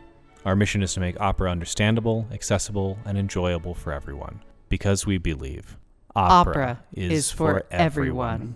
Our 0.47 0.57
mission 0.57 0.83
is 0.83 0.95
to 0.95 1.01
make 1.01 1.21
opera 1.21 1.51
understandable, 1.51 2.27
accessible, 2.33 2.99
and 3.05 3.19
enjoyable 3.19 3.75
for 3.75 3.93
everyone, 3.93 4.41
because 4.69 5.07
we 5.07 5.19
believe 5.19 5.77
Opera 6.15 6.83
is 6.93 7.31
for 7.31 7.65
everyone. 7.71 8.55